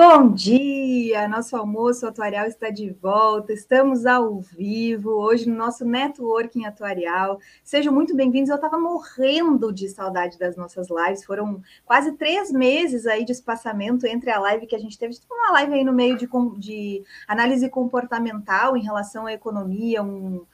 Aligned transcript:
Bom 0.00 0.30
dia! 0.30 1.26
Nosso 1.26 1.56
almoço 1.56 2.06
atuarial 2.06 2.46
está 2.46 2.70
de 2.70 2.88
volta. 2.88 3.52
Estamos 3.52 4.06
ao 4.06 4.40
vivo 4.40 5.10
hoje 5.10 5.50
no 5.50 5.56
nosso 5.56 5.84
networking 5.84 6.66
atuarial. 6.66 7.40
Sejam 7.64 7.92
muito 7.92 8.14
bem-vindos. 8.14 8.48
Eu 8.48 8.54
estava 8.54 8.78
morrendo 8.78 9.72
de 9.72 9.88
saudade 9.88 10.38
das 10.38 10.56
nossas 10.56 10.86
lives. 10.88 11.24
Foram 11.24 11.60
quase 11.84 12.12
três 12.12 12.52
meses 12.52 13.08
aí 13.08 13.24
de 13.24 13.32
espaçamento 13.32 14.06
entre 14.06 14.30
a 14.30 14.38
live 14.38 14.68
que 14.68 14.76
a 14.76 14.78
gente 14.78 14.96
teve. 14.96 15.18
Uma 15.28 15.50
live 15.54 15.74
aí 15.74 15.82
no 15.82 15.92
meio 15.92 16.16
de, 16.16 16.28
de 16.58 17.02
análise 17.26 17.68
comportamental 17.68 18.76
em 18.76 18.84
relação 18.84 19.26
à 19.26 19.32
economia, 19.32 20.00
um, 20.00 20.46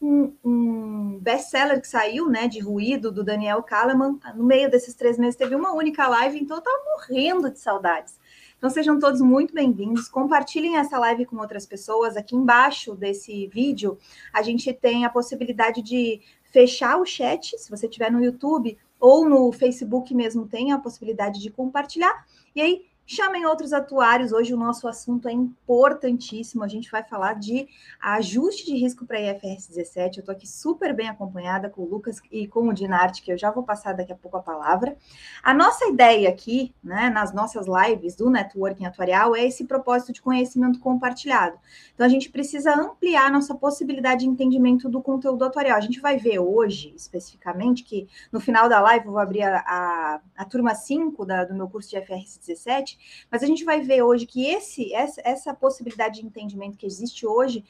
um, 0.00 0.32
um 0.44 1.18
best-seller 1.20 1.80
que 1.80 1.88
saiu, 1.88 2.28
né, 2.28 2.46
de 2.46 2.60
ruído, 2.60 3.10
do 3.10 3.24
Daniel 3.24 3.64
Kahneman. 3.64 4.20
No 4.36 4.44
meio 4.44 4.70
desses 4.70 4.94
três 4.94 5.18
meses 5.18 5.34
teve 5.34 5.56
uma 5.56 5.72
única 5.72 6.06
live, 6.06 6.38
então 6.38 6.56
eu 6.56 6.60
estava 6.60 6.84
morrendo 6.84 7.50
de 7.50 7.58
saudades. 7.58 8.21
Então 8.62 8.70
sejam 8.70 8.96
todos 8.96 9.20
muito 9.20 9.52
bem-vindos. 9.52 10.06
Compartilhem 10.08 10.76
essa 10.76 10.96
live 10.96 11.26
com 11.26 11.36
outras 11.38 11.66
pessoas. 11.66 12.16
Aqui 12.16 12.36
embaixo 12.36 12.94
desse 12.94 13.48
vídeo, 13.48 13.98
a 14.32 14.40
gente 14.40 14.72
tem 14.72 15.04
a 15.04 15.10
possibilidade 15.10 15.82
de 15.82 16.20
fechar 16.44 16.96
o 16.96 17.04
chat, 17.04 17.58
se 17.58 17.68
você 17.68 17.86
estiver 17.86 18.08
no 18.12 18.22
YouTube 18.22 18.78
ou 19.00 19.28
no 19.28 19.50
Facebook 19.50 20.14
mesmo, 20.14 20.46
tem 20.46 20.70
a 20.70 20.78
possibilidade 20.78 21.40
de 21.40 21.50
compartilhar. 21.50 22.24
E 22.54 22.62
aí, 22.62 22.86
Chamem 23.14 23.44
outros 23.44 23.74
atuários. 23.74 24.32
Hoje 24.32 24.54
o 24.54 24.56
nosso 24.56 24.88
assunto 24.88 25.28
é 25.28 25.32
importantíssimo. 25.32 26.64
A 26.64 26.66
gente 26.66 26.90
vai 26.90 27.02
falar 27.02 27.34
de 27.34 27.68
ajuste 28.00 28.64
de 28.64 28.74
risco 28.74 29.04
para 29.04 29.20
IFRS 29.20 29.68
17. 29.68 30.16
Eu 30.16 30.22
estou 30.22 30.32
aqui 30.32 30.48
super 30.48 30.94
bem 30.94 31.10
acompanhada 31.10 31.68
com 31.68 31.82
o 31.82 31.86
Lucas 31.86 32.22
e 32.30 32.46
com 32.46 32.66
o 32.66 32.72
Dinarte, 32.72 33.20
que 33.20 33.30
eu 33.30 33.36
já 33.36 33.50
vou 33.50 33.64
passar 33.64 33.92
daqui 33.92 34.14
a 34.14 34.16
pouco 34.16 34.38
a 34.38 34.42
palavra. 34.42 34.96
A 35.42 35.52
nossa 35.52 35.84
ideia 35.88 36.30
aqui, 36.30 36.74
né, 36.82 37.10
nas 37.10 37.34
nossas 37.34 37.66
lives 37.66 38.16
do 38.16 38.30
networking 38.30 38.86
atuarial, 38.86 39.36
é 39.36 39.44
esse 39.44 39.66
propósito 39.66 40.14
de 40.14 40.22
conhecimento 40.22 40.80
compartilhado. 40.80 41.58
Então 41.94 42.06
a 42.06 42.08
gente 42.08 42.30
precisa 42.30 42.74
ampliar 42.74 43.30
nossa 43.30 43.54
possibilidade 43.54 44.20
de 44.20 44.26
entendimento 44.30 44.88
do 44.88 45.02
conteúdo 45.02 45.44
atuarial. 45.44 45.76
A 45.76 45.82
gente 45.82 46.00
vai 46.00 46.16
ver 46.16 46.38
hoje, 46.38 46.94
especificamente, 46.96 47.84
que 47.84 48.08
no 48.32 48.40
final 48.40 48.70
da 48.70 48.80
live 48.80 49.04
eu 49.04 49.12
vou 49.12 49.20
abrir 49.20 49.42
a, 49.42 49.58
a, 49.58 50.20
a 50.34 50.44
turma 50.46 50.74
5 50.74 51.26
da, 51.26 51.44
do 51.44 51.52
meu 51.52 51.68
curso 51.68 51.90
de 51.90 51.98
IFRS 51.98 52.40
17 52.46 53.01
mas 53.30 53.42
a 53.42 53.46
gente 53.46 53.64
vai 53.64 53.80
ver 53.80 54.02
hoje 54.02 54.26
que 54.26 54.46
esse, 54.46 54.92
essa, 54.94 55.20
essa 55.24 55.54
possibilidade 55.54 56.20
de 56.20 56.26
entendimento 56.26 56.76
que 56.76 56.86
existe 56.86 57.26
hoje 57.26 57.64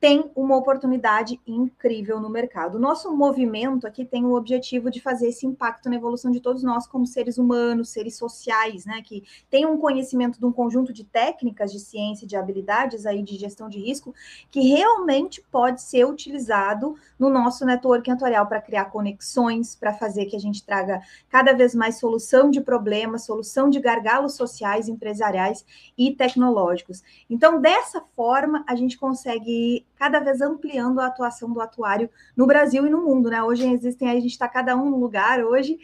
tem 0.00 0.30
uma 0.36 0.56
oportunidade 0.56 1.40
incrível 1.44 2.20
no 2.20 2.30
mercado. 2.30 2.76
O 2.76 2.80
nosso 2.80 3.12
movimento 3.16 3.84
aqui 3.84 4.04
tem 4.04 4.24
o 4.24 4.34
objetivo 4.34 4.90
de 4.90 5.00
fazer 5.00 5.28
esse 5.28 5.44
impacto 5.44 5.88
na 5.88 5.96
evolução 5.96 6.30
de 6.30 6.40
todos 6.40 6.62
nós 6.62 6.86
como 6.86 7.04
seres 7.04 7.36
humanos, 7.36 7.88
seres 7.90 8.16
sociais, 8.16 8.86
né, 8.86 9.02
que 9.02 9.24
tem 9.50 9.66
um 9.66 9.76
conhecimento 9.76 10.38
de 10.38 10.46
um 10.46 10.52
conjunto 10.52 10.92
de 10.92 11.02
técnicas 11.02 11.72
de 11.72 11.80
ciência, 11.80 12.28
de 12.28 12.36
habilidades 12.36 13.06
aí 13.06 13.22
de 13.24 13.36
gestão 13.36 13.68
de 13.68 13.80
risco 13.80 14.14
que 14.52 14.60
realmente 14.60 15.42
pode 15.50 15.82
ser 15.82 16.06
utilizado 16.06 16.94
no 17.18 17.28
nosso 17.28 17.64
network 17.64 18.08
atuarial 18.08 18.46
para 18.46 18.62
criar 18.62 18.86
conexões, 18.86 19.74
para 19.74 19.92
fazer 19.92 20.26
que 20.26 20.36
a 20.36 20.40
gente 20.40 20.64
traga 20.64 21.02
cada 21.28 21.52
vez 21.52 21.74
mais 21.74 21.98
solução 21.98 22.50
de 22.50 22.60
problemas, 22.60 23.24
solução 23.24 23.68
de 23.68 23.80
gargalos 23.80 24.36
sociais, 24.36 24.88
empresariais 24.88 25.66
e 25.96 26.14
tecnológicos. 26.14 27.02
Então, 27.28 27.60
dessa 27.60 28.00
forma, 28.14 28.64
a 28.68 28.76
gente 28.76 28.96
consegue 28.96 29.87
cada 29.98 30.20
vez 30.20 30.40
ampliando 30.40 31.00
a 31.00 31.06
atuação 31.06 31.52
do 31.52 31.60
atuário 31.60 32.08
no 32.36 32.46
Brasil 32.46 32.86
e 32.86 32.90
no 32.90 33.02
mundo, 33.02 33.28
né? 33.28 33.42
Hoje 33.42 33.68
existem, 33.68 34.08
a 34.08 34.14
gente 34.14 34.28
está 34.28 34.48
cada 34.48 34.76
um 34.76 34.88
no 34.90 34.98
lugar 34.98 35.44
hoje, 35.44 35.76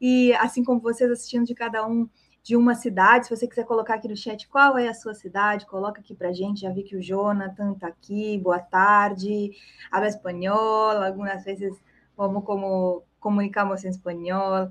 e 0.00 0.34
assim 0.34 0.64
como 0.64 0.80
vocês 0.80 1.10
assistindo 1.10 1.46
de 1.46 1.54
cada 1.54 1.86
um 1.86 2.08
de 2.42 2.56
uma 2.56 2.74
cidade, 2.74 3.26
se 3.26 3.36
você 3.36 3.46
quiser 3.46 3.64
colocar 3.64 3.94
aqui 3.94 4.08
no 4.08 4.16
chat 4.16 4.48
qual 4.48 4.76
é 4.78 4.88
a 4.88 4.94
sua 4.94 5.14
cidade, 5.14 5.66
coloca 5.66 6.00
aqui 6.00 6.14
para 6.14 6.32
gente. 6.32 6.62
Já 6.62 6.70
vi 6.70 6.82
que 6.82 6.96
o 6.96 7.02
Jonathan 7.02 7.72
está 7.72 7.86
aqui, 7.88 8.38
boa 8.38 8.58
tarde, 8.58 9.50
habla 9.90 10.08
espanhol, 10.08 11.02
algumas 11.02 11.44
vezes 11.44 11.78
como, 12.16 12.42
como 12.42 13.04
comunicamos 13.20 13.84
em 13.84 13.90
espanhol. 13.90 14.70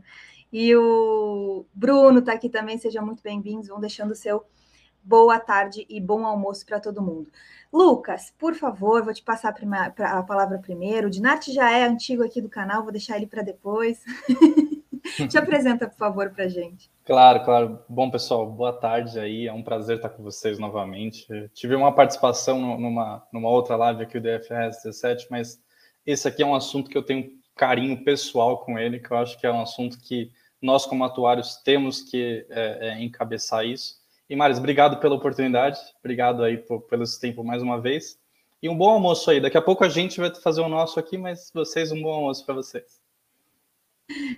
E 0.52 0.76
o 0.76 1.66
Bruno 1.74 2.20
está 2.20 2.34
aqui 2.34 2.50
também, 2.50 2.78
sejam 2.80 3.06
muito 3.06 3.22
bem-vindos, 3.22 3.68
vão 3.68 3.80
deixando 3.80 4.12
o 4.12 4.16
seu 4.16 4.44
boa 5.10 5.40
tarde 5.40 5.88
e 5.90 6.00
bom 6.00 6.24
almoço 6.24 6.64
para 6.64 6.80
todo 6.80 7.02
mundo. 7.02 7.32
Lucas, 7.74 8.32
por 8.38 8.54
favor, 8.54 9.04
vou 9.04 9.12
te 9.12 9.24
passar 9.24 9.56
a 9.98 10.22
palavra 10.22 10.60
primeiro. 10.60 11.08
O 11.08 11.10
Dinarte 11.10 11.52
já 11.52 11.72
é 11.72 11.84
antigo 11.84 12.24
aqui 12.24 12.40
do 12.40 12.48
canal, 12.48 12.84
vou 12.84 12.92
deixar 12.92 13.18
ele 13.18 13.26
para 13.26 13.42
depois. 13.42 14.04
te 15.28 15.36
apresenta, 15.36 15.88
por 15.88 15.98
favor, 15.98 16.30
para 16.30 16.48
gente. 16.48 16.92
Claro, 17.04 17.44
claro. 17.44 17.80
Bom, 17.90 18.12
pessoal, 18.12 18.46
boa 18.46 18.72
tarde 18.72 19.20
aí. 19.20 19.48
É 19.48 19.54
um 19.54 19.64
prazer 19.64 19.96
estar 19.96 20.10
com 20.10 20.22
vocês 20.22 20.60
novamente. 20.60 21.26
tive 21.56 21.74
uma 21.74 21.92
participação 21.92 22.78
numa, 22.78 23.28
numa 23.34 23.50
outra 23.50 23.76
live 23.76 24.04
aqui 24.04 24.20
do 24.20 24.24
DFRS 24.24 24.84
17, 24.84 25.26
mas 25.32 25.60
esse 26.06 26.28
aqui 26.28 26.44
é 26.44 26.46
um 26.46 26.54
assunto 26.54 26.88
que 26.88 26.98
eu 26.98 27.04
tenho 27.04 27.32
carinho 27.56 28.04
pessoal 28.04 28.60
com 28.60 28.78
ele, 28.78 29.00
que 29.00 29.10
eu 29.12 29.18
acho 29.18 29.40
que 29.40 29.48
é 29.48 29.52
um 29.52 29.62
assunto 29.62 30.00
que 30.00 30.32
nós, 30.62 30.86
como 30.86 31.04
atuários, 31.04 31.58
temos 31.58 32.02
que 32.02 32.46
é, 32.50 32.90
é, 32.90 33.04
encabeçar 33.04 33.66
isso. 33.66 33.99
E 34.30 34.36
Maris, 34.36 34.60
obrigado 34.60 35.00
pela 35.00 35.16
oportunidade, 35.16 35.80
obrigado 36.00 36.44
aí 36.44 36.56
por, 36.56 36.82
pelo 36.82 37.04
tempo 37.20 37.44
mais 37.44 37.64
uma 37.64 37.82
vez. 37.82 38.20
E 38.62 38.70
um 38.70 38.78
bom 38.78 38.90
almoço 38.90 39.32
aí. 39.32 39.42
Daqui 39.42 39.58
a 39.58 39.62
pouco 39.62 39.84
a 39.84 39.90
gente 39.90 40.20
vai 40.20 40.34
fazer 40.36 40.62
o 40.62 40.70
nosso 40.70 41.00
aqui, 41.00 41.18
mas 41.18 41.50
vocês, 41.54 41.92
um 41.92 42.02
bom 42.02 42.14
almoço 42.14 42.46
para 42.46 42.54
vocês. 42.54 43.02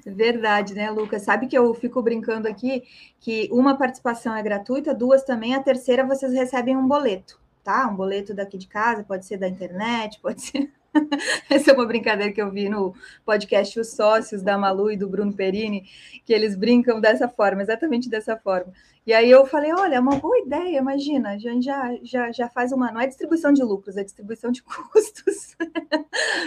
Verdade, 0.05 0.73
né, 0.73 0.89
Lucas? 0.89 1.23
Sabe 1.23 1.47
que 1.47 1.57
eu 1.57 1.73
fico 1.73 2.01
brincando 2.01 2.47
aqui 2.47 2.83
que 3.19 3.49
uma 3.51 3.77
participação 3.77 4.35
é 4.35 4.43
gratuita, 4.43 4.93
duas 4.93 5.23
também, 5.23 5.55
a 5.55 5.63
terceira 5.63 6.05
vocês 6.05 6.33
recebem 6.33 6.77
um 6.77 6.87
boleto, 6.87 7.39
tá? 7.63 7.87
Um 7.87 7.95
boleto 7.95 8.33
daqui 8.33 8.57
de 8.57 8.67
casa, 8.67 9.03
pode 9.03 9.25
ser 9.25 9.37
da 9.37 9.47
internet, 9.47 10.19
pode 10.21 10.41
ser. 10.41 10.71
Essa 11.49 11.71
é 11.71 11.73
uma 11.73 11.85
brincadeira 11.85 12.33
que 12.33 12.41
eu 12.41 12.51
vi 12.51 12.67
no 12.67 12.93
podcast 13.25 13.79
Os 13.79 13.91
Sócios 13.91 14.41
da 14.41 14.57
Malu 14.57 14.91
e 14.91 14.97
do 14.97 15.07
Bruno 15.07 15.33
Perini, 15.33 15.85
que 16.25 16.33
eles 16.33 16.55
brincam 16.55 16.99
dessa 16.99 17.27
forma, 17.29 17.61
exatamente 17.61 18.09
dessa 18.09 18.35
forma. 18.37 18.73
E 19.05 19.13
aí 19.13 19.31
eu 19.31 19.47
falei, 19.47 19.73
olha, 19.73 19.95
é 19.95 19.99
uma 19.99 20.17
boa 20.17 20.37
ideia, 20.37 20.77
imagina, 20.77 21.37
já, 21.39 21.59
já, 21.59 21.97
já, 22.03 22.31
já 22.31 22.49
faz 22.49 22.71
uma, 22.71 22.91
não 22.91 23.01
é 23.01 23.07
distribuição 23.07 23.51
de 23.51 23.63
lucros, 23.63 23.97
é 23.97 24.03
distribuição 24.03 24.51
de 24.51 24.61
custos. 24.61 25.55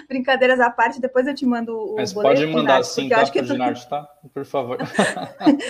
Brincadeiras 0.09 0.61
à 0.61 0.71
parte, 0.71 1.01
depois 1.01 1.27
eu 1.27 1.35
te 1.35 1.45
mando 1.45 1.77
o 1.77 1.97
Mas 1.97 2.13
boleto, 2.13 2.41
pode 2.41 2.47
mandar 2.53 2.85
sim, 2.85 3.09
tá, 3.09 3.27
pro 3.29 3.45
Ginardi, 3.45 3.89
tá? 3.89 4.09
Por 4.33 4.45
favor. 4.45 4.79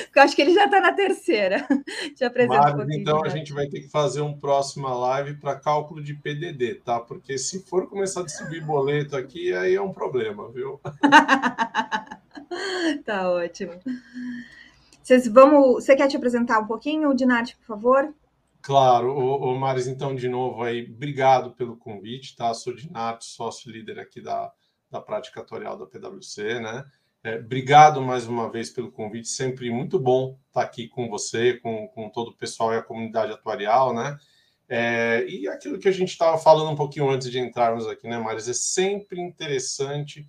porque 0.05 0.19
eu 0.19 0.23
acho 0.23 0.37
que 0.37 0.43
ele 0.43 0.53
já 0.53 0.67
está 0.67 0.79
na 0.79 0.93
terceira. 0.93 1.67
Te 2.15 2.25
apresento 2.25 2.77
Mas, 2.77 2.87
um 2.87 2.93
Então 2.93 3.25
a 3.25 3.29
gente 3.29 3.53
vai 3.53 3.67
ter 3.67 3.81
que 3.81 3.89
fazer 3.89 4.21
um 4.21 4.37
próxima 4.37 4.95
live 4.95 5.35
para 5.35 5.57
cálculo 5.57 6.03
de 6.03 6.15
PDD, 6.15 6.77
tá? 6.77 7.01
Porque 7.01 7.39
se 7.39 7.65
for 7.65 7.89
começar 7.89 8.21
a 8.21 8.25
distribuir 8.25 8.65
boleto 8.65 9.17
aqui, 9.17 9.55
aí 9.55 9.75
é 9.75 9.81
um 9.81 9.93
problema, 9.93 10.51
viu? 10.51 10.81
tá 13.05 13.31
ótimo. 13.31 13.73
Vocês 15.05 15.29
vamos. 15.29 15.85
Você 15.85 15.95
quer 15.95 16.09
te 16.09 16.17
apresentar 16.17 16.59
um 16.61 16.67
pouquinho, 16.67 17.15
Dinarte, 17.15 17.55
por 17.59 17.67
favor? 17.67 18.15
Claro, 18.63 19.13
o, 19.13 19.53
o 19.53 19.59
Maris, 19.59 19.87
então, 19.87 20.15
de 20.15 20.31
novo 20.31 20.63
aí, 20.63 20.91
obrigado 20.91 21.53
pelo 21.53 21.77
convite, 21.77 22.35
tá? 22.35 22.55
Sou 22.55 22.75
Dinarte, 22.75 23.27
sócio 23.27 23.71
líder 23.71 24.01
aqui 24.01 24.23
da, 24.23 24.51
da 24.91 25.03
prática 25.03 25.43
atorial 25.43 25.77
da 25.77 25.85
PwC, 25.85 26.59
né? 26.59 26.87
É, 27.23 27.37
obrigado 27.37 28.01
mais 28.01 28.27
uma 28.27 28.51
vez 28.51 28.71
pelo 28.71 28.91
convite, 28.91 29.29
sempre 29.29 29.71
muito 29.71 29.99
bom 29.99 30.39
estar 30.49 30.63
aqui 30.63 30.89
com 30.89 31.07
você, 31.11 31.59
com, 31.59 31.87
com 31.89 32.09
todo 32.09 32.29
o 32.29 32.37
pessoal 32.37 32.73
e 32.73 32.79
a 32.79 32.83
comunidade 32.83 33.31
atuarial, 33.31 33.93
né? 33.93 34.17
É, 34.67 35.27
e 35.29 35.47
aquilo 35.47 35.79
que 35.79 35.89
a 35.89 35.93
gente 35.93 36.13
estava 36.13 36.39
falando 36.39 36.71
um 36.71 36.77
pouquinho 36.77 37.11
antes 37.11 37.31
de 37.31 37.39
entrarmos 37.39 37.87
aqui, 37.87 38.09
né, 38.09 38.17
Maris? 38.17 38.49
É 38.49 38.55
sempre 38.55 39.21
interessante 39.21 40.27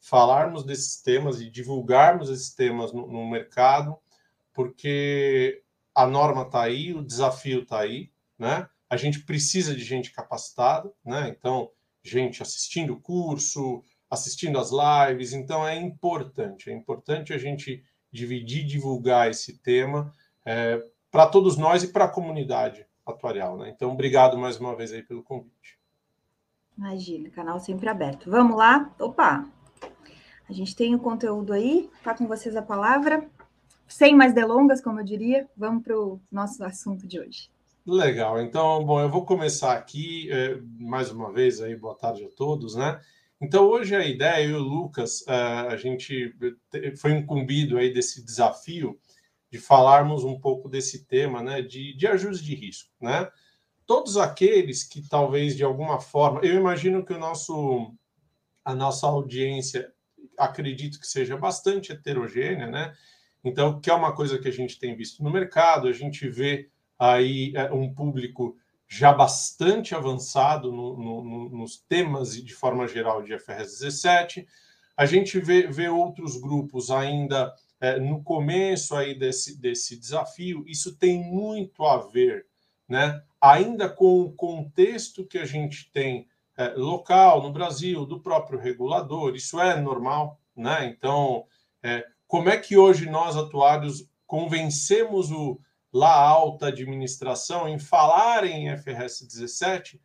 falarmos 0.00 0.64
desses 0.64 1.00
temas 1.00 1.40
e 1.40 1.48
divulgarmos 1.48 2.28
esses 2.28 2.52
temas 2.52 2.92
no, 2.92 3.06
no 3.06 3.30
mercado 3.30 3.96
porque 4.56 5.62
a 5.94 6.06
norma 6.06 6.42
está 6.42 6.62
aí, 6.62 6.94
o 6.94 7.02
desafio 7.02 7.60
está 7.60 7.80
aí, 7.80 8.10
né? 8.38 8.66
A 8.88 8.96
gente 8.96 9.20
precisa 9.20 9.76
de 9.76 9.84
gente 9.84 10.10
capacitada, 10.10 10.90
né? 11.04 11.28
Então, 11.28 11.70
gente 12.02 12.42
assistindo 12.42 12.94
o 12.94 13.00
curso, 13.00 13.82
assistindo 14.10 14.58
as 14.58 14.70
lives, 14.70 15.34
então 15.34 15.66
é 15.68 15.76
importante, 15.76 16.70
é 16.70 16.72
importante 16.72 17.34
a 17.34 17.38
gente 17.38 17.84
dividir, 18.10 18.64
divulgar 18.64 19.28
esse 19.28 19.58
tema 19.58 20.14
é, 20.42 20.82
para 21.10 21.26
todos 21.26 21.58
nós 21.58 21.82
e 21.82 21.88
para 21.88 22.06
a 22.06 22.10
comunidade 22.10 22.86
atuarial, 23.04 23.58
né? 23.58 23.68
Então, 23.68 23.92
obrigado 23.92 24.38
mais 24.38 24.58
uma 24.58 24.74
vez 24.74 24.90
aí 24.90 25.02
pelo 25.02 25.22
convite. 25.22 25.78
Imagina, 26.78 27.28
canal 27.28 27.60
sempre 27.60 27.90
aberto. 27.90 28.30
Vamos 28.30 28.56
lá? 28.56 28.94
Opa! 28.98 29.46
A 30.48 30.52
gente 30.52 30.74
tem 30.74 30.94
o 30.94 30.98
conteúdo 30.98 31.52
aí, 31.52 31.90
tá 32.02 32.14
com 32.14 32.26
vocês 32.26 32.56
a 32.56 32.62
palavra 32.62 33.28
sem 33.88 34.14
mais 34.14 34.34
delongas, 34.34 34.80
como 34.80 35.00
eu 35.00 35.04
diria, 35.04 35.48
vamos 35.56 35.82
para 35.82 35.98
o 35.98 36.20
nosso 36.30 36.62
assunto 36.64 37.06
de 37.06 37.20
hoje. 37.20 37.50
Legal. 37.86 38.40
Então, 38.40 38.84
bom, 38.84 39.00
eu 39.00 39.08
vou 39.08 39.24
começar 39.24 39.72
aqui 39.74 40.28
é, 40.32 40.58
mais 40.78 41.10
uma 41.10 41.32
vez 41.32 41.60
aí, 41.60 41.76
boa 41.76 41.94
tarde 41.94 42.24
a 42.24 42.28
todos, 42.28 42.74
né? 42.74 43.00
Então, 43.40 43.66
hoje 43.66 43.94
a 43.94 44.04
ideia, 44.04 44.44
eu 44.44 44.50
e 44.50 44.54
o 44.54 44.58
Lucas, 44.62 45.24
é, 45.28 45.32
a 45.32 45.76
gente 45.76 46.34
foi 46.96 47.12
incumbido 47.12 47.78
aí 47.78 47.92
desse 47.92 48.24
desafio 48.24 48.98
de 49.52 49.58
falarmos 49.58 50.24
um 50.24 50.40
pouco 50.40 50.68
desse 50.68 51.04
tema, 51.04 51.42
né, 51.42 51.62
de, 51.62 51.96
de 51.96 52.06
ajuste 52.06 52.44
de 52.44 52.54
risco, 52.54 52.90
né? 53.00 53.30
Todos 53.86 54.16
aqueles 54.16 54.82
que 54.82 55.08
talvez 55.08 55.56
de 55.56 55.62
alguma 55.62 56.00
forma, 56.00 56.40
eu 56.40 56.56
imagino 56.56 57.04
que 57.04 57.12
o 57.12 57.18
nosso 57.18 57.94
a 58.64 58.74
nossa 58.74 59.06
audiência 59.06 59.92
acredito 60.36 60.98
que 60.98 61.06
seja 61.06 61.36
bastante 61.36 61.92
heterogênea, 61.92 62.66
né? 62.66 62.92
Então, 63.46 63.80
que 63.80 63.88
é 63.88 63.94
uma 63.94 64.12
coisa 64.12 64.40
que 64.40 64.48
a 64.48 64.52
gente 64.52 64.76
tem 64.76 64.96
visto 64.96 65.22
no 65.22 65.30
mercado, 65.30 65.86
a 65.86 65.92
gente 65.92 66.28
vê 66.28 66.68
aí 66.98 67.52
é, 67.54 67.72
um 67.72 67.94
público 67.94 68.56
já 68.88 69.12
bastante 69.12 69.94
avançado 69.94 70.72
no, 70.72 70.96
no, 70.96 71.48
nos 71.50 71.76
temas 71.76 72.34
e 72.34 72.42
de 72.42 72.52
forma 72.52 72.88
geral 72.88 73.22
de 73.22 73.38
FRS 73.38 73.78
17. 73.78 74.48
A 74.96 75.06
gente 75.06 75.38
vê, 75.38 75.68
vê 75.68 75.88
outros 75.88 76.40
grupos 76.40 76.90
ainda 76.90 77.54
é, 77.80 78.00
no 78.00 78.20
começo 78.20 78.96
aí 78.96 79.16
desse, 79.16 79.60
desse 79.60 79.96
desafio. 79.96 80.64
Isso 80.66 80.96
tem 80.96 81.22
muito 81.22 81.84
a 81.84 81.98
ver, 81.98 82.46
né? 82.88 83.22
Ainda 83.40 83.88
com 83.88 84.22
o 84.22 84.32
contexto 84.32 85.24
que 85.24 85.38
a 85.38 85.44
gente 85.44 85.88
tem 85.92 86.26
é, 86.56 86.70
local 86.70 87.40
no 87.44 87.52
Brasil, 87.52 88.04
do 88.04 88.18
próprio 88.18 88.58
regulador, 88.58 89.36
isso 89.36 89.60
é 89.60 89.80
normal, 89.80 90.40
né? 90.56 90.86
Então, 90.86 91.44
é, 91.80 92.04
como 92.26 92.48
é 92.48 92.56
que 92.56 92.76
hoje 92.76 93.08
nós, 93.08 93.36
atuários, 93.36 94.08
convencemos 94.26 95.30
o 95.30 95.60
lá 95.92 96.12
alta 96.12 96.66
administração 96.66 97.68
em 97.68 97.78
falar 97.78 98.44
em 98.44 98.76
FRS 98.76 99.26
17, 99.26 100.00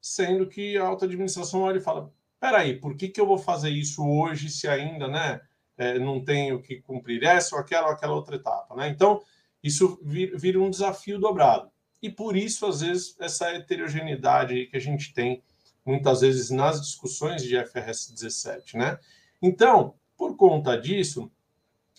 sendo 0.00 0.46
que 0.46 0.76
a 0.76 0.86
alta 0.86 1.04
administração 1.04 1.62
olha 1.62 1.78
e 1.78 1.82
fala: 1.82 2.12
peraí, 2.40 2.78
por 2.78 2.96
que, 2.96 3.08
que 3.08 3.20
eu 3.20 3.26
vou 3.26 3.38
fazer 3.38 3.70
isso 3.70 4.04
hoje 4.04 4.50
se 4.50 4.66
ainda 4.68 5.08
né, 5.08 5.40
é, 5.78 5.98
não 5.98 6.22
tenho 6.22 6.60
que 6.60 6.82
cumprir 6.82 7.22
essa 7.22 7.54
ou 7.54 7.60
aquela 7.60 7.86
ou 7.86 7.92
aquela 7.92 8.14
outra 8.14 8.36
etapa? 8.36 8.74
Né? 8.74 8.88
Então, 8.88 9.22
isso 9.62 9.98
vira, 10.02 10.60
um 10.60 10.68
desafio 10.68 11.20
dobrado. 11.20 11.70
E 12.02 12.10
por 12.10 12.36
isso, 12.36 12.66
às 12.66 12.80
vezes, 12.80 13.16
essa 13.20 13.48
heterogeneidade 13.50 14.66
que 14.66 14.76
a 14.76 14.80
gente 14.80 15.14
tem 15.14 15.40
muitas 15.86 16.20
vezes 16.20 16.50
nas 16.50 16.80
discussões 16.80 17.42
de 17.42 17.56
FRS 17.64 18.12
17. 18.12 18.76
Né? 18.76 18.98
Então, 19.40 19.94
por 20.16 20.36
conta 20.36 20.76
disso, 20.76 21.30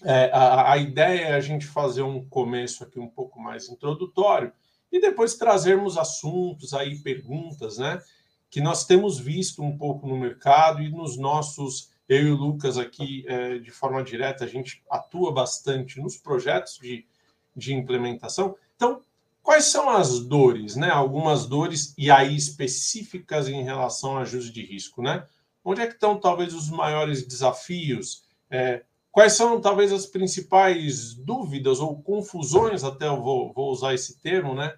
é, 0.04 0.30
a, 0.34 0.74
a, 0.74 0.78
ideia 0.78 1.28
é 1.28 1.34
a 1.34 1.40
gente 1.40 1.66
fazer 1.66 2.02
um 2.02 2.24
começo 2.26 2.84
aqui 2.84 3.00
um 3.00 3.08
pouco 3.08 3.40
mais 3.40 3.70
introdutório 3.70 4.52
e 4.92 5.00
depois 5.00 5.36
trazermos 5.36 5.98
assuntos 5.98 6.74
aí, 6.74 7.00
perguntas, 7.00 7.78
né? 7.78 8.02
Que 8.50 8.62
nós 8.62 8.86
temos 8.86 9.18
visto 9.18 9.64
um 9.64 9.78
pouco 9.78 10.06
no 10.08 10.18
mercado 10.18 10.82
e 10.82 10.90
nos 10.90 11.18
nossos, 11.18 11.90
eu 12.08 12.28
e 12.28 12.32
o 12.32 12.36
Lucas 12.36 12.78
aqui, 12.78 13.26
é, 13.28 13.58
de 13.58 13.72
forma 13.72 14.04
direta, 14.04 14.44
a 14.44 14.48
gente 14.48 14.84
atua 14.90 15.32
bastante 15.32 16.00
nos 16.00 16.18
projetos 16.18 16.78
de, 16.80 17.08
de 17.56 17.74
implementação. 17.74 18.56
Então, 18.76 19.02
quais 19.42 19.66
são 19.66 19.90
as 19.90 20.20
dores, 20.20 20.76
né? 20.76 20.90
Algumas 20.90 21.48
dores 21.48 21.96
e 21.98 22.12
aí 22.12 22.36
específicas 22.36 23.48
em 23.48 23.64
relação 23.64 24.18
a 24.18 24.22
ajuste 24.22 24.52
de 24.52 24.64
risco, 24.64 25.02
né? 25.02 25.26
Onde 25.64 25.82
é 25.82 25.88
que 25.88 25.94
estão 25.94 26.20
talvez 26.20 26.54
os 26.54 26.70
maiores 26.70 27.26
desafios? 27.26 28.26
É, 28.52 28.84
Quais 29.13 29.33
são, 29.33 29.62
talvez, 29.62 29.94
as 29.94 30.07
principais 30.07 31.13
dúvidas 31.13 31.80
ou 31.80 32.01
confusões, 32.01 32.83
até 32.83 33.07
eu 33.07 33.21
vou, 33.21 33.54
vou 33.54 33.71
usar 33.71 33.94
esse 33.94 34.19
termo, 34.19 34.56
né, 34.56 34.75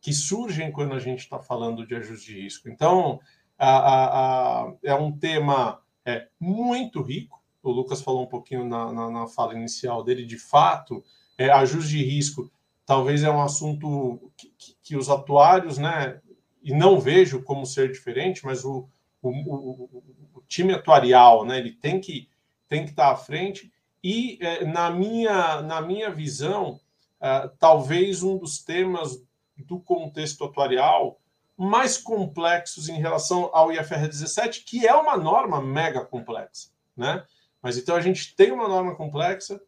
que 0.00 0.12
surgem 0.12 0.72
quando 0.72 0.92
a 0.92 0.98
gente 0.98 1.20
está 1.20 1.38
falando 1.38 1.86
de 1.86 1.94
ajuste 1.94 2.34
de 2.34 2.42
risco? 2.42 2.68
Então, 2.68 3.20
a, 3.56 3.70
a, 3.70 4.64
a, 4.64 4.72
é 4.82 4.94
um 4.94 5.16
tema 5.16 5.80
é, 6.04 6.26
muito 6.40 7.00
rico. 7.00 7.40
O 7.62 7.70
Lucas 7.70 8.02
falou 8.02 8.24
um 8.24 8.28
pouquinho 8.28 8.64
na, 8.64 8.92
na, 8.92 9.08
na 9.08 9.26
fala 9.28 9.54
inicial 9.54 10.02
dele, 10.02 10.26
de 10.26 10.36
fato, 10.36 11.00
é, 11.38 11.48
ajuste 11.48 11.90
de 11.90 12.04
risco 12.04 12.50
talvez 12.84 13.24
é 13.24 13.30
um 13.30 13.42
assunto 13.42 14.32
que, 14.36 14.52
que, 14.56 14.76
que, 14.82 14.96
os 14.96 15.10
atuários, 15.10 15.76
né, 15.76 16.20
e 16.62 16.72
não 16.72 17.00
vejo 17.00 17.42
como 17.42 17.66
ser 17.66 17.90
diferente, 17.90 18.44
mas 18.44 18.64
o, 18.64 18.88
o, 19.20 19.28
o, 19.30 20.02
o 20.34 20.42
time 20.46 20.72
atuarial, 20.72 21.44
né, 21.44 21.58
ele 21.58 21.72
tem 21.72 22.00
que, 22.00 22.28
tem 22.68 22.84
que 22.84 22.90
estar 22.90 23.10
à 23.10 23.16
frente 23.16 23.72
e, 24.06 24.38
é, 24.40 24.64
na, 24.64 24.88
minha, 24.88 25.60
na 25.62 25.80
minha 25.80 26.08
visão, 26.12 26.78
é, 27.20 27.50
talvez 27.58 28.22
um 28.22 28.38
dos 28.38 28.62
temas 28.62 29.20
do 29.56 29.80
contexto 29.80 30.44
atuarial 30.44 31.18
mais 31.56 31.98
complexos 31.98 32.88
em 32.88 33.00
relação 33.00 33.50
ao 33.52 33.72
IFR 33.72 34.06
17, 34.06 34.62
que 34.62 34.86
é 34.86 34.94
uma 34.94 35.16
norma 35.16 35.60
mega 35.60 36.04
complexa, 36.04 36.70
né? 36.96 37.24
Mas 37.60 37.76
então 37.76 37.96
a 37.96 38.00
gente 38.00 38.36
tem 38.36 38.52
uma 38.52 38.68
norma 38.68 38.94
complexa, 38.94 39.60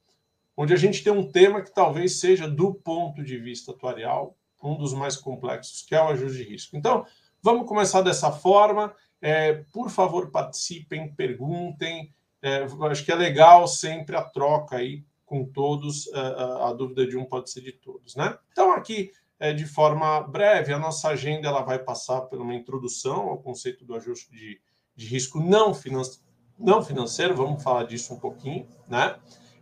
onde 0.56 0.72
a 0.72 0.76
gente 0.76 1.02
tem 1.02 1.12
um 1.12 1.28
tema 1.28 1.60
que 1.60 1.74
talvez 1.74 2.20
seja, 2.20 2.46
do 2.46 2.72
ponto 2.72 3.24
de 3.24 3.38
vista 3.38 3.72
atuarial, 3.72 4.36
um 4.62 4.76
dos 4.76 4.94
mais 4.94 5.16
complexos, 5.16 5.82
que 5.82 5.96
é 5.96 6.00
o 6.00 6.10
ajuste 6.10 6.44
de 6.44 6.48
risco. 6.48 6.76
Então, 6.76 7.04
vamos 7.42 7.66
começar 7.66 8.02
dessa 8.02 8.30
forma. 8.30 8.94
É, 9.20 9.64
por 9.72 9.90
favor, 9.90 10.30
participem, 10.30 11.12
perguntem 11.12 12.14
é, 12.42 12.66
acho 12.90 13.04
que 13.04 13.12
é 13.12 13.14
legal 13.14 13.66
sempre 13.66 14.16
a 14.16 14.22
troca 14.22 14.76
aí 14.76 15.04
com 15.24 15.44
todos, 15.44 16.12
a, 16.12 16.18
é, 16.18 16.22
a, 16.22 16.68
a, 16.68 16.72
dúvida 16.72 17.06
de 17.06 17.16
um 17.16 17.24
pode 17.24 17.50
ser 17.50 17.60
de 17.60 17.72
todos, 17.72 18.16
né? 18.16 18.36
Então, 18.52 18.72
aqui, 18.72 19.10
é, 19.38 19.52
de 19.52 19.66
forma 19.66 20.20
breve, 20.22 20.72
a 20.72 20.78
nossa 20.78 21.08
agenda 21.08 21.48
ela 21.48 21.62
vai 21.62 21.78
passar 21.78 22.22
por 22.22 22.40
uma 22.40 22.54
introdução 22.54 23.28
ao 23.28 23.38
conceito 23.38 23.84
do 23.84 23.94
ajuste 23.94 24.30
de, 24.30 24.60
de 24.96 25.06
risco 25.06 25.40
não, 25.40 25.74
finan 25.74 26.02
não 26.58 26.82
financeiro, 26.82 27.34
vamos 27.34 27.62
falar 27.62 27.84
disso 27.84 28.14
um 28.14 28.18
pouquinho, 28.18 28.66
né? 28.88 29.16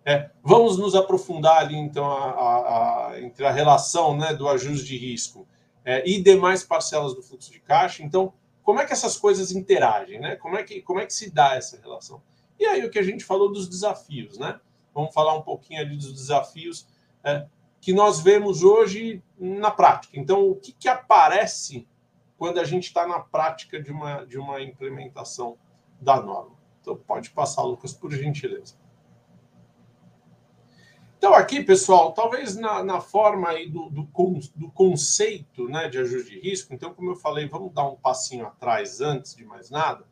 É, 0.04 0.30
vamos 0.40 0.78
nos 0.78 0.94
aprofundar 0.94 1.58
ali, 1.58 1.76
então, 1.76 2.08
a, 2.08 3.10
a, 3.10 3.20
entre 3.20 3.44
a 3.44 3.50
relação 3.50 4.16
né, 4.16 4.32
do 4.32 4.48
ajuste 4.48 4.86
de 4.86 4.96
risco 4.96 5.48
é, 5.84 6.08
e 6.08 6.22
demais 6.22 6.62
parcelas 6.62 7.12
do 7.12 7.22
fluxo 7.22 7.50
de 7.50 7.58
caixa. 7.58 8.04
Então, 8.04 8.32
como 8.62 8.80
é 8.80 8.86
que 8.86 8.92
essas 8.92 9.16
coisas 9.16 9.50
interagem, 9.50 10.20
né? 10.20 10.36
Como 10.36 10.56
é 10.56 10.62
que, 10.62 10.80
como 10.80 11.00
é 11.00 11.06
que 11.06 11.12
se 11.12 11.28
dá 11.28 11.56
essa 11.56 11.80
relação? 11.80 12.22
E 12.58 12.66
aí 12.66 12.84
o 12.84 12.90
que 12.90 12.98
a 12.98 13.02
gente 13.02 13.24
falou 13.24 13.52
dos 13.52 13.68
desafios, 13.68 14.38
né? 14.38 14.60
Vamos 14.94 15.12
falar 15.12 15.34
um 15.34 15.42
pouquinho 15.42 15.80
ali 15.80 15.96
dos 15.96 16.12
desafios 16.12 16.88
é, 17.22 17.46
que 17.80 17.92
nós 17.92 18.20
vemos 18.20 18.62
hoje 18.62 19.22
na 19.38 19.70
prática. 19.70 20.18
Então, 20.18 20.48
o 20.48 20.56
que, 20.56 20.72
que 20.72 20.88
aparece 20.88 21.86
quando 22.38 22.58
a 22.58 22.64
gente 22.64 22.84
está 22.84 23.06
na 23.06 23.20
prática 23.20 23.80
de 23.80 23.92
uma, 23.92 24.24
de 24.24 24.38
uma 24.38 24.60
implementação 24.62 25.58
da 26.00 26.20
norma? 26.20 26.56
Então, 26.80 26.96
pode 26.96 27.30
passar, 27.30 27.62
Lucas, 27.62 27.92
por 27.92 28.10
gentileza. 28.12 28.74
Então, 31.18 31.34
aqui, 31.34 31.62
pessoal, 31.62 32.12
talvez 32.12 32.56
na, 32.56 32.84
na 32.84 33.00
forma 33.00 33.48
aí 33.48 33.68
do, 33.68 33.90
do, 33.90 34.08
do, 34.54 34.70
conceito 34.70 35.68
né, 35.68 35.88
de 35.88 35.98
ajuste 35.98 36.30
de 36.30 36.40
risco, 36.40 36.72
então, 36.74 36.94
como 36.94 37.10
eu 37.10 37.16
falei, 37.16 37.48
vamos 37.48 37.72
dar 37.72 37.88
um 37.88 37.96
passinho 37.96 38.46
atrás 38.46 39.00
antes 39.00 39.34
de 39.34 39.44
mais 39.44 39.70
nada. 39.70 40.06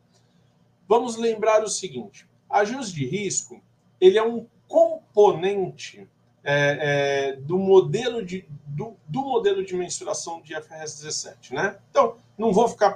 Vamos 0.87 1.15
lembrar 1.15 1.63
o 1.63 1.69
seguinte: 1.69 2.27
Ajuste 2.49 2.95
de 2.95 3.05
risco 3.05 3.61
ele 3.99 4.17
é 4.17 4.23
um 4.23 4.47
componente 4.67 6.07
é, 6.43 7.33
é, 7.33 7.35
do 7.37 7.57
modelo 7.57 8.23
de 8.23 8.45
do, 8.67 8.95
do, 9.07 9.21
modelo 9.21 9.63
de 9.63 9.73
mensuração 9.73 10.41
de 10.41 10.53
FRS 10.53 11.01
17, 11.01 11.53
né? 11.53 11.79
Então, 11.89 12.17
não 12.37 12.51
vou 12.51 12.67
ficar 12.67 12.93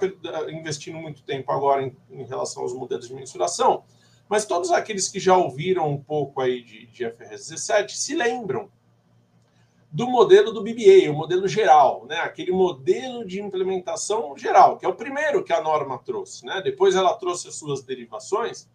investindo 0.49 0.97
muito 0.97 1.23
tempo 1.23 1.51
agora 1.51 1.83
em, 1.83 1.95
em, 2.11 2.23
relação 2.25 2.63
aos 2.63 2.73
modelos 2.73 3.07
de 3.07 3.13
mensuração, 3.13 3.83
mas 4.27 4.45
todos 4.45 4.71
aqueles 4.71 5.07
que 5.07 5.21
já 5.21 5.37
ouviram 5.37 5.89
um 5.89 5.97
pouco 5.97 6.41
aí 6.41 6.61
de, 6.61 6.85
de 6.87 7.09
FRS 7.09 7.49
17 7.49 7.97
se 7.97 8.13
lembram 8.13 8.69
do 9.89 10.05
modelo 10.05 10.51
do 10.51 10.61
BBA, 10.61 11.09
o 11.09 11.13
modelo 11.13 11.47
geral, 11.47 12.05
né? 12.07 12.17
Aquele 12.17 12.51
modelo 12.51 13.25
de 13.25 13.41
implementação 13.41 14.37
geral, 14.37 14.77
que 14.77 14.85
é 14.85 14.89
o 14.89 14.93
primeiro 14.93 15.43
que 15.43 15.53
a 15.53 15.61
norma 15.61 15.97
trouxe, 15.97 16.45
né? 16.45 16.61
Depois 16.61 16.93
ela 16.93 17.15
trouxe 17.15 17.47
as 17.47 17.55
suas 17.55 17.81
derivações 17.81 18.69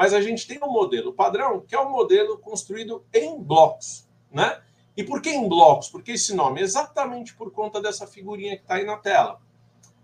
mas 0.00 0.14
a 0.14 0.20
gente 0.22 0.46
tem 0.46 0.58
um 0.62 0.72
modelo 0.72 1.12
padrão, 1.12 1.60
que 1.60 1.74
é 1.74 1.78
um 1.78 1.90
modelo 1.90 2.38
construído 2.38 3.04
em 3.12 3.38
blocos, 3.38 4.08
né? 4.32 4.58
E 4.96 5.04
por 5.04 5.20
que 5.20 5.28
em 5.28 5.46
blocos? 5.46 5.90
Porque 5.90 6.12
esse 6.12 6.34
nome? 6.34 6.62
Exatamente 6.62 7.34
por 7.34 7.52
conta 7.52 7.82
dessa 7.82 8.06
figurinha 8.06 8.56
que 8.56 8.62
está 8.62 8.76
aí 8.76 8.86
na 8.86 8.96
tela. 8.96 9.38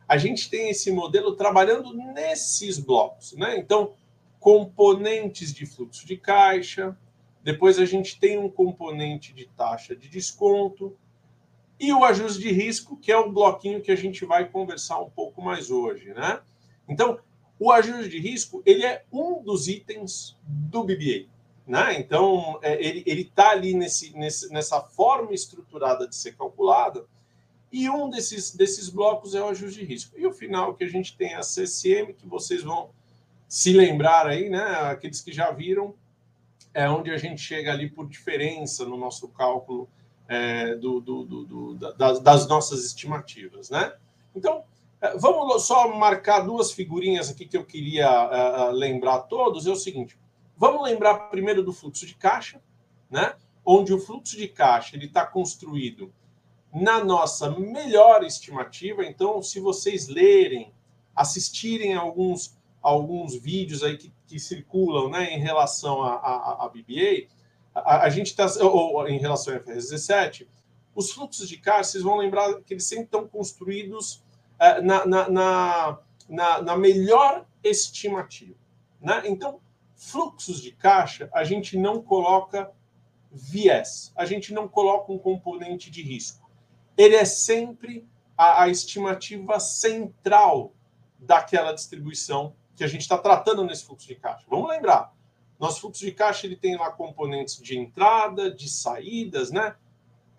A 0.06 0.18
gente 0.18 0.50
tem 0.50 0.68
esse 0.68 0.90
modelo 0.90 1.34
trabalhando 1.34 1.94
nesses 1.94 2.78
blocos, 2.78 3.32
né? 3.38 3.56
Então, 3.58 3.94
componentes 4.38 5.50
de 5.54 5.64
fluxo 5.64 6.06
de 6.06 6.18
caixa, 6.18 6.94
depois 7.42 7.78
a 7.78 7.86
gente 7.86 8.20
tem 8.20 8.36
um 8.36 8.50
componente 8.50 9.32
de 9.32 9.46
taxa 9.46 9.96
de 9.96 10.10
desconto 10.10 10.94
e 11.80 11.90
o 11.90 12.04
ajuste 12.04 12.42
de 12.42 12.52
risco, 12.52 12.98
que 12.98 13.10
é 13.10 13.16
o 13.16 13.32
bloquinho 13.32 13.80
que 13.80 13.90
a 13.90 13.96
gente 13.96 14.26
vai 14.26 14.46
conversar 14.46 15.00
um 15.00 15.08
pouco 15.08 15.40
mais 15.40 15.70
hoje, 15.70 16.12
né? 16.12 16.42
Então, 16.86 17.18
o 17.58 17.70
ajuste 17.72 18.10
de 18.10 18.18
risco 18.18 18.62
ele 18.66 18.84
é 18.84 19.04
um 19.12 19.42
dos 19.42 19.68
itens 19.68 20.36
do 20.46 20.84
BBA. 20.84 21.26
Né? 21.66 21.98
Então, 21.98 22.58
é, 22.62 22.74
ele 22.80 23.22
está 23.22 23.50
ali 23.50 23.74
nesse, 23.74 24.16
nesse, 24.16 24.52
nessa 24.52 24.80
forma 24.80 25.34
estruturada 25.34 26.06
de 26.06 26.14
ser 26.14 26.36
calculada, 26.36 27.04
e 27.72 27.90
um 27.90 28.08
desses, 28.08 28.54
desses 28.54 28.88
blocos 28.88 29.34
é 29.34 29.42
o 29.42 29.48
ajuste 29.48 29.80
de 29.80 29.84
risco. 29.84 30.18
E 30.18 30.26
o 30.26 30.32
final 30.32 30.74
que 30.74 30.84
a 30.84 30.88
gente 30.88 31.16
tem 31.16 31.32
é 31.32 31.36
a 31.36 31.42
CCM, 31.42 32.14
que 32.14 32.26
vocês 32.26 32.62
vão 32.62 32.90
se 33.48 33.72
lembrar 33.72 34.26
aí, 34.26 34.48
né? 34.48 34.62
aqueles 34.90 35.20
que 35.20 35.32
já 35.32 35.50
viram, 35.50 35.94
é 36.72 36.88
onde 36.88 37.10
a 37.10 37.18
gente 37.18 37.40
chega 37.40 37.72
ali 37.72 37.90
por 37.90 38.08
diferença 38.08 38.84
no 38.84 38.96
nosso 38.96 39.28
cálculo 39.28 39.88
é, 40.28 40.74
do, 40.74 41.00
do, 41.00 41.24
do, 41.24 41.74
das, 41.74 42.20
das, 42.20 42.48
nossas 42.48 42.84
estimativas, 42.84 43.70
né? 43.70 43.94
Então, 44.34 44.64
vamos 45.18 45.66
só 45.66 45.94
marcar 45.94 46.40
duas 46.40 46.72
figurinhas 46.72 47.30
aqui 47.30 47.46
que 47.46 47.56
eu 47.56 47.64
queria 47.64 48.08
uh, 48.08 48.70
lembrar 48.72 49.14
a 49.14 49.20
todos. 49.20 49.66
É 49.66 49.70
o 49.70 49.76
seguinte: 49.76 50.18
vamos 50.56 50.82
lembrar 50.82 51.30
primeiro 51.30 51.62
do 51.62 51.72
fluxo 51.72 52.06
de 52.06 52.14
caixa, 52.14 52.60
né? 53.10 53.34
Onde 53.64 53.92
o 53.92 53.98
fluxo 53.98 54.36
de 54.36 54.48
caixa 54.48 54.96
ele 54.96 55.06
está 55.06 55.26
construído 55.26 56.12
na 56.72 57.02
nossa 57.04 57.50
melhor 57.50 58.24
estimativa. 58.24 59.04
Então, 59.04 59.42
se 59.42 59.60
vocês 59.60 60.08
lerem, 60.08 60.72
assistirem 61.14 61.94
alguns 61.94 62.56
alguns 62.82 63.34
vídeos 63.34 63.82
aí 63.82 63.96
que, 63.96 64.12
que 64.28 64.38
circulam 64.38 65.10
né, 65.10 65.34
em 65.34 65.40
relação 65.40 66.04
a, 66.04 66.14
a, 66.14 66.66
a 66.66 66.68
BBA, 66.68 67.26
a, 67.74 68.04
a 68.04 68.08
gente 68.08 68.28
está, 68.28 68.46
ou 68.62 69.08
em 69.08 69.18
relação 69.18 69.54
ao 69.54 69.60
FRS 69.60 69.90
17, 69.90 70.48
os 70.94 71.10
fluxos 71.10 71.48
de 71.48 71.56
caixa, 71.56 71.90
vocês 71.90 72.04
vão 72.04 72.16
lembrar 72.16 72.60
que 72.62 72.74
eles 72.74 72.86
sempre 72.86 73.06
estão 73.06 73.26
construídos 73.26 74.22
na, 74.58 75.06
na, 75.06 75.28
na, 75.28 75.98
na, 76.28 76.62
na 76.62 76.76
melhor 76.76 77.46
estimativa. 77.62 78.54
Né? 79.00 79.22
Então, 79.26 79.60
fluxos 79.94 80.60
de 80.60 80.72
caixa, 80.72 81.28
a 81.32 81.44
gente 81.44 81.76
não 81.76 82.02
coloca 82.02 82.70
viés, 83.30 84.12
a 84.16 84.24
gente 84.24 84.52
não 84.52 84.68
coloca 84.68 85.12
um 85.12 85.18
componente 85.18 85.90
de 85.90 86.02
risco. 86.02 86.50
Ele 86.96 87.16
é 87.16 87.24
sempre 87.24 88.06
a, 88.36 88.62
a 88.62 88.68
estimativa 88.68 89.60
central 89.60 90.72
daquela 91.18 91.72
distribuição 91.72 92.54
que 92.74 92.84
a 92.84 92.86
gente 92.86 93.02
está 93.02 93.16
tratando 93.16 93.64
nesse 93.64 93.84
fluxo 93.84 94.06
de 94.06 94.14
caixa. 94.14 94.44
Vamos 94.48 94.68
lembrar, 94.68 95.14
nosso 95.58 95.80
fluxo 95.80 96.04
de 96.04 96.12
caixa 96.12 96.46
ele 96.46 96.56
tem 96.56 96.76
lá 96.76 96.90
componentes 96.90 97.60
de 97.60 97.78
entrada, 97.78 98.50
de 98.50 98.68
saídas, 98.68 99.50
né? 99.50 99.74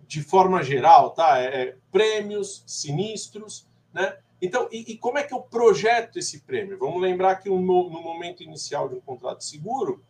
De 0.08 0.22
forma 0.22 0.64
geral, 0.64 1.12
tá? 1.12 1.40
É, 1.40 1.46
é 1.46 1.78
prêmios, 1.92 2.64
sinistros, 2.66 3.68
né? 3.98 4.16
Então, 4.40 4.70
e, 4.72 4.92
e, 4.92 4.98
como 4.98 5.18
é 5.18 5.24
que 5.24 5.34
eu 5.34 5.42
projeto 5.42 6.20
esse 6.20 6.42
prêmio? 6.42 6.78
Vamos 6.78 7.02
lembrar 7.02 7.38
que 7.38 7.50
no, 7.50 7.60
no 7.60 8.02
momento 8.02 8.44
inicial 8.44 8.88
de 8.88 8.94
um 8.94 9.02
contrato 9.02 9.44
seguro, 9.44 10.04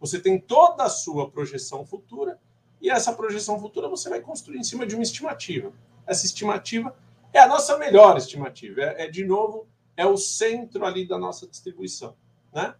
você 0.00 0.18
tem 0.18 0.40
toda 0.40 0.84
a 0.84 0.88
sua 0.88 1.30
projeção 1.30 1.84
futura 1.84 2.40
e 2.80 2.88
essa 2.88 3.12
projeção 3.12 3.60
futura 3.60 3.86
você 3.86 4.08
vai 4.08 4.22
construir 4.22 4.58
em 4.58 4.64
cima 4.64 4.86
de 4.86 4.94
uma 4.94 5.02
estimativa. 5.02 5.70
Essa 6.06 6.24
estimativa 6.24 6.96
é 7.34 7.38
a 7.38 7.46
nossa 7.46 7.76
melhor 7.76 8.16
estimativa. 8.16 8.80
É, 8.80 9.04
é 9.04 9.10
de 9.10 9.26
novo 9.26 9.68
é 9.94 10.06
o 10.06 10.16
centro 10.16 10.86
ali 10.86 11.06
da 11.06 11.18
nossa 11.18 11.46
distribuição, 11.46 12.16
né? 12.52 12.74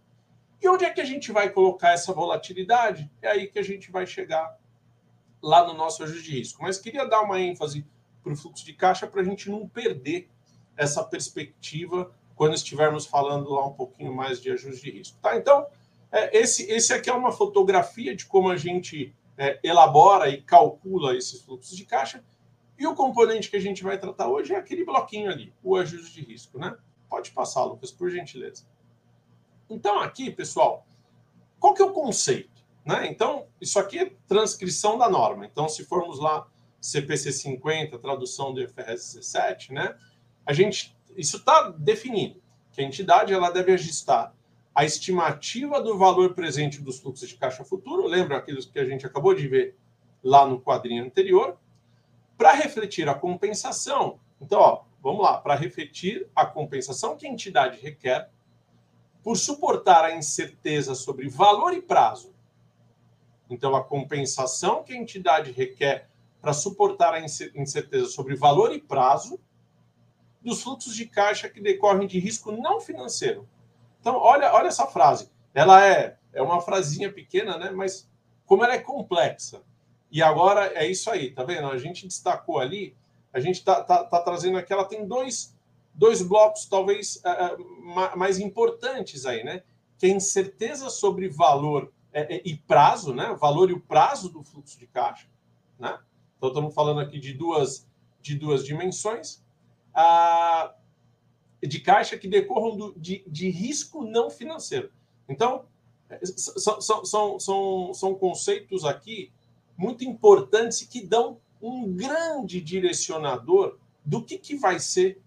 E 0.59 0.67
onde 0.67 0.83
é 0.83 0.89
que 0.89 0.99
a 0.99 1.05
gente 1.05 1.31
vai 1.31 1.51
colocar 1.51 1.91
essa 1.91 2.11
volatilidade? 2.11 3.11
É 3.21 3.27
aí 3.29 3.47
que 3.47 3.59
a 3.59 3.63
gente 3.63 3.91
vai 3.91 4.07
chegar 4.07 4.57
lá 5.41 5.67
no 5.67 5.75
nosso 5.75 6.03
ajuste 6.03 6.23
de 6.23 6.39
risco. 6.39 6.63
Mas 6.63 6.79
queria 6.79 7.05
dar 7.05 7.21
uma 7.21 7.39
ênfase 7.39 7.85
para 8.23 8.33
o 8.33 8.35
fluxo 8.35 8.65
de 8.65 8.73
caixa 8.73 9.05
para 9.05 9.21
a 9.21 9.23
gente 9.23 9.51
não 9.51 9.67
perder 9.67 10.27
essa 10.77 11.03
perspectiva 11.03 12.11
quando 12.35 12.53
estivermos 12.53 13.05
falando 13.05 13.49
lá 13.49 13.65
um 13.65 13.73
pouquinho 13.73 14.13
mais 14.13 14.41
de 14.41 14.51
ajuste 14.51 14.83
de 14.83 14.91
risco. 14.91 15.17
Tá? 15.21 15.37
Então, 15.37 15.65
é, 16.11 16.37
esse, 16.37 16.69
esse 16.69 16.93
aqui 16.93 17.09
é 17.09 17.13
uma 17.13 17.31
fotografia 17.31 18.15
de 18.15 18.25
como 18.25 18.49
a 18.49 18.57
gente 18.57 19.15
é, 19.37 19.59
elabora 19.63 20.29
e 20.29 20.41
calcula 20.41 21.15
esses 21.15 21.41
fluxos 21.41 21.75
de 21.75 21.85
caixa. 21.85 22.23
E 22.77 22.85
o 22.85 22.93
componente 22.93 23.49
que 23.49 23.55
a 23.55 23.61
gente 23.61 23.83
vai 23.83 23.97
tratar 23.97 24.27
hoje 24.27 24.53
é 24.53 24.57
aquele 24.57 24.83
bloquinho 24.83 25.31
ali, 25.31 25.53
o 25.63 25.75
ajuste 25.75 26.13
de 26.13 26.29
risco. 26.29 26.59
Né? 26.59 26.75
Pode 27.09 27.31
passar, 27.31 27.63
Lucas, 27.63 27.91
por 27.91 28.09
gentileza. 28.09 28.65
Então, 29.69 29.99
aqui, 29.99 30.29
pessoal, 30.29 30.85
qual 31.59 31.73
que 31.73 31.81
é 31.81 31.85
o 31.85 31.93
conceito? 31.93 32.63
Né? 32.85 33.07
Então, 33.07 33.47
isso 33.59 33.79
aqui 33.79 33.99
é 33.99 34.11
transcrição 34.27 34.97
da 34.97 35.09
norma. 35.09 35.45
Então, 35.45 35.67
se 35.67 35.85
formos 35.85 36.19
lá 36.19 36.47
CPC 36.79 37.31
50, 37.31 37.97
tradução 37.97 38.53
do 38.53 38.61
IFRS 38.61 39.15
17, 39.15 39.73
né? 39.73 39.97
A 40.45 40.53
gente, 40.53 40.95
isso 41.15 41.37
está 41.37 41.69
definido, 41.69 42.41
que 42.71 42.81
a 42.81 42.83
entidade 42.83 43.33
ela 43.33 43.49
deve 43.49 43.73
ajustar 43.73 44.33
a 44.73 44.83
estimativa 44.83 45.81
do 45.81 45.97
valor 45.97 46.33
presente 46.33 46.81
dos 46.81 46.99
fluxos 46.99 47.29
de 47.29 47.35
caixa 47.35 47.63
futuro, 47.63 48.05
lembra 48.05 48.37
aquilo 48.37 48.61
que 48.61 48.77
a 48.77 48.85
gente 48.85 49.05
acabou 49.05 49.33
de 49.33 49.47
ver 49.47 49.77
lá 50.21 50.45
no 50.45 50.59
quadrinho 50.59 51.05
anterior, 51.05 51.57
para 52.37 52.51
refletir 52.51 53.07
a 53.07 53.13
compensação. 53.13 54.19
Então, 54.41 54.59
ó, 54.59 54.83
vamos 55.01 55.23
lá, 55.23 55.37
para 55.37 55.55
refletir 55.55 56.27
a 56.35 56.45
compensação 56.45 57.15
que 57.15 57.25
a 57.25 57.29
entidade 57.29 57.79
requer 57.79 58.29
por 59.23 59.37
suportar 59.37 60.03
a 60.03 60.15
incerteza 60.15 60.93
sobre 60.93 61.29
valor 61.29 61.73
e 61.73 61.81
prazo. 61.81 62.35
Então, 63.49 63.75
a 63.75 63.83
compensação 63.83 64.83
que 64.83 64.93
a 64.93 64.97
entidade 64.97 65.51
requer 65.51 66.09
para 66.41 66.53
suportar 66.53 67.13
a 67.13 67.21
incerteza 67.21 68.07
sobre 68.07 68.35
valor 68.35 68.73
e 68.73 68.79
prazo 68.79 69.39
dos 70.45 70.63
fluxos 70.63 70.95
de 70.95 71.05
caixa 71.05 71.49
que 71.49 71.59
decorrem 71.59 72.07
de 72.07 72.19
risco 72.19 72.51
não 72.51 72.79
financeiro. 72.79 73.47
Então, 73.99 74.15
olha, 74.15 74.53
olha 74.53 74.67
essa 74.67 74.87
frase. 74.87 75.29
Ela 75.53 75.85
é, 75.85 76.17
é 76.31 76.41
uma 76.41 76.61
frasinha 76.61 77.11
pequena, 77.11 77.57
né? 77.57 77.71
Mas 77.71 78.09
como 78.45 78.63
ela 78.63 78.75
é 78.75 78.79
complexa. 78.79 79.63
E 80.11 80.21
agora 80.21 80.71
é 80.75 80.87
isso 80.87 81.09
aí, 81.09 81.31
tá 81.31 81.43
vendo? 81.43 81.67
A 81.67 81.77
gente 81.77 82.07
destacou 82.07 82.59
ali 82.59 82.95
a 83.35 83.39
gente 83.41 83.55
está 83.55 83.83
tá, 83.83 84.01
tá 84.05 84.21
trazendo 84.21 84.57
aqui, 84.57 84.71
ela 84.71 84.85
tem 84.85 85.05
dois, 85.05 85.53
dois 85.93 86.21
blocos 86.21 86.67
talvez 86.67 87.17
uh, 87.17 88.17
mais 88.17 88.39
importantes 88.39 89.25
aí, 89.25 89.43
né? 89.43 89.61
Que 89.97 90.05
é 90.05 90.09
incerteza 90.09 90.89
sobre 90.89 91.27
valor 91.27 91.91
é, 92.13 92.41
e 92.45 92.55
prazo, 92.55 93.13
né? 93.13 93.29
O 93.31 93.35
valor 93.35 93.69
e 93.69 93.73
o 93.73 93.81
prazo 93.81 94.29
do 94.29 94.41
fluxo 94.41 94.79
de 94.79 94.87
caixa, 94.87 95.27
né? 95.77 95.99
Então 96.37 96.47
estamos 96.47 96.73
falando 96.73 97.01
aqui 97.01 97.19
de 97.19 97.33
duas, 97.33 97.85
de 98.21 98.35
duas 98.35 98.65
dimensões 98.65 99.43
de 101.61 101.79
caixa 101.79 102.17
que 102.17 102.27
decorram 102.27 102.75
do, 102.75 102.93
de, 102.97 103.23
de 103.27 103.49
risco 103.49 104.03
não 104.03 104.29
financeiro. 104.29 104.91
Então, 105.27 105.65
são, 106.23 106.81
são, 106.81 107.39
são, 107.39 107.93
são, 107.93 108.15
conceitos 108.15 108.85
aqui 108.85 109.31
muito 109.75 110.03
importantes 110.03 110.81
que 110.83 111.01
dão 111.01 111.39
um 111.61 111.91
grande 111.91 112.61
direcionador 112.61 113.77
do 114.05 114.23
que, 114.23 114.37
que 114.37 114.55
vai 114.55 114.79
ser 114.79 115.19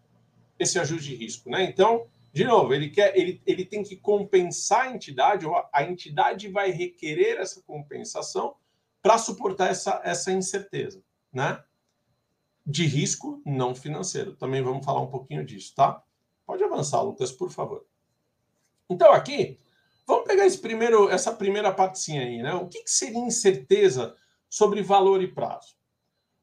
esse 0.59 0.79
ajuste 0.79 1.11
de 1.11 1.17
risco. 1.17 1.51
Né? 1.51 1.65
Então, 1.65 2.07
de 2.33 2.45
novo, 2.45 2.73
ele, 2.73 2.91
quer, 2.91 3.17
ele, 3.17 3.43
ele 3.45 3.65
tem 3.65 3.83
que 3.83 3.97
compensar 3.97 4.83
a 4.83 4.95
entidade, 4.95 5.47
ou 5.47 5.55
a 5.73 5.83
entidade 5.83 6.49
vai 6.49 6.71
requerer 6.71 7.39
essa 7.39 7.61
compensação 7.63 8.55
para 9.03 9.19
suportar 9.19 9.71
essa, 9.71 10.01
essa 10.05 10.33
incerteza. 10.33 11.03
Né? 11.33 11.61
De 12.71 12.85
risco 12.87 13.41
não 13.47 13.75
financeiro. 13.75 14.37
Também 14.37 14.61
vamos 14.61 14.85
falar 14.85 15.01
um 15.01 15.07
pouquinho 15.07 15.43
disso, 15.43 15.75
tá? 15.75 16.03
Pode 16.45 16.63
avançar, 16.63 17.01
Lucas, 17.01 17.33
por 17.33 17.51
favor. 17.51 17.87
Então, 18.91 19.11
aqui, 19.13 19.59
vamos 20.07 20.27
pegar 20.27 20.45
esse 20.45 20.59
primeiro, 20.59 21.09
essa 21.09 21.33
primeira 21.33 21.73
partezinha 21.73 22.23
aí, 22.23 22.43
né? 22.43 22.53
O 22.53 22.69
que, 22.69 22.83
que 22.83 22.91
seria 22.91 23.19
incerteza 23.19 24.15
sobre 24.51 24.83
valor 24.83 25.23
e 25.23 25.33
prazo? 25.33 25.79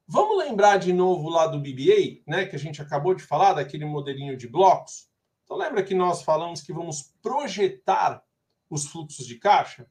Vamos 0.08 0.38
lembrar 0.38 0.78
de 0.78 0.94
novo 0.94 1.30
lá 1.30 1.48
do 1.48 1.60
BBA, 1.60 2.22
né, 2.28 2.46
que 2.46 2.56
a 2.56 2.60
gente 2.60 2.80
acabou 2.80 3.16
de 3.16 3.24
falar, 3.24 3.54
daquele 3.54 3.86
modelinho 3.86 4.38
de 4.38 4.48
blocos? 4.48 5.10
Então, 5.44 5.58
lembra 5.58 5.84
que 5.84 5.96
nós 5.96 6.22
falamos 6.22 6.62
que 6.62 6.72
vamos 6.72 7.14
projetar 7.22 8.24
os 8.70 8.86
fluxos 8.86 9.26
de 9.26 9.40
caixa? 9.40 9.88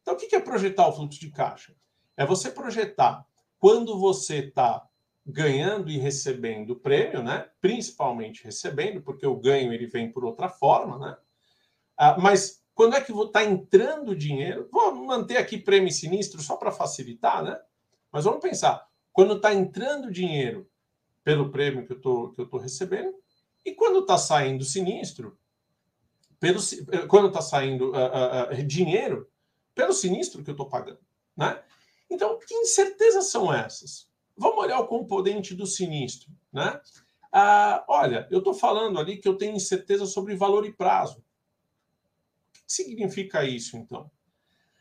Então, 0.00 0.14
o 0.14 0.16
que 0.16 0.34
é 0.34 0.40
projetar 0.40 0.88
o 0.88 0.92
fluxo 0.92 1.20
de 1.20 1.30
caixa? 1.30 1.74
É 2.16 2.24
você 2.24 2.50
projetar 2.50 3.26
quando 3.58 3.98
você 3.98 4.38
está 4.38 4.87
ganhando 5.28 5.90
e 5.90 5.98
recebendo 5.98 6.74
prêmio, 6.74 7.22
né? 7.22 7.50
Principalmente 7.60 8.42
recebendo, 8.42 9.02
porque 9.02 9.26
o 9.26 9.36
ganho 9.36 9.72
ele 9.72 9.86
vem 9.86 10.10
por 10.10 10.24
outra 10.24 10.48
forma, 10.48 10.98
né? 10.98 11.16
Ah, 11.98 12.16
mas 12.18 12.64
quando 12.74 12.96
é 12.96 13.00
que 13.00 13.12
está 13.12 13.44
entrando 13.44 14.16
dinheiro? 14.16 14.68
Vou 14.72 14.94
manter 14.94 15.36
aqui 15.36 15.58
prêmio 15.58 15.92
sinistro 15.92 16.40
só 16.40 16.56
para 16.56 16.72
facilitar, 16.72 17.42
né? 17.42 17.60
Mas 18.10 18.24
vamos 18.24 18.40
pensar, 18.40 18.88
quando 19.12 19.36
está 19.36 19.52
entrando 19.52 20.10
dinheiro 20.10 20.66
pelo 21.22 21.50
prêmio 21.50 21.86
que 21.86 21.92
eu 21.92 22.00
tô, 22.00 22.30
que 22.30 22.40
eu 22.40 22.46
estou 22.46 22.58
recebendo, 22.58 23.14
e 23.66 23.74
quando 23.74 23.98
está 23.98 24.16
saindo 24.16 24.64
sinistro, 24.64 25.38
pelo, 26.40 26.60
quando 27.08 27.28
está 27.28 27.42
saindo 27.42 27.90
uh, 27.90 28.50
uh, 28.50 28.64
dinheiro 28.64 29.28
pelo 29.74 29.92
sinistro 29.92 30.42
que 30.42 30.48
eu 30.48 30.52
estou 30.52 30.68
pagando. 30.68 31.00
Né? 31.36 31.62
Então, 32.08 32.38
que 32.38 32.54
incertezas 32.54 33.26
são 33.26 33.52
essas? 33.52 34.07
Vamos 34.38 34.58
olhar 34.58 34.78
o 34.78 34.86
componente 34.86 35.54
do 35.54 35.66
sinistro. 35.66 36.30
Né? 36.52 36.80
Ah, 37.32 37.84
olha, 37.88 38.26
eu 38.30 38.38
estou 38.38 38.54
falando 38.54 38.98
ali 38.98 39.18
que 39.18 39.28
eu 39.28 39.36
tenho 39.36 39.56
incerteza 39.56 40.06
sobre 40.06 40.36
valor 40.36 40.64
e 40.64 40.72
prazo. 40.72 41.18
O 41.18 42.52
que 42.52 42.62
significa 42.66 43.44
isso, 43.44 43.76
então? 43.76 44.10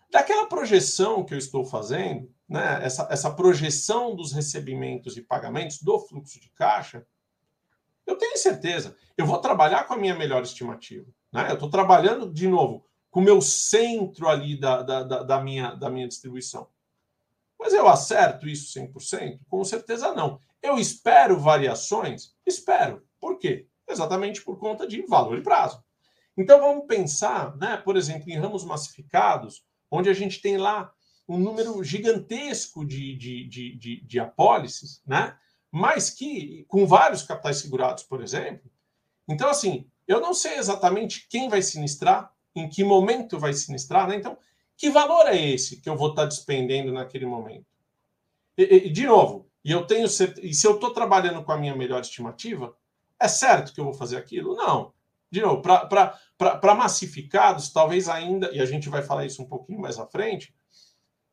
Daquela 0.09 0.47
projeção 0.47 1.25
que 1.25 1.33
eu 1.33 1.37
estou 1.37 1.65
fazendo, 1.65 2.31
né, 2.47 2.79
essa, 2.81 3.07
essa 3.11 3.31
projeção 3.31 4.15
dos 4.15 4.31
recebimentos 4.31 5.17
e 5.17 5.21
pagamentos 5.21 5.81
do 5.81 5.99
fluxo 5.99 6.39
de 6.39 6.49
caixa, 6.51 7.05
eu 8.05 8.15
tenho 8.17 8.37
certeza, 8.37 8.95
eu 9.17 9.25
vou 9.25 9.39
trabalhar 9.39 9.83
com 9.83 9.93
a 9.93 9.97
minha 9.97 10.15
melhor 10.15 10.41
estimativa. 10.43 11.05
Né? 11.31 11.49
Eu 11.49 11.55
estou 11.55 11.69
trabalhando, 11.69 12.31
de 12.31 12.47
novo, 12.47 12.85
com 13.11 13.19
o 13.19 13.23
meu 13.23 13.41
centro 13.41 14.29
ali 14.29 14.57
da, 14.57 14.81
da, 14.81 15.03
da, 15.03 15.41
minha, 15.41 15.73
da 15.73 15.89
minha 15.89 16.07
distribuição. 16.07 16.69
Mas 17.59 17.73
eu 17.73 17.87
acerto 17.87 18.47
isso 18.47 18.79
100%? 18.79 19.39
Com 19.49 19.63
certeza 19.63 20.13
não. 20.13 20.39
Eu 20.61 20.77
espero 20.77 21.39
variações? 21.39 22.35
Espero. 22.45 23.05
Por 23.19 23.37
quê? 23.39 23.67
Exatamente 23.87 24.41
por 24.43 24.59
conta 24.59 24.87
de 24.87 25.01
valor 25.03 25.37
e 25.37 25.43
prazo. 25.43 25.83
Então 26.37 26.59
vamos 26.59 26.85
pensar, 26.85 27.55
né, 27.57 27.77
por 27.77 27.97
exemplo, 27.97 28.29
em 28.29 28.37
ramos 28.37 28.63
massificados, 28.63 29.63
onde 29.89 30.09
a 30.09 30.13
gente 30.13 30.41
tem 30.41 30.57
lá 30.57 30.91
um 31.27 31.37
número 31.37 31.83
gigantesco 31.83 32.85
de, 32.85 33.15
de, 33.15 33.47
de, 33.47 33.75
de, 33.77 34.01
de 34.01 34.19
apólices, 34.19 35.01
né? 35.05 35.35
mas 35.71 36.09
que, 36.09 36.65
com 36.67 36.85
vários 36.85 37.23
capitais 37.23 37.57
segurados, 37.57 38.03
por 38.03 38.21
exemplo. 38.21 38.69
Então, 39.27 39.49
assim, 39.49 39.89
eu 40.07 40.21
não 40.21 40.33
sei 40.33 40.57
exatamente 40.57 41.27
quem 41.29 41.49
vai 41.49 41.61
sinistrar, 41.61 42.31
em 42.55 42.69
que 42.69 42.83
momento 42.83 43.37
vai 43.37 43.53
sinistrar, 43.53 44.07
né? 44.07 44.15
Então, 44.15 44.37
que 44.77 44.89
valor 44.89 45.27
é 45.27 45.35
esse 45.35 45.81
que 45.81 45.89
eu 45.89 45.97
vou 45.97 46.11
estar 46.11 46.25
despendendo 46.25 46.93
naquele 46.93 47.25
momento? 47.25 47.65
E, 48.57 48.63
e 48.63 48.89
de 48.89 49.05
novo, 49.05 49.49
e 49.65 49.71
eu 49.71 49.85
tenho 49.85 50.05
e 50.05 50.53
se 50.53 50.67
eu 50.67 50.75
estou 50.75 50.91
trabalhando 50.93 51.43
com 51.43 51.51
a 51.51 51.57
minha 51.57 51.75
melhor 51.75 51.99
estimativa, 51.99 52.73
é 53.19 53.27
certo 53.27 53.73
que 53.73 53.79
eu 53.79 53.85
vou 53.85 53.93
fazer 53.93 54.17
aquilo? 54.17 54.55
Não. 54.55 54.93
De 55.29 55.41
novo, 55.41 55.61
para 55.61 56.75
massificados, 56.75 57.69
talvez 57.69 58.07
ainda, 58.07 58.49
e 58.53 58.61
a 58.61 58.65
gente 58.65 58.87
vai 58.87 59.01
falar 59.01 59.25
isso 59.25 59.41
um 59.41 59.47
pouquinho 59.47 59.81
mais 59.81 59.99
à 59.99 60.05
frente, 60.05 60.55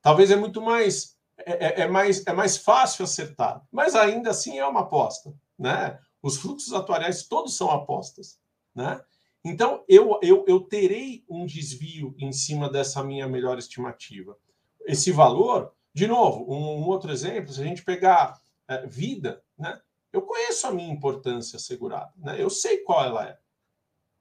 talvez 0.02 0.30
é 0.30 0.36
muito 0.36 0.60
mais 0.60 1.14
é, 1.36 1.52
é, 1.52 1.80
é 1.82 1.88
mais 1.88 2.26
é 2.26 2.32
mais 2.32 2.56
fácil 2.56 3.04
acertar, 3.04 3.62
mas 3.70 3.94
ainda 3.94 4.30
assim 4.30 4.58
é 4.58 4.66
uma 4.66 4.80
aposta, 4.80 5.32
né? 5.58 5.98
Os 6.22 6.38
fluxos 6.38 6.72
atuariais 6.72 7.24
todos 7.24 7.56
são 7.56 7.70
apostas, 7.70 8.38
né? 8.74 9.00
Então 9.44 9.84
eu, 9.86 10.18
eu, 10.22 10.44
eu 10.48 10.60
terei 10.60 11.22
um 11.28 11.44
desvio 11.44 12.14
em 12.18 12.32
cima 12.32 12.68
dessa 12.70 13.04
minha 13.04 13.28
melhor 13.28 13.58
estimativa. 13.58 14.38
Esse 14.86 15.12
valor, 15.12 15.72
de 15.92 16.06
novo, 16.06 16.50
um, 16.50 16.82
um 16.82 16.86
outro 16.86 17.12
exemplo, 17.12 17.52
se 17.52 17.60
a 17.60 17.64
gente 17.64 17.84
pegar 17.84 18.40
é, 18.66 18.86
vida, 18.86 19.42
né? 19.58 19.80
Eu 20.10 20.22
conheço 20.22 20.66
a 20.66 20.70
minha 20.70 20.92
importância 20.92 21.58
segurada, 21.58 22.12
né? 22.16 22.40
Eu 22.40 22.48
sei 22.48 22.78
qual 22.78 23.04
ela 23.04 23.28
é, 23.28 23.38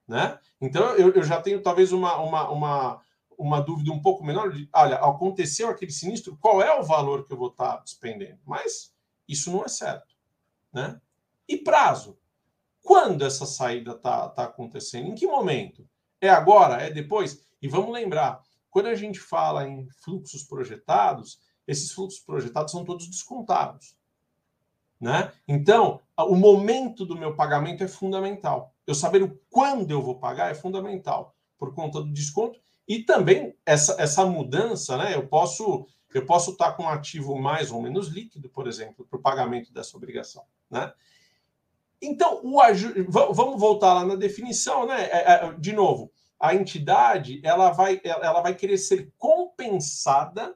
né? 0.07 0.39
Então 0.59 0.95
eu, 0.95 1.13
eu 1.13 1.23
já 1.23 1.41
tenho 1.41 1.61
talvez 1.61 1.93
uma, 1.93 2.17
uma, 2.17 2.49
uma, 2.49 3.01
uma 3.37 3.61
dúvida 3.61 3.91
um 3.91 4.01
pouco 4.01 4.25
menor 4.25 4.51
de, 4.51 4.67
olha, 4.73 4.97
aconteceu 4.97 5.69
aquele 5.69 5.91
sinistro, 5.91 6.37
qual 6.41 6.61
é 6.61 6.77
o 6.77 6.83
valor 6.83 7.25
que 7.25 7.31
eu 7.31 7.37
vou 7.37 7.49
estar 7.49 7.77
despendendo? 7.77 8.39
Mas 8.45 8.93
isso 9.27 9.51
não 9.51 9.63
é 9.63 9.67
certo, 9.69 10.15
né? 10.73 10.99
E 11.47 11.57
prazo? 11.57 12.17
Quando 12.83 13.25
essa 13.25 13.45
saída 13.45 13.93
está 13.93 14.29
tá 14.29 14.43
acontecendo? 14.43 15.07
Em 15.07 15.15
que 15.15 15.25
momento? 15.25 15.87
É 16.21 16.29
agora? 16.29 16.83
É 16.83 16.91
depois? 16.91 17.43
E 17.61 17.67
vamos 17.67 17.93
lembrar, 17.93 18.41
quando 18.69 18.87
a 18.87 18.95
gente 18.95 19.19
fala 19.19 19.67
em 19.67 19.87
fluxos 20.03 20.43
projetados, 20.43 21.39
esses 21.65 21.91
fluxos 21.91 22.19
projetados 22.19 22.71
são 22.71 22.83
todos 22.83 23.07
descontados. 23.07 23.95
Né? 24.99 25.31
Então, 25.47 26.01
o 26.17 26.35
momento 26.35 27.05
do 27.05 27.17
meu 27.17 27.35
pagamento 27.35 27.83
é 27.83 27.87
fundamental. 27.87 28.73
Eu 28.85 28.93
saber 28.93 29.23
o 29.23 29.39
quando 29.49 29.91
eu 29.91 30.01
vou 30.01 30.19
pagar 30.19 30.51
é 30.51 30.55
fundamental, 30.55 31.35
por 31.57 31.73
conta 31.73 32.01
do 32.01 32.11
desconto. 32.11 32.59
E 32.87 33.03
também 33.03 33.55
essa, 33.65 33.95
essa 34.01 34.25
mudança, 34.25 34.97
né? 34.97 35.15
Eu 35.15 35.27
posso 35.27 35.87
eu 36.13 36.25
posso 36.25 36.51
estar 36.51 36.73
com 36.73 36.83
um 36.83 36.89
ativo 36.89 37.35
mais 37.39 37.71
ou 37.71 37.81
menos 37.81 38.07
líquido, 38.09 38.47
por 38.47 38.67
exemplo, 38.67 39.05
para 39.09 39.17
o 39.17 39.21
pagamento 39.21 39.73
dessa 39.73 39.97
obrigação. 39.97 40.43
Né? 40.69 40.93
Então, 42.03 42.41
o 42.43 42.59
vamos 43.33 43.59
voltar 43.59 43.93
lá 43.93 44.05
na 44.05 44.15
definição, 44.15 44.85
né? 44.85 45.05
É, 45.05 45.33
é, 45.33 45.53
de 45.53 45.73
novo, 45.73 46.11
a 46.39 46.53
entidade 46.53 47.41
ela 47.43 47.71
vai, 47.71 48.01
ela 48.03 48.41
vai 48.41 48.53
querer 48.53 48.77
ser 48.77 49.11
compensada 49.17 50.55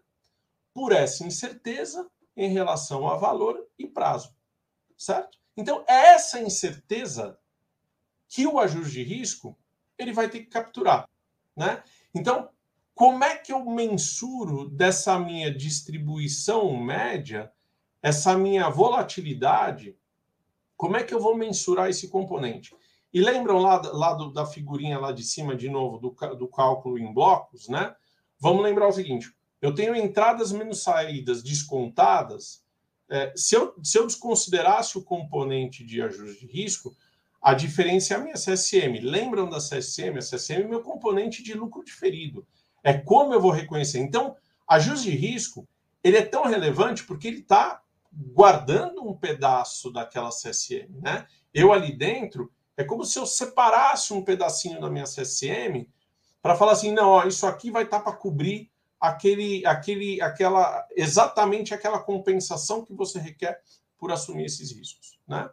por 0.73 0.91
essa 0.91 1.25
incerteza 1.25 2.09
em 2.35 2.49
relação 2.49 3.07
a 3.07 3.15
valor 3.15 3.65
e 3.79 3.87
prazo 3.87 4.37
certo? 4.97 5.37
Então, 5.55 5.83
é 5.87 6.13
essa 6.13 6.39
incerteza 6.39 7.37
que 8.27 8.45
o 8.45 8.59
ajuste 8.59 8.91
de 8.91 9.03
risco 9.03 9.57
ele 9.97 10.11
vai 10.11 10.29
ter 10.29 10.39
que 10.39 10.47
capturar, 10.47 11.07
né? 11.55 11.83
Então, 12.13 12.49
como 12.93 13.23
é 13.23 13.37
que 13.37 13.53
eu 13.53 13.63
mensuro 13.65 14.69
dessa 14.69 15.19
minha 15.19 15.53
distribuição 15.53 16.75
média, 16.75 17.51
essa 18.01 18.37
minha 18.37 18.69
volatilidade? 18.69 19.95
Como 20.77 20.95
é 20.95 21.03
que 21.03 21.13
eu 21.13 21.19
vou 21.19 21.35
mensurar 21.35 21.89
esse 21.89 22.07
componente? 22.07 22.73
E 23.13 23.19
lembram 23.19 23.57
lá, 23.57 23.81
lá 23.91 24.13
do, 24.13 24.31
da 24.31 24.45
figurinha 24.45 24.99
lá 24.99 25.11
de 25.11 25.23
cima, 25.23 25.55
de 25.55 25.69
novo, 25.69 25.97
do, 25.97 26.35
do 26.35 26.47
cálculo 26.47 26.97
em 26.97 27.11
blocos, 27.11 27.67
né? 27.67 27.93
Vamos 28.39 28.63
lembrar 28.63 28.87
o 28.87 28.91
seguinte: 28.91 29.33
eu 29.61 29.73
tenho 29.73 29.95
entradas 29.95 30.51
menos 30.51 30.83
saídas 30.83 31.41
descontadas 31.43 32.65
é, 33.09 33.31
se, 33.35 33.55
eu, 33.55 33.73
se 33.81 33.97
eu 33.97 34.05
desconsiderasse 34.05 34.97
o 34.97 35.03
componente 35.03 35.83
de 35.83 36.01
ajuste 36.01 36.45
de 36.45 36.51
risco, 36.51 36.95
a 37.41 37.53
diferença 37.53 38.13
é 38.13 38.17
a 38.17 38.19
minha 38.19 38.35
CSM. 38.35 38.99
Lembram 39.01 39.49
da 39.49 39.59
CSM? 39.59 40.17
A 40.17 40.21
CSM 40.21 40.63
é 40.63 40.67
meu 40.67 40.81
componente 40.81 41.41
de 41.41 41.53
lucro 41.53 41.83
diferido. 41.83 42.45
É 42.83 42.93
como 42.93 43.33
eu 43.33 43.41
vou 43.41 43.51
reconhecer. 43.51 43.99
Então, 43.99 44.35
ajuste 44.67 45.09
de 45.09 45.15
risco, 45.15 45.67
ele 46.03 46.17
é 46.17 46.25
tão 46.25 46.45
relevante 46.45 47.03
porque 47.05 47.27
ele 47.27 47.39
está 47.39 47.81
guardando 48.17 49.07
um 49.07 49.15
pedaço 49.15 49.91
daquela 49.91 50.29
CSM. 50.29 50.99
Né? 51.01 51.27
Eu 51.53 51.71
ali 51.71 51.95
dentro, 51.95 52.51
é 52.75 52.83
como 52.83 53.05
se 53.05 53.19
eu 53.19 53.25
separasse 53.25 54.13
um 54.13 54.23
pedacinho 54.23 54.81
da 54.81 54.89
minha 54.89 55.05
CSM 55.05 55.87
para 56.41 56.55
falar 56.55 56.71
assim, 56.71 56.91
não, 56.91 57.09
ó, 57.09 57.25
isso 57.25 57.45
aqui 57.45 57.69
vai 57.69 57.83
estar 57.83 57.99
tá 57.99 58.03
para 58.03 58.17
cobrir 58.17 58.71
aquele, 58.99 59.65
aquele, 59.65 60.21
aquela, 60.21 60.87
exatamente 60.95 61.73
aquela 61.73 61.99
compensação 61.99 62.83
que 62.83 62.93
você 62.93 63.19
requer 63.19 63.61
por 63.97 64.11
assumir 64.11 64.45
esses 64.45 64.71
riscos, 64.71 65.19
né? 65.27 65.49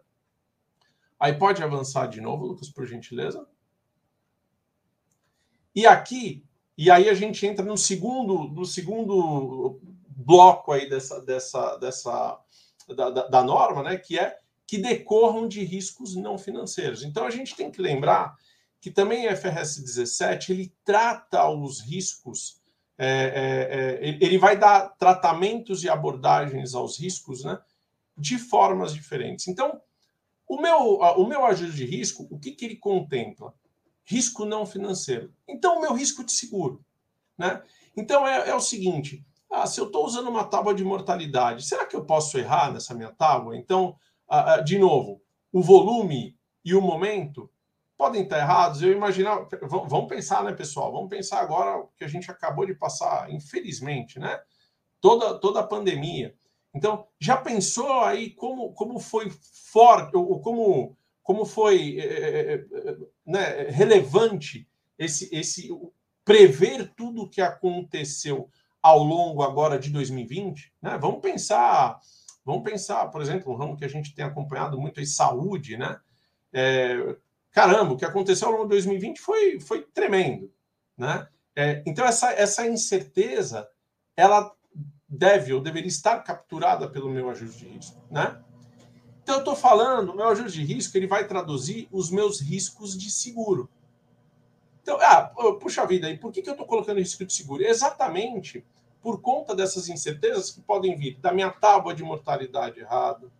Aí 1.18 1.32
pode 1.32 1.62
avançar 1.62 2.06
de 2.06 2.20
novo, 2.20 2.44
Lucas, 2.44 2.68
por 2.68 2.86
gentileza. 2.86 3.46
E 5.74 5.86
aqui, 5.86 6.44
e 6.76 6.90
aí 6.90 7.08
a 7.08 7.14
gente 7.14 7.46
entra 7.46 7.64
no 7.64 7.78
segundo, 7.78 8.44
no 8.44 8.64
segundo 8.64 9.80
bloco 10.08 10.72
aí 10.72 10.88
dessa, 10.88 11.20
dessa, 11.20 11.76
dessa 11.76 12.43
da, 12.88 13.10
da, 13.10 13.28
da 13.28 13.42
norma, 13.42 13.82
né? 13.82 13.96
Que 13.96 14.18
é 14.18 14.38
que 14.66 14.78
decorram 14.78 15.46
de 15.46 15.62
riscos 15.62 16.16
não 16.16 16.38
financeiros. 16.38 17.02
Então 17.02 17.26
a 17.26 17.30
gente 17.30 17.54
tem 17.54 17.70
que 17.70 17.82
lembrar 17.82 18.34
que 18.80 18.90
também 18.90 19.28
a 19.28 19.36
FRS 19.36 19.80
17 19.80 20.52
ele 20.52 20.74
trata 20.84 21.48
os 21.48 21.80
riscos 21.80 22.62
é, 22.96 23.08
é, 23.08 24.08
é 24.08 24.18
ele 24.20 24.38
vai 24.38 24.56
dar 24.56 24.88
tratamentos 24.90 25.82
e 25.82 25.88
abordagens 25.88 26.74
aos 26.74 26.98
riscos 26.98 27.44
né, 27.44 27.58
de 28.16 28.38
formas 28.38 28.94
diferentes. 28.94 29.48
Então, 29.48 29.80
o 30.46 30.60
meu, 30.60 30.98
o 30.98 31.26
meu 31.26 31.44
ajuste 31.44 31.76
de 31.76 31.84
risco, 31.84 32.26
o 32.30 32.38
que, 32.38 32.52
que 32.52 32.64
ele 32.64 32.76
contempla? 32.76 33.54
Risco 34.04 34.44
não 34.44 34.66
financeiro. 34.66 35.32
Então, 35.48 35.78
o 35.78 35.80
meu 35.80 35.94
risco 35.94 36.22
de 36.22 36.32
seguro. 36.32 36.84
Né? 37.36 37.62
Então, 37.96 38.26
é, 38.26 38.50
é 38.50 38.54
o 38.54 38.60
seguinte: 38.60 39.24
ah, 39.54 39.66
se 39.66 39.80
eu 39.80 39.86
estou 39.86 40.04
usando 40.04 40.28
uma 40.28 40.44
tábua 40.44 40.74
de 40.74 40.84
mortalidade, 40.84 41.64
será 41.64 41.86
que 41.86 41.94
eu 41.94 42.04
posso 42.04 42.36
errar 42.38 42.72
nessa 42.72 42.94
minha 42.94 43.10
tábua? 43.10 43.56
Então, 43.56 43.96
ah, 44.28 44.54
ah 44.54 44.60
de 44.60 44.78
novo, 44.78 45.22
o 45.52 45.62
volume 45.62 46.36
e 46.64 46.74
o 46.74 46.80
momento 46.80 47.50
podem 47.96 48.22
estar 48.22 48.38
errados. 48.38 48.82
Eu 48.82 48.92
imaginar, 48.92 49.46
vamos 49.62 50.08
pensar, 50.08 50.42
né, 50.42 50.52
pessoal? 50.52 50.92
Vamos 50.92 51.08
pensar 51.08 51.40
agora 51.40 51.78
o 51.78 51.88
que 51.96 52.04
a 52.04 52.08
gente 52.08 52.30
acabou 52.30 52.66
de 52.66 52.74
passar, 52.74 53.32
infelizmente, 53.32 54.18
né? 54.18 54.40
Toda, 55.00 55.38
toda 55.38 55.60
a 55.60 55.66
pandemia. 55.66 56.34
Então, 56.74 57.06
já 57.20 57.36
pensou 57.36 58.00
aí 58.00 58.30
como, 58.30 58.72
como 58.72 58.98
foi 58.98 59.30
forte, 59.72 60.16
ou 60.16 60.40
como, 60.40 60.96
como 61.22 61.44
foi 61.44 61.98
é, 62.00 62.64
né, 63.24 63.68
relevante 63.70 64.68
esse, 64.98 65.32
esse 65.32 65.70
prever 66.24 66.92
tudo 66.96 67.22
o 67.22 67.28
que 67.28 67.40
aconteceu 67.40 68.50
ao 68.84 69.02
longo 69.02 69.42
agora 69.42 69.78
de 69.78 69.88
2020? 69.88 70.70
Né? 70.82 70.98
Vamos 71.00 71.22
pensar, 71.22 71.98
vamos 72.44 72.62
pensar, 72.62 73.06
por 73.06 73.22
exemplo, 73.22 73.50
um 73.50 73.56
ramo 73.56 73.78
que 73.78 73.84
a 73.86 73.88
gente 73.88 74.14
tem 74.14 74.22
acompanhado 74.22 74.78
muito 74.78 75.00
aí, 75.00 75.06
saúde, 75.06 75.78
né? 75.78 75.98
É, 76.52 77.16
caramba, 77.50 77.94
o 77.94 77.96
que 77.96 78.04
aconteceu 78.04 78.48
ao 78.48 78.52
longo 78.52 78.64
de 78.64 78.72
2020 78.72 79.22
foi, 79.22 79.58
foi 79.58 79.80
tremendo. 79.80 80.52
Né? 80.98 81.26
É, 81.56 81.82
então, 81.86 82.04
essa, 82.04 82.30
essa 82.32 82.66
incerteza, 82.66 83.66
ela 84.14 84.54
deve 85.08 85.54
ou 85.54 85.62
deveria 85.62 85.88
estar 85.88 86.20
capturada 86.20 86.86
pelo 86.86 87.08
meu 87.08 87.30
ajuste 87.30 87.64
de 87.64 87.70
risco. 87.70 87.96
Né? 88.10 88.38
Então, 89.22 89.36
eu 89.36 89.38
estou 89.38 89.56
falando, 89.56 90.10
o 90.10 90.16
meu 90.16 90.28
ajuste 90.28 90.60
de 90.60 90.74
risco 90.74 90.94
ele 90.98 91.06
vai 91.06 91.26
traduzir 91.26 91.88
os 91.90 92.10
meus 92.10 92.38
riscos 92.38 92.98
de 92.98 93.10
seguro. 93.10 93.66
Então, 94.82 94.98
ah, 95.00 95.32
puxa 95.58 95.86
vida, 95.86 96.10
e 96.10 96.18
por 96.18 96.30
que, 96.30 96.42
que 96.42 96.50
eu 96.50 96.52
estou 96.52 96.66
colocando 96.66 96.98
risco 96.98 97.24
de 97.24 97.32
seguro? 97.32 97.62
Exatamente 97.62 98.62
por 99.04 99.20
conta 99.20 99.54
dessas 99.54 99.90
incertezas 99.90 100.50
que 100.50 100.62
podem 100.62 100.96
vir 100.96 101.18
da 101.20 101.30
minha 101.30 101.50
tábua 101.50 101.94
de 101.94 102.02
mortalidade 102.02 102.80
errada, 102.80 103.30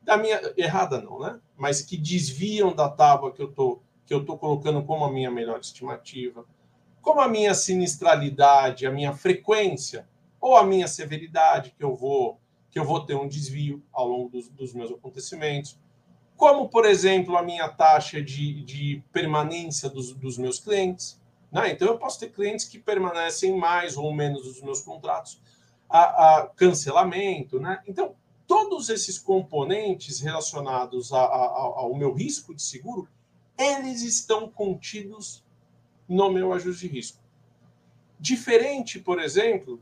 da 0.00 0.16
minha 0.16 0.40
errada 0.56 1.00
não, 1.00 1.18
né? 1.18 1.40
Mas 1.56 1.82
que 1.82 1.96
desviam 1.96 2.72
da 2.72 2.88
tábua 2.88 3.32
que 3.32 3.42
eu 3.42 3.52
tô 3.52 3.80
que 4.06 4.14
eu 4.14 4.24
tô 4.24 4.38
colocando 4.38 4.82
como 4.84 5.04
a 5.04 5.10
minha 5.10 5.28
melhor 5.28 5.58
estimativa. 5.58 6.46
como 7.02 7.20
a 7.20 7.26
minha 7.26 7.52
sinistralidade, 7.52 8.86
a 8.86 8.92
minha 8.92 9.12
frequência 9.12 10.08
ou 10.40 10.56
a 10.56 10.64
minha 10.64 10.86
severidade, 10.86 11.74
que 11.76 11.82
eu 11.82 11.96
vou 11.96 12.38
que 12.70 12.78
eu 12.78 12.84
vou 12.84 13.04
ter 13.04 13.16
um 13.16 13.26
desvio 13.26 13.82
ao 13.92 14.06
longo 14.06 14.28
dos, 14.28 14.48
dos 14.48 14.72
meus 14.72 14.92
acontecimentos, 14.92 15.76
como, 16.36 16.68
por 16.68 16.84
exemplo, 16.86 17.36
a 17.36 17.42
minha 17.42 17.68
taxa 17.68 18.22
de, 18.22 18.62
de 18.62 19.02
permanência 19.12 19.90
dos, 19.90 20.14
dos 20.14 20.38
meus 20.38 20.60
clientes. 20.60 21.20
Né? 21.50 21.72
Então, 21.72 21.88
eu 21.88 21.98
posso 21.98 22.20
ter 22.20 22.30
clientes 22.30 22.66
que 22.66 22.78
permanecem 22.78 23.56
mais 23.56 23.96
ou 23.96 24.12
menos 24.14 24.44
dos 24.44 24.62
meus 24.62 24.80
contratos, 24.80 25.40
a, 25.88 26.38
a 26.38 26.46
cancelamento. 26.48 27.58
Né? 27.58 27.82
Então, 27.86 28.14
todos 28.46 28.88
esses 28.88 29.18
componentes 29.18 30.20
relacionados 30.20 31.12
a, 31.12 31.20
a, 31.20 31.46
ao 31.76 31.94
meu 31.94 32.12
risco 32.12 32.54
de 32.54 32.62
seguro, 32.62 33.08
eles 33.58 34.02
estão 34.02 34.48
contidos 34.48 35.44
no 36.08 36.30
meu 36.30 36.52
ajuste 36.52 36.86
de 36.86 36.94
risco. 36.94 37.22
Diferente, 38.18 38.98
por 38.98 39.20
exemplo, 39.20 39.80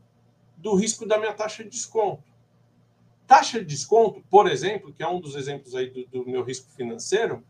do 0.57 0.75
risco 0.75 1.05
da 1.05 1.17
minha 1.17 1.33
taxa 1.33 1.63
de 1.63 1.69
desconto. 1.69 2.23
Taxa 3.25 3.59
de 3.59 3.65
desconto, 3.65 4.23
por 4.29 4.49
exemplo, 4.49 4.93
que 4.93 5.03
é 5.03 5.07
um 5.07 5.19
dos 5.19 5.35
exemplos 5.35 5.75
aí 5.75 5.89
do, 5.89 6.05
do 6.07 6.29
meu 6.29 6.43
risco 6.43 6.69
financeiro, 6.71 7.43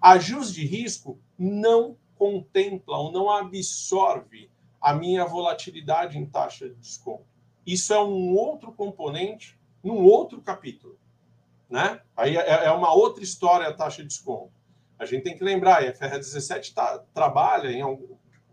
ajuste 0.00 0.54
de 0.54 0.66
risco 0.66 1.18
não 1.38 1.96
contempla 2.20 2.98
ou 2.98 3.10
não 3.10 3.30
absorve 3.30 4.50
a 4.78 4.92
minha 4.92 5.24
volatilidade 5.24 6.18
em 6.18 6.26
taxa 6.26 6.68
de 6.68 6.74
desconto. 6.74 7.24
Isso 7.66 7.94
é 7.94 7.98
um 7.98 8.36
outro 8.36 8.72
componente 8.72 9.58
num 9.82 10.04
outro 10.04 10.42
capítulo. 10.42 10.98
Né? 11.70 11.98
Aí 12.14 12.36
é, 12.36 12.66
é 12.66 12.70
uma 12.72 12.92
outra 12.92 13.24
história 13.24 13.66
a 13.66 13.72
taxa 13.72 14.02
de 14.02 14.08
desconto. 14.08 14.52
A 14.98 15.06
gente 15.06 15.22
tem 15.22 15.34
que 15.34 15.42
lembrar, 15.42 15.82
a 15.82 15.94
FR 15.94 16.18
17 16.18 16.74
tá, 16.74 17.02
trabalha 17.14 17.68
em, 17.68 17.80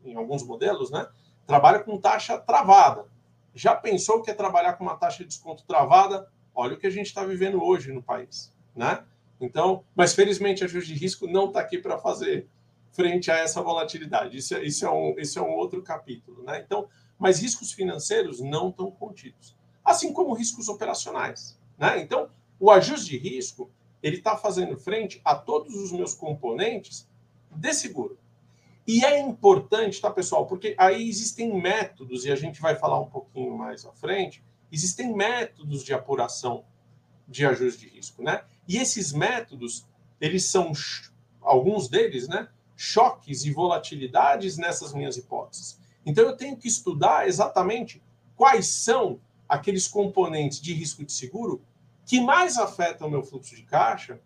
em 0.05 0.15
alguns 0.15 0.43
modelos, 0.43 0.89
né? 0.89 1.05
Trabalha 1.45 1.79
com 1.79 1.99
taxa 1.99 2.37
travada. 2.37 3.05
Já 3.53 3.75
pensou 3.75 4.21
que 4.21 4.31
é 4.31 4.33
trabalhar 4.33 4.73
com 4.73 4.85
uma 4.85 4.95
taxa 4.95 5.23
de 5.23 5.25
desconto 5.25 5.65
travada? 5.65 6.25
Olha 6.55 6.75
o 6.75 6.77
que 6.77 6.87
a 6.87 6.91
gente 6.91 7.07
está 7.07 7.25
vivendo 7.25 7.61
hoje 7.61 7.91
no 7.91 8.01
país, 8.01 8.53
né? 8.73 9.03
Então, 9.41 9.83
mas 9.93 10.13
felizmente 10.13 10.63
a 10.63 10.67
ajuste 10.67 10.93
de 10.93 10.99
risco 10.99 11.27
não 11.27 11.47
está 11.47 11.59
aqui 11.59 11.77
para 11.77 11.97
fazer 11.97 12.47
frente 12.91 13.29
a 13.29 13.37
essa 13.37 13.61
volatilidade. 13.61 14.37
Isso, 14.37 14.55
é, 14.55 14.63
isso, 14.63 14.85
é 14.85 14.91
um, 14.91 15.15
isso 15.19 15.39
é 15.39 15.41
um 15.41 15.53
outro 15.55 15.81
capítulo, 15.81 16.43
né? 16.43 16.61
Então, 16.65 16.87
mas 17.17 17.39
riscos 17.39 17.71
financeiros 17.71 18.39
não 18.39 18.69
estão 18.69 18.91
contidos, 18.91 19.55
assim 19.83 20.13
como 20.13 20.33
riscos 20.33 20.67
operacionais, 20.67 21.59
né? 21.77 21.99
Então, 22.01 22.29
o 22.59 22.71
ajuste 22.71 23.11
de 23.11 23.17
risco 23.17 23.69
ele 24.01 24.17
está 24.17 24.37
fazendo 24.37 24.77
frente 24.77 25.19
a 25.25 25.35
todos 25.35 25.75
os 25.75 25.91
meus 25.91 26.13
componentes 26.13 27.07
de 27.51 27.73
seguro. 27.73 28.17
E 28.85 29.03
é 29.03 29.19
importante, 29.19 29.99
tá, 29.99 30.09
pessoal? 30.09 30.45
Porque 30.45 30.73
aí 30.77 31.09
existem 31.09 31.59
métodos, 31.59 32.25
e 32.25 32.31
a 32.31 32.35
gente 32.35 32.61
vai 32.61 32.75
falar 32.75 32.99
um 32.99 33.09
pouquinho 33.09 33.57
mais 33.57 33.85
à 33.85 33.91
frente, 33.91 34.43
existem 34.71 35.13
métodos 35.13 35.83
de 35.83 35.93
apuração 35.93 36.63
de 37.27 37.45
ajuste 37.45 37.81
de 37.81 37.95
risco, 37.95 38.23
né? 38.23 38.45
E 38.67 38.77
esses 38.77 39.11
métodos, 39.11 39.85
eles 40.21 40.45
são, 40.45 40.71
alguns 41.41 41.89
deles, 41.89 42.27
né? 42.27 42.47
Choques 42.77 43.43
e 43.43 43.51
volatilidades 43.51 44.57
nessas 44.57 44.93
minhas 44.93 45.17
hipóteses. 45.17 45.77
Então, 46.05 46.23
eu 46.23 46.37
tenho 46.37 46.55
que 46.55 46.69
estudar 46.69 47.27
exatamente 47.27 48.01
quais 48.37 48.67
são 48.67 49.19
aqueles 49.49 49.87
componentes 49.87 50.61
de 50.61 50.73
risco 50.73 51.03
de 51.03 51.11
seguro 51.11 51.61
que 52.05 52.21
mais 52.21 52.57
afetam 52.57 53.07
o 53.07 53.11
meu 53.11 53.23
fluxo 53.23 53.55
de 53.55 53.63
caixa 53.63 54.21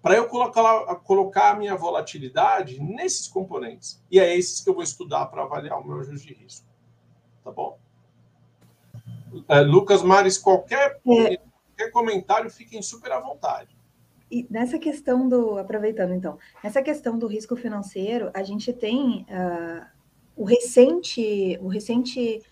para 0.00 0.14
eu 0.14 0.28
colocar, 0.28 0.94
colocar 0.96 1.50
a 1.50 1.54
minha 1.56 1.76
volatilidade 1.76 2.80
nesses 2.80 3.28
componentes. 3.28 4.02
E 4.10 4.18
é 4.18 4.36
esses 4.36 4.60
que 4.60 4.70
eu 4.70 4.74
vou 4.74 4.82
estudar 4.82 5.26
para 5.26 5.42
avaliar 5.42 5.78
o 5.78 5.86
meu 5.86 6.00
ajuste 6.00 6.28
de 6.28 6.34
risco. 6.34 6.66
Tá 7.44 7.50
bom? 7.50 7.78
É, 9.48 9.60
Lucas 9.60 10.02
Mares, 10.02 10.38
qualquer, 10.38 10.92
é. 10.92 11.36
qualquer 11.36 11.90
comentário, 11.92 12.50
fiquem 12.50 12.80
super 12.80 13.12
à 13.12 13.20
vontade. 13.20 13.76
E 14.30 14.46
nessa 14.50 14.78
questão 14.78 15.28
do, 15.28 15.58
aproveitando 15.58 16.12
então, 16.12 16.38
nessa 16.62 16.82
questão 16.82 17.18
do 17.18 17.26
risco 17.26 17.56
financeiro, 17.56 18.30
a 18.34 18.42
gente 18.42 18.72
tem 18.72 19.26
uh, 19.30 19.86
o 20.36 20.44
recente, 20.44 21.58
o 21.62 21.68
recente 21.68 22.42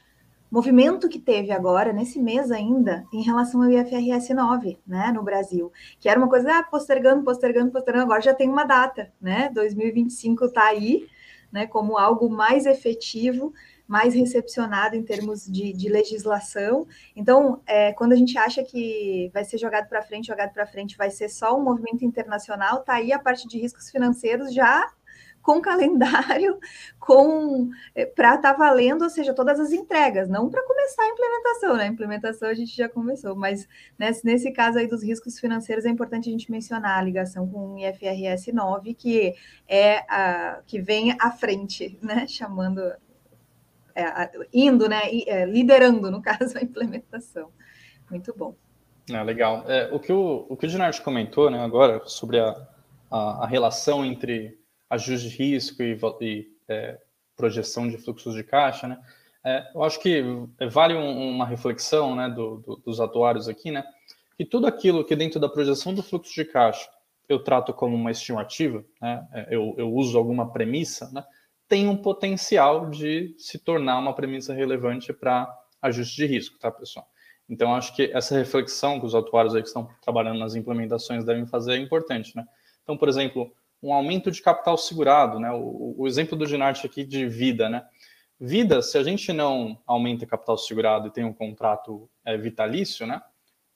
movimento 0.51 1.09
que 1.09 1.19
teve 1.19 1.53
agora, 1.53 1.93
nesse 1.93 2.19
mês 2.19 2.51
ainda, 2.51 3.05
em 3.13 3.23
relação 3.23 3.63
ao 3.63 3.71
IFRS 3.71 4.33
9, 4.33 4.79
né, 4.87 5.13
no 5.13 5.23
Brasil, 5.23 5.73
que 6.01 6.09
era 6.09 6.19
uma 6.19 6.29
coisa, 6.29 6.59
ah, 6.59 6.63
postergando, 6.63 7.25
postergando, 7.25 7.71
postergando, 7.71 8.05
agora 8.05 8.23
já 8.23 8.33
tem 8.33 8.49
uma 8.49 8.65
data, 8.65 9.13
né, 9.21 9.51
2025 9.53 10.47
está 10.47 10.65
aí, 10.65 11.07
né, 11.53 11.67
como 11.67 11.99
algo 11.99 12.31
mais 12.31 12.65
efetivo, 12.65 13.53
mais 13.87 14.15
recepcionado 14.15 14.97
em 14.97 15.03
termos 15.03 15.47
de, 15.47 15.73
de 15.73 15.89
legislação. 15.89 16.87
Então, 17.15 17.61
é, 17.67 17.93
quando 17.93 18.13
a 18.13 18.17
gente 18.17 18.37
acha 18.37 18.63
que 18.65 19.31
vai 19.33 19.45
ser 19.45 19.59
jogado 19.59 19.89
para 19.89 20.03
frente, 20.03 20.27
jogado 20.27 20.53
para 20.53 20.67
frente, 20.67 20.97
vai 20.97 21.11
ser 21.11 21.29
só 21.29 21.57
um 21.57 21.63
movimento 21.63 22.05
internacional, 22.05 22.83
tá 22.83 22.95
aí 22.95 23.13
a 23.13 23.19
parte 23.19 23.47
de 23.47 23.59
riscos 23.59 23.91
financeiros 23.91 24.53
já 24.53 24.91
com 25.47 25.61
calendário, 25.61 26.59
com 26.99 27.71
é, 27.95 28.05
para 28.05 28.35
estar 28.35 28.53
tá 28.53 28.59
valendo, 28.59 29.03
ou 29.03 29.11
seja, 29.11 29.33
todas 29.33 29.61
as 29.61 29.71
entregas, 29.71 30.29
não 30.29 30.51
para 30.51 30.61
começar 30.67 31.05
a 31.05 31.09
implementação, 31.09 31.77
né? 31.77 31.85
A 31.85 31.87
implementação 31.87 32.49
a 32.49 32.55
gente 32.55 32.77
já 32.77 32.89
começou, 32.89 33.37
mas 33.37 33.69
nesse, 33.97 34.25
nesse 34.27 34.51
caso 34.51 34.79
aí 34.79 34.89
dos 34.89 35.05
riscos 35.05 35.39
financeiros 35.39 35.85
é 35.85 35.89
importante 35.89 36.29
a 36.29 36.33
gente 36.33 36.51
mencionar 36.51 36.99
a 36.99 37.03
ligação 37.03 37.49
com 37.49 37.75
o 37.75 37.79
IFRS 37.79 38.53
9, 38.53 38.95
que 38.95 39.35
é 39.69 39.99
a 40.13 40.63
que 40.67 40.81
vem 40.81 41.15
à 41.21 41.31
frente, 41.31 41.97
né? 42.03 42.27
Chamando 42.27 42.81
é, 43.97 44.31
indo, 44.53 44.89
né? 44.89 45.01
É, 45.27 45.45
liderando, 45.45 46.11
no 46.11 46.21
caso, 46.23 46.59
a 46.59 46.63
implementação. 46.63 47.51
Muito 48.11 48.35
bom. 48.37 48.55
É, 49.11 49.23
legal. 49.23 49.65
É, 49.69 49.89
o 49.93 50.01
que 50.01 50.13
o, 50.13 50.47
o 50.49 50.57
que 50.57 50.67
o 50.67 50.69
Dinarte 50.69 51.01
comentou 51.01 51.51
né, 51.51 51.61
agora 51.61 52.03
sobre 52.07 52.41
a, 52.41 52.57
a, 53.11 53.45
a 53.45 53.47
relação 53.47 54.05
entre 54.05 54.59
ajuste 54.91 55.29
de 55.29 55.37
risco 55.37 55.83
e, 55.83 55.99
e 56.21 56.47
é, 56.69 56.99
projeção 57.37 57.89
de 57.89 57.99
fluxos 57.99 58.35
de 58.35 58.43
caixa, 58.43 58.89
né? 58.89 58.99
É, 59.45 59.71
eu 59.73 59.85
acho 59.85 60.01
que 60.01 60.25
vale 60.73 60.95
um, 60.95 61.31
uma 61.31 61.47
reflexão 61.47 62.17
né, 62.17 62.29
do, 62.29 62.57
do, 62.57 62.77
dos 62.85 63.01
atuários 63.01 63.49
aqui, 63.49 63.71
né? 63.71 63.85
Que 64.37 64.45
tudo 64.45 64.67
aquilo 64.67 65.05
que 65.05 65.15
dentro 65.15 65.39
da 65.39 65.49
projeção 65.49 65.95
do 65.95 66.03
fluxo 66.03 66.35
de 66.35 66.45
caixa 66.45 66.89
eu 67.29 67.39
trato 67.39 67.73
como 67.73 67.95
uma 67.95 68.11
estimativa, 68.11 68.85
né? 69.01 69.27
É, 69.33 69.47
eu, 69.55 69.75
eu 69.79 69.93
uso 69.93 70.19
alguma 70.19 70.51
premissa, 70.51 71.11
né? 71.13 71.25
Tem 71.69 71.89
um 71.89 71.97
potencial 71.97 72.91
de 72.91 73.35
se 73.39 73.59
tornar 73.59 73.99
uma 73.99 74.15
premissa 74.15 74.55
relevante 74.55 75.13
para 75.13 75.49
ajuste 75.83 76.17
de 76.17 76.27
risco, 76.27 76.59
tá, 76.59 76.71
pessoal? 76.71 77.07
Então, 77.49 77.75
acho 77.75 77.95
que 77.95 78.11
essa 78.13 78.37
reflexão 78.37 78.99
que 78.99 79.07
os 79.07 79.15
atuários 79.15 79.55
aí 79.55 79.63
que 79.63 79.69
estão 79.69 79.89
trabalhando 80.01 80.39
nas 80.39 80.55
implementações 80.55 81.25
devem 81.25 81.47
fazer 81.47 81.75
é 81.75 81.79
importante, 81.79 82.37
né? 82.37 82.45
Então, 82.83 82.97
por 82.97 83.09
exemplo, 83.09 83.53
um 83.83 83.93
aumento 83.93 84.31
de 84.31 84.43
capital 84.43 84.77
segurado, 84.77 85.39
né? 85.39 85.51
O, 85.53 85.95
o 85.99 86.07
exemplo 86.07 86.37
do 86.37 86.47
Ginarte 86.47 86.87
aqui 86.87 87.05
de 87.05 87.27
vida, 87.27 87.69
né? 87.69 87.85
Vida, 88.39 88.83
se 88.83 88.99
a 88.99 89.03
gente 89.03 89.33
não 89.33 89.81
aumenta 89.87 90.27
capital 90.27 90.59
segurado 90.59 91.09
e 91.09 91.11
tem 91.11 91.25
um 91.25 91.33
contrato 91.33 92.09
é, 92.25 92.37
vitalício, 92.37 93.07
né? 93.07 93.23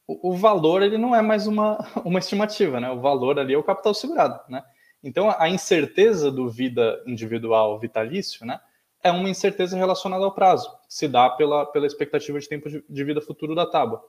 O, 0.07 0.31
o, 0.31 0.37
valor 0.37 0.83
ele 0.83 0.98
não 0.98 1.14
é 1.14 1.22
mais 1.22 1.46
uma, 1.46 1.79
uma 2.05 2.18
estimativa, 2.18 2.81
né? 2.81 2.90
O 2.90 3.00
valor 3.00 3.38
ali 3.38 3.55
é 3.55 3.59
o 3.59 3.62
capital 3.62 3.94
segurado, 3.94 4.40
né? 4.48 4.62
Então 5.03 5.35
a 5.39 5.49
incerteza 5.49 6.31
do 6.31 6.49
vida 6.49 7.03
individual 7.07 7.79
vitalício, 7.79 8.45
né? 8.45 8.61
É 9.03 9.11
uma 9.11 9.31
incerteza 9.31 9.77
relacionada 9.77 10.25
ao 10.25 10.33
prazo, 10.33 10.71
se 10.87 11.09
dá 11.09 11.31
pela, 11.31 11.65
pela 11.65 11.87
expectativa 11.87 12.39
de 12.39 12.47
tempo 12.47 12.69
de, 12.69 13.05
vida 13.05 13.21
futuro 13.23 13.55
da 13.55 13.65
tábua. 13.65 14.05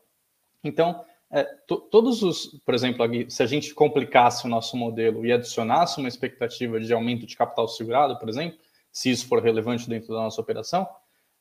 Então, 0.62 1.06
é, 1.32 1.46
todos 1.66 2.22
os, 2.22 2.60
por 2.66 2.76
exemplo, 2.76 3.06
se 3.30 3.42
a 3.42 3.46
gente 3.46 3.74
complicasse 3.74 4.46
o 4.46 4.50
nosso 4.50 4.76
modelo 4.76 5.26
e 5.26 5.32
adicionasse 5.32 5.98
uma 5.98 6.10
expectativa 6.10 6.78
de 6.78 6.94
aumento 6.94 7.26
de 7.26 7.38
capital 7.38 7.70
segurado, 7.70 8.20
por 8.20 8.28
exemplo, 8.28 8.60
se 8.92 9.10
isso 9.10 9.28
for 9.30 9.42
relevante 9.42 9.88
dentro 9.88 10.10
da 10.10 10.24
nossa 10.24 10.42
operação, 10.42 10.86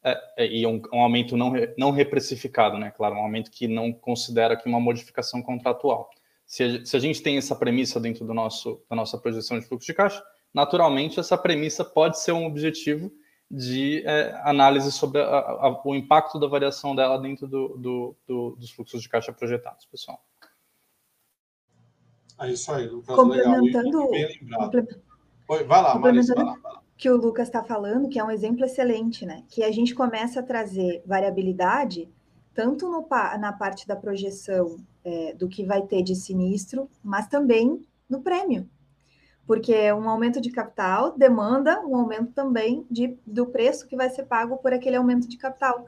é, 0.02 0.18
é, 0.38 0.46
e 0.46 0.66
um, 0.66 0.80
um, 0.92 1.00
aumento 1.00 1.36
não, 1.36 1.52
não 1.76 1.90
reprecificado, 1.90 2.78
né? 2.78 2.90
Claro, 2.90 3.16
um 3.16 3.20
aumento 3.20 3.50
que 3.50 3.68
não 3.68 3.92
considera 3.92 4.54
aqui 4.54 4.68
uma 4.68 4.80
modificação 4.80 5.42
contratual. 5.42 6.08
Se 6.50 6.64
a, 6.64 6.84
se 6.84 6.96
a 6.96 6.98
gente 6.98 7.22
tem 7.22 7.38
essa 7.38 7.54
premissa 7.54 8.00
dentro 8.00 8.26
do 8.26 8.34
nosso, 8.34 8.82
da 8.90 8.96
nossa 8.96 9.16
projeção 9.16 9.56
de 9.56 9.64
fluxo 9.64 9.86
de 9.86 9.94
caixa, 9.94 10.20
naturalmente 10.52 11.20
essa 11.20 11.38
premissa 11.38 11.84
pode 11.84 12.18
ser 12.18 12.32
um 12.32 12.44
objetivo 12.44 13.12
de 13.48 14.02
é, 14.04 14.34
análise 14.44 14.90
sobre 14.90 15.20
a, 15.20 15.26
a, 15.28 15.80
o 15.84 15.94
impacto 15.94 16.40
da 16.40 16.48
variação 16.48 16.96
dela 16.96 17.20
dentro 17.20 17.46
do, 17.46 17.68
do, 17.76 18.16
do, 18.26 18.56
dos 18.56 18.72
fluxos 18.72 19.00
de 19.00 19.08
caixa 19.08 19.32
projetados, 19.32 19.86
pessoal. 19.86 20.20
É 22.40 22.50
isso 22.50 22.72
aí, 22.72 22.88
Lucas. 22.88 23.14
Complementando, 23.14 24.10
legal. 24.10 24.70
Oi, 25.50 25.62
vai 25.62 25.82
lá, 25.82 25.98
Marisa, 26.00 26.34
vai 26.34 26.44
lá, 26.44 26.56
vai 26.60 26.72
lá. 26.72 26.82
Que 26.96 27.08
o 27.08 27.16
Lucas 27.16 27.46
está 27.46 27.62
falando, 27.62 28.08
que 28.08 28.18
é 28.18 28.24
um 28.24 28.30
exemplo 28.30 28.64
excelente, 28.64 29.24
né? 29.24 29.44
Que 29.48 29.62
a 29.62 29.70
gente 29.70 29.94
começa 29.94 30.40
a 30.40 30.42
trazer 30.42 31.00
variabilidade 31.06 32.08
tanto 32.54 32.88
no, 32.88 33.06
na 33.38 33.52
parte 33.52 33.86
da 33.86 33.96
projeção 33.96 34.76
é, 35.04 35.34
do 35.34 35.48
que 35.48 35.64
vai 35.64 35.82
ter 35.82 36.02
de 36.02 36.14
sinistro, 36.14 36.88
mas 37.02 37.26
também 37.26 37.84
no 38.08 38.20
prêmio. 38.20 38.68
porque 39.46 39.92
um 39.92 40.08
aumento 40.08 40.40
de 40.40 40.50
capital 40.50 41.12
demanda 41.16 41.80
um 41.84 41.96
aumento 41.96 42.32
também 42.32 42.86
de, 42.90 43.18
do 43.26 43.46
preço 43.46 43.86
que 43.86 43.96
vai 43.96 44.08
ser 44.10 44.24
pago 44.24 44.58
por 44.58 44.72
aquele 44.72 44.96
aumento 44.96 45.28
de 45.28 45.36
capital. 45.36 45.86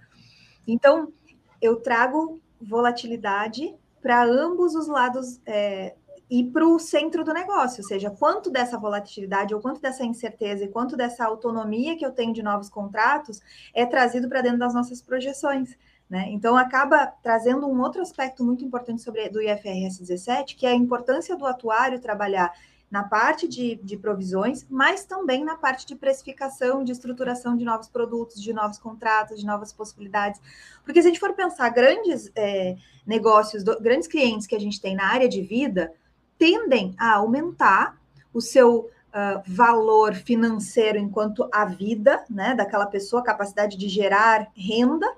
Então, 0.67 1.13
eu 1.61 1.77
trago 1.77 2.41
volatilidade 2.61 3.75
para 4.01 4.25
ambos 4.25 4.75
os 4.75 4.89
lados 4.89 5.41
é, 5.47 5.95
e 6.29 6.43
para 6.45 6.67
o 6.67 6.79
centro 6.79 7.23
do 7.23 7.33
negócio, 7.33 7.83
ou 7.83 7.89
seja, 7.89 8.11
quanto 8.11 8.51
dessa 8.51 8.79
volatilidade 8.79 9.55
ou 9.55 9.61
quanto 9.61 9.81
dessa 9.81 10.05
incerteza 10.05 10.65
e 10.65 10.69
quanto 10.69 10.97
dessa 10.97 11.25
autonomia 11.25 11.97
que 11.97 12.05
eu 12.05 12.11
tenho 12.11 12.33
de 12.33 12.43
novos 12.43 12.69
contratos 12.69 13.41
é 13.75 13.87
trazido 13.87 14.29
para 14.29 14.41
dentro 14.41 14.59
das 14.59 14.75
nossas 14.75 15.01
projeções. 15.01 15.77
Né? 16.13 16.27
Então, 16.29 16.59
acaba 16.59 17.07
trazendo 17.23 17.67
um 17.67 17.81
outro 17.81 18.03
aspecto 18.03 18.45
muito 18.45 18.63
importante 18.63 19.01
sobre 19.01 19.31
do 19.31 19.41
IFRS 19.41 19.99
17, 19.99 20.57
que 20.57 20.67
é 20.67 20.73
a 20.73 20.75
importância 20.75 21.35
do 21.35 21.47
atuário 21.47 21.99
trabalhar 22.03 22.53
na 22.91 23.03
parte 23.03 23.49
de, 23.49 23.77
de, 23.77 23.97
provisões, 23.97 24.67
mas 24.69 25.07
também 25.07 25.43
na 25.43 25.57
parte 25.57 25.87
de 25.87 25.97
precificação, 25.97 26.85
de 26.85 26.93
estruturação 26.93 27.57
de 27.57 27.65
novos 27.65 27.89
produtos, 27.89 28.43
de 28.43 28.53
novos 28.53 28.77
contratos, 28.77 29.41
de 29.41 29.47
novas 29.47 29.73
possibilidades. 29.73 30.39
Porque 30.85 31.01
se 31.01 31.09
a 31.09 31.11
gente 31.11 31.19
for 31.19 31.33
pensar 31.33 31.71
grandes 31.71 32.31
é, 32.37 32.77
negócios, 33.07 33.65
do, 33.65 33.81
grandes 33.81 34.07
clientes 34.07 34.47
que 34.47 34.55
a 34.55 34.61
gente 34.61 34.83
tem 34.83 34.95
na 34.95 35.07
área 35.07 35.31
de 35.31 35.41
vida, 35.41 35.95
tendem 36.37 36.95
a 36.99 37.15
aumentar 37.15 37.99
o 38.35 38.41
seu 38.43 38.81
uh, 38.81 39.43
valor 39.47 40.13
financeiro 40.13 40.99
enquanto 40.99 41.49
a 41.51 41.65
vida, 41.65 42.23
né, 42.29 42.55
daquela 42.55 42.85
pessoa, 42.85 43.23
capacidade 43.23 43.79
de 43.79 43.89
gerar 43.89 44.49
renda 44.55 45.11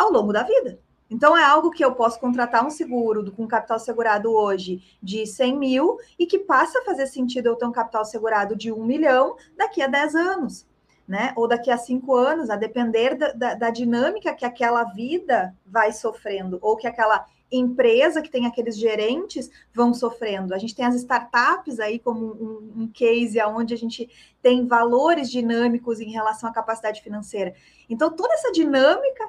ao 0.00 0.10
longo 0.10 0.32
da 0.32 0.42
vida. 0.42 0.78
Então, 1.10 1.36
é 1.36 1.42
algo 1.42 1.70
que 1.70 1.84
eu 1.84 1.92
posso 1.92 2.20
contratar 2.20 2.64
um 2.64 2.70
seguro 2.70 3.32
com 3.32 3.46
capital 3.46 3.80
segurado 3.80 4.32
hoje 4.32 4.80
de 5.02 5.26
100 5.26 5.58
mil 5.58 5.96
e 6.16 6.24
que 6.24 6.38
passa 6.38 6.78
a 6.78 6.84
fazer 6.84 7.08
sentido 7.08 7.46
eu 7.46 7.56
ter 7.56 7.66
um 7.66 7.72
capital 7.72 8.04
segurado 8.04 8.54
de 8.54 8.70
1 8.70 8.84
milhão 8.84 9.36
daqui 9.56 9.82
a 9.82 9.88
10 9.88 10.14
anos, 10.14 10.66
né? 11.08 11.32
Ou 11.36 11.48
daqui 11.48 11.68
a 11.68 11.76
5 11.76 12.14
anos, 12.14 12.48
a 12.48 12.54
depender 12.54 13.16
da, 13.16 13.32
da, 13.32 13.54
da 13.54 13.70
dinâmica 13.70 14.32
que 14.32 14.44
aquela 14.44 14.84
vida 14.84 15.52
vai 15.66 15.92
sofrendo, 15.92 16.60
ou 16.62 16.76
que 16.76 16.86
aquela 16.86 17.26
empresa 17.50 18.22
que 18.22 18.30
tem 18.30 18.46
aqueles 18.46 18.78
gerentes 18.78 19.50
vão 19.74 19.92
sofrendo. 19.92 20.54
A 20.54 20.58
gente 20.58 20.76
tem 20.76 20.84
as 20.84 20.94
startups 20.94 21.80
aí 21.80 21.98
como 21.98 22.24
um, 22.24 22.82
um 22.82 22.86
case 22.86 23.42
onde 23.42 23.74
a 23.74 23.76
gente 23.76 24.08
tem 24.40 24.64
valores 24.64 25.28
dinâmicos 25.28 25.98
em 26.00 26.12
relação 26.12 26.48
à 26.48 26.52
capacidade 26.52 27.02
financeira. 27.02 27.52
Então, 27.88 28.14
toda 28.14 28.32
essa 28.34 28.52
dinâmica 28.52 29.28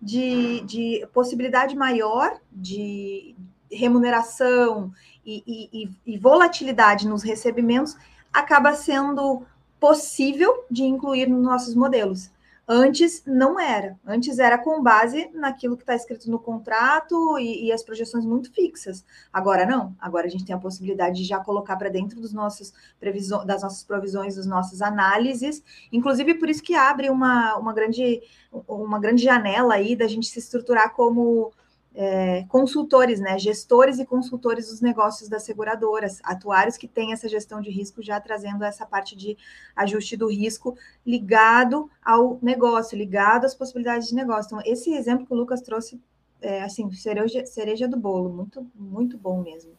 de, 0.00 0.60
de 0.62 1.06
possibilidade 1.12 1.76
maior 1.76 2.38
de 2.52 3.34
remuneração 3.70 4.92
e, 5.24 5.42
e, 5.72 5.90
e 6.06 6.18
volatilidade 6.18 7.06
nos 7.06 7.22
recebimentos 7.22 7.96
acaba 8.32 8.74
sendo 8.74 9.42
possível 9.78 10.64
de 10.70 10.84
incluir 10.84 11.28
nos 11.28 11.42
nossos 11.42 11.74
modelos. 11.74 12.30
Antes 12.70 13.22
não 13.26 13.58
era. 13.58 13.98
Antes 14.06 14.38
era 14.38 14.58
com 14.58 14.82
base 14.82 15.30
naquilo 15.32 15.74
que 15.74 15.84
está 15.84 15.94
escrito 15.94 16.30
no 16.30 16.38
contrato 16.38 17.38
e, 17.38 17.66
e, 17.66 17.72
as 17.72 17.82
projeções 17.82 18.26
muito 18.26 18.52
fixas. 18.52 19.06
Agora 19.32 19.64
não. 19.64 19.96
Agora 19.98 20.26
a 20.26 20.28
gente 20.28 20.44
tem 20.44 20.54
a 20.54 20.58
possibilidade 20.58 21.16
de 21.16 21.24
já 21.24 21.40
colocar 21.40 21.76
para 21.76 21.88
dentro 21.88 22.20
dos 22.20 22.34
nossos 22.34 22.74
previsões, 23.00 23.46
das 23.46 23.62
nossas 23.62 23.82
provisões, 23.82 24.36
das 24.36 24.44
nossas 24.44 24.82
análises. 24.82 25.62
Inclusive 25.90 26.34
por 26.34 26.50
isso 26.50 26.62
que 26.62 26.74
abre 26.74 27.08
uma, 27.08 27.56
uma 27.56 27.72
grande 27.72 28.20
uma 28.66 28.98
grande 28.98 29.22
janela 29.22 29.74
aí 29.74 29.96
da 29.96 30.06
gente 30.06 30.26
se 30.26 30.38
estruturar 30.38 30.94
como 30.94 31.52
é, 32.00 32.44
consultores, 32.44 33.18
né, 33.18 33.36
gestores 33.40 33.98
e 33.98 34.06
consultores 34.06 34.68
dos 34.68 34.80
negócios 34.80 35.28
das 35.28 35.42
seguradoras, 35.42 36.20
atuários 36.22 36.76
que 36.76 36.86
têm 36.86 37.12
essa 37.12 37.28
gestão 37.28 37.60
de 37.60 37.70
risco 37.70 38.00
já 38.00 38.20
trazendo 38.20 38.62
essa 38.62 38.86
parte 38.86 39.16
de 39.16 39.36
ajuste 39.74 40.16
do 40.16 40.30
risco 40.30 40.78
ligado 41.04 41.90
ao 42.00 42.38
negócio, 42.40 42.96
ligado 42.96 43.46
às 43.46 43.54
possibilidades 43.54 44.06
de 44.06 44.14
negócio. 44.14 44.46
Então, 44.46 44.62
esse 44.64 44.94
exemplo 44.94 45.26
que 45.26 45.32
o 45.32 45.36
Lucas 45.36 45.60
trouxe, 45.60 46.00
é, 46.40 46.62
assim, 46.62 46.88
cereja, 46.92 47.44
cereja 47.44 47.88
do 47.88 47.96
bolo, 47.96 48.28
muito, 48.28 48.64
muito 48.76 49.18
bom 49.18 49.42
mesmo. 49.42 49.72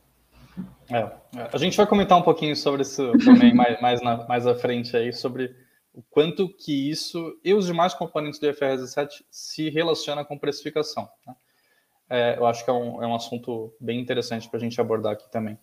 É, 0.91 1.09
a 1.53 1.57
gente 1.57 1.77
vai 1.77 1.87
comentar 1.87 2.17
um 2.17 2.23
pouquinho 2.23 2.53
sobre 2.53 2.81
isso 2.81 3.13
também 3.23 3.53
mais, 3.55 3.79
mais, 3.79 4.01
na, 4.01 4.27
mais 4.27 4.45
à 4.45 4.53
frente 4.53 4.97
aí, 4.97 5.13
sobre 5.13 5.55
o 5.93 6.03
quanto 6.09 6.49
que 6.49 6.89
isso 6.89 7.39
e 7.45 7.53
os 7.53 7.65
demais 7.65 7.93
componentes 7.93 8.41
do 8.41 8.49
IFRS 8.49 8.81
17 8.81 9.25
se 9.31 9.69
relacionam 9.69 10.25
com 10.25 10.37
precificação. 10.37 11.07
Né? 11.25 11.33
É, 12.09 12.37
eu 12.37 12.45
acho 12.45 12.63
que 12.63 12.69
é 12.69 12.73
um, 12.73 13.03
é 13.03 13.07
um 13.07 13.15
assunto 13.15 13.73
bem 13.79 13.99
interessante 13.99 14.49
para 14.49 14.57
a 14.57 14.61
gente 14.61 14.79
abordar 14.81 15.13
aqui 15.13 15.29
também. 15.31 15.57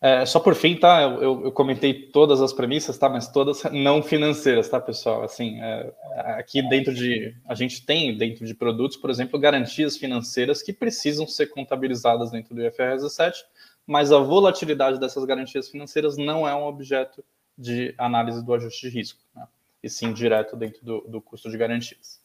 É, 0.00 0.24
só 0.24 0.38
por 0.38 0.54
fim, 0.54 0.76
tá? 0.76 1.02
Eu, 1.02 1.22
eu, 1.22 1.44
eu, 1.46 1.52
comentei 1.52 1.92
todas 1.92 2.40
as 2.40 2.52
premissas, 2.52 2.96
tá? 2.96 3.08
Mas 3.08 3.26
todas 3.26 3.64
não 3.72 4.00
financeiras, 4.00 4.68
tá, 4.68 4.80
pessoal? 4.80 5.24
Assim, 5.24 5.60
é, 5.60 5.92
aqui 6.38 6.62
dentro 6.68 6.94
de. 6.94 7.34
A 7.44 7.54
gente 7.54 7.84
tem 7.84 8.16
dentro 8.16 8.46
de 8.46 8.54
produtos, 8.54 8.96
por 8.96 9.10
exemplo, 9.10 9.40
garantias 9.40 9.96
financeiras 9.96 10.62
que 10.62 10.72
precisam 10.72 11.26
ser 11.26 11.48
contabilizadas 11.48 12.30
dentro 12.30 12.54
do 12.54 12.64
IFRS 12.64 13.02
17, 13.02 13.44
mas 13.84 14.12
a 14.12 14.18
volatilidade 14.20 15.00
dessas 15.00 15.24
garantias 15.24 15.68
financeiras 15.68 16.16
não 16.16 16.46
é 16.46 16.54
um 16.54 16.64
objeto 16.64 17.24
de 17.56 17.92
análise 17.98 18.44
do 18.44 18.54
ajuste 18.54 18.88
de 18.88 18.96
risco, 18.96 19.20
né? 19.34 19.48
e 19.82 19.90
sim 19.90 20.12
direto 20.12 20.54
dentro 20.54 20.84
do, 20.84 21.00
do 21.08 21.20
custo 21.20 21.50
de 21.50 21.58
garantias. 21.58 22.17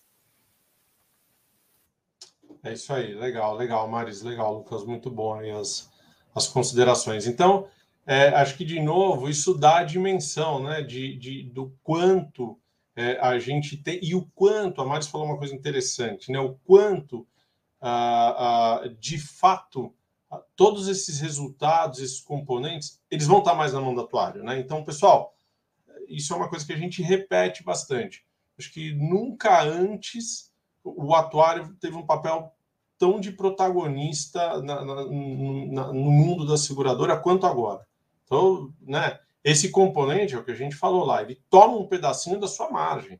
É 2.63 2.71
isso 2.71 2.93
aí, 2.93 3.13
legal, 3.13 3.55
legal, 3.55 3.89
Maris, 3.89 4.21
legal, 4.21 4.53
Lucas, 4.53 4.85
muito 4.85 5.11
bom 5.11 5.33
aí 5.33 5.51
as, 5.51 5.91
as 6.33 6.47
considerações. 6.47 7.27
Então, 7.27 7.67
é, 8.05 8.29
acho 8.29 8.55
que, 8.55 8.63
de 8.63 8.79
novo, 8.79 9.29
isso 9.29 9.53
dá 9.53 9.79
a 9.79 9.83
dimensão 9.83 10.63
né, 10.63 10.81
de, 10.81 11.17
de, 11.17 11.43
do 11.43 11.75
quanto 11.83 12.57
é, 12.95 13.19
a 13.19 13.37
gente 13.37 13.75
tem, 13.75 13.99
e 14.01 14.15
o 14.15 14.25
quanto, 14.33 14.81
a 14.81 14.85
Maris 14.85 15.07
falou 15.07 15.27
uma 15.27 15.37
coisa 15.37 15.53
interessante, 15.53 16.31
né, 16.31 16.39
o 16.39 16.53
quanto, 16.63 17.27
ah, 17.81 18.81
ah, 18.85 18.87
de 18.97 19.17
fato, 19.17 19.93
todos 20.55 20.87
esses 20.87 21.19
resultados, 21.19 21.99
esses 21.99 22.21
componentes, 22.21 23.01
eles 23.11 23.27
vão 23.27 23.39
estar 23.39 23.55
mais 23.55 23.73
na 23.73 23.81
mão 23.81 23.93
do 23.93 24.01
atuário. 24.01 24.41
Né? 24.41 24.57
Então, 24.59 24.85
pessoal, 24.85 25.35
isso 26.07 26.33
é 26.33 26.37
uma 26.37 26.49
coisa 26.49 26.65
que 26.65 26.73
a 26.73 26.77
gente 26.77 27.01
repete 27.01 27.61
bastante. 27.61 28.25
Acho 28.57 28.71
que 28.71 28.93
nunca 28.93 29.63
antes 29.63 30.52
o 30.83 31.15
atuário 31.15 31.75
teve 31.79 31.95
um 31.95 32.05
papel 32.05 32.51
tão 32.97 33.19
de 33.19 33.31
protagonista 33.31 34.61
na, 34.61 34.83
na, 34.83 34.95
na, 34.95 35.87
no 35.93 36.11
mundo 36.11 36.45
da 36.45 36.57
seguradora 36.57 37.17
quanto 37.17 37.45
agora. 37.45 37.85
Então, 38.25 38.73
né, 38.81 39.19
esse 39.43 39.69
componente 39.69 40.35
é 40.35 40.37
o 40.37 40.43
que 40.43 40.51
a 40.51 40.55
gente 40.55 40.75
falou 40.75 41.05
lá, 41.05 41.21
ele 41.21 41.41
toma 41.49 41.77
um 41.77 41.87
pedacinho 41.87 42.39
da 42.39 42.47
sua 42.47 42.69
margem. 42.69 43.19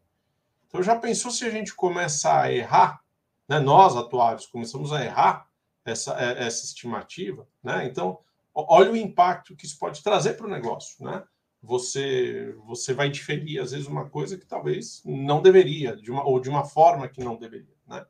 Então, 0.67 0.81
já 0.81 0.95
pensou 0.95 1.31
se 1.31 1.45
a 1.45 1.49
gente 1.49 1.73
começa 1.75 2.41
a 2.41 2.51
errar, 2.51 3.01
né, 3.47 3.59
nós 3.59 3.95
atuários 3.95 4.45
começamos 4.45 4.91
a 4.93 5.03
errar 5.03 5.47
essa, 5.85 6.13
essa 6.13 6.65
estimativa, 6.65 7.47
né? 7.61 7.85
Então, 7.85 8.19
olha 8.53 8.91
o 8.91 8.97
impacto 8.97 9.55
que 9.55 9.65
isso 9.65 9.77
pode 9.77 10.01
trazer 10.01 10.35
para 10.35 10.47
o 10.47 10.49
negócio, 10.49 11.03
né? 11.03 11.23
Você, 11.63 12.53
você 12.65 12.93
vai 12.93 13.09
diferir, 13.09 13.61
às 13.61 13.71
vezes, 13.71 13.87
uma 13.87 14.09
coisa 14.09 14.37
que 14.37 14.45
talvez 14.45 15.01
não 15.05 15.41
deveria, 15.41 15.95
de 15.95 16.11
uma, 16.11 16.25
ou 16.25 16.37
de 16.37 16.49
uma 16.49 16.65
forma 16.65 17.07
que 17.07 17.23
não 17.23 17.37
deveria, 17.37 17.77
né? 17.87 18.05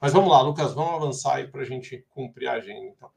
Mas 0.00 0.12
vamos 0.12 0.30
lá, 0.30 0.40
Lucas, 0.42 0.72
vamos 0.72 0.94
avançar 0.94 1.36
aí 1.36 1.48
para 1.48 1.62
a 1.62 1.64
gente 1.64 2.06
cumprir 2.10 2.46
a 2.46 2.52
agenda, 2.52 2.86
então. 2.86 3.10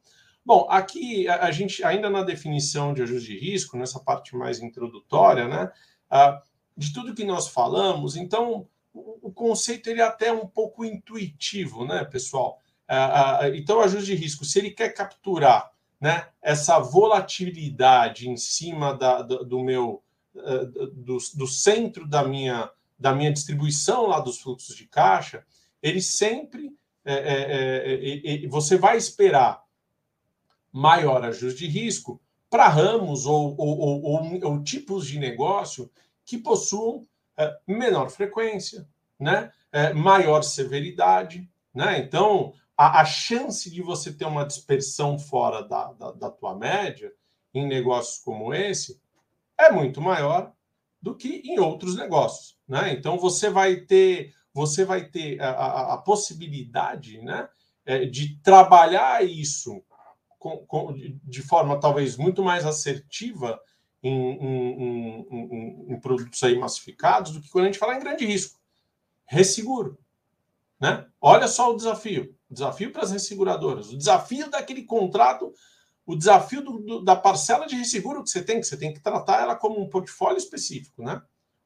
Bom, 0.44 0.66
aqui 0.70 1.28
a, 1.28 1.46
a, 1.46 1.52
gente, 1.52 1.84
ainda 1.84 2.10
na 2.10 2.24
definição 2.24 2.92
de 2.94 3.04
ajuste 3.04 3.34
de 3.34 3.40
risco, 3.40 3.78
nessa 3.78 4.00
parte 4.00 4.36
mais 4.36 4.60
introdutória, 4.60 5.48
né? 5.48 5.72
Ah, 6.10 6.42
de 6.76 6.92
tudo 6.92 7.14
que 7.14 7.24
nós 7.24 7.48
falamos, 7.48 8.16
então, 8.16 8.68
o, 8.94 9.28
o, 9.28 9.32
conceito 9.32 9.90
ele 9.90 10.02
é 10.02 10.06
até 10.06 10.32
um 10.32 10.48
pouco 10.48 10.86
intuitivo, 10.86 11.86
né, 11.86 12.04
pessoal? 12.06 12.60
Ah, 12.88 13.42
ah, 13.42 13.50
então, 13.50 13.82
ajuste 13.82 14.08
de 14.08 14.16
risco, 14.16 14.46
se 14.46 14.58
ele 14.58 14.72
quer 14.72 14.90
capturar 14.90 15.72
né, 16.00 16.28
essa 16.42 16.80
volatilidade 16.80 18.30
em 18.30 18.38
cima 18.38 18.94
da, 18.94 19.22
do, 19.22 19.44
do 19.44 19.64
meu 19.64 20.04
uh, 20.36 20.66
do, 20.66 21.18
do, 21.36 21.48
centro 21.48 22.08
da 22.08 22.24
minha 22.24 22.70
da 23.00 23.14
minha 23.14 23.32
distribuição 23.32 24.08
lá 24.08 24.20
dos 24.20 24.40
fluxos 24.40 24.76
de 24.76 24.88
caixa, 24.88 25.46
ele 25.84 26.02
sempre 26.02 26.76
é, 27.06 27.14
é, 27.14 28.44
é, 28.44 28.48
você 28.48 28.76
vai 28.76 28.98
esperar 28.98 29.64
maior 30.72 31.24
ajuste 31.24 31.68
de 31.68 31.68
risco 31.68 32.20
para 32.50 32.68
ramos 32.68 33.26
ou, 33.26 33.56
ou, 33.58 34.04
ou, 34.04 34.44
ou, 34.44 34.64
tipos 34.64 35.06
de 35.06 35.20
negócio 35.20 35.92
que 36.26 36.38
possuam 36.40 37.06
menor 37.68 38.10
frequência, 38.10 38.88
né, 39.20 39.52
maior 39.94 40.42
severidade, 40.42 41.48
né? 41.74 42.00
Então 42.00 42.54
a, 42.78 43.02
a 43.02 43.06
chance 43.06 43.70
de 43.72 43.82
você 43.82 44.14
ter 44.14 44.26
uma 44.26 44.46
dispersão 44.46 45.18
fora 45.18 45.64
da, 45.64 45.92
da, 45.94 46.12
da 46.12 46.30
tua 46.30 46.56
média 46.56 47.12
em 47.54 47.68
negócios 47.68 48.20
como 48.20 48.54
esse 48.54 49.02
é 49.58 49.72
muito 49.72 50.00
maior 50.00 50.54
do 51.02 51.16
que 51.16 51.42
em 51.44 51.60
outros 51.60 51.96
negócios, 51.96 52.58
né? 52.68 52.94
Então 52.94 53.18
você 53.18 53.50
vai 53.50 53.78
ter 53.78 54.36
você 54.54 54.84
vai 54.84 55.06
ter 55.06 55.40
a, 55.40 55.50
a, 55.52 55.94
a 55.94 55.98
possibilidade, 56.00 57.22
né, 57.22 57.48
é, 57.86 58.06
de 58.06 58.40
trabalhar 58.40 59.24
isso 59.24 59.84
com, 60.40 60.58
com, 60.66 60.96
de 61.24 61.42
forma 61.44 61.80
talvez 61.80 62.18
muito 62.18 62.44
mais 62.44 62.66
assertiva 62.66 63.62
em, 64.02 64.12
em, 64.12 65.28
em, 65.30 65.94
em, 65.94 66.00
produtos 66.00 66.42
aí 66.44 66.58
massificados 66.58 67.34
do 67.34 67.42
que 67.42 67.50
quando 67.50 67.66
a 67.66 67.68
gente 67.68 67.80
fala 67.80 67.96
em 67.96 68.00
grande 68.00 68.26
risco. 68.26 68.60
Resseguro. 69.28 70.00
Né? 70.80 71.06
Olha 71.22 71.48
só 71.48 71.72
o 71.72 71.76
desafio. 71.76 72.37
O 72.50 72.54
desafio 72.54 72.92
para 72.92 73.04
as 73.04 73.12
resseguradoras. 73.12 73.92
O 73.92 73.98
desafio 73.98 74.50
daquele 74.50 74.84
contrato, 74.84 75.54
o 76.06 76.16
desafio 76.16 76.62
do, 76.62 76.80
do, 76.80 77.04
da 77.04 77.16
parcela 77.16 77.68
de 77.68 77.76
resseguro 77.76 78.24
que 78.24 78.30
você 78.30 78.42
tem, 78.42 78.60
que 78.60 78.68
você 78.68 78.78
tem 78.78 78.94
que 78.94 79.02
tratar 79.02 79.42
ela 79.42 79.56
como 79.56 79.82
um 79.82 79.90
portfólio 79.90 80.38
específico. 80.38 81.04
Né? 81.04 81.22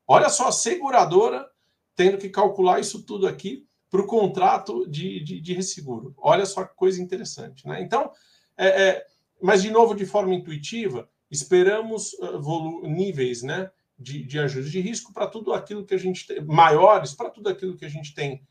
Olha 0.07 0.29
só 0.29 0.47
a 0.47 0.51
seguradora 0.51 1.47
tendo 1.95 2.17
que 2.17 2.29
calcular 2.29 2.79
isso 2.79 3.03
tudo 3.03 3.27
aqui 3.27 3.67
para 3.89 4.01
o 4.01 4.07
contrato 4.07 4.87
de, 4.89 5.21
de, 5.23 5.41
de, 5.41 5.53
resseguro. 5.53 6.15
Olha 6.17 6.45
só 6.45 6.63
que 6.63 6.75
coisa 6.75 7.01
interessante. 7.01 7.67
Né? 7.67 7.81
Então, 7.81 8.11
é, 8.57 8.67
é, 8.67 9.05
mas 9.41 9.61
de 9.61 9.69
novo, 9.69 9.93
de 9.93 10.05
forma 10.05 10.33
intuitiva, 10.33 11.09
esperamos 11.29 12.13
uh, 12.13 12.87
níveis 12.87 13.43
né, 13.43 13.69
de, 13.99 14.23
de 14.23 14.39
ajuste 14.39 14.71
de 14.71 14.79
risco 14.79 15.13
para 15.13 15.27
tudo 15.27 15.53
aquilo 15.53 15.85
que 15.85 15.93
a 15.93 15.97
gente 15.97 16.25
tem, 16.25 16.43
maiores 16.43 17.13
para 17.13 17.29
tudo 17.29 17.49
aquilo 17.49 17.75
que 17.75 17.85
a 17.85 17.89
gente 17.89 18.13
tem 18.13 18.41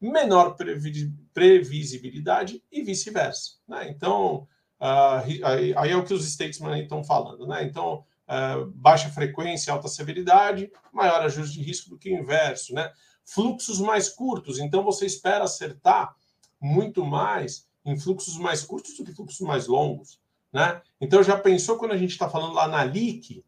menor 0.00 0.56
previsibilidade 1.32 2.62
e 2.70 2.82
vice-versa. 2.82 3.52
Né? 3.66 3.88
Então, 3.90 4.46
aí, 4.80 5.90
é 5.90 5.96
o 5.96 6.04
que 6.04 6.14
os 6.14 6.26
statesmen 6.26 6.82
estão 6.82 7.02
falando. 7.02 7.46
Né? 7.46 7.64
Então, 7.64 8.04
baixa 8.74 9.08
frequência, 9.08 9.72
alta 9.72 9.88
severidade, 9.88 10.70
maior 10.92 11.22
ajuste 11.22 11.58
de 11.58 11.64
risco 11.64 11.90
do 11.90 11.98
que 11.98 12.10
o 12.10 12.18
inverso. 12.18 12.74
Né? 12.74 12.92
Fluxos 13.24 13.80
mais 13.80 14.08
curtos, 14.08 14.58
então 14.58 14.82
você 14.82 15.06
espera 15.06 15.44
acertar 15.44 16.14
muito 16.60 17.04
mais 17.04 17.66
em 17.84 17.98
fluxos 17.98 18.38
mais 18.38 18.62
curtos 18.62 18.96
do 18.96 19.04
que 19.04 19.12
fluxos 19.12 19.40
mais 19.40 19.66
longos. 19.66 20.20
Né? 20.52 20.80
Então, 21.00 21.22
já 21.22 21.36
pensou 21.36 21.76
quando 21.76 21.92
a 21.92 21.98
gente 21.98 22.12
está 22.12 22.28
falando 22.28 22.54
lá 22.54 22.68
na 22.68 22.84
LIC, 22.84 23.44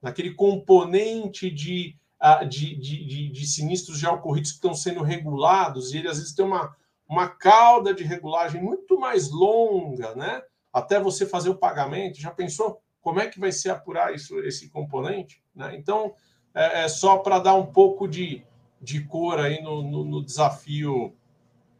naquele 0.00 0.34
componente 0.34 1.50
de, 1.50 1.96
de, 2.44 2.76
de, 2.76 3.04
de, 3.04 3.28
de 3.28 3.46
sinistros 3.46 3.98
já 3.98 4.12
ocorridos 4.12 4.50
que 4.50 4.56
estão 4.56 4.74
sendo 4.74 5.02
regulados, 5.02 5.92
e 5.92 5.98
ele 5.98 6.08
às 6.08 6.18
vezes 6.18 6.34
tem 6.34 6.44
uma, 6.44 6.74
uma 7.08 7.28
cauda 7.28 7.94
de 7.94 8.04
regulagem 8.04 8.62
muito 8.62 8.98
mais 8.98 9.30
longa, 9.30 10.14
né? 10.14 10.42
até 10.76 11.00
você 11.00 11.24
fazer 11.24 11.48
o 11.48 11.56
pagamento. 11.56 12.20
Já 12.20 12.30
pensou 12.30 12.82
como 13.00 13.18
é 13.18 13.26
que 13.26 13.40
vai 13.40 13.50
ser 13.50 13.70
apurar 13.70 14.14
isso, 14.14 14.38
esse 14.40 14.68
componente? 14.68 15.42
Né? 15.54 15.74
Então, 15.74 16.12
é, 16.54 16.84
é 16.84 16.88
só 16.88 17.16
para 17.16 17.38
dar 17.38 17.54
um 17.54 17.64
pouco 17.64 18.06
de, 18.06 18.42
de 18.78 19.02
cor 19.04 19.40
aí 19.40 19.62
no, 19.62 19.82
no, 19.82 20.04
no 20.04 20.22
desafio 20.22 21.14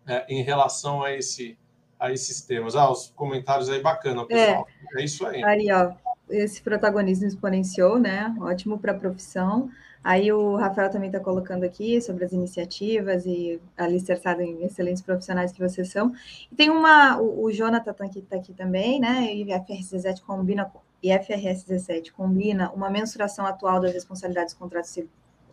é, 0.06 0.24
em 0.30 0.42
relação 0.42 1.02
a 1.02 1.12
esse 1.12 1.58
a 1.98 2.10
esses 2.10 2.40
temas. 2.40 2.74
Ah, 2.74 2.90
os 2.90 3.08
comentários 3.16 3.68
aí 3.68 3.80
bacana, 3.80 4.22
é. 4.22 4.24
pessoal. 4.26 4.68
É, 4.94 5.00
é 5.00 5.04
isso 5.04 5.26
aí. 5.26 5.44
Aí, 5.44 5.72
ó, 5.72 5.92
esse 6.30 6.62
protagonismo 6.62 7.26
exponenciou, 7.26 7.98
né? 7.98 8.34
Ótimo 8.40 8.78
para 8.78 8.92
a 8.92 8.98
profissão. 8.98 9.70
Aí 10.02 10.32
o 10.32 10.56
Rafael 10.56 10.90
também 10.90 11.08
está 11.08 11.20
colocando 11.20 11.64
aqui 11.64 12.00
sobre 12.00 12.24
as 12.24 12.32
iniciativas 12.32 13.26
e 13.26 13.60
alicerçado 13.76 14.42
em 14.42 14.64
excelentes 14.64 15.02
profissionais 15.02 15.52
que 15.52 15.58
vocês 15.60 15.90
são. 15.90 16.12
E 16.50 16.54
tem 16.54 16.70
uma, 16.70 17.18
o, 17.20 17.44
o 17.44 17.52
Jonathan 17.52 17.90
está 17.90 18.04
aqui, 18.04 18.22
tá 18.22 18.36
aqui 18.36 18.54
também, 18.54 19.00
né? 19.00 19.34
E 19.34 19.52
a 19.52 19.60
FRS 19.60 19.90
17 19.90 20.22
combina, 20.22 20.70
e 21.02 21.12
FRS 21.18 21.64
17 21.64 22.12
combina 22.12 22.70
uma 22.72 22.88
mensuração 22.90 23.46
atual 23.46 23.80
das 23.80 23.92
responsabilidades 23.92 24.54
contratos 24.54 24.96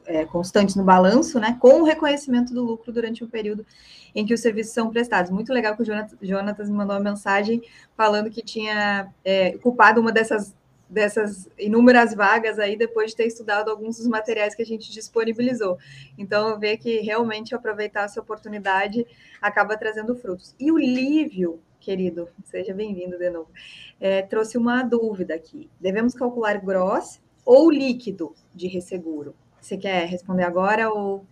é, 0.05 0.25
constantes 0.25 0.75
no 0.75 0.83
balanço, 0.83 1.39
né, 1.39 1.57
com 1.59 1.81
o 1.81 1.83
reconhecimento 1.83 2.53
do 2.53 2.63
lucro 2.63 2.91
durante 2.91 3.23
o 3.23 3.27
período 3.27 3.65
em 4.13 4.25
que 4.25 4.33
os 4.33 4.41
serviços 4.41 4.73
são 4.73 4.89
prestados. 4.89 5.31
Muito 5.31 5.51
legal 5.53 5.75
que 5.75 5.81
o 5.81 5.85
Jonatas, 5.85 6.17
Jonatas 6.21 6.69
me 6.69 6.75
mandou 6.75 6.95
uma 6.95 7.11
mensagem 7.11 7.61
falando 7.95 8.29
que 8.29 8.41
tinha 8.41 9.11
é, 9.23 9.57
culpado 9.57 9.99
uma 9.99 10.11
dessas, 10.11 10.55
dessas 10.93 11.49
inúmeras 11.57 12.13
vagas 12.13 12.59
aí 12.59 12.77
depois 12.77 13.11
de 13.11 13.17
ter 13.17 13.25
estudado 13.25 13.69
alguns 13.69 13.97
dos 13.97 14.07
materiais 14.07 14.55
que 14.55 14.61
a 14.61 14.65
gente 14.65 14.91
disponibilizou. 14.91 15.77
Então, 16.17 16.59
ver 16.59 16.77
que 16.77 16.99
realmente 16.99 17.55
aproveitar 17.55 18.03
essa 18.03 18.21
oportunidade 18.21 19.05
acaba 19.41 19.75
trazendo 19.75 20.15
frutos. 20.15 20.55
E 20.59 20.71
o 20.71 20.77
Lívio, 20.77 21.59
querido, 21.79 22.29
seja 22.45 22.73
bem-vindo 22.73 23.17
de 23.17 23.29
novo, 23.29 23.49
é, 23.99 24.21
trouxe 24.21 24.57
uma 24.57 24.83
dúvida 24.83 25.33
aqui. 25.33 25.69
Devemos 25.81 26.13
calcular 26.13 26.57
gross 26.59 27.19
ou 27.43 27.69
líquido 27.69 28.33
de 28.53 28.67
resseguro? 28.67 29.35
Você 29.59 29.77
quer 29.77 30.05
responder 30.05 30.43
agora 30.43 30.91
ou 30.91 31.25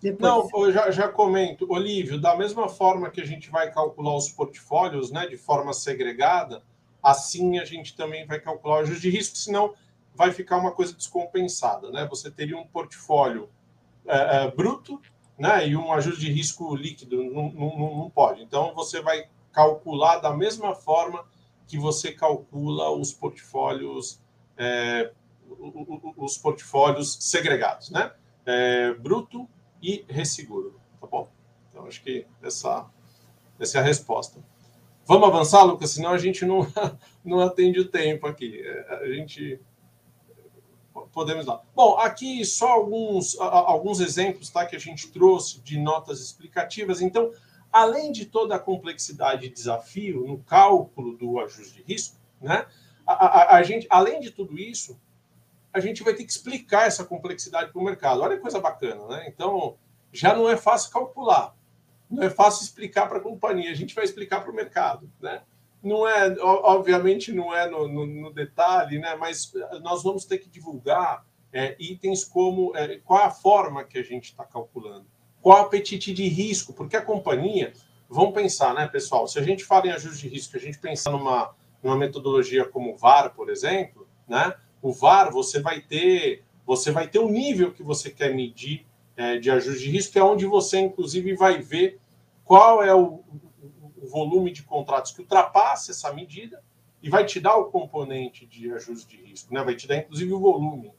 depois? 0.00 0.20
Não, 0.20 0.48
eu 0.64 0.72
já, 0.72 0.90
já 0.90 1.08
comento. 1.08 1.66
Olívio, 1.68 2.20
da 2.20 2.36
mesma 2.36 2.68
forma 2.68 3.10
que 3.10 3.20
a 3.20 3.26
gente 3.26 3.50
vai 3.50 3.70
calcular 3.70 4.16
os 4.16 4.30
portfólios 4.30 5.10
né, 5.10 5.26
de 5.26 5.36
forma 5.36 5.72
segregada, 5.72 6.62
assim 7.02 7.58
a 7.58 7.64
gente 7.64 7.96
também 7.96 8.26
vai 8.26 8.40
calcular 8.40 8.76
o 8.76 8.78
ajuste 8.80 9.02
de 9.02 9.10
risco, 9.10 9.36
senão 9.36 9.74
vai 10.14 10.30
ficar 10.32 10.58
uma 10.58 10.72
coisa 10.72 10.94
descompensada. 10.94 11.90
Né? 11.90 12.06
Você 12.08 12.30
teria 12.30 12.56
um 12.56 12.66
portfólio 12.66 13.48
é, 14.06 14.44
é, 14.44 14.50
bruto 14.50 15.00
né, 15.38 15.66
e 15.68 15.76
um 15.76 15.92
ajuste 15.92 16.20
de 16.20 16.30
risco 16.30 16.74
líquido, 16.76 17.22
não, 17.24 17.50
não, 17.50 17.96
não 17.96 18.10
pode. 18.10 18.42
Então, 18.42 18.74
você 18.74 19.00
vai 19.00 19.26
calcular 19.52 20.18
da 20.18 20.32
mesma 20.34 20.74
forma 20.74 21.24
que 21.66 21.78
você 21.78 22.12
calcula 22.12 22.90
os 22.90 23.12
portfólios 23.12 24.20
é, 24.56 25.12
os 26.16 26.38
portfólios 26.38 27.16
segregados, 27.20 27.90
né? 27.90 28.12
É, 28.44 28.92
bruto 28.94 29.48
e 29.80 30.04
resseguro, 30.08 30.80
tá 31.00 31.06
bom? 31.06 31.28
Então, 31.70 31.86
acho 31.86 32.02
que 32.02 32.26
essa, 32.42 32.86
essa 33.58 33.78
é 33.78 33.80
a 33.80 33.84
resposta. 33.84 34.40
Vamos 35.04 35.28
avançar, 35.28 35.62
Lucas? 35.64 35.90
Senão 35.90 36.10
a 36.10 36.18
gente 36.18 36.44
não, 36.44 36.66
não 37.24 37.40
atende 37.40 37.80
o 37.80 37.88
tempo 37.88 38.26
aqui. 38.26 38.60
É, 38.64 38.94
a 39.02 39.12
gente 39.12 39.60
podemos 41.12 41.46
lá. 41.46 41.62
Bom, 41.74 41.98
aqui 41.98 42.44
só 42.44 42.70
alguns, 42.70 43.38
alguns 43.38 44.00
exemplos 44.00 44.50
tá, 44.50 44.66
que 44.66 44.76
a 44.76 44.78
gente 44.78 45.10
trouxe 45.10 45.60
de 45.60 45.78
notas 45.78 46.20
explicativas. 46.20 47.00
Então, 47.00 47.32
além 47.72 48.12
de 48.12 48.26
toda 48.26 48.54
a 48.54 48.58
complexidade 48.58 49.46
e 49.46 49.50
desafio 49.50 50.26
no 50.26 50.38
cálculo 50.38 51.16
do 51.16 51.40
ajuste 51.40 51.74
de 51.74 51.82
risco, 51.82 52.16
né, 52.40 52.66
a, 53.06 53.12
a, 53.12 53.56
a 53.56 53.62
gente, 53.62 53.86
além 53.90 54.20
de 54.20 54.30
tudo 54.30 54.58
isso, 54.58 55.00
a 55.72 55.80
gente 55.80 56.02
vai 56.02 56.14
ter 56.14 56.24
que 56.24 56.30
explicar 56.30 56.86
essa 56.86 57.04
complexidade 57.04 57.72
para 57.72 57.80
o 57.80 57.84
mercado. 57.84 58.20
Olha 58.20 58.36
que 58.36 58.42
coisa 58.42 58.60
bacana, 58.60 59.06
né? 59.06 59.24
Então, 59.26 59.76
já 60.12 60.34
não 60.34 60.48
é 60.48 60.56
fácil 60.56 60.92
calcular, 60.92 61.56
não 62.12 62.22
é 62.22 62.30
fácil 62.30 62.64
explicar 62.64 63.08
para 63.08 63.18
a 63.18 63.22
companhia, 63.22 63.70
a 63.70 63.74
gente 63.74 63.94
vai 63.94 64.04
explicar 64.04 64.42
para 64.42 64.50
o 64.50 64.54
mercado, 64.54 65.10
né? 65.20 65.42
Não 65.82 66.06
é, 66.06 66.36
obviamente, 66.40 67.32
não 67.32 67.52
é 67.52 67.68
no, 67.68 67.88
no, 67.88 68.06
no 68.06 68.32
detalhe, 68.32 68.98
né? 68.98 69.16
Mas 69.16 69.52
nós 69.80 70.02
vamos 70.02 70.24
ter 70.24 70.38
que 70.38 70.48
divulgar 70.48 71.26
é, 71.52 71.74
itens 71.80 72.22
como 72.22 72.76
é, 72.76 72.98
qual 72.98 73.24
a 73.24 73.30
forma 73.30 73.82
que 73.82 73.98
a 73.98 74.02
gente 74.02 74.26
está 74.26 74.44
calculando, 74.44 75.06
qual 75.40 75.58
o 75.58 75.66
apetite 75.66 76.12
de 76.12 76.28
risco, 76.28 76.72
porque 76.72 76.96
a 76.96 77.02
companhia, 77.02 77.72
vamos 78.08 78.34
pensar, 78.34 78.74
né, 78.74 78.86
pessoal? 78.86 79.26
Se 79.26 79.38
a 79.38 79.42
gente 79.42 79.64
fala 79.64 79.88
em 79.88 79.90
ajuste 79.90 80.28
de 80.28 80.34
risco, 80.34 80.56
a 80.56 80.60
gente 80.60 80.78
pensar 80.78 81.10
numa, 81.10 81.52
numa 81.82 81.96
metodologia 81.96 82.64
como 82.64 82.92
o 82.92 82.96
VAR, 82.96 83.34
por 83.34 83.50
exemplo, 83.50 84.06
né? 84.28 84.54
o 84.80 84.92
VAR, 84.92 85.32
você 85.32 85.60
vai 85.60 85.80
ter 85.80 86.44
você 86.64 86.92
vai 86.92 87.08
ter 87.08 87.18
o 87.18 87.28
nível 87.28 87.72
que 87.72 87.82
você 87.82 88.08
quer 88.08 88.32
medir 88.32 88.86
é, 89.16 89.36
de 89.36 89.50
ajuste 89.50 89.82
de 89.82 89.90
risco, 89.90 90.12
que 90.12 90.18
é 90.18 90.22
onde 90.22 90.46
você, 90.46 90.78
inclusive, 90.78 91.34
vai 91.34 91.60
ver 91.60 91.98
qual 92.44 92.82
é 92.82 92.94
o, 92.94 93.22
o 93.96 94.06
volume 94.08 94.52
de 94.52 94.62
contratos 94.62 95.12
que 95.12 95.20
ultrapassa 95.20 95.90
essa 95.90 96.12
medida 96.12 96.62
e 97.02 97.10
vai 97.10 97.24
te 97.24 97.40
dar 97.40 97.56
o 97.56 97.66
componente 97.66 98.46
de 98.46 98.72
ajuste 98.72 99.16
de 99.16 99.22
risco, 99.22 99.52
né? 99.52 99.62
vai 99.62 99.74
te 99.74 99.86
dar, 99.86 99.96
inclusive, 99.96 100.32
o 100.32 100.40
volume. 100.40 100.92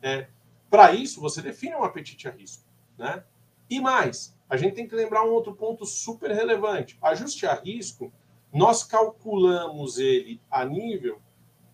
É, 0.00 0.28
Para 0.70 0.92
isso, 0.92 1.20
você 1.20 1.42
define 1.42 1.74
um 1.74 1.82
apetite 1.82 2.28
a 2.28 2.30
risco. 2.30 2.64
Né? 2.96 3.24
E 3.68 3.80
mais, 3.80 4.36
a 4.48 4.56
gente 4.56 4.74
tem 4.74 4.86
que 4.86 4.94
lembrar 4.94 5.24
um 5.24 5.32
outro 5.32 5.54
ponto 5.54 5.84
super 5.84 6.30
relevante. 6.30 6.96
Ajuste 7.02 7.46
a 7.46 7.54
risco, 7.54 8.12
nós 8.52 8.84
calculamos 8.84 9.98
ele 9.98 10.40
a 10.50 10.64
nível 10.64 11.20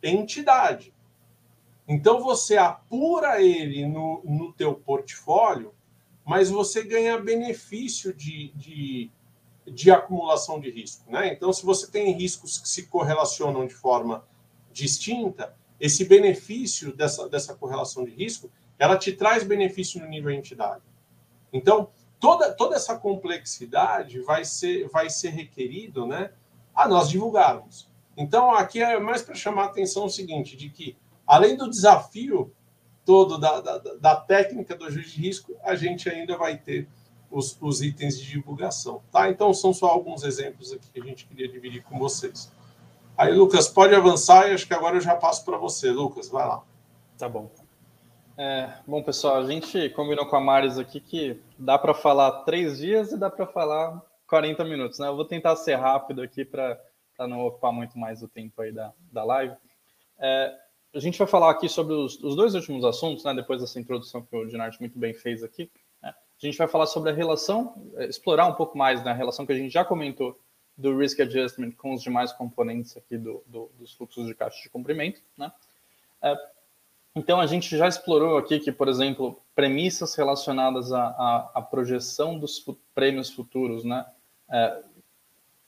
entidade. 0.03 0.93
Então 1.87 2.21
você 2.21 2.57
apura 2.57 3.43
ele 3.43 3.87
no, 3.87 4.23
no 4.25 4.53
teu 4.53 4.75
portfólio, 4.75 5.75
mas 6.25 6.51
você 6.51 6.83
ganha 6.83 7.19
benefício 7.19 8.13
de, 8.15 8.53
de, 8.55 9.11
de 9.67 9.91
acumulação 9.91 10.61
de 10.61 10.71
risco. 10.71 11.11
Né? 11.11 11.33
Então, 11.33 11.53
se 11.53 11.65
você 11.65 11.91
tem 11.91 12.13
riscos 12.13 12.59
que 12.59 12.69
se 12.69 12.87
correlacionam 12.87 13.67
de 13.67 13.75
forma 13.75 14.25
distinta, 14.73 15.55
esse 15.81 16.05
benefício 16.05 16.95
dessa, 16.95 17.29
dessa 17.29 17.55
correlação 17.55 18.05
de 18.05 18.11
risco, 18.11 18.51
ela 18.79 18.97
te 18.97 19.13
traz 19.13 19.45
benefício 19.45 20.01
no 20.01 20.09
nível 20.09 20.31
entidade. 20.31 20.83
Então, 21.53 21.89
toda, 22.19 22.53
toda 22.53 22.77
essa 22.77 22.99
complexidade 22.99 24.21
vai 24.21 24.45
ser, 24.45 24.89
vai 24.89 25.09
ser 25.09 25.31
requerido 25.31 26.07
né, 26.07 26.31
a 26.75 26.89
nós 26.89 27.09
divulgarmos. 27.09 27.89
Então, 28.17 28.53
aqui 28.53 28.83
é 28.83 28.99
mais 28.99 29.23
para 29.23 29.35
chamar 29.35 29.63
a 29.63 29.67
atenção 29.67 30.07
o 30.07 30.11
seguinte, 30.11 30.57
de 30.57 30.69
que 30.69 30.97
além 31.27 31.57
do 31.57 31.69
desafio 31.69 32.53
todo 33.05 33.39
da, 33.39 33.61
da, 33.61 33.79
da 33.79 34.17
técnica 34.17 34.75
do 34.75 34.85
ajuste 34.85 35.17
de 35.17 35.27
risco, 35.27 35.57
a 35.63 35.75
gente 35.75 36.09
ainda 36.09 36.37
vai 36.37 36.57
ter 36.57 36.89
os, 37.35 37.59
os, 37.61 37.83
itens 37.83 38.19
de 38.19 38.31
divulgação. 38.31 39.03
Tá? 39.11 39.29
Então, 39.29 39.53
são 39.53 39.73
só 39.73 39.87
alguns 39.87 40.23
exemplos 40.23 40.73
aqui 40.73 40.89
que 40.93 41.01
a 41.01 41.05
gente 41.05 41.27
queria 41.27 41.49
dividir 41.49 41.83
com 41.83 41.99
vocês. 41.99 42.53
Aí, 43.17 43.33
Lucas, 43.33 43.69
pode 43.69 43.95
avançar 43.95 44.49
e 44.49 44.55
acho 44.55 44.67
que 44.67 44.75
agora 44.75 44.97
eu 44.97 45.01
já 45.01 45.15
passo 45.15 45.45
para 45.45 45.57
você. 45.57 45.91
Lucas, 45.91 46.29
vai 46.29 46.47
lá. 46.47 46.63
Tá 47.19 47.29
bom. 47.29 47.51
É, 48.37 48.73
bom, 48.87 49.03
pessoal, 49.03 49.37
a 49.37 49.47
gente 49.47 49.89
combinou 49.91 50.27
com 50.27 50.35
a 50.35 50.41
Maris 50.41 50.79
aqui 50.79 50.99
que 50.99 51.41
dá 51.57 51.79
para 51.79 51.95
falar 51.95 52.43
três 52.43 52.79
dias 52.79 53.13
e 53.13 53.17
dá 53.17 53.31
para 53.31 53.47
falar 53.47 54.03
40 54.27 54.65
minutos, 54.65 54.99
né? 54.99 55.07
Eu 55.07 55.15
vou 55.15 55.25
tentar 55.25 55.55
ser 55.55 55.77
rápido 55.77 56.21
aqui 56.21 56.45
para 56.45 56.79
não 57.21 57.47
ocupar 57.47 57.73
muito 57.73 57.97
mais 57.97 58.23
o 58.23 58.29
tempo 58.29 58.61
aí 58.61 58.73
da, 58.73 58.93
da 59.13 59.23
live. 59.25 59.55
É, 60.19 60.53
a 60.95 60.99
gente 60.99 61.19
vai 61.19 61.27
falar 61.27 61.51
aqui 61.51 61.69
sobre 61.69 61.95
os, 61.95 62.19
os, 62.23 62.35
dois 62.35 62.55
últimos 62.55 62.85
assuntos, 62.85 63.25
né? 63.25 63.35
Depois 63.35 63.61
dessa 63.61 63.79
introdução 63.79 64.23
que 64.23 64.37
o 64.37 64.47
Dinarte 64.47 64.81
muito 64.81 64.99
bem 64.99 65.15
fez 65.15 65.45
aqui. 65.45 65.71
Né? 66.43 66.43
A 66.43 66.47
gente 66.47 66.59
vai 66.59 66.69
falar 66.69 66.87
sobre 66.87 67.11
a 67.11 67.15
relação, 67.15 67.75
é, 67.97 68.07
explorar 68.07 68.47
um 68.47 68.55
pouco 68.55 68.77
mais 68.77 69.03
né, 69.05 69.11
a 69.11 69.15
relação 69.15 69.47
que 69.47 69.53
a 69.53 69.57
gente 69.57 69.73
já 69.73 69.85
comentou 69.85 70.39
do 70.77 70.97
risk 70.99 71.21
adjustment 71.21 71.73
com 71.73 71.95
os 71.95 72.03
demais 72.03 72.33
componentes 72.33 72.97
aqui 72.97 73.17
do, 73.17 73.43
do, 73.47 73.71
dos 73.79 73.93
fluxos 73.95 74.27
de 74.27 74.35
caixa 74.35 74.61
de 74.63 74.69
comprimento, 74.69 75.21
né? 75.39 75.53
É, 76.21 76.35
então 77.15 77.41
a 77.41 77.47
gente 77.47 77.77
já 77.77 77.87
explorou 77.87 78.37
aqui 78.37 78.59
que, 78.59 78.73
por 78.73 78.89
exemplo, 78.89 79.41
premissas 79.55 80.17
relacionadas 80.17 80.93
à, 80.93 81.07
à, 81.07 81.51
à 81.55 81.63
projeção 81.63 82.37
dos 82.39 82.65
prêmios 82.93 83.31
futuros, 83.31 83.85
né? 83.85 84.05
É, 84.51 84.83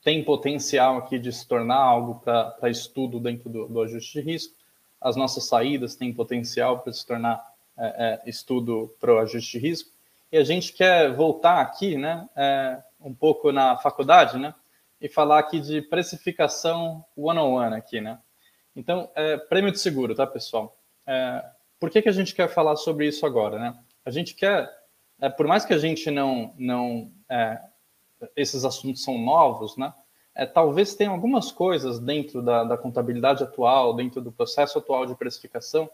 tem 0.02 0.22
potencial 0.22 0.98
aqui 0.98 1.18
de 1.18 1.32
se 1.32 1.46
tornar 1.46 1.78
algo 1.78 2.20
para 2.20 2.70
estudo 2.70 3.18
dentro 3.18 3.50
do, 3.50 3.66
do, 3.66 3.80
ajuste 3.82 4.20
de 4.20 4.20
risco. 4.20 4.54
As 5.00 5.16
nossas 5.16 5.44
saídas 5.44 5.96
têm 5.96 6.12
potencial 6.12 6.78
para 6.78 6.92
se 6.92 7.04
tornar 7.04 7.44
é, 7.76 8.22
é, 8.24 8.30
estudo 8.30 8.94
para 9.00 9.14
o 9.14 9.18
ajuste 9.18 9.58
de 9.58 9.68
risco. 9.68 9.90
E 10.30 10.36
a 10.36 10.44
gente 10.44 10.72
quer 10.72 11.12
voltar 11.14 11.60
aqui, 11.60 11.96
né, 11.96 12.28
é, 12.36 12.82
um 13.00 13.14
pouco 13.14 13.52
na 13.52 13.76
faculdade, 13.76 14.38
né, 14.38 14.54
e 15.00 15.08
falar 15.08 15.38
aqui 15.38 15.60
de 15.60 15.82
precificação 15.82 17.04
one-on-one 17.16 17.76
aqui, 17.76 18.00
né? 18.00 18.18
Então, 18.74 19.10
é, 19.14 19.36
prêmio 19.36 19.72
de 19.72 19.78
seguro, 19.78 20.14
tá, 20.14 20.26
pessoal? 20.26 20.76
É, 21.06 21.44
por 21.78 21.90
que, 21.90 22.02
que 22.02 22.08
a 22.08 22.12
gente 22.12 22.34
quer 22.34 22.48
falar 22.48 22.76
sobre 22.76 23.06
isso 23.06 23.24
agora, 23.24 23.58
né? 23.58 23.78
A 24.04 24.10
gente 24.10 24.34
quer, 24.34 24.70
é, 25.20 25.28
por 25.28 25.46
mais 25.46 25.64
que 25.64 25.74
a 25.74 25.78
gente 25.78 26.10
não, 26.10 26.54
não 26.58 27.10
é, 27.28 27.60
esses 28.34 28.64
assuntos 28.64 29.02
são 29.02 29.18
novos, 29.18 29.76
né? 29.76 29.92
É, 30.34 30.44
talvez 30.44 30.94
tenha 30.94 31.10
algumas 31.10 31.50
coisas 31.50 31.98
dentro 31.98 32.42
da, 32.42 32.64
da, 32.64 32.76
contabilidade 32.76 33.42
atual, 33.42 33.94
dentro 33.94 34.20
do 34.20 34.30
processo 34.30 34.78
atual 34.78 35.06
de 35.06 35.14
precificação, 35.14 35.90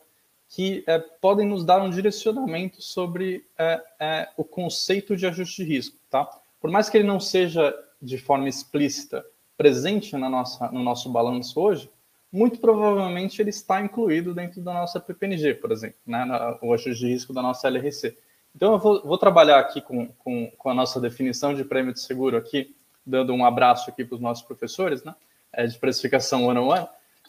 que 0.53 0.85
é, 0.87 0.99
podem 0.99 1.49
nos 1.49 1.65
dar 1.65 1.81
um 1.81 1.89
direcionamento 1.89 2.83
sobre 2.83 3.47
é, 3.59 4.29
o 4.37 4.45
conceito 4.45 5.17
de 5.17 5.27
ajuste 5.27 5.65
de 5.65 5.75
risco, 5.75 5.97
tá? 6.11 6.29
Por 6.61 6.71
mais 6.71 6.91
que 6.91 6.99
ele 6.99 7.07
não 7.07 7.19
seja 7.19 7.75
de 8.01 8.19
forma 8.19 8.47
explícita 8.49 9.25
presente 9.57 10.15
na 10.15 10.29
nossa, 10.29 10.71
no 10.71 10.83
nosso 10.83 11.11
balanço 11.11 11.59
hoje, 11.59 11.91
muito 12.31 12.59
provavelmente 12.59 13.41
ele 13.41 13.49
está 13.49 13.81
incluído 13.81 14.35
dentro 14.35 14.61
da 14.61 14.75
nossa 14.75 15.01
PPNG, 15.01 15.55
por 15.55 15.73
exemplo, 15.73 15.97
né, 16.07 16.27
o 16.61 16.75
ajuste 16.75 17.07
de 17.07 17.13
risco 17.13 17.33
da 17.33 17.41
nossa 17.41 17.69
LRC. 17.69 18.15
Então, 18.55 18.75
eu 18.75 18.79
vou, 18.79 19.03
vou 19.03 19.17
trabalhar 19.17 19.59
aqui 19.59 19.81
com, 19.81 20.09
com, 20.19 20.51
com, 20.51 20.69
a 20.69 20.75
nossa 20.75 21.01
definição 21.01 21.55
de 21.55 21.65
prêmio 21.65 21.95
de 21.95 22.01
seguro 22.01 22.37
aqui, 22.37 22.77
dando 23.07 23.33
um 23.33 23.45
abraço 23.45 23.89
aqui 23.89 24.05
para 24.05 24.17
os 24.17 24.21
nossos 24.21 24.45
professores, 24.45 25.03
né, 25.03 25.15
é, 25.51 25.67
de 25.67 25.79
precificação 25.79 26.45
one-on-one. 26.45 26.87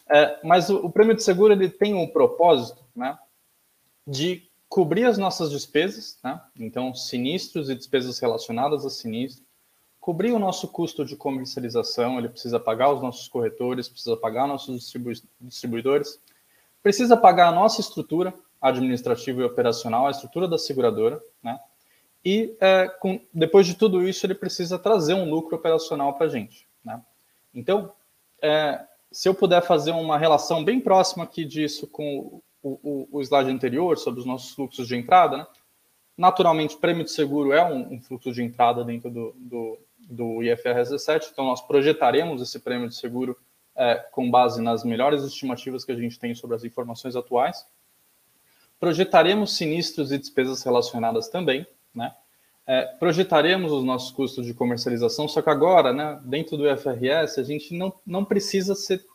É, 0.09 0.39
mas 0.43 0.69
o, 0.69 0.85
o, 0.85 0.91
prêmio 0.91 1.15
de 1.15 1.23
seguro 1.23 1.53
ele 1.53 1.69
tem 1.69 1.93
um 1.93 2.07
propósito 2.07 2.83
né, 2.95 3.17
de 4.05 4.49
cobrir 4.67 5.05
as 5.05 5.17
nossas 5.17 5.49
despesas, 5.49 6.19
né, 6.23 6.41
então 6.59 6.93
sinistros 6.93 7.69
e 7.69 7.75
despesas 7.75 8.19
relacionadas 8.19 8.85
a 8.85 8.89
sinistros, 8.89 9.45
cobrir 9.99 10.33
o 10.33 10.39
nosso 10.39 10.67
custo 10.67 11.05
de 11.05 11.15
comercialização, 11.15 12.17
ele 12.19 12.27
precisa 12.27 12.59
pagar 12.59 12.91
os 12.91 13.01
nossos 13.01 13.29
corretores, 13.29 13.87
precisa 13.87 14.17
pagar 14.17 14.45
nossos 14.45 14.77
distribu 14.77 15.11
distribuidores, 15.39 16.19
precisa 16.81 17.15
pagar 17.15 17.47
a 17.47 17.51
nossa 17.53 17.79
estrutura 17.79 18.33
administrativa 18.61 19.41
e 19.41 19.45
operacional, 19.45 20.07
a 20.07 20.11
estrutura 20.11 20.45
da 20.45 20.57
seguradora, 20.57 21.23
né? 21.41 21.57
E 22.25 22.55
é, 22.59 22.87
com, 22.87 23.19
depois 23.33 23.65
de 23.65 23.75
tudo 23.75 24.05
isso, 24.07 24.25
ele 24.25 24.35
precisa 24.35 24.77
trazer 24.77 25.13
um 25.13 25.29
lucro 25.29 25.55
operacional 25.55 26.13
para 26.13 26.25
a 26.25 26.29
gente, 26.29 26.67
né? 26.83 27.01
Então, 27.53 27.93
é, 28.41 28.85
se 29.13 29.29
eu 29.29 29.35
puder 29.35 29.61
fazer 29.61 29.91
uma 29.91 30.17
relação 30.17 30.63
bem 30.63 30.79
próxima 30.79 31.23
aqui 31.23 31.45
disso 31.45 31.85
com 31.85 32.41
o, 32.63 32.79
o, 32.83 33.07
o 33.11 33.21
slide 33.21 33.51
anterior, 33.51 33.95
sobre 33.95 34.19
os 34.19 34.25
nossos 34.25 34.51
fluxos 34.55 34.87
de 34.87 34.95
entrada, 34.95 35.37
né? 35.37 35.47
Naturalmente, 36.17 36.77
prêmio 36.77 37.03
de 37.03 37.11
seguro 37.11 37.53
é 37.53 37.63
um, 37.63 37.93
um 37.93 38.01
fluxo 38.01 38.31
de 38.31 38.43
entrada 38.43 38.83
dentro 38.83 39.09
do, 39.09 39.35
do, 39.35 39.79
do 39.97 40.43
IFRS 40.43 40.91
17, 40.91 41.29
então 41.31 41.45
nós 41.45 41.61
projetaremos 41.61 42.41
esse 42.41 42.59
prêmio 42.59 42.87
de 42.87 42.95
seguro 42.95 43.37
é, 43.75 43.95
com 44.11 44.29
base 44.29 44.61
nas 44.61 44.83
melhores 44.83 45.23
estimativas 45.23 45.83
que 45.83 45.91
a 45.91 45.95
gente 45.95 46.19
tem 46.19 46.35
sobre 46.35 46.55
as 46.55 46.63
informações 46.63 47.15
atuais. 47.15 47.65
Projetaremos 48.79 49.55
sinistros 49.55 50.11
e 50.11 50.17
despesas 50.17 50.61
relacionadas 50.63 51.29
também, 51.29 51.65
né? 51.93 52.15
É, 52.65 52.83
projetaremos 52.97 53.71
os 53.71 53.83
nossos 53.83 54.11
custos 54.11 54.45
de 54.45 54.53
comercialização, 54.53 55.27
só 55.27 55.41
que 55.41 55.49
agora, 55.49 55.91
né, 55.91 56.19
dentro 56.23 56.55
do 56.55 56.69
IFRS, 56.69 57.39
a 57.39 57.43
gente 57.43 57.77
não, 57.77 57.93
não 58.05 58.23
precisa 58.23 58.73
ser 58.73 59.05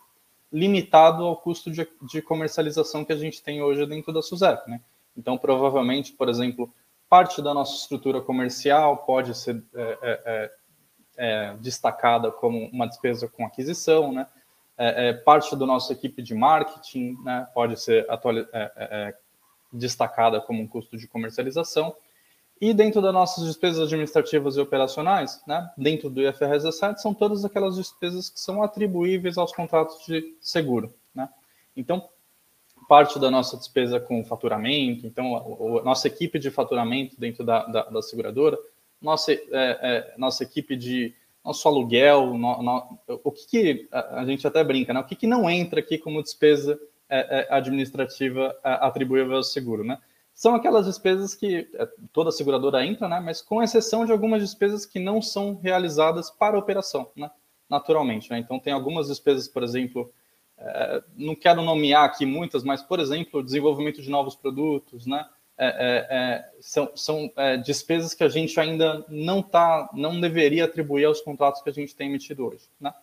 limitado 0.53 1.25
ao 1.25 1.37
custo 1.37 1.71
de, 1.71 1.89
de 2.03 2.23
comercialização 2.23 3.05
que 3.05 3.13
a 3.13 3.17
gente 3.17 3.43
tem 3.43 3.63
hoje 3.63 3.87
dentro 3.87 4.13
da 4.13 4.23
SUSEP. 4.23 4.69
Né? 4.71 4.81
Então, 5.17 5.39
provavelmente, 5.39 6.13
por 6.13 6.29
exemplo, 6.29 6.73
parte 7.09 7.41
da 7.41 7.55
nossa 7.55 7.75
estrutura 7.75 8.21
comercial 8.21 8.99
pode 8.99 9.37
ser 9.37 9.63
é, 9.75 9.99
é, 10.03 10.21
é 10.25 10.51
é, 11.19 11.57
destacada 11.61 12.31
como 12.31 12.71
uma 12.73 12.87
despesa 12.87 13.29
com 13.29 13.45
aquisição, 13.45 14.13
né? 14.13 14.27
É, 14.81 15.13
parte 15.13 15.57
da 15.57 15.67
nossa 15.67 15.93
equipe 15.93 16.23
de 16.23 16.37
marketing 16.37 17.19
né, 17.25 17.49
pode 17.53 17.81
ser 17.81 18.07
destacada 19.73 20.41
como 20.41 20.63
um 20.63 20.69
custo 20.69 20.97
de 20.97 21.09
comercialização. 21.09 21.93
E 22.61 22.75
dentro 22.75 23.01
das 23.01 23.13
nossas 23.13 23.45
despesas 23.45 23.85
administrativas 23.85 24.57
e 24.57 24.61
operacionais, 24.61 25.41
né, 25.47 25.71
dentro 25.77 26.11
do 26.11 26.21
IFRS 26.21 26.65
17, 26.65 27.01
são 27.01 27.15
todas 27.15 27.45
aquelas 27.45 27.77
despesas 27.77 28.29
que 28.29 28.41
são 28.41 28.63
atribuíveis 28.63 29.39
aos 29.39 29.53
contratos 29.53 30.05
de 30.07 30.37
seguro. 30.41 30.93
Né? 31.15 31.29
Então, 31.77 32.09
parte 32.89 33.19
da 33.19 33.31
nossa 33.31 33.57
despesa 33.57 34.01
com 34.01 34.25
faturamento, 34.25 35.07
então 35.07 35.37
a, 35.37 35.81
a 35.81 35.85
nossa 35.85 36.09
equipe 36.09 36.39
de 36.39 36.51
faturamento 36.51 37.15
dentro 37.19 37.45
da, 37.45 37.65
da, 37.67 37.83
da 37.85 38.03
seguradora 38.03 38.59
nossa, 39.01 39.33
é, 39.33 39.39
é, 39.53 40.15
nossa 40.17 40.43
equipe 40.43 40.77
de 40.77 41.15
nosso 41.45 41.67
aluguel, 41.67 42.35
no, 42.35 42.63
no, 42.63 42.99
o 43.25 43.31
que, 43.31 43.47
que 43.47 43.89
a, 43.91 44.21
a, 44.21 44.27
gente 44.27 44.47
até 44.47 44.63
brinca, 44.63 44.93
né? 44.93 45.01
O 45.01 45.05
que, 45.05 45.17
que 45.17 45.27
não 45.27 45.49
entra 45.49 45.81
aqui 45.81 45.97
como 45.97 46.23
despesa 46.23 46.79
é, 47.09 47.47
é 47.49 47.55
administrativa 47.55 48.55
é, 48.65 48.71
atribuível 48.71 49.37
ao 49.37 49.43
seguro, 49.43 49.85
né? 49.85 49.99
São 50.39 50.55
aquelas 50.55 50.87
despesas 50.87 51.35
que 51.35 51.69
é, 51.75 51.89
toda 52.13 52.31
seguradora 52.31 52.87
entra, 52.87 53.09
né? 53.09 53.19
Mas 53.19 53.43
com 53.43 53.61
exceção 53.61 54.07
de 54.07 54.13
algumas 54.13 54.41
despesas 54.41 54.87
que 54.87 55.01
não 55.01 55.21
são 55.21 55.59
realizadas 55.61 56.31
para 56.31 56.55
a 56.55 56.61
operação, 56.61 57.11
né? 57.17 57.29
Naturalmente, 57.69 58.31
né? 58.31 58.39
Então 58.39 58.61
tem 58.61 58.73
algumas 58.73 59.09
despesas, 59.09 59.49
por 59.49 59.65
exemplo, 59.65 60.13
não 61.17 61.35
quero 61.35 61.61
nomear 61.61 62.05
aqui 62.05 62.25
muitas, 62.25 62.63
mas 62.63 62.81
por 62.83 63.01
exemplo, 63.01 63.43
desenvolvimento 63.43 64.01
de 64.01 64.09
novos 64.09 64.37
produtos, 64.37 65.07
né? 65.07 65.29
É, 65.61 65.67
é, 65.67 66.07
é, 66.17 66.51
são, 66.61 66.93
são 66.95 67.33
é, 67.37 67.57
despesas 67.57 68.15
que 68.15 68.23
a 68.23 68.29
gente 68.29 68.61
ainda 68.61 69.05
não 69.09 69.43
tá, 69.43 69.91
não 69.93 70.21
deveria 70.21 70.67
atribuir 70.67 71.05
aos 71.05 71.21
contratos 71.21 71.63
que 71.63 71.69
a 71.69 71.73
gente 71.73 71.97
tem 71.97 72.09
emitido 72.09 72.47
hoje, 72.47 72.69
né? 72.81 72.95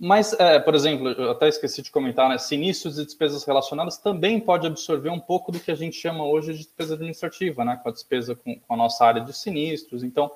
Mas, 0.00 0.32
é, 0.34 0.60
por 0.60 0.76
exemplo, 0.76 1.08
eu 1.08 1.32
até 1.32 1.48
esqueci 1.48 1.82
de 1.82 1.90
comentar, 1.90 2.28
né? 2.28 2.38
Sinistros 2.38 2.98
e 2.98 3.04
despesas 3.04 3.44
relacionadas 3.44 3.98
também 3.98 4.38
pode 4.38 4.66
absorver 4.66 5.10
um 5.10 5.18
pouco 5.18 5.50
do 5.50 5.58
que 5.58 5.72
a 5.72 5.74
gente 5.74 5.96
chama 5.96 6.24
hoje 6.24 6.52
de 6.52 6.58
despesa 6.58 6.94
administrativa, 6.94 7.64
né? 7.64 7.80
Com 7.82 7.88
a 7.88 7.92
despesa 7.92 8.36
com, 8.36 8.60
com 8.60 8.74
a 8.74 8.76
nossa 8.76 9.04
área 9.04 9.20
de 9.20 9.36
sinistros. 9.36 10.04
Então, 10.04 10.30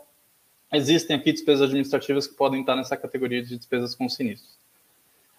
existem 0.73 1.15
aqui 1.15 1.33
despesas 1.33 1.69
administrativas 1.69 2.27
que 2.27 2.35
podem 2.35 2.61
estar 2.61 2.75
nessa 2.75 2.97
categoria 2.97 3.41
de 3.41 3.57
despesas 3.57 3.95
com 3.95 4.09
sinistros. 4.09 4.59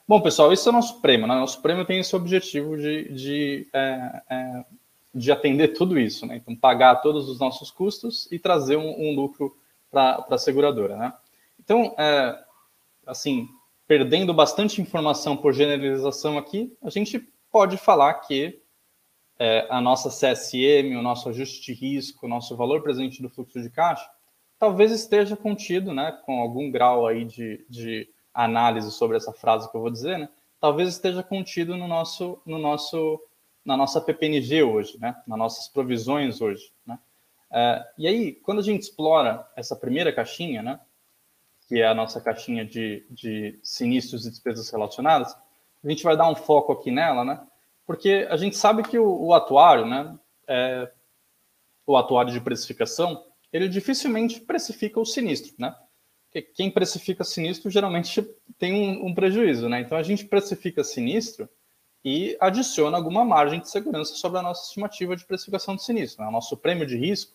Bom, 0.07 0.21
pessoal, 0.21 0.53
esse 0.53 0.65
é 0.67 0.71
o 0.71 0.73
nosso 0.73 1.01
prêmio. 1.01 1.27
Né? 1.27 1.35
Nosso 1.35 1.61
prêmio 1.61 1.85
tem 1.85 1.99
esse 1.99 2.15
objetivo 2.15 2.77
de, 2.77 3.09
de 3.13 3.67
é, 3.73 4.21
é, 4.29 4.65
de 5.13 5.31
atender 5.33 5.69
tudo 5.69 5.99
isso, 5.99 6.25
né? 6.25 6.37
Então, 6.37 6.55
pagar 6.55 6.95
todos 6.95 7.29
os 7.29 7.39
nossos 7.39 7.69
custos 7.69 8.27
e 8.31 8.39
trazer 8.39 8.77
um, 8.77 9.09
um 9.09 9.13
lucro 9.13 9.55
para 9.91 10.25
a 10.29 10.37
seguradora, 10.37 10.95
né? 10.95 11.13
Então, 11.59 11.93
é, 11.97 12.41
assim, 13.05 13.47
perdendo 13.87 14.33
bastante 14.33 14.81
informação 14.81 15.35
por 15.35 15.53
generalização 15.53 16.37
aqui, 16.37 16.75
a 16.81 16.89
gente 16.89 17.19
pode 17.51 17.77
falar 17.77 18.13
que 18.15 18.61
é, 19.39 19.67
a 19.69 19.81
nossa 19.81 20.09
CSM, 20.09 20.95
o 20.95 21.01
nosso 21.01 21.29
ajuste 21.29 21.61
de 21.61 21.73
risco, 21.73 22.25
o 22.25 22.29
nosso 22.29 22.55
valor 22.55 22.81
presente 22.81 23.21
do 23.21 23.29
fluxo 23.29 23.61
de 23.61 23.69
caixa, 23.69 24.09
talvez 24.57 24.91
esteja 24.91 25.35
contido, 25.35 25.93
né, 25.93 26.17
com 26.25 26.39
algum 26.39 26.71
grau 26.71 27.05
aí 27.05 27.25
de, 27.25 27.65
de 27.69 28.09
análise 28.33 28.91
sobre 28.91 29.17
essa 29.17 29.33
frase 29.33 29.69
que 29.69 29.75
eu 29.75 29.81
vou 29.81 29.91
dizer, 29.91 30.17
né, 30.17 30.29
talvez 30.59 30.89
esteja 30.89 31.21
contido 31.21 31.75
no 31.75 31.87
nosso, 31.87 32.41
no 32.45 32.57
nosso 32.57 33.19
na 33.65 33.77
nossa 33.77 34.01
PPNG 34.01 34.63
hoje, 34.63 34.99
né? 34.99 35.15
nas 35.25 35.39
nossas 35.39 35.67
provisões 35.67 36.41
hoje. 36.41 36.71
Né? 36.85 36.99
É, 37.51 37.85
e 37.97 38.07
aí, 38.07 38.33
quando 38.33 38.59
a 38.59 38.63
gente 38.63 38.81
explora 38.81 39.47
essa 39.55 39.75
primeira 39.75 40.11
caixinha, 40.11 40.61
né? 40.61 40.79
Que 41.73 41.81
é 41.81 41.87
a 41.87 41.95
nossa 41.95 42.21
caixinha 42.21 42.63
de, 42.63 43.03
de 43.09 43.59
sinistros 43.63 44.27
e 44.27 44.29
despesas 44.29 44.69
relacionadas, 44.69 45.35
a 45.83 45.89
gente 45.89 46.03
vai 46.03 46.15
dar 46.15 46.29
um 46.29 46.35
foco 46.35 46.71
aqui 46.71 46.91
nela, 46.91 47.25
né? 47.25 47.41
Porque 47.83 48.27
a 48.29 48.37
gente 48.37 48.55
sabe 48.55 48.83
que 48.83 48.99
o, 48.99 49.25
o 49.25 49.33
atuário, 49.33 49.83
né? 49.83 50.15
É, 50.47 50.91
o 51.83 51.97
atuário 51.97 52.31
de 52.31 52.39
precificação, 52.39 53.25
ele 53.51 53.67
dificilmente 53.67 54.39
precifica 54.39 54.99
o 54.99 55.05
sinistro, 55.05 55.55
né? 55.57 55.75
Porque 56.27 56.43
quem 56.43 56.69
precifica 56.69 57.23
sinistro 57.23 57.71
geralmente 57.71 58.23
tem 58.59 58.71
um, 58.71 59.07
um 59.07 59.15
prejuízo, 59.15 59.67
né? 59.67 59.81
Então 59.81 59.97
a 59.97 60.03
gente 60.03 60.25
precifica 60.25 60.83
sinistro 60.83 61.49
e 62.05 62.37
adiciona 62.39 62.97
alguma 62.97 63.25
margem 63.25 63.59
de 63.59 63.67
segurança 63.67 64.13
sobre 64.13 64.37
a 64.37 64.43
nossa 64.43 64.67
estimativa 64.67 65.15
de 65.15 65.25
precificação 65.25 65.75
de 65.75 65.83
sinistro. 65.83 66.21
Né? 66.21 66.29
O 66.29 66.31
nosso 66.31 66.55
prêmio 66.55 66.85
de 66.85 66.97
risco, 66.97 67.33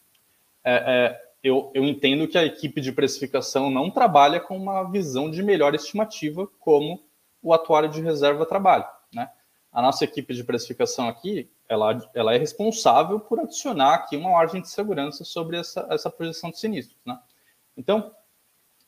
é, 0.62 0.74
é, 0.76 1.27
eu, 1.42 1.70
eu 1.74 1.84
entendo 1.84 2.26
que 2.26 2.36
a 2.36 2.44
equipe 2.44 2.80
de 2.80 2.92
precificação 2.92 3.70
não 3.70 3.90
trabalha 3.90 4.40
com 4.40 4.56
uma 4.56 4.84
visão 4.84 5.30
de 5.30 5.42
melhor 5.42 5.74
estimativa 5.74 6.48
como 6.58 7.02
o 7.42 7.52
atuário 7.52 7.88
de 7.88 8.00
reserva 8.00 8.44
trabalha. 8.44 8.88
Né? 9.12 9.30
A 9.72 9.80
nossa 9.80 10.04
equipe 10.04 10.34
de 10.34 10.42
precificação 10.42 11.08
aqui, 11.08 11.50
ela, 11.68 12.10
ela 12.14 12.34
é 12.34 12.38
responsável 12.38 13.20
por 13.20 13.38
adicionar 13.38 13.94
aqui 13.94 14.16
uma 14.16 14.30
margem 14.30 14.60
de 14.60 14.68
segurança 14.68 15.24
sobre 15.24 15.58
essa, 15.58 15.86
essa 15.90 16.10
projeção 16.10 16.50
de 16.50 16.58
sinistros. 16.58 16.98
Né? 17.06 17.18
Então, 17.76 18.12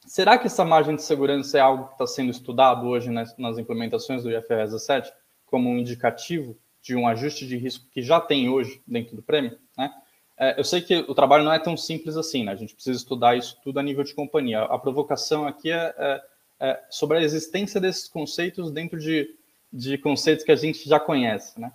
será 0.07 0.37
que 0.37 0.47
essa 0.47 0.65
margem 0.65 0.97
de 0.97 1.03
segurança 1.03 1.59
é 1.59 1.61
algo 1.61 1.87
que 1.87 1.93
está 1.93 2.07
sendo 2.07 2.31
estudado 2.31 2.87
hoje 2.87 3.11
nas, 3.11 3.37
nas 3.37 3.59
implementações 3.59 4.23
do 4.23 4.31
IFRS 4.31 4.73
17 4.73 5.13
como 5.47 5.69
um 5.69 5.79
indicativo 5.79 6.57
de 6.83 6.97
um 6.97 7.07
ajuste 7.07 7.47
de 7.47 7.57
risco 7.57 7.87
que 7.91 8.03
já 8.03 8.21
tem 8.21 8.49
hoje 8.49 8.83
dentro 8.87 9.15
do 9.15 9.23
prêmio? 9.23 9.59
Né? 9.77 9.93
É, 10.41 10.59
eu 10.59 10.65
sei 10.65 10.81
que 10.81 10.97
o 10.97 11.15
trabalho 11.15 11.45
não 11.45 11.53
é 11.53 11.59
tão 11.59 11.77
simples 11.77 12.17
assim, 12.17 12.45
né? 12.45 12.53
a 12.53 12.57
gente 12.57 12.75
precisa 12.75 12.97
estudar 12.97 13.37
isso 13.37 13.59
tudo 13.63 13.79
a 13.79 13.83
nível 13.83 14.03
de 14.03 14.15
companhia. 14.15 14.63
A 14.63 14.79
provocação 14.79 15.47
aqui 15.47 15.71
é, 15.71 15.95
é, 15.99 16.23
é 16.61 16.83
sobre 16.89 17.19
a 17.19 17.23
existência 17.23 17.79
desses 17.79 18.09
conceitos 18.09 18.73
dentro 18.73 18.99
de 18.99 19.39
de 19.73 19.97
conceitos 19.99 20.45
que 20.45 20.53
a 20.53 20.57
gente 20.57 20.89
já 20.89 20.99
conhece, 20.99 21.61
né? 21.61 21.73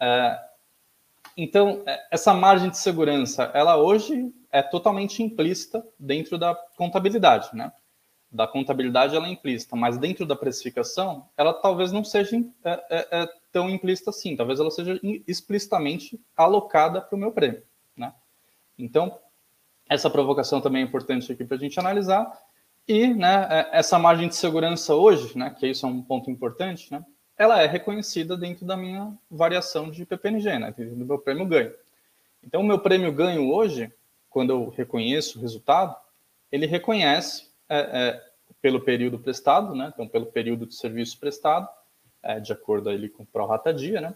É, 0.00 0.38
então, 1.36 1.82
é, 1.86 2.08
essa 2.10 2.34
margem 2.34 2.68
de 2.68 2.78
segurança, 2.78 3.50
ela 3.54 3.76
hoje 3.76 4.32
é 4.50 4.62
totalmente 4.62 5.22
implícita 5.22 5.84
dentro 5.98 6.36
da 6.36 6.54
contabilidade, 6.76 7.48
né? 7.54 7.72
Da 8.30 8.46
contabilidade 8.46 9.14
ela 9.14 9.26
é 9.26 9.30
implícita, 9.30 9.76
mas 9.76 9.98
dentro 9.98 10.26
da 10.26 10.36
precificação, 10.36 11.28
ela 11.36 11.52
talvez 11.52 11.92
não 11.92 12.04
seja 12.04 12.36
é, 12.64 13.28
tão 13.50 13.68
implícita 13.68 14.10
assim, 14.10 14.36
talvez 14.36 14.58
ela 14.58 14.70
seja 14.70 14.98
explicitamente 15.26 16.20
alocada 16.36 17.00
para 17.00 17.16
o 17.16 17.18
meu 17.18 17.32
prêmio, 17.32 17.62
né? 17.96 18.12
Então, 18.78 19.18
essa 19.88 20.10
provocação 20.10 20.60
também 20.60 20.82
é 20.82 20.84
importante 20.84 21.30
aqui 21.30 21.44
para 21.44 21.56
a 21.56 21.60
gente 21.60 21.78
analisar. 21.78 22.32
E 22.86 23.14
né, 23.14 23.46
é, 23.50 23.78
essa 23.78 23.98
margem 23.98 24.28
de 24.28 24.34
segurança 24.34 24.94
hoje, 24.94 25.36
né, 25.36 25.54
que 25.56 25.66
isso 25.66 25.86
é 25.86 25.88
um 25.88 26.02
ponto 26.02 26.30
importante, 26.30 26.90
né, 26.92 27.04
ela 27.36 27.62
é 27.62 27.66
reconhecida 27.66 28.36
dentro 28.36 28.66
da 28.66 28.76
minha 28.76 29.12
variação 29.30 29.90
de 29.90 30.04
PPNG, 30.04 30.58
né, 30.58 30.74
dentro 30.76 30.96
do 30.96 31.04
meu 31.04 31.18
prêmio 31.18 31.46
ganho. 31.46 31.72
Então, 32.42 32.60
o 32.60 32.64
meu 32.64 32.78
prêmio 32.78 33.12
ganho 33.12 33.52
hoje, 33.52 33.92
quando 34.28 34.50
eu 34.50 34.68
reconheço 34.70 35.38
o 35.38 35.42
resultado, 35.42 35.94
ele 36.50 36.66
reconhece 36.66 37.50
é, 37.68 37.78
é, 37.78 38.30
pelo 38.60 38.80
período 38.80 39.18
prestado, 39.18 39.74
né, 39.74 39.92
então 39.94 40.08
pelo 40.08 40.26
período 40.26 40.66
de 40.66 40.74
serviço 40.74 41.18
prestado, 41.18 41.68
é, 42.22 42.40
de 42.40 42.52
acordo 42.52 42.90
ali 42.90 43.08
com 43.08 43.22
o 43.22 43.26
prorata 43.26 43.72
dia, 43.72 44.00
né, 44.00 44.14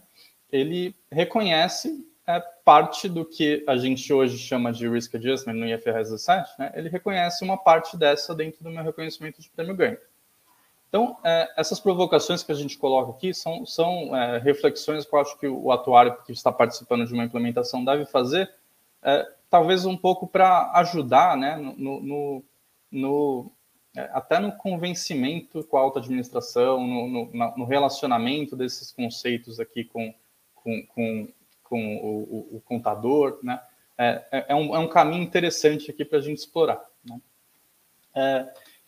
ele 0.51 0.95
reconhece 1.09 2.05
é, 2.27 2.39
parte 2.65 3.07
do 3.07 3.23
que 3.23 3.63
a 3.65 3.77
gente 3.77 4.11
hoje 4.11 4.37
chama 4.37 4.73
de 4.73 4.87
risk 4.87 5.15
adjustment 5.15 5.53
no 5.53 5.65
IFRS 5.65 6.11
17, 6.11 6.51
né, 6.59 6.71
ele 6.75 6.89
reconhece 6.89 7.43
uma 7.43 7.57
parte 7.57 7.95
dessa 7.95 8.35
dentro 8.35 8.63
do 8.63 8.69
meu 8.69 8.83
reconhecimento 8.83 9.41
de 9.41 9.49
prêmio 9.49 9.75
ganho. 9.75 9.97
Então, 10.89 11.17
é, 11.23 11.49
essas 11.57 11.79
provocações 11.79 12.43
que 12.43 12.51
a 12.51 12.55
gente 12.55 12.77
coloca 12.77 13.11
aqui 13.11 13.33
são, 13.33 13.65
são 13.65 14.15
é, 14.15 14.37
reflexões 14.39 15.05
que 15.05 15.13
eu 15.13 15.19
acho 15.19 15.37
que 15.37 15.47
o 15.47 15.71
atuário 15.71 16.17
que 16.25 16.31
está 16.31 16.51
participando 16.51 17.05
de 17.05 17.13
uma 17.13 17.25
implementação 17.25 17.83
deve 17.83 18.05
fazer, 18.05 18.49
é, 19.03 19.25
talvez 19.49 19.85
um 19.85 19.97
pouco 19.97 20.27
para 20.27 20.71
ajudar 20.75 21.35
né, 21.37 21.55
no, 21.55 22.01
no, 22.01 22.43
no 22.91 23.51
é, 23.95 24.09
até 24.13 24.39
no 24.39 24.51
convencimento 24.51 25.63
com 25.63 25.77
a 25.77 25.81
alta 25.81 25.99
administração, 25.99 26.85
no, 26.85 27.31
no, 27.57 27.65
relacionamento 27.65 28.55
desses 28.55 28.91
conceitos 28.91 29.59
aqui 29.59 29.83
com, 29.83 30.13
com, 30.55 30.85
com, 30.93 31.27
com 31.69 31.97
o, 31.97 32.23
o, 32.23 32.57
o, 32.57 32.61
contador. 32.61 33.39
Né? 33.43 33.59
É, 33.97 34.23
é, 34.31 34.45
é 34.49 34.55
um, 34.55 34.75
é 34.75 34.79
um 34.79 34.87
caminho 34.87 35.23
interessante 35.23 35.91
aqui 35.91 36.05
para 36.05 36.19
a 36.19 36.21
gente 36.21 36.39
explorar. 36.39 36.83
Né? 37.03 37.19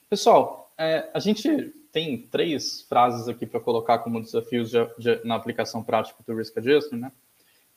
pessoal, 0.09 0.73
a 1.13 1.19
gente 1.19 1.71
tem 1.91 2.17
três 2.17 2.81
frases 2.83 3.27
aqui 3.27 3.45
para 3.45 3.59
colocar 3.59 3.99
como 3.99 4.21
desafios 4.21 4.69
de, 4.69 4.77
de, 4.97 5.25
na 5.25 5.35
aplicação 5.35 5.83
prática 5.83 6.19
do 6.25 6.35
Risk 6.35 6.57
Adjustment, 6.57 6.99
né? 6.99 7.11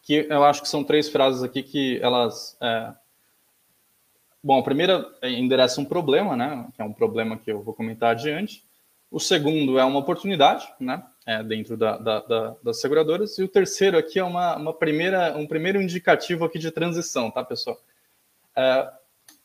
Que 0.02 0.26
eu 0.28 0.44
acho 0.44 0.62
que 0.62 0.68
são 0.68 0.82
três 0.82 1.08
frases 1.08 1.42
aqui 1.42 1.62
que 1.62 1.98
elas. 2.02 2.56
É... 2.60 2.92
Bom, 4.42 4.58
a 4.58 4.62
primeira 4.62 5.08
endereça 5.22 5.80
um 5.80 5.84
problema, 5.84 6.36
né? 6.36 6.68
Que 6.74 6.82
é 6.82 6.84
um 6.84 6.92
problema 6.92 7.38
que 7.38 7.50
eu 7.50 7.62
vou 7.62 7.72
comentar 7.72 8.10
adiante. 8.10 8.64
O 9.10 9.20
segundo 9.20 9.78
é 9.78 9.84
uma 9.84 10.00
oportunidade, 10.00 10.66
né? 10.80 11.02
É, 11.24 11.40
dentro 11.40 11.76
da, 11.76 11.96
da, 11.98 12.20
da, 12.20 12.56
das 12.64 12.80
seguradoras. 12.80 13.38
E 13.38 13.44
o 13.44 13.48
terceiro 13.48 13.96
aqui 13.96 14.18
é 14.18 14.24
uma, 14.24 14.56
uma 14.56 14.74
primeira, 14.74 15.36
um 15.36 15.46
primeiro 15.46 15.80
indicativo 15.80 16.44
aqui 16.44 16.58
de 16.58 16.70
transição, 16.72 17.30
tá, 17.30 17.44
pessoal? 17.44 17.80
É, 18.56 18.90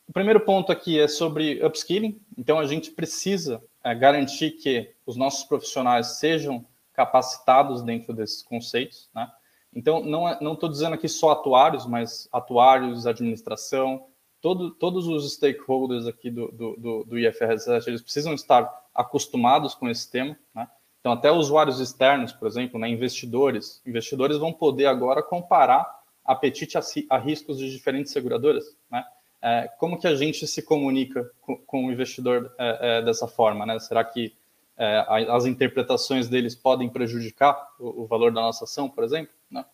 o 0.08 0.12
primeiro 0.12 0.40
ponto 0.40 0.72
aqui 0.72 0.98
é 0.98 1.06
sobre 1.06 1.64
upskilling. 1.64 2.20
Então, 2.36 2.58
a 2.58 2.66
gente 2.66 2.90
precisa 2.90 3.62
é, 3.84 3.94
garantir 3.94 4.52
que 4.52 4.90
os 5.06 5.16
nossos 5.16 5.44
profissionais 5.44 6.18
sejam 6.18 6.66
capacitados 6.94 7.82
dentro 7.82 8.12
desses 8.12 8.42
conceitos, 8.42 9.08
né? 9.14 9.30
Então, 9.72 10.02
não 10.02 10.54
estou 10.54 10.68
é, 10.68 10.72
dizendo 10.72 10.94
aqui 10.94 11.08
só 11.08 11.30
atuários, 11.30 11.86
mas 11.86 12.28
atuários, 12.32 13.06
administração, 13.06 14.06
todo, 14.40 14.70
todos 14.70 15.06
os 15.06 15.34
stakeholders 15.34 16.06
aqui 16.06 16.30
do, 16.30 16.50
do, 16.50 16.76
do, 16.76 17.04
do 17.04 17.18
IFRS 17.18 17.64
7, 17.64 17.88
eles 17.88 18.02
precisam 18.02 18.34
estar 18.34 18.68
acostumados 18.94 19.74
com 19.74 19.88
esse 19.88 20.10
tema, 20.10 20.36
né? 20.54 20.68
Então, 21.00 21.12
até 21.12 21.30
usuários 21.30 21.80
externos, 21.80 22.32
por 22.32 22.48
exemplo, 22.48 22.78
né, 22.78 22.88
investidores, 22.88 23.80
investidores 23.86 24.36
vão 24.36 24.52
poder 24.52 24.86
agora 24.86 25.22
comparar 25.22 25.98
apetite 26.24 26.76
a, 26.76 26.82
a 27.10 27.18
riscos 27.18 27.58
de 27.58 27.70
diferentes 27.70 28.12
seguradoras, 28.12 28.76
né? 28.90 29.04
É, 29.40 29.70
como 29.78 29.98
que 29.98 30.06
a 30.06 30.16
gente 30.16 30.46
se 30.46 30.62
comunica 30.62 31.30
com, 31.40 31.56
com 31.58 31.86
o 31.86 31.92
investidor 31.92 32.52
é, 32.58 32.98
é, 32.98 33.02
dessa 33.02 33.28
forma? 33.28 33.64
Né? 33.64 33.78
Será 33.78 34.02
que 34.02 34.34
é, 34.76 35.04
as 35.28 35.46
interpretações 35.46 36.28
deles 36.28 36.54
podem 36.54 36.88
prejudicar 36.88 37.68
o, 37.78 38.02
o, 38.02 38.06
valor 38.06 38.32
da 38.32 38.40
nossa 38.40 38.64
ação, 38.64 38.88
por 38.88 39.04
exemplo? 39.04 39.32
Né? 39.48 39.64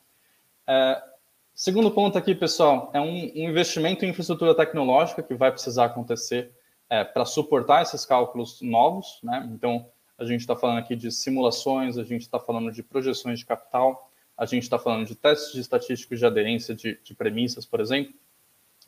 É, 0.66 1.02
segundo 1.54 1.90
ponto 1.90 2.18
aqui, 2.18 2.34
pessoal, 2.34 2.90
é 2.92 3.00
um, 3.00 3.06
um, 3.06 3.48
investimento 3.48 4.04
em 4.04 4.10
infraestrutura 4.10 4.54
tecnológica 4.54 5.22
que 5.22 5.34
vai 5.34 5.50
precisar 5.50 5.86
acontecer 5.86 6.52
é, 6.90 7.02
para 7.02 7.24
suportar 7.24 7.82
esses 7.82 8.04
cálculos 8.04 8.60
novos. 8.60 9.18
Né? 9.22 9.48
Então, 9.50 9.86
a 10.18 10.24
gente 10.24 10.40
está 10.40 10.54
falando 10.54 10.78
aqui 10.78 10.94
de 10.94 11.10
simulações, 11.10 11.98
a 11.98 12.04
gente 12.04 12.22
está 12.22 12.38
falando 12.38 12.70
de 12.70 12.82
projeções 12.82 13.38
de 13.38 13.46
capital, 13.46 14.10
a 14.36 14.46
gente 14.46 14.64
está 14.64 14.78
falando 14.78 15.06
de 15.06 15.14
testes 15.14 15.54
estatísticos 15.54 16.18
de 16.18 16.26
aderência 16.26 16.74
de, 16.74 16.98
de 17.02 17.14
premissas, 17.14 17.64
por 17.64 17.80
exemplo. 17.80 18.14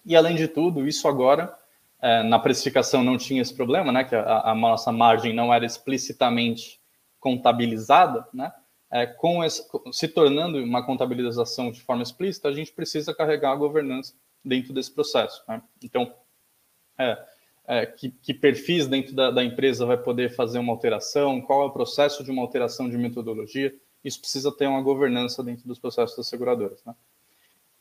E, 0.04 0.14
além 0.14 0.36
de 0.36 0.48
tudo, 0.48 0.86
isso 0.86 1.08
agora, 1.08 1.56
é, 2.00 2.22
na 2.22 2.38
precificação 2.38 3.02
não 3.02 3.16
tinha 3.16 3.42
esse 3.42 3.54
problema, 3.54 3.90
né? 3.90 4.04
Que 4.04 4.14
a, 4.14 4.50
a 4.50 4.54
nossa 4.54 4.92
margem 4.92 5.32
não 5.32 5.52
era 5.52 5.64
explicitamente 5.64 6.80
contabilizada, 7.18 8.26
né? 8.32 8.52
É, 8.90 9.04
com 9.04 9.42
esse, 9.42 9.66
se 9.92 10.06
tornando 10.06 10.62
uma 10.62 10.84
contabilização 10.84 11.72
de 11.72 11.80
forma 11.80 12.02
explícita, 12.02 12.48
a 12.48 12.52
gente 12.52 12.72
precisa 12.72 13.12
carregar 13.12 13.52
a 13.52 13.56
governança 13.56 14.14
dentro 14.44 14.72
desse 14.72 14.92
processo. 14.92 15.42
Né? 15.48 15.60
Então, 15.82 16.14
é, 16.96 17.18
é, 17.66 17.84
que, 17.84 18.10
que, 18.10 18.32
perfis 18.32 18.86
dentro 18.86 19.14
da, 19.14 19.30
da, 19.30 19.42
empresa 19.44 19.84
vai 19.84 19.96
poder 19.96 20.34
fazer 20.34 20.58
uma 20.58 20.72
alteração, 20.72 21.40
qual 21.40 21.62
é 21.62 21.64
o 21.66 21.70
processo 21.70 22.22
de 22.22 22.30
uma 22.30 22.42
alteração 22.42 22.88
de 22.88 22.96
metodologia, 22.96 23.74
isso 24.04 24.20
precisa 24.20 24.52
ter 24.52 24.68
uma 24.68 24.80
governança 24.80 25.42
dentro 25.42 25.66
dos 25.66 25.78
processos 25.78 26.16
das 26.16 26.28
seguradoras. 26.28 26.84
Né? 26.84 26.94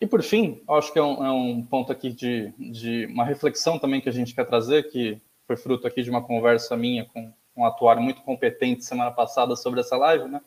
E 0.01 0.07
por 0.07 0.23
fim, 0.23 0.61
acho 0.67 0.91
que 0.91 0.99
é 0.99 1.03
um, 1.03 1.25
é 1.25 1.31
um 1.31 1.63
ponto 1.63 1.91
aqui 1.91 2.11
de, 2.11 2.51
de, 2.57 3.05
uma 3.05 3.23
reflexão 3.23 3.77
também 3.77 4.01
que 4.01 4.09
a 4.09 4.11
gente 4.11 4.33
quer 4.33 4.45
trazer, 4.45 4.89
que 4.89 5.21
foi 5.45 5.55
fruto 5.55 5.87
aqui 5.87 6.01
de 6.01 6.09
uma 6.09 6.23
conversa 6.23 6.75
minha 6.75 7.05
com 7.05 7.31
um 7.55 7.63
atuário 7.63 8.01
muito 8.01 8.21
competente 8.23 8.83
semana 8.83 9.11
passada 9.11 9.55
sobre 9.55 9.79
essa 9.79 9.95
live, 9.95 10.27
né? 10.27 10.41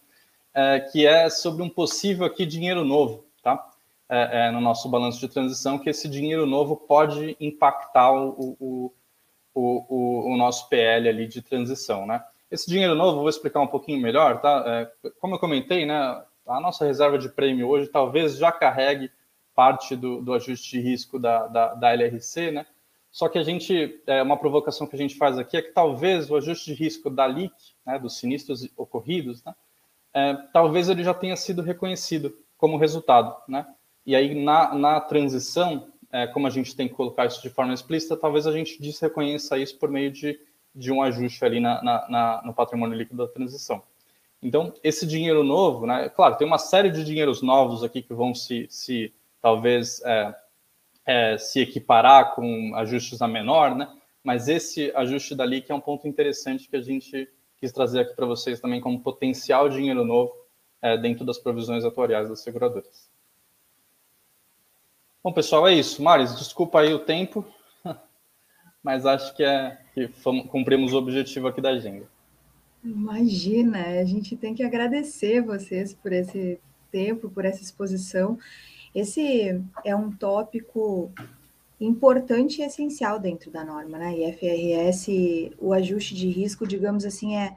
É, 0.52 0.80
que 0.80 1.06
é 1.06 1.30
sobre 1.30 1.62
um 1.62 1.68
possível 1.68 2.26
aqui 2.26 2.44
dinheiro 2.44 2.84
novo, 2.84 3.24
tá? 3.42 3.70
É, 4.08 4.48
é, 4.48 4.50
no 4.50 4.60
nosso 4.60 4.88
balanço 4.88 5.20
de 5.20 5.28
transição, 5.28 5.78
que 5.78 5.88
esse 5.88 6.08
dinheiro 6.08 6.44
novo 6.44 6.76
pode 6.76 7.36
impactar 7.40 8.12
o, 8.12 8.56
o, 8.58 8.92
o, 9.60 10.32
o, 10.32 10.36
nosso 10.36 10.68
PL 10.68 11.08
ali 11.08 11.26
de 11.26 11.42
transição, 11.42 12.06
né? 12.06 12.22
Esse 12.50 12.68
dinheiro 12.68 12.94
novo, 12.94 13.20
vou 13.20 13.28
explicar 13.28 13.60
um 13.60 13.66
pouquinho 13.66 14.00
melhor, 14.00 14.40
tá? 14.40 14.64
É, 14.66 15.10
como 15.20 15.34
eu 15.34 15.38
comentei, 15.38 15.84
né? 15.84 16.22
A 16.46 16.60
nossa 16.60 16.86
reserva 16.86 17.18
de 17.18 17.28
prêmio 17.28 17.68
hoje 17.68 17.88
talvez 17.88 18.36
já 18.36 18.50
carregue 18.50 19.10
parte 19.54 19.96
do, 19.96 20.22
do 20.22 20.32
ajuste 20.32 20.70
de 20.70 20.80
risco 20.80 21.18
da, 21.18 21.46
da, 21.48 21.74
da 21.74 21.92
LRC, 21.92 22.50
né? 22.50 22.66
Só 23.10 23.28
que 23.28 23.38
a 23.38 23.42
gente, 23.42 24.00
é, 24.06 24.22
uma 24.22 24.36
provocação 24.36 24.86
que 24.86 24.94
a 24.94 24.98
gente 24.98 25.16
faz 25.16 25.38
aqui 25.38 25.56
é 25.56 25.62
que 25.62 25.72
talvez 25.72 26.30
o 26.30 26.36
ajuste 26.36 26.72
de 26.72 26.74
risco 26.74 27.10
da 27.10 27.26
LIC, 27.26 27.54
né, 27.84 27.98
dos 27.98 28.18
sinistros 28.18 28.68
ocorridos, 28.76 29.42
né, 29.42 29.54
é, 30.14 30.34
talvez 30.52 30.88
ele 30.88 31.02
já 31.02 31.14
tenha 31.14 31.34
sido 31.36 31.62
reconhecido 31.62 32.36
como 32.56 32.76
resultado, 32.76 33.34
né? 33.48 33.66
E 34.06 34.14
aí 34.14 34.34
na, 34.34 34.74
na 34.74 35.00
transição, 35.00 35.88
é, 36.12 36.26
como 36.26 36.46
a 36.46 36.50
gente 36.50 36.74
tem 36.74 36.88
que 36.88 36.94
colocar 36.94 37.26
isso 37.26 37.42
de 37.42 37.50
forma 37.50 37.74
explícita, 37.74 38.16
talvez 38.16 38.46
a 38.46 38.52
gente 38.52 38.80
desreconheça 38.80 39.58
isso 39.58 39.76
por 39.78 39.90
meio 39.90 40.10
de, 40.10 40.38
de 40.74 40.92
um 40.92 41.02
ajuste 41.02 41.44
ali 41.44 41.60
na, 41.60 41.82
na, 41.82 42.08
na, 42.08 42.42
no 42.44 42.54
patrimônio 42.54 42.96
líquido 42.96 43.26
da 43.26 43.32
transição. 43.32 43.82
Então, 44.42 44.72
esse 44.84 45.06
dinheiro 45.06 45.42
novo, 45.42 45.86
né? 45.86 46.08
Claro, 46.08 46.36
tem 46.36 46.46
uma 46.46 46.58
série 46.58 46.90
de 46.90 47.04
dinheiros 47.04 47.42
novos 47.42 47.82
aqui 47.82 48.00
que 48.00 48.14
vão 48.14 48.34
se, 48.34 48.66
se 48.70 49.12
talvez 49.42 50.00
é, 50.04 50.34
é, 51.04 51.38
se 51.38 51.60
equiparar 51.60 52.34
com 52.34 52.72
ajustes 52.76 53.20
a 53.20 53.26
menor, 53.26 53.74
né? 53.74 53.88
Mas 54.22 54.48
esse 54.48 54.92
ajuste 54.94 55.34
dali 55.34 55.60
que 55.60 55.72
é 55.72 55.74
um 55.74 55.80
ponto 55.80 56.06
interessante 56.06 56.68
que 56.68 56.76
a 56.76 56.80
gente 56.80 57.28
quis 57.58 57.72
trazer 57.72 58.00
aqui 58.00 58.14
para 58.14 58.26
vocês 58.26 58.60
também 58.60 58.80
como 58.80 59.00
potencial 59.00 59.68
dinheiro 59.68 60.04
novo 60.04 60.32
é, 60.80 60.96
dentro 60.96 61.24
das 61.24 61.38
provisões 61.38 61.84
atuariais 61.84 62.28
das 62.28 62.40
seguradoras. 62.40 63.10
Bom, 65.28 65.32
pessoal, 65.34 65.68
é 65.68 65.74
isso. 65.74 66.02
Maris, 66.02 66.34
desculpa 66.38 66.80
aí 66.80 66.94
o 66.94 66.98
tempo, 66.98 67.44
mas 68.82 69.04
acho 69.04 69.36
que, 69.36 69.44
é, 69.44 69.76
que 69.92 70.08
cumprimos 70.48 70.94
o 70.94 70.96
objetivo 70.96 71.48
aqui 71.48 71.60
da 71.60 71.68
agenda. 71.68 72.06
Imagina, 72.82 74.00
a 74.00 74.04
gente 74.06 74.34
tem 74.38 74.54
que 74.54 74.62
agradecer 74.62 75.42
vocês 75.42 75.92
por 75.92 76.14
esse 76.14 76.58
tempo, 76.90 77.28
por 77.28 77.44
essa 77.44 77.62
exposição. 77.62 78.38
Esse 78.94 79.62
é 79.84 79.94
um 79.94 80.10
tópico 80.10 81.12
importante 81.78 82.62
e 82.62 82.64
essencial 82.64 83.20
dentro 83.20 83.50
da 83.50 83.62
norma, 83.62 83.98
né? 83.98 84.16
E 84.16 84.32
FRS, 84.32 85.08
o 85.58 85.74
ajuste 85.74 86.14
de 86.14 86.26
risco, 86.30 86.66
digamos 86.66 87.04
assim, 87.04 87.36
é 87.36 87.54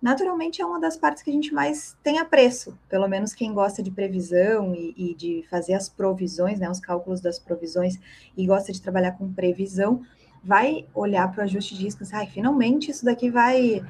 naturalmente 0.00 0.62
é 0.62 0.66
uma 0.66 0.80
das 0.80 0.96
partes 0.96 1.22
que 1.22 1.30
a 1.30 1.32
gente 1.32 1.52
mais 1.52 1.96
tem 2.02 2.18
apreço, 2.18 2.78
pelo 2.88 3.06
menos 3.06 3.34
quem 3.34 3.52
gosta 3.52 3.82
de 3.82 3.90
previsão 3.90 4.74
e, 4.74 4.94
e 4.96 5.14
de 5.14 5.44
fazer 5.50 5.74
as 5.74 5.88
provisões, 5.88 6.58
né, 6.58 6.70
os 6.70 6.80
cálculos 6.80 7.20
das 7.20 7.38
provisões 7.38 7.98
e 8.36 8.46
gosta 8.46 8.72
de 8.72 8.80
trabalhar 8.80 9.12
com 9.12 9.32
previsão, 9.32 10.02
vai 10.42 10.86
olhar 10.94 11.30
para 11.30 11.42
o 11.42 11.44
ajuste 11.44 11.76
de 11.76 11.84
risco 11.84 12.02
e 12.02 12.06
ai, 12.12 12.26
finalmente 12.26 12.90
isso 12.90 13.04
daqui 13.04 13.30
vai 13.30 13.82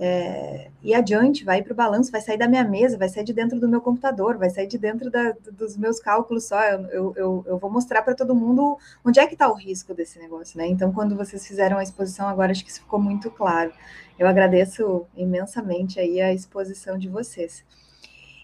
é, 0.00 0.70
ir 0.82 0.94
adiante, 0.94 1.44
vai 1.44 1.60
para 1.60 1.72
o 1.72 1.76
balanço, 1.76 2.12
vai 2.12 2.20
sair 2.20 2.38
da 2.38 2.46
minha 2.46 2.64
mesa, 2.64 2.96
vai 2.96 3.08
sair 3.08 3.24
de 3.24 3.32
dentro 3.32 3.58
do 3.58 3.68
meu 3.68 3.80
computador, 3.80 4.38
vai 4.38 4.48
sair 4.48 4.66
de 4.66 4.78
dentro 4.78 5.10
da, 5.10 5.34
dos 5.52 5.76
meus 5.76 5.98
cálculos 5.98 6.44
só. 6.44 6.62
Eu, 6.62 7.12
eu, 7.16 7.44
eu 7.46 7.58
vou 7.58 7.70
mostrar 7.70 8.02
para 8.02 8.14
todo 8.14 8.34
mundo 8.34 8.78
onde 9.04 9.18
é 9.18 9.26
que 9.26 9.34
está 9.34 9.50
o 9.50 9.54
risco 9.54 9.92
desse 9.92 10.18
negócio, 10.18 10.56
né? 10.56 10.66
Então, 10.68 10.92
quando 10.92 11.16
vocês 11.16 11.46
fizeram 11.46 11.78
a 11.78 11.82
exposição 11.82 12.28
agora, 12.28 12.52
acho 12.52 12.64
que 12.64 12.70
isso 12.70 12.80
ficou 12.80 13.00
muito 13.00 13.30
claro. 13.30 13.72
Eu 14.18 14.26
agradeço 14.26 15.06
imensamente 15.16 15.98
aí 15.98 16.20
a 16.20 16.32
exposição 16.32 16.96
de 16.96 17.08
vocês. 17.08 17.64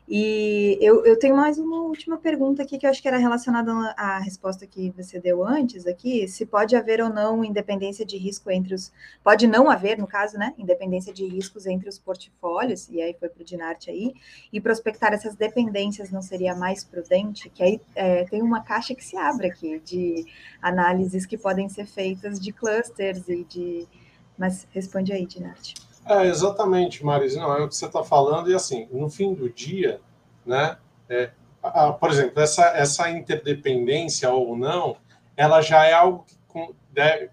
E 0.07 0.77
eu, 0.83 1.03
eu 1.07 1.19
tenho 1.19 1.35
mais 1.35 1.59
uma 1.59 1.81
última 1.81 2.19
pergunta 2.19 2.63
aqui 2.63 2.77
que 2.77 2.85
eu 2.85 2.91
acho 2.91 3.01
que 3.01 3.09
era 3.09 3.17
relacionada 3.17 3.73
à 3.97 4.19
resposta 4.19 4.67
que 4.67 4.91
você 4.91 5.19
deu 5.19 5.43
antes 5.43 5.87
aqui, 5.87 6.29
se 6.29 6.45
pode 6.45 6.77
haver 6.77 7.01
ou 7.01 7.09
não 7.09 7.43
independência 7.43 8.05
de 8.05 8.19
risco 8.19 8.51
entre 8.51 8.75
os. 8.75 8.93
Pode 9.23 9.47
não 9.47 9.71
haver, 9.71 9.97
no 9.97 10.07
caso, 10.07 10.37
né? 10.37 10.53
Independência 10.59 11.13
de 11.13 11.27
riscos 11.27 11.65
entre 11.65 11.89
os 11.89 11.99
portfólios, 11.99 12.87
e 12.91 13.01
aí 13.01 13.17
foi 13.19 13.31
para 13.31 13.41
o 13.41 13.45
Dinarte 13.45 13.91
aí, 13.91 14.13
e 14.53 14.61
prospectar 14.61 15.15
essas 15.15 15.35
dependências 15.35 16.11
não 16.11 16.21
seria 16.21 16.55
mais 16.55 16.85
prudente? 16.85 17.49
Que 17.49 17.63
aí 17.63 17.81
é, 17.95 18.25
tem 18.25 18.43
uma 18.43 18.63
caixa 18.63 18.95
que 18.95 19.05
se 19.05 19.17
abre 19.17 19.47
aqui 19.47 19.81
de 19.81 20.27
análises 20.61 21.25
que 21.25 21.39
podem 21.39 21.67
ser 21.71 21.87
feitas 21.87 22.39
de 22.39 22.53
clusters 22.53 23.27
e 23.27 23.43
de. 23.45 23.89
Mas 24.37 24.67
responde 24.71 25.13
aí, 25.15 25.25
Dinarte. 25.25 25.75
É, 26.07 26.27
exatamente, 26.27 27.05
Maris. 27.05 27.35
Não, 27.35 27.53
é 27.55 27.63
o 27.63 27.69
que 27.69 27.77
você 27.77 27.87
está 27.87 28.05
falando, 28.05 28.51
e 28.51 28.55
assim, 28.55 28.89
no 28.91 29.09
fim 29.09 29.33
do 29.33 29.49
dia, 29.49 30.01
né? 30.45 30.77
É, 31.09 31.31
a, 31.63 31.87
a, 31.87 31.93
por 31.93 32.11
exemplo, 32.11 32.41
essa, 32.41 32.67
essa 32.77 33.11
interdependência 33.11 34.31
ou 34.31 34.57
não, 34.57 34.97
ela 35.37 35.63
já 35.63 35.85
é 35.87 35.93
algo 35.93 36.25
que 36.53 36.75
deve, 36.93 37.31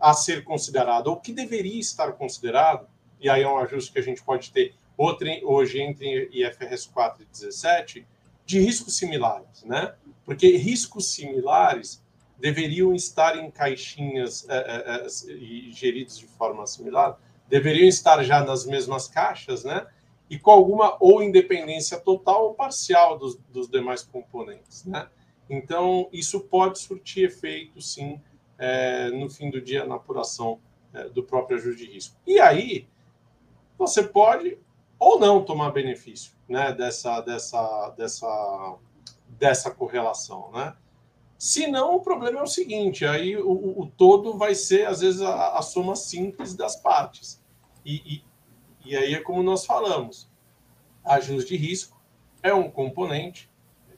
a 0.00 0.12
ser 0.12 0.42
considerado, 0.44 1.08
ou 1.08 1.16
que 1.16 1.32
deveria 1.32 1.80
estar 1.80 2.12
considerado, 2.12 2.86
e 3.20 3.28
aí 3.28 3.42
é 3.42 3.48
um 3.48 3.58
ajuste 3.58 3.92
que 3.92 3.98
a 3.98 4.02
gente 4.02 4.22
pode 4.22 4.50
ter 4.50 4.74
hoje 4.96 5.80
entre 5.80 6.28
IFRS 6.32 6.86
4 6.86 7.22
e 7.22 7.26
17, 7.26 8.06
de 8.46 8.60
riscos 8.60 8.96
similares, 8.96 9.64
né? 9.64 9.94
Porque 10.24 10.56
riscos 10.56 11.12
similares 11.12 12.02
deveriam 12.38 12.94
estar 12.94 13.36
em 13.36 13.50
caixinhas 13.50 14.46
é, 14.48 14.56
é, 14.56 15.06
é, 15.06 15.08
geridos 15.70 16.18
de 16.18 16.26
forma 16.26 16.66
similar, 16.66 17.18
deveriam 17.48 17.88
estar 17.88 18.22
já 18.22 18.42
nas 18.44 18.66
mesmas 18.66 19.08
caixas, 19.08 19.64
né? 19.64 19.86
E 20.28 20.38
com 20.38 20.50
alguma 20.50 20.96
ou 21.00 21.22
independência 21.22 21.98
total 21.98 22.46
ou 22.46 22.54
parcial 22.54 23.18
dos, 23.18 23.36
dos 23.50 23.68
demais 23.68 24.02
componentes, 24.02 24.84
né? 24.84 25.08
Então, 25.48 26.08
isso 26.12 26.40
pode 26.40 26.78
surtir 26.78 27.26
efeito, 27.26 27.80
sim, 27.80 28.20
é, 28.58 29.10
no 29.10 29.28
fim 29.28 29.50
do 29.50 29.60
dia, 29.60 29.84
na 29.84 29.96
apuração 29.96 30.58
é, 30.92 31.08
do 31.08 31.22
próprio 31.22 31.58
ajuste 31.58 31.86
de 31.86 31.92
risco. 31.92 32.16
E 32.26 32.40
aí, 32.40 32.88
você 33.76 34.02
pode 34.02 34.58
ou 34.98 35.18
não 35.18 35.44
tomar 35.44 35.70
benefício 35.70 36.32
né, 36.48 36.72
dessa, 36.72 37.20
dessa, 37.20 37.90
dessa, 37.90 38.76
dessa 39.28 39.70
correlação, 39.70 40.50
né? 40.52 40.74
Se 41.44 41.66
não, 41.66 41.96
o 41.96 42.00
problema 42.00 42.40
é 42.40 42.42
o 42.42 42.46
seguinte: 42.46 43.04
aí 43.04 43.36
o, 43.36 43.78
o 43.78 43.86
todo 43.98 44.38
vai 44.38 44.54
ser, 44.54 44.86
às 44.86 45.00
vezes, 45.00 45.20
a, 45.20 45.58
a 45.58 45.60
soma 45.60 45.94
simples 45.94 46.54
das 46.54 46.74
partes. 46.74 47.38
E, 47.84 47.96
e, 48.14 48.24
e, 48.86 48.96
aí 48.96 49.12
é 49.12 49.20
como 49.20 49.42
nós 49.42 49.66
falamos: 49.66 50.26
ajuste 51.04 51.50
de 51.50 51.56
risco 51.62 52.02
é 52.42 52.54
um 52.54 52.70
componente. 52.70 53.50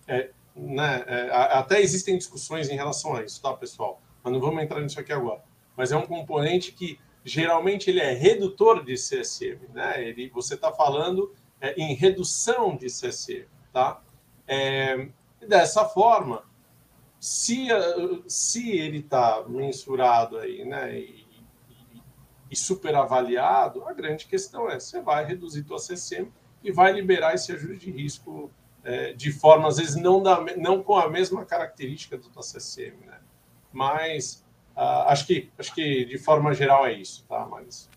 É, 0.08 0.30
né, 0.56 1.04
é, 1.06 1.30
até 1.32 1.80
existem 1.80 2.18
discussões 2.18 2.68
em 2.68 2.74
relação 2.74 3.14
a 3.14 3.22
isso, 3.22 3.40
tá, 3.40 3.54
pessoal? 3.54 4.02
Mas 4.24 4.32
não 4.32 4.40
vamos 4.40 4.60
entrar 4.60 4.80
nisso 4.80 4.98
aqui 4.98 5.12
agora. 5.12 5.44
Mas 5.76 5.92
é 5.92 5.96
um 5.96 6.04
componente 6.04 6.72
que 6.72 6.98
geralmente 7.24 7.90
ele 7.90 8.00
é 8.00 8.12
redutor 8.12 8.84
de 8.84 8.94
CSM, 8.94 9.68
né? 9.72 10.02
Ele, 10.02 10.28
você 10.30 10.54
está 10.54 10.72
falando 10.72 11.32
é, 11.60 11.80
em 11.80 11.94
redução 11.94 12.76
de 12.76 12.86
CSM, 12.86 13.46
tá? 13.72 14.02
É, 14.48 15.10
dessa 15.46 15.84
forma, 15.84 16.42
se, 17.18 17.68
se 18.26 18.70
ele 18.70 18.98
está 18.98 19.44
mensurado 19.48 20.38
aí, 20.38 20.64
né, 20.64 20.98
e, 20.98 21.26
e, 21.92 22.02
e 22.50 22.56
superavaliado, 22.56 23.84
a 23.86 23.92
grande 23.92 24.26
questão 24.26 24.70
é, 24.70 24.78
você 24.78 25.00
vai 25.00 25.24
reduzir 25.24 25.64
tua 25.64 25.78
CCM 25.78 26.30
e 26.62 26.70
vai 26.70 26.92
liberar 26.92 27.34
esse 27.34 27.52
ajuste 27.52 27.90
de 27.90 27.90
risco 27.90 28.50
é, 28.84 29.12
de 29.12 29.32
forma, 29.32 29.66
às 29.66 29.78
vezes, 29.78 29.96
não, 29.96 30.22
da, 30.22 30.40
não 30.56 30.82
com 30.82 30.96
a 30.96 31.08
mesma 31.08 31.44
característica 31.44 32.16
do 32.16 32.28
tua 32.28 32.42
CCM, 32.42 32.96
né? 33.04 33.18
Mas 33.72 34.44
uh, 34.76 35.08
acho, 35.08 35.26
que, 35.26 35.50
acho 35.58 35.74
que 35.74 36.04
de 36.04 36.18
forma 36.18 36.54
geral 36.54 36.86
é 36.86 36.92
isso, 36.92 37.24
tá, 37.28 37.44
Mas... 37.50 37.90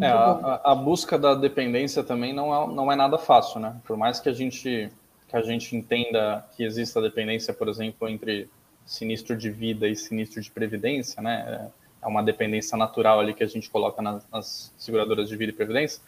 É, 0.00 0.08
a, 0.08 0.60
a, 0.64 0.74
busca 0.74 1.18
da 1.18 1.34
dependência 1.34 2.02
também 2.02 2.34
não 2.34 2.54
é, 2.54 2.74
não 2.74 2.92
é 2.92 2.96
nada 2.96 3.16
fácil, 3.16 3.60
né? 3.60 3.80
Por 3.86 3.96
mais 3.96 4.20
que 4.20 4.28
a 4.28 4.32
gente 4.32 4.90
que 5.36 5.38
a 5.38 5.42
gente 5.42 5.76
entenda 5.76 6.46
que 6.56 6.64
exista 6.64 7.00
dependência, 7.00 7.52
por 7.52 7.68
exemplo, 7.68 8.08
entre 8.08 8.48
sinistro 8.86 9.36
de 9.36 9.50
vida 9.50 9.86
e 9.86 9.94
sinistro 9.94 10.40
de 10.40 10.50
previdência, 10.50 11.22
né? 11.22 11.70
É 12.02 12.06
uma 12.06 12.22
dependência 12.22 12.76
natural 12.78 13.20
ali 13.20 13.34
que 13.34 13.44
a 13.44 13.46
gente 13.46 13.68
coloca 13.68 14.00
nas, 14.00 14.26
nas 14.30 14.72
seguradoras 14.78 15.28
de 15.28 15.36
vida 15.36 15.52
e 15.52 15.54
previdência. 15.54 16.00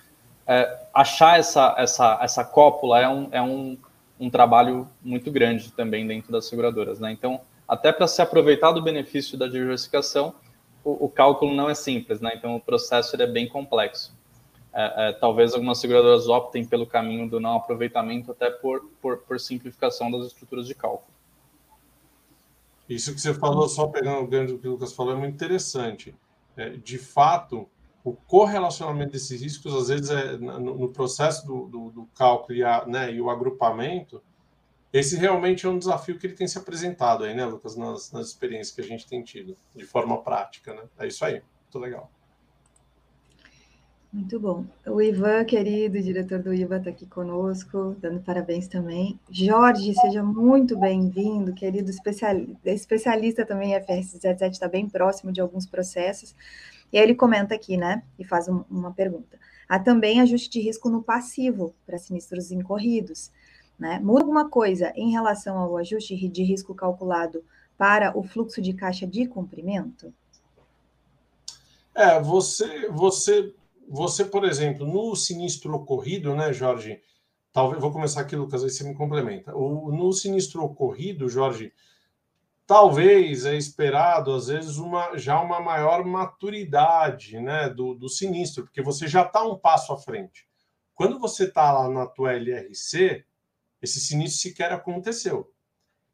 É, 0.46 0.86
achar 0.94 1.38
essa, 1.38 1.74
essa, 1.76 2.18
essa 2.22 2.44
cópula 2.44 3.00
é, 3.00 3.08
um, 3.08 3.28
é 3.32 3.42
um, 3.42 3.76
um 4.18 4.30
trabalho 4.30 4.88
muito 5.02 5.30
grande 5.30 5.72
também 5.72 6.06
dentro 6.06 6.32
das 6.32 6.46
seguradoras, 6.46 6.98
né? 6.98 7.12
Então, 7.12 7.40
até 7.66 7.92
para 7.92 8.06
se 8.06 8.22
aproveitar 8.22 8.72
do 8.72 8.80
benefício 8.80 9.36
da 9.36 9.46
diversificação, 9.46 10.34
o, 10.82 11.06
o, 11.06 11.08
cálculo 11.08 11.54
não 11.54 11.68
é 11.68 11.74
simples, 11.74 12.20
né? 12.20 12.32
Então, 12.34 12.56
o 12.56 12.60
processo 12.60 13.20
é 13.20 13.26
bem 13.26 13.46
complexo 13.46 14.16
é, 14.80 15.08
é, 15.08 15.12
talvez 15.12 15.54
algumas 15.54 15.78
seguradoras 15.78 16.28
optem 16.28 16.64
pelo 16.64 16.86
caminho 16.86 17.28
do 17.28 17.40
não 17.40 17.56
aproveitamento 17.56 18.30
até 18.30 18.48
por, 18.48 18.88
por, 19.02 19.18
por, 19.18 19.40
simplificação 19.40 20.08
das 20.08 20.28
estruturas 20.28 20.68
de 20.68 20.74
cálculo. 20.76 21.12
Isso 22.88 23.12
que 23.12 23.20
você 23.20 23.34
falou, 23.34 23.68
só 23.68 23.88
pegando 23.88 24.54
o 24.54 24.58
que 24.60 24.68
o 24.68 24.70
Lucas 24.70 24.92
falou, 24.92 25.14
é 25.14 25.16
muito 25.16 25.34
interessante. 25.34 26.14
É, 26.56 26.70
de 26.70 26.96
fato, 26.96 27.68
o 28.04 28.12
correlacionamento 28.12 29.10
desses 29.10 29.42
riscos, 29.42 29.74
às 29.74 29.88
vezes, 29.88 30.10
é, 30.10 30.36
no, 30.36 30.78
no 30.78 30.88
processo 30.90 31.44
do, 31.44 31.66
do, 31.66 31.90
do 31.90 32.08
cálculo 32.14 32.56
e, 32.56 32.62
a, 32.62 32.86
né, 32.86 33.12
e, 33.12 33.20
o 33.20 33.30
agrupamento, 33.30 34.22
esse 34.92 35.16
realmente 35.16 35.66
é 35.66 35.68
um 35.68 35.76
desafio 35.78 36.16
que 36.20 36.26
ele 36.28 36.34
tem 36.34 36.46
se 36.46 36.56
apresentado 36.56 37.24
aí, 37.24 37.34
né, 37.34 37.44
Lucas, 37.44 37.74
nas, 37.74 38.12
nas 38.12 38.28
experiências 38.28 38.76
que 38.76 38.80
a 38.80 38.84
gente 38.84 39.08
tem 39.08 39.24
tido, 39.24 39.56
de 39.74 39.84
forma 39.84 40.22
prática, 40.22 40.72
né? 40.72 40.84
É 41.00 41.08
isso 41.08 41.24
aí, 41.24 41.42
muito 41.64 41.78
legal. 41.80 42.08
Muito 44.10 44.40
bom. 44.40 44.64
O 44.86 45.02
Ivan, 45.02 45.44
querido, 45.44 46.00
diretor 46.00 46.42
do 46.42 46.54
IVA, 46.54 46.78
está 46.78 46.88
aqui 46.88 47.06
conosco, 47.06 47.94
dando 48.00 48.20
parabéns 48.20 48.66
também. 48.66 49.20
Jorge, 49.30 49.94
seja 49.94 50.22
muito 50.22 50.78
bem-vindo, 50.78 51.52
querido 51.52 51.90
especialista, 52.64 53.44
também 53.44 53.74
em 53.74 53.82
FRS 53.82 54.14
17, 54.18 54.54
está 54.54 54.66
bem 54.66 54.88
próximo 54.88 55.30
de 55.30 55.42
alguns 55.42 55.66
processos. 55.66 56.34
E 56.90 56.96
aí 56.96 57.04
ele 57.04 57.14
comenta 57.14 57.54
aqui, 57.54 57.76
né, 57.76 58.02
e 58.18 58.24
faz 58.24 58.48
um, 58.48 58.64
uma 58.70 58.94
pergunta. 58.94 59.38
Há 59.68 59.78
também 59.78 60.22
ajuste 60.22 60.48
de 60.48 60.60
risco 60.60 60.88
no 60.88 61.02
passivo 61.02 61.74
para 61.84 61.98
sinistros 61.98 62.50
incorridos. 62.50 63.30
Né? 63.78 64.00
Muda 64.02 64.22
alguma 64.22 64.48
coisa 64.48 64.90
em 64.96 65.10
relação 65.10 65.58
ao 65.58 65.76
ajuste 65.76 66.16
de 66.28 66.42
risco 66.42 66.74
calculado 66.74 67.44
para 67.76 68.18
o 68.18 68.22
fluxo 68.22 68.62
de 68.62 68.72
caixa 68.72 69.06
de 69.06 69.26
cumprimento? 69.26 70.12
É, 71.94 72.20
você, 72.20 72.88
você 72.88 73.52
você, 73.88 74.24
por 74.24 74.44
exemplo, 74.44 74.86
no 74.86 75.16
sinistro 75.16 75.74
ocorrido, 75.74 76.34
né, 76.34 76.52
Jorge? 76.52 77.00
Talvez 77.52 77.80
vou 77.80 77.90
começar 77.90 78.20
aqui, 78.20 78.36
Lucas, 78.36 78.62
aí 78.62 78.70
você 78.70 78.84
me 78.84 78.94
complementa. 78.94 79.56
O, 79.56 79.90
no 79.90 80.12
sinistro 80.12 80.62
ocorrido, 80.62 81.28
Jorge, 81.28 81.72
talvez 82.66 83.46
é 83.46 83.56
esperado 83.56 84.32
às 84.32 84.48
vezes 84.48 84.76
uma 84.76 85.16
já 85.16 85.40
uma 85.40 85.58
maior 85.60 86.04
maturidade, 86.04 87.40
né, 87.40 87.68
do, 87.70 87.94
do 87.94 88.08
sinistro, 88.08 88.64
porque 88.64 88.82
você 88.82 89.08
já 89.08 89.22
está 89.22 89.42
um 89.42 89.58
passo 89.58 89.92
à 89.92 89.96
frente. 89.96 90.46
Quando 90.94 91.18
você 91.18 91.44
está 91.44 91.72
lá 91.72 91.88
na 91.88 92.06
tua 92.06 92.34
LRC, 92.34 93.24
esse 93.80 94.00
sinistro 94.00 94.40
sequer 94.40 94.72
aconteceu. 94.72 95.50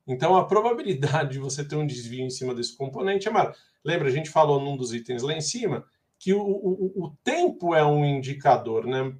Então, 0.06 0.36
a 0.36 0.44
probabilidade 0.44 1.32
de 1.32 1.38
você 1.38 1.66
ter 1.66 1.76
um 1.76 1.86
desvio 1.86 2.24
em 2.24 2.30
cima 2.30 2.54
desse 2.54 2.76
componente 2.76 3.26
é 3.26 3.30
maior. 3.30 3.54
Lembra, 3.82 4.08
a 4.08 4.10
gente 4.10 4.30
falou 4.30 4.60
num 4.60 4.76
dos 4.76 4.92
itens 4.92 5.22
lá 5.22 5.32
em 5.32 5.40
cima 5.40 5.84
que 6.24 6.32
o, 6.32 6.40
o, 6.40 7.04
o 7.04 7.10
tempo 7.22 7.74
é 7.74 7.84
um 7.84 8.02
indicador, 8.02 8.86
né? 8.86 9.14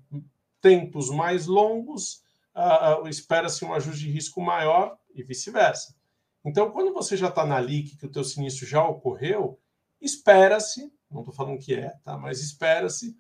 Tempos 0.59 1.11
mais 1.11 1.45
longos, 1.45 2.23
uh, 2.57 3.07
espera-se 3.07 3.63
um 3.63 3.75
ajuste 3.75 4.07
de 4.07 4.11
risco 4.11 4.41
maior 4.41 4.97
e 5.15 5.23
vice-versa. 5.23 5.95
Então, 6.43 6.71
quando 6.71 6.95
você 6.95 7.15
já 7.15 7.29
está 7.29 7.45
na 7.45 7.61
LIC, 7.61 7.99
que 7.99 8.07
o 8.07 8.11
teu 8.11 8.25
sinistro 8.25 8.67
já 8.67 8.83
ocorreu, 8.83 9.61
espera-se, 10.01 10.91
não 11.11 11.21
estou 11.21 11.35
falando 11.35 11.59
que 11.59 11.75
é, 11.75 11.91
tá? 12.03 12.17
Mas 12.17 12.41
espera-se 12.41 13.15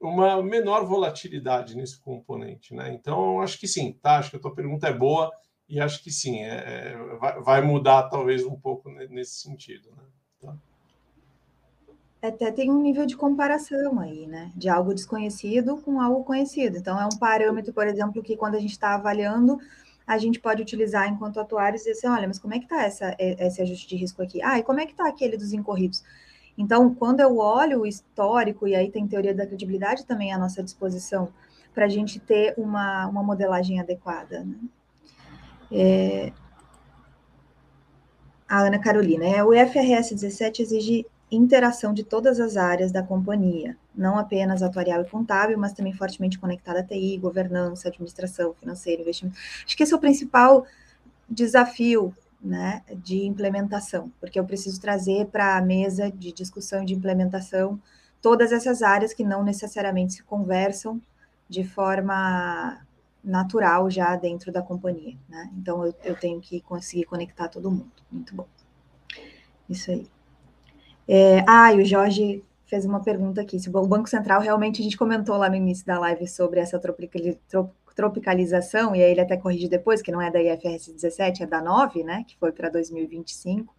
uma 0.00 0.42
menor 0.42 0.84
volatilidade 0.84 1.76
nesse 1.76 2.00
componente, 2.00 2.74
né? 2.74 2.92
Então, 2.92 3.40
acho 3.40 3.56
que 3.56 3.68
sim, 3.68 3.92
tá? 3.92 4.18
Acho 4.18 4.30
que 4.30 4.36
a 4.36 4.40
tua 4.40 4.54
pergunta 4.54 4.88
é 4.88 4.92
boa 4.92 5.30
e 5.68 5.78
acho 5.78 6.02
que 6.02 6.10
sim, 6.10 6.42
é, 6.42 6.56
é 6.56 6.96
vai, 7.20 7.40
vai, 7.40 7.62
mudar 7.62 8.08
talvez 8.08 8.44
um 8.44 8.58
pouco 8.58 8.90
nesse 8.90 9.40
sentido, 9.40 9.92
né? 9.92 9.97
Até 12.20 12.50
tem 12.50 12.70
um 12.70 12.82
nível 12.82 13.06
de 13.06 13.16
comparação 13.16 14.00
aí, 14.00 14.26
né? 14.26 14.50
De 14.56 14.68
algo 14.68 14.92
desconhecido 14.92 15.76
com 15.78 16.00
algo 16.00 16.24
conhecido. 16.24 16.76
Então, 16.76 17.00
é 17.00 17.06
um 17.06 17.16
parâmetro, 17.18 17.72
por 17.72 17.86
exemplo, 17.86 18.22
que 18.22 18.36
quando 18.36 18.56
a 18.56 18.60
gente 18.60 18.72
está 18.72 18.94
avaliando, 18.94 19.58
a 20.04 20.18
gente 20.18 20.40
pode 20.40 20.60
utilizar 20.60 21.08
enquanto 21.08 21.38
atuários 21.38 21.82
e 21.82 21.84
dizer 21.84 21.98
assim, 21.98 22.18
olha, 22.18 22.26
mas 22.26 22.38
como 22.38 22.54
é 22.54 22.58
que 22.58 22.64
está 22.64 22.82
essa, 22.82 23.14
esse 23.18 23.62
ajuste 23.62 23.86
de 23.86 23.96
risco 23.96 24.20
aqui? 24.22 24.42
Ah, 24.42 24.58
e 24.58 24.64
como 24.64 24.80
é 24.80 24.86
que 24.86 24.92
está 24.92 25.06
aquele 25.06 25.36
dos 25.36 25.52
incorridos? 25.52 26.02
Então, 26.56 26.92
quando 26.92 27.20
eu 27.20 27.36
olho 27.38 27.82
o 27.82 27.86
histórico, 27.86 28.66
e 28.66 28.74
aí 28.74 28.90
tem 28.90 29.06
teoria 29.06 29.32
da 29.32 29.46
credibilidade 29.46 30.04
também 30.04 30.32
à 30.32 30.38
nossa 30.38 30.60
disposição, 30.60 31.28
para 31.72 31.84
a 31.84 31.88
gente 31.88 32.18
ter 32.18 32.54
uma, 32.58 33.06
uma 33.06 33.22
modelagem 33.22 33.78
adequada. 33.78 34.44
Né? 34.44 34.56
É... 35.70 36.32
A 38.48 38.62
Ana 38.62 38.80
Carolina, 38.80 39.24
é, 39.24 39.44
o 39.44 39.54
IFRS 39.54 40.14
17 40.14 40.62
exige 40.62 41.06
interação 41.30 41.92
de 41.92 42.02
todas 42.02 42.40
as 42.40 42.56
áreas 42.56 42.90
da 42.90 43.02
companhia, 43.02 43.76
não 43.94 44.18
apenas 44.18 44.62
atuarial 44.62 45.02
e 45.02 45.08
contábil, 45.08 45.58
mas 45.58 45.72
também 45.72 45.92
fortemente 45.92 46.38
conectada 46.38 46.80
a 46.80 46.82
TI, 46.82 47.18
governança, 47.18 47.88
administração, 47.88 48.54
financeiro, 48.54 49.02
investimento. 49.02 49.36
Acho 49.64 49.76
que 49.76 49.82
esse 49.82 49.92
é 49.92 49.96
o 49.96 50.00
principal 50.00 50.66
desafio 51.28 52.14
né, 52.40 52.82
de 52.96 53.26
implementação, 53.26 54.10
porque 54.20 54.38
eu 54.38 54.44
preciso 54.44 54.80
trazer 54.80 55.26
para 55.26 55.56
a 55.56 55.62
mesa 55.62 56.10
de 56.10 56.32
discussão 56.32 56.84
de 56.84 56.94
implementação 56.94 57.80
todas 58.22 58.52
essas 58.52 58.82
áreas 58.82 59.12
que 59.12 59.24
não 59.24 59.42
necessariamente 59.42 60.14
se 60.14 60.22
conversam 60.22 61.00
de 61.48 61.64
forma 61.64 62.80
natural 63.22 63.90
já 63.90 64.16
dentro 64.16 64.50
da 64.52 64.62
companhia. 64.62 65.16
Né? 65.28 65.50
Então, 65.56 65.84
eu, 65.84 65.94
eu 66.04 66.16
tenho 66.16 66.40
que 66.40 66.60
conseguir 66.60 67.04
conectar 67.04 67.48
todo 67.48 67.70
mundo. 67.70 67.90
Muito 68.10 68.34
bom. 68.34 68.46
Isso 69.68 69.90
aí. 69.90 70.08
É, 71.08 71.42
ah, 71.48 71.72
e 71.72 71.80
o 71.80 71.84
Jorge 71.84 72.44
fez 72.66 72.84
uma 72.84 73.00
pergunta 73.00 73.40
aqui. 73.40 73.58
Se 73.58 73.70
o 73.70 73.86
Banco 73.86 74.08
Central 74.08 74.40
realmente 74.40 74.80
a 74.80 74.84
gente 74.84 74.96
comentou 74.96 75.36
lá 75.38 75.48
no 75.48 75.56
início 75.56 75.86
da 75.86 75.98
live 75.98 76.28
sobre 76.28 76.60
essa 76.60 76.78
tropicalização, 77.96 78.94
e 78.94 79.02
aí 79.02 79.10
ele 79.10 79.20
até 79.22 79.36
corrige 79.36 79.68
depois, 79.68 80.02
que 80.02 80.12
não 80.12 80.20
é 80.20 80.30
da 80.30 80.40
IFRS 80.40 80.92
17, 80.92 81.44
é 81.44 81.46
da 81.46 81.62
9, 81.62 82.04
né? 82.04 82.24
Que 82.28 82.36
foi 82.36 82.52
para 82.52 82.68
2025. 82.68 83.74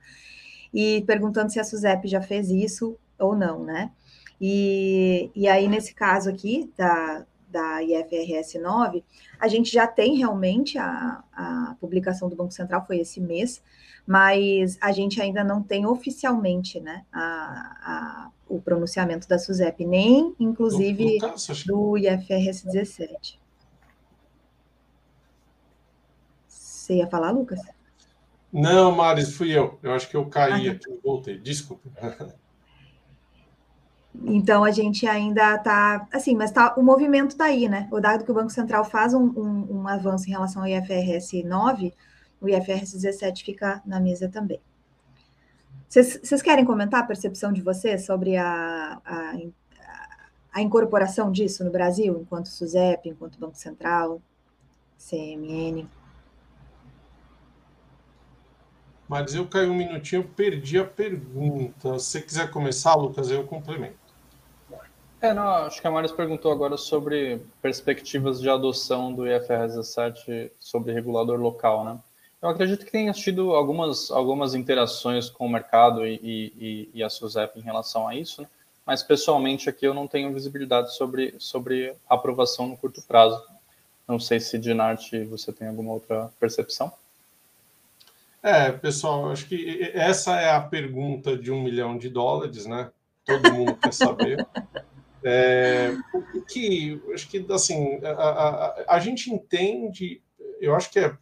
E 0.73 1.03
perguntando 1.05 1.51
se 1.51 1.59
a 1.59 1.63
SUSEP 1.63 2.07
já 2.07 2.21
fez 2.21 2.49
isso 2.49 2.97
ou 3.17 3.35
não, 3.35 3.63
né? 3.63 3.91
E, 4.41 5.29
e 5.35 5.47
aí, 5.47 5.67
nesse 5.67 5.93
caso 5.93 6.29
aqui, 6.29 6.71
da, 6.77 7.25
da 7.49 7.83
IFRS 7.83 8.59
9, 8.59 9.03
a 9.39 9.47
gente 9.47 9.71
já 9.71 9.87
tem 9.87 10.17
realmente 10.17 10.77
a, 10.77 11.23
a 11.33 11.75
publicação 11.79 12.29
do 12.29 12.35
Banco 12.35 12.53
Central, 12.53 12.85
foi 12.85 12.99
esse 12.99 13.19
mês, 13.19 13.61
mas 14.05 14.77
a 14.81 14.91
gente 14.91 15.21
ainda 15.21 15.43
não 15.43 15.61
tem 15.61 15.85
oficialmente 15.85 16.79
né, 16.79 17.05
a, 17.11 17.19
a, 17.21 18.31
o 18.47 18.61
pronunciamento 18.61 19.27
da 19.27 19.37
SUSEP, 19.37 19.85
nem 19.85 20.35
inclusive 20.39 21.19
do 21.65 21.97
IFRS 21.97 22.65
17. 22.65 23.39
Você 26.47 26.95
ia 26.95 27.07
falar, 27.07 27.31
Lucas? 27.31 27.59
Não, 28.51 28.91
Maris, 28.95 29.35
fui 29.35 29.51
eu. 29.51 29.77
Eu 29.83 29.93
acho 29.93 30.09
que 30.09 30.17
eu 30.17 30.25
caí 30.25 30.67
ah, 30.67 30.71
aqui, 30.71 30.99
voltei. 31.03 31.37
Desculpe. 31.37 31.87
Então 34.15 34.63
a 34.63 34.71
gente 34.71 35.07
ainda 35.07 35.55
está 35.55 36.07
assim, 36.11 36.35
mas 36.35 36.51
tá, 36.51 36.73
o 36.75 36.83
movimento 36.83 37.31
está 37.31 37.45
aí, 37.45 37.69
né? 37.69 37.87
O 37.91 37.99
dado 37.99 38.23
que 38.25 38.31
o 38.31 38.33
Banco 38.33 38.49
Central 38.49 38.83
faz 38.83 39.13
um, 39.13 39.25
um, 39.25 39.81
um 39.81 39.87
avanço 39.87 40.27
em 40.27 40.31
relação 40.31 40.63
ao 40.63 40.67
IFRS 40.67 41.43
9, 41.43 41.93
o 42.41 42.49
IFRS 42.49 42.93
17 42.93 43.43
fica 43.43 43.81
na 43.85 43.99
mesa 43.99 44.27
também. 44.27 44.59
Vocês 45.87 46.41
querem 46.41 46.65
comentar 46.65 47.01
a 47.01 47.05
percepção 47.05 47.51
de 47.51 47.61
vocês 47.61 48.05
sobre 48.05 48.37
a, 48.37 49.01
a, 49.03 49.33
a, 50.53 50.61
incorporação 50.61 51.31
disso 51.31 51.63
no 51.63 51.71
Brasil, 51.71 52.19
enquanto 52.21 52.47
SUSEP, 52.47 53.09
enquanto 53.09 53.39
Banco 53.39 53.57
Central, 53.57 54.21
CMN? 54.99 55.87
Mas 59.09 59.33
eu 59.33 59.47
caí 59.47 59.67
um 59.67 59.73
minutinho, 59.73 60.21
eu 60.21 60.29
perdi 60.35 60.77
a 60.77 60.85
pergunta. 60.85 61.97
Se 61.97 62.11
você 62.11 62.21
quiser 62.21 62.51
começar, 62.51 62.93
Lucas, 62.93 63.31
eu 63.31 63.43
complemento. 63.43 63.97
É, 65.19 65.33
não, 65.33 65.47
acho 65.47 65.81
que 65.81 65.87
a 65.87 65.91
Maris 65.91 66.11
perguntou 66.11 66.51
agora 66.51 66.77
sobre 66.77 67.41
perspectivas 67.59 68.39
de 68.39 68.47
adoção 68.47 69.11
do 69.11 69.27
IFRS 69.27 69.75
17 69.75 70.51
sobre 70.59 70.93
regulador 70.93 71.39
local, 71.39 71.83
né? 71.83 71.99
Eu 72.39 72.49
acredito 72.49 72.85
que 72.85 72.91
tenha 72.91 73.11
tido 73.11 73.53
algumas, 73.53 74.11
algumas 74.11 74.53
interações 74.53 75.29
com 75.29 75.45
o 75.45 75.49
mercado 75.49 76.05
e, 76.05 76.13
e, 76.23 76.89
e 76.93 77.03
a 77.03 77.09
SUSEP 77.09 77.59
em 77.59 77.63
relação 77.63 78.07
a 78.07 78.15
isso, 78.15 78.43
né? 78.43 78.47
mas 78.85 79.03
pessoalmente 79.03 79.69
aqui 79.69 79.85
eu 79.85 79.93
não 79.93 80.07
tenho 80.07 80.33
visibilidade 80.33 80.95
sobre, 80.95 81.35
sobre 81.37 81.93
aprovação 82.07 82.67
no 82.67 82.77
curto 82.77 83.01
prazo. 83.01 83.43
Não 84.07 84.19
sei 84.19 84.39
se, 84.39 84.57
Dinarte, 84.57 85.25
você 85.25 85.51
tem 85.51 85.67
alguma 85.67 85.91
outra 85.91 86.31
percepção? 86.39 86.93
É, 88.41 88.71
pessoal, 88.71 89.31
acho 89.31 89.47
que 89.47 89.91
essa 89.93 90.39
é 90.39 90.51
a 90.51 90.61
pergunta 90.61 91.37
de 91.37 91.51
um 91.51 91.61
milhão 91.61 91.97
de 91.97 92.09
dólares, 92.09 92.65
né? 92.65 92.91
Todo 93.25 93.53
mundo 93.53 93.75
quer 93.75 93.93
saber. 93.93 94.47
É, 95.21 95.97
que 96.47 96.97
acho 97.13 97.27
que 97.27 97.45
assim 97.51 97.99
a, 98.05 98.09
a, 98.09 98.95
a, 98.95 98.99
gente 99.01 99.29
entende, 99.29 100.23
eu 100.61 100.73
acho 100.73 100.89
que 100.89 100.97
é 100.97 101.13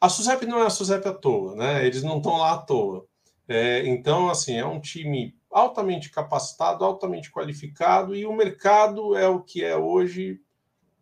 a 0.00 0.08
SUSEP 0.08 0.46
não 0.46 0.60
é 0.60 0.66
a 0.66 0.70
SUSEP 0.70 1.08
à 1.08 1.12
toa, 1.12 1.56
né? 1.56 1.84
Eles 1.84 2.02
não 2.02 2.18
estão 2.18 2.36
lá 2.36 2.52
à 2.52 2.58
toa. 2.58 3.04
É, 3.48 3.86
então, 3.86 4.28
assim, 4.28 4.56
é 4.56 4.64
um 4.64 4.80
time 4.80 5.34
altamente 5.50 6.10
capacitado, 6.10 6.84
altamente 6.84 7.32
qualificado, 7.32 8.14
e 8.14 8.24
o 8.26 8.32
mercado 8.32 9.16
é 9.16 9.26
o 9.26 9.40
que 9.40 9.64
é 9.64 9.76
hoje, 9.76 10.40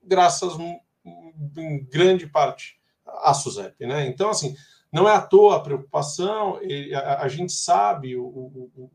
graças 0.02 0.56
em 1.56 1.84
grande 1.84 2.26
parte 2.26 2.80
à 3.04 3.34
SUSEP, 3.34 3.84
né? 3.86 4.06
Então, 4.06 4.30
assim, 4.30 4.56
não 4.96 5.06
é 5.06 5.14
à 5.14 5.20
toa 5.20 5.56
a 5.56 5.60
preocupação, 5.60 6.58
a, 7.18 7.28
gente 7.28 7.52
sabe 7.52 8.16
o, 8.16 8.24
o, 8.24 8.90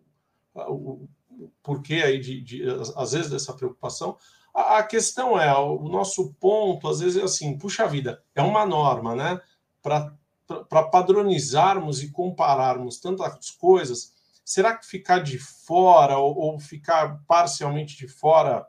o, 0.56 1.08
o 1.40 1.52
porquê 1.62 2.02
aí 2.02 2.20
de, 2.20 2.42
de, 2.42 2.64
às 2.96 3.12
vezes, 3.12 3.30
dessa 3.30 3.54
preocupação. 3.54 4.18
A, 4.52 4.80
a 4.80 4.84
questão 4.84 5.40
é, 5.40 5.56
o 5.56 5.88
nosso 5.88 6.34
ponto, 6.40 6.88
às 6.88 7.02
vezes, 7.02 7.22
é 7.22 7.24
assim, 7.24 7.56
puxa 7.56 7.88
vida, 7.88 8.20
é 8.34 8.42
uma 8.42 8.66
norma, 8.66 9.16
né? 9.16 9.40
para 9.84 10.84
padronizarmos 10.92 12.02
e 12.02 12.10
compararmos 12.12 13.00
tantas 13.00 13.52
coisas, 13.52 14.12
será 14.44 14.76
que 14.76 14.88
ficar 14.88 15.20
de 15.20 15.38
fora 15.38 16.18
ou, 16.18 16.36
ou 16.36 16.60
ficar 16.60 17.22
parcialmente 17.28 17.96
de 17.96 18.08
fora 18.08 18.66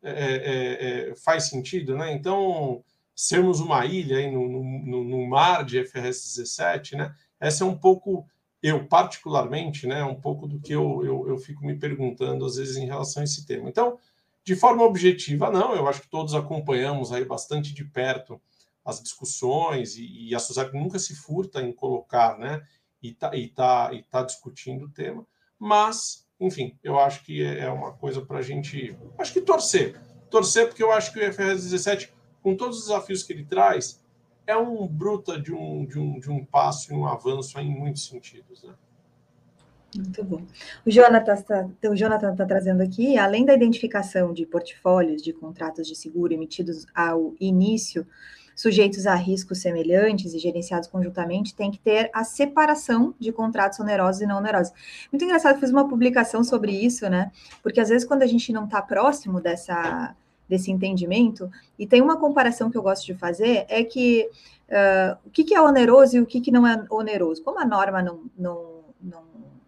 é, 0.00 0.12
é, 0.12 1.10
é, 1.10 1.16
faz 1.16 1.48
sentido, 1.48 1.96
né? 1.96 2.12
Então, 2.12 2.84
sermos 3.18 3.58
uma 3.58 3.84
ilha 3.84 4.18
aí 4.18 4.30
no, 4.30 4.48
no, 4.48 5.02
no, 5.02 5.26
mar 5.26 5.64
de 5.64 5.84
FRS 5.84 6.36
17, 6.36 6.94
né? 6.94 7.12
Essa 7.40 7.64
é 7.64 7.66
um 7.66 7.76
pouco, 7.76 8.24
eu 8.62 8.86
particularmente, 8.86 9.88
né? 9.88 10.04
Um 10.04 10.14
pouco 10.14 10.46
do 10.46 10.60
que 10.60 10.72
eu, 10.72 11.04
eu, 11.04 11.28
eu 11.28 11.36
fico 11.36 11.66
me 11.66 11.76
perguntando 11.76 12.44
às 12.44 12.54
vezes 12.54 12.76
em 12.76 12.86
relação 12.86 13.20
a 13.20 13.24
esse 13.24 13.44
tema. 13.44 13.68
Então, 13.68 13.98
de 14.44 14.54
forma 14.54 14.84
objetiva, 14.84 15.50
não, 15.50 15.74
eu 15.74 15.88
acho 15.88 16.02
que 16.02 16.08
todos 16.08 16.32
acompanhamos 16.32 17.10
aí 17.10 17.24
bastante 17.24 17.74
de 17.74 17.84
perto 17.84 18.40
as 18.84 19.02
discussões 19.02 19.96
e, 19.96 20.28
e 20.28 20.34
a 20.34 20.38
Suzep 20.38 20.72
nunca 20.72 21.00
se 21.00 21.16
furta 21.16 21.60
em 21.60 21.72
colocar, 21.72 22.38
né? 22.38 22.64
E 23.02 23.12
tá, 23.12 23.34
e 23.34 23.48
tá, 23.48 23.90
e 23.92 24.02
tá 24.04 24.22
discutindo 24.22 24.84
o 24.84 24.90
tema, 24.90 25.26
mas 25.58 26.24
enfim, 26.38 26.78
eu 26.84 27.00
acho 27.00 27.24
que 27.24 27.42
é, 27.42 27.64
é 27.64 27.68
uma 27.68 27.92
coisa 27.92 28.24
para 28.24 28.38
a 28.38 28.42
gente, 28.42 28.96
acho 29.18 29.32
que 29.32 29.40
torcer, 29.40 30.00
torcer 30.30 30.68
porque 30.68 30.84
eu 30.84 30.92
acho 30.92 31.12
que 31.12 31.18
o 31.18 31.28
IFRS 31.28 31.64
17, 31.64 32.12
com 32.42 32.56
todos 32.56 32.78
os 32.78 32.86
desafios 32.86 33.22
que 33.22 33.32
ele 33.32 33.44
traz, 33.44 34.02
é 34.46 34.56
um 34.56 34.86
bruta 34.86 35.40
de 35.40 35.52
um, 35.52 35.84
de 35.84 35.98
um, 35.98 36.18
de 36.18 36.30
um 36.30 36.44
passo 36.44 36.92
e 36.92 36.96
um 36.96 37.06
avanço 37.06 37.58
em 37.58 37.70
muitos 37.70 38.06
sentidos, 38.06 38.62
né? 38.62 38.74
Muito 39.94 40.22
bom. 40.22 40.42
O 40.84 40.90
Jonathan 40.90 41.34
está 41.34 41.68
Jonathan 41.94 42.36
tá 42.36 42.44
trazendo 42.44 42.82
aqui, 42.82 43.16
além 43.16 43.46
da 43.46 43.54
identificação 43.54 44.34
de 44.34 44.44
portfólios 44.44 45.22
de 45.22 45.32
contratos 45.32 45.86
de 45.86 45.94
seguro 45.94 46.32
emitidos 46.32 46.86
ao 46.94 47.34
início 47.40 48.06
sujeitos 48.58 49.06
a 49.06 49.14
riscos 49.14 49.60
semelhantes 49.60 50.34
e 50.34 50.38
gerenciados 50.40 50.88
conjuntamente, 50.88 51.54
tem 51.54 51.70
que 51.70 51.78
ter 51.78 52.10
a 52.12 52.24
separação 52.24 53.14
de 53.16 53.30
contratos 53.30 53.78
onerosos 53.78 54.20
e 54.20 54.26
não 54.26 54.38
onerosos. 54.38 54.72
Muito 55.12 55.24
engraçado, 55.24 55.60
fiz 55.60 55.70
uma 55.70 55.88
publicação 55.88 56.42
sobre 56.42 56.72
isso, 56.72 57.08
né? 57.08 57.30
Porque 57.62 57.80
às 57.80 57.88
vezes 57.88 58.06
quando 58.06 58.22
a 58.22 58.26
gente 58.26 58.52
não 58.52 58.64
está 58.64 58.82
próximo 58.82 59.40
dessa 59.40 60.12
desse 60.48 60.70
entendimento, 60.70 61.50
e 61.78 61.86
tem 61.86 62.00
uma 62.00 62.18
comparação 62.18 62.70
que 62.70 62.78
eu 62.78 62.82
gosto 62.82 63.04
de 63.04 63.14
fazer, 63.14 63.66
é 63.68 63.84
que 63.84 64.28
uh, 64.68 65.18
o 65.26 65.30
que, 65.30 65.44
que, 65.44 65.54
é 65.54 65.60
oneroso 65.60 66.16
e 66.16 66.20
o 66.20 66.26
que, 66.26 66.40
que 66.40 66.50
não 66.50 66.66
é 66.66 66.84
oneroso. 66.90 67.42
Como 67.42 67.60
a 67.60 67.64
norma 67.64 68.02
não, 68.02 68.22
não, 68.36 68.84
não, 69.00 69.22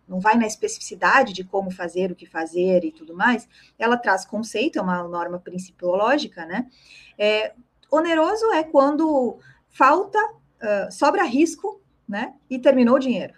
não 0.09 0.21
vai 0.21 0.37
na 0.37 0.47
especificidade 0.47 1.33
de 1.33 1.45
como 1.45 1.71
fazer, 1.71 2.11
o 2.11 2.17
que 2.17 2.27
fazer 2.27 2.85
e 2.85 2.91
tudo 2.91 3.15
mais, 3.15 3.49
ela 3.79 3.97
traz 3.97 4.25
conceito, 4.25 4.79
é 4.79 4.83
uma 4.83 5.03
norma 5.07 5.39
principiológica, 5.39 6.47
né? 6.47 6.67
É, 7.19 7.53
Oneroso 7.91 8.53
é 8.53 8.63
quando 8.63 9.39
falta, 9.69 10.19
uh, 10.19 10.93
sobra 10.93 11.25
risco, 11.25 11.81
né? 12.09 12.35
E 12.49 12.59
terminou 12.59 12.97
o 12.97 13.01
dinheiro. 13.01 13.35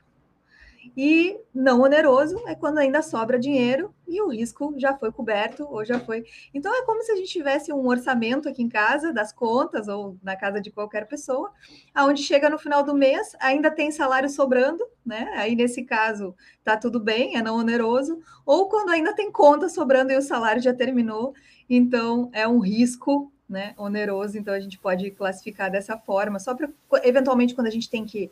E 0.97 1.39
não 1.55 1.80
oneroso 1.80 2.43
é 2.47 2.55
quando 2.55 2.78
ainda 2.78 3.03
sobra 3.03 3.39
dinheiro 3.39 3.95
e 4.07 4.20
o 4.20 4.28
risco 4.28 4.74
já 4.76 4.97
foi 4.97 5.11
coberto 5.11 5.66
ou 5.70 5.85
já 5.85 5.99
foi. 5.99 6.24
Então 6.53 6.74
é 6.74 6.85
como 6.85 7.03
se 7.03 7.12
a 7.12 7.16
gente 7.16 7.30
tivesse 7.30 7.72
um 7.72 7.87
orçamento 7.87 8.49
aqui 8.49 8.62
em 8.62 8.68
casa 8.68 9.12
das 9.12 9.33
contas 9.33 9.89
ou 9.89 10.16
na 10.22 10.37
casa 10.37 10.61
de 10.61 10.70
qualquer 10.70 11.07
pessoa, 11.07 11.53
aonde 11.95 12.22
chega 12.22 12.51
no 12.51 12.59
final 12.59 12.83
do 12.83 12.95
mês 12.95 13.35
ainda 13.41 13.70
tem 13.70 13.91
salário 13.91 14.28
sobrando, 14.28 14.85
né? 15.05 15.33
Aí 15.37 15.55
nesse 15.55 15.85
caso 15.85 16.35
tá 16.62 16.76
tudo 16.76 17.01
bem, 17.01 17.37
é 17.37 17.43
não 17.43 17.57
oneroso, 17.57 18.20
ou 18.45 18.68
quando 18.68 18.91
ainda 18.91 19.14
tem 19.14 19.30
conta 19.30 19.68
sobrando 19.68 20.12
e 20.12 20.16
o 20.16 20.22
salário 20.22 20.62
já 20.62 20.74
terminou, 20.74 21.35
então 21.68 22.28
é 22.33 22.47
um 22.47 22.59
risco 22.59 23.33
né, 23.49 23.74
oneroso, 23.76 24.39
então 24.39 24.55
a 24.55 24.61
gente 24.61 24.78
pode 24.78 25.11
classificar 25.11 25.70
dessa 25.70 25.99
forma, 25.99 26.39
só 26.39 26.55
para 26.55 26.70
eventualmente 27.05 27.55
quando 27.55 27.66
a 27.66 27.70
gente 27.70 27.91
tem 27.91 28.05
que 28.05 28.30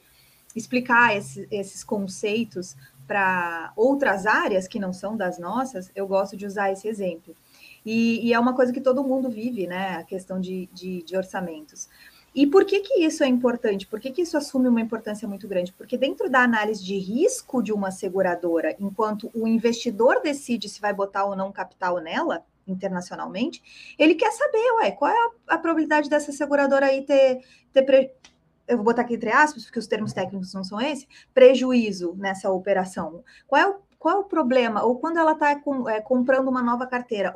explicar 0.55 1.16
esse, 1.16 1.46
esses 1.51 1.84
conceitos 1.84 2.76
para 3.07 3.72
outras 3.74 4.26
áreas 4.26 4.68
que 4.68 4.78
não 4.78 4.92
são 4.92 5.16
das 5.16 5.38
nossas, 5.38 5.90
eu 5.94 6.07
gosto 6.07 6.36
de 6.36 6.46
usar 6.46 6.70
esse 6.70 6.86
exemplo. 6.86 7.34
E, 7.84 8.26
e 8.26 8.32
é 8.32 8.38
uma 8.38 8.55
coisa 8.55 8.72
que 8.72 8.80
todo 8.80 9.03
mundo 9.03 9.28
vive, 9.30 9.66
né? 9.66 9.96
A 9.96 10.05
questão 10.05 10.40
de, 10.40 10.68
de, 10.72 11.03
de 11.03 11.16
orçamentos. 11.16 11.88
E 12.32 12.46
por 12.46 12.64
que, 12.64 12.80
que 12.80 13.03
isso 13.05 13.24
é 13.24 13.26
importante? 13.26 13.86
Por 13.86 13.98
que, 13.98 14.11
que 14.12 14.22
isso 14.22 14.36
assume 14.36 14.68
uma 14.68 14.80
importância 14.80 15.26
muito 15.26 15.48
grande? 15.48 15.72
Porque 15.72 15.98
dentro 15.98 16.30
da 16.30 16.42
análise 16.42 16.84
de 16.84 16.96
risco 16.96 17.61
de 17.61 17.72
uma 17.72 17.90
seguradora, 17.90 18.76
enquanto 18.78 19.30
o 19.34 19.48
investidor 19.48 20.20
decide 20.22 20.68
se 20.68 20.80
vai 20.80 20.92
botar 20.92 21.24
ou 21.24 21.34
não 21.34 21.51
capital 21.51 21.98
nela, 21.98 22.44
internacionalmente, 22.66 23.94
ele 23.98 24.14
quer 24.14 24.30
saber, 24.30 24.72
ué, 24.78 24.92
qual 24.92 25.11
é 25.11 25.16
a, 25.16 25.55
a 25.55 25.59
probabilidade 25.59 26.09
dessa 26.09 26.30
seguradora 26.30 26.86
aí 26.86 27.03
ter, 27.03 27.40
ter. 27.72 28.14
Eu 28.71 28.77
vou 28.77 28.85
botar 28.85 29.03
aqui 29.03 29.14
entre 29.14 29.31
aspas, 29.31 29.64
porque 29.64 29.79
os 29.79 29.87
termos 29.87 30.12
técnicos 30.12 30.55
não 30.55 30.64
são 30.64 30.81
esse, 30.81 31.07
prejuízo 31.35 32.14
nessa 32.16 32.51
operação. 32.51 33.23
Qual 33.47 33.61
é 33.61 33.66
o 33.68 33.81
qual 34.01 34.16
é 34.16 34.18
o 34.18 34.25
problema? 34.25 34.83
Ou 34.83 34.99
quando 34.99 35.18
ela 35.18 35.33
está 35.33 35.55
com, 35.61 35.87
é, 35.87 36.01
comprando 36.01 36.49
uma 36.49 36.62
nova 36.62 36.87
carteira, 36.87 37.35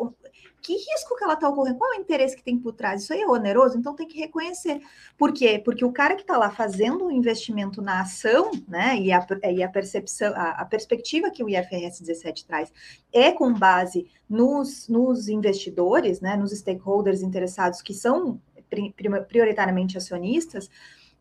que 0.63 0.73
risco 0.73 1.15
que 1.15 1.23
ela 1.23 1.35
está 1.35 1.47
ocorrendo? 1.47 1.77
Qual 1.77 1.93
é 1.93 1.99
o 1.99 2.01
interesse 2.01 2.35
que 2.35 2.43
tem 2.43 2.59
por 2.59 2.73
trás? 2.73 3.03
Isso 3.03 3.13
aí 3.13 3.21
é 3.21 3.29
oneroso, 3.29 3.77
então 3.77 3.95
tem 3.95 4.09
que 4.09 4.19
reconhecer. 4.19 4.81
Por 5.19 5.31
quê? 5.31 5.61
Porque 5.63 5.85
o 5.85 5.93
cara 5.93 6.15
que 6.17 6.23
está 6.23 6.39
lá 6.39 6.49
fazendo 6.49 7.05
o 7.05 7.13
investimento 7.13 7.83
na 7.83 8.01
ação, 8.01 8.51
né, 8.67 8.99
e 8.99 9.13
a, 9.13 9.27
e 9.53 9.63
a 9.63 9.69
percepção, 9.69 10.33
a, 10.35 10.53
a, 10.53 10.65
perspectiva 10.65 11.31
que 11.31 11.45
o 11.45 11.51
IFRS 11.51 12.01
17 12.01 12.47
traz 12.47 12.73
é 13.13 13.31
com 13.31 13.53
base 13.53 14.09
nos, 14.27 14.89
nos 14.89 15.29
investidores, 15.29 16.23
né, 16.23 16.35
nos 16.35 16.51
stakeholders 16.53 17.21
interessados 17.21 17.83
que 17.83 17.93
são 17.93 18.41
prioritariamente 19.29 19.99
acionistas, 19.99 20.71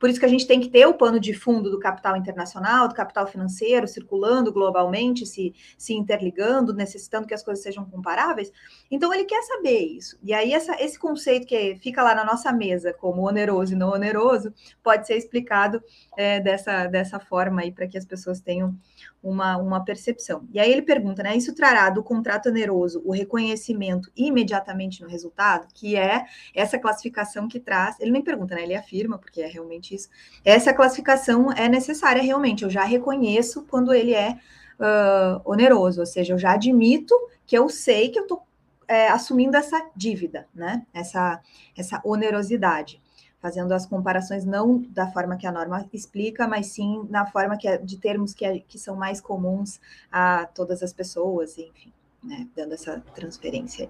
por 0.03 0.09
isso 0.09 0.19
que 0.19 0.25
a 0.25 0.29
gente 0.29 0.45
tem 0.45 0.59
que 0.59 0.67
ter 0.67 0.85
o 0.85 0.93
pano 0.93 1.17
de 1.17 1.33
fundo 1.33 1.71
do 1.71 1.79
capital 1.79 2.17
internacional, 2.17 2.89
do 2.89 2.93
capital 2.93 3.25
financeiro, 3.25 3.87
circulando 3.87 4.51
globalmente, 4.51 5.25
se, 5.25 5.55
se 5.77 5.93
interligando, 5.93 6.73
necessitando 6.73 7.25
que 7.25 7.33
as 7.33 7.41
coisas 7.41 7.63
sejam 7.63 7.85
comparáveis. 7.85 8.51
Então, 8.91 9.13
ele 9.13 9.23
quer 9.23 9.41
saber 9.43 9.79
isso. 9.79 10.19
E 10.21 10.33
aí, 10.33 10.53
essa, 10.53 10.75
esse 10.83 10.99
conceito 10.99 11.47
que 11.47 11.77
fica 11.77 12.03
lá 12.03 12.13
na 12.13 12.25
nossa 12.25 12.51
mesa, 12.51 12.91
como 12.91 13.25
oneroso 13.25 13.71
e 13.71 13.77
não 13.77 13.91
oneroso, 13.91 14.53
pode 14.83 15.07
ser 15.07 15.15
explicado 15.15 15.81
é, 16.17 16.41
dessa, 16.41 16.85
dessa 16.87 17.17
forma 17.17 17.61
aí, 17.61 17.71
para 17.71 17.87
que 17.87 17.97
as 17.97 18.05
pessoas 18.05 18.41
tenham 18.41 18.75
uma, 19.23 19.55
uma 19.57 19.83
percepção. 19.83 20.45
E 20.51 20.59
aí 20.59 20.69
ele 20.69 20.81
pergunta, 20.81 21.23
né? 21.23 21.35
Isso 21.35 21.55
trará 21.55 21.89
do 21.89 22.03
contrato 22.03 22.49
oneroso 22.49 23.01
o 23.05 23.11
reconhecimento 23.11 24.11
imediatamente 24.15 25.01
no 25.01 25.07
resultado, 25.07 25.67
que 25.73 25.95
é 25.95 26.25
essa 26.53 26.77
classificação 26.77 27.47
que 27.47 27.59
traz. 27.59 27.97
Ele 28.01 28.11
nem 28.11 28.21
pergunta, 28.21 28.53
né? 28.53 28.63
Ele 28.63 28.75
afirma, 28.75 29.17
porque 29.17 29.41
é 29.41 29.47
realmente 29.47 29.95
isso. 29.95 30.09
Essa 30.43 30.73
classificação 30.73 31.51
é 31.53 31.69
necessária 31.69 32.21
realmente. 32.21 32.63
Eu 32.63 32.69
já 32.69 32.83
reconheço 32.83 33.63
quando 33.63 33.93
ele 33.93 34.13
é 34.13 34.31
uh, 34.31 35.41
oneroso, 35.45 36.01
ou 36.01 36.05
seja, 36.05 36.33
eu 36.33 36.37
já 36.37 36.51
admito 36.51 37.15
que 37.45 37.57
eu 37.57 37.69
sei 37.69 38.09
que 38.09 38.19
eu 38.19 38.23
estou 38.23 38.43
é, 38.87 39.07
assumindo 39.07 39.55
essa 39.55 39.89
dívida, 39.95 40.47
né? 40.53 40.85
Essa, 40.93 41.39
essa 41.77 42.01
onerosidade 42.03 43.01
fazendo 43.43 43.73
as 43.73 43.85
comparações 43.85 44.45
não 44.45 44.79
da 44.89 45.11
forma 45.11 45.35
que 45.35 45.45
a 45.45 45.51
norma 45.51 45.85
explica, 45.91 46.47
mas 46.47 46.67
sim 46.67 47.05
na 47.09 47.25
forma 47.25 47.57
que 47.57 47.67
é, 47.67 47.77
de 47.77 47.97
termos 47.97 48.33
que, 48.33 48.45
é, 48.45 48.59
que 48.59 48.79
são 48.79 48.95
mais 48.95 49.19
comuns 49.19 49.81
a 50.09 50.45
todas 50.45 50.81
as 50.81 50.93
pessoas, 50.93 51.57
enfim, 51.57 51.91
né, 52.23 52.47
dando 52.55 52.73
essa 52.73 53.03
transferência. 53.13 53.89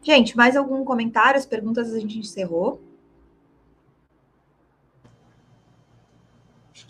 Gente, 0.00 0.36
mais 0.36 0.56
algum 0.56 0.84
comentário? 0.84 1.36
As 1.36 1.44
perguntas 1.44 1.92
a 1.92 1.98
gente 1.98 2.20
encerrou. 2.20 2.80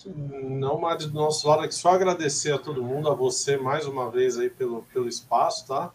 Não 0.04 0.78
mais 0.78 1.06
do 1.06 1.14
nosso 1.14 1.48
lado, 1.48 1.62
aqui 1.62 1.74
só 1.74 1.94
agradecer 1.94 2.52
a 2.52 2.58
todo 2.58 2.84
mundo, 2.84 3.08
a 3.08 3.14
você 3.14 3.56
mais 3.56 3.86
uma 3.86 4.10
vez 4.10 4.38
aí 4.38 4.50
pelo, 4.50 4.82
pelo 4.92 5.08
espaço, 5.08 5.66
tá? 5.66 5.90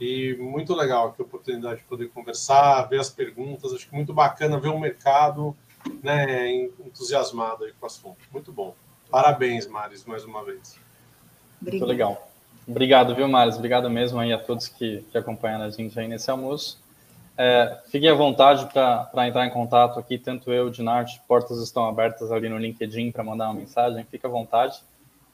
E 0.00 0.36
muito 0.40 0.74
legal 0.74 1.08
aqui 1.08 1.22
a 1.22 1.24
oportunidade 1.24 1.80
de 1.80 1.84
poder 1.84 2.08
conversar, 2.10 2.82
ver 2.88 3.00
as 3.00 3.10
perguntas. 3.10 3.72
Acho 3.72 3.88
que 3.88 3.94
muito 3.94 4.12
bacana 4.12 4.58
ver 4.58 4.68
o 4.68 4.78
mercado 4.78 5.56
né, 6.02 6.52
entusiasmado 6.84 7.64
aí 7.64 7.72
com 7.72 7.84
o 7.84 7.86
assunto. 7.86 8.18
Muito 8.32 8.52
bom. 8.52 8.74
Parabéns, 9.10 9.66
Maris, 9.66 10.04
mais 10.04 10.24
uma 10.24 10.44
vez. 10.44 10.78
Muito 11.60 11.84
legal. 11.84 12.30
Obrigado, 12.66 13.14
viu, 13.14 13.28
Maris? 13.28 13.56
Obrigado 13.56 13.88
mesmo 13.90 14.18
aí 14.18 14.32
a 14.32 14.38
todos 14.38 14.68
que, 14.68 15.04
que 15.10 15.18
acompanharam 15.18 15.64
a 15.64 15.70
gente 15.70 15.98
aí 15.98 16.08
nesse 16.08 16.30
almoço. 16.30 16.82
É, 17.36 17.80
fiquem 17.88 18.08
à 18.08 18.14
vontade 18.14 18.66
para 18.72 19.28
entrar 19.28 19.46
em 19.46 19.50
contato 19.50 19.98
aqui, 19.98 20.18
tanto 20.18 20.52
eu, 20.52 20.70
Dinarte, 20.70 21.20
portas 21.26 21.58
estão 21.58 21.86
abertas 21.86 22.30
ali 22.30 22.48
no 22.48 22.58
LinkedIn 22.58 23.10
para 23.10 23.24
mandar 23.24 23.46
uma 23.50 23.54
mensagem, 23.60 24.04
fique 24.04 24.24
à 24.24 24.28
vontade. 24.28 24.80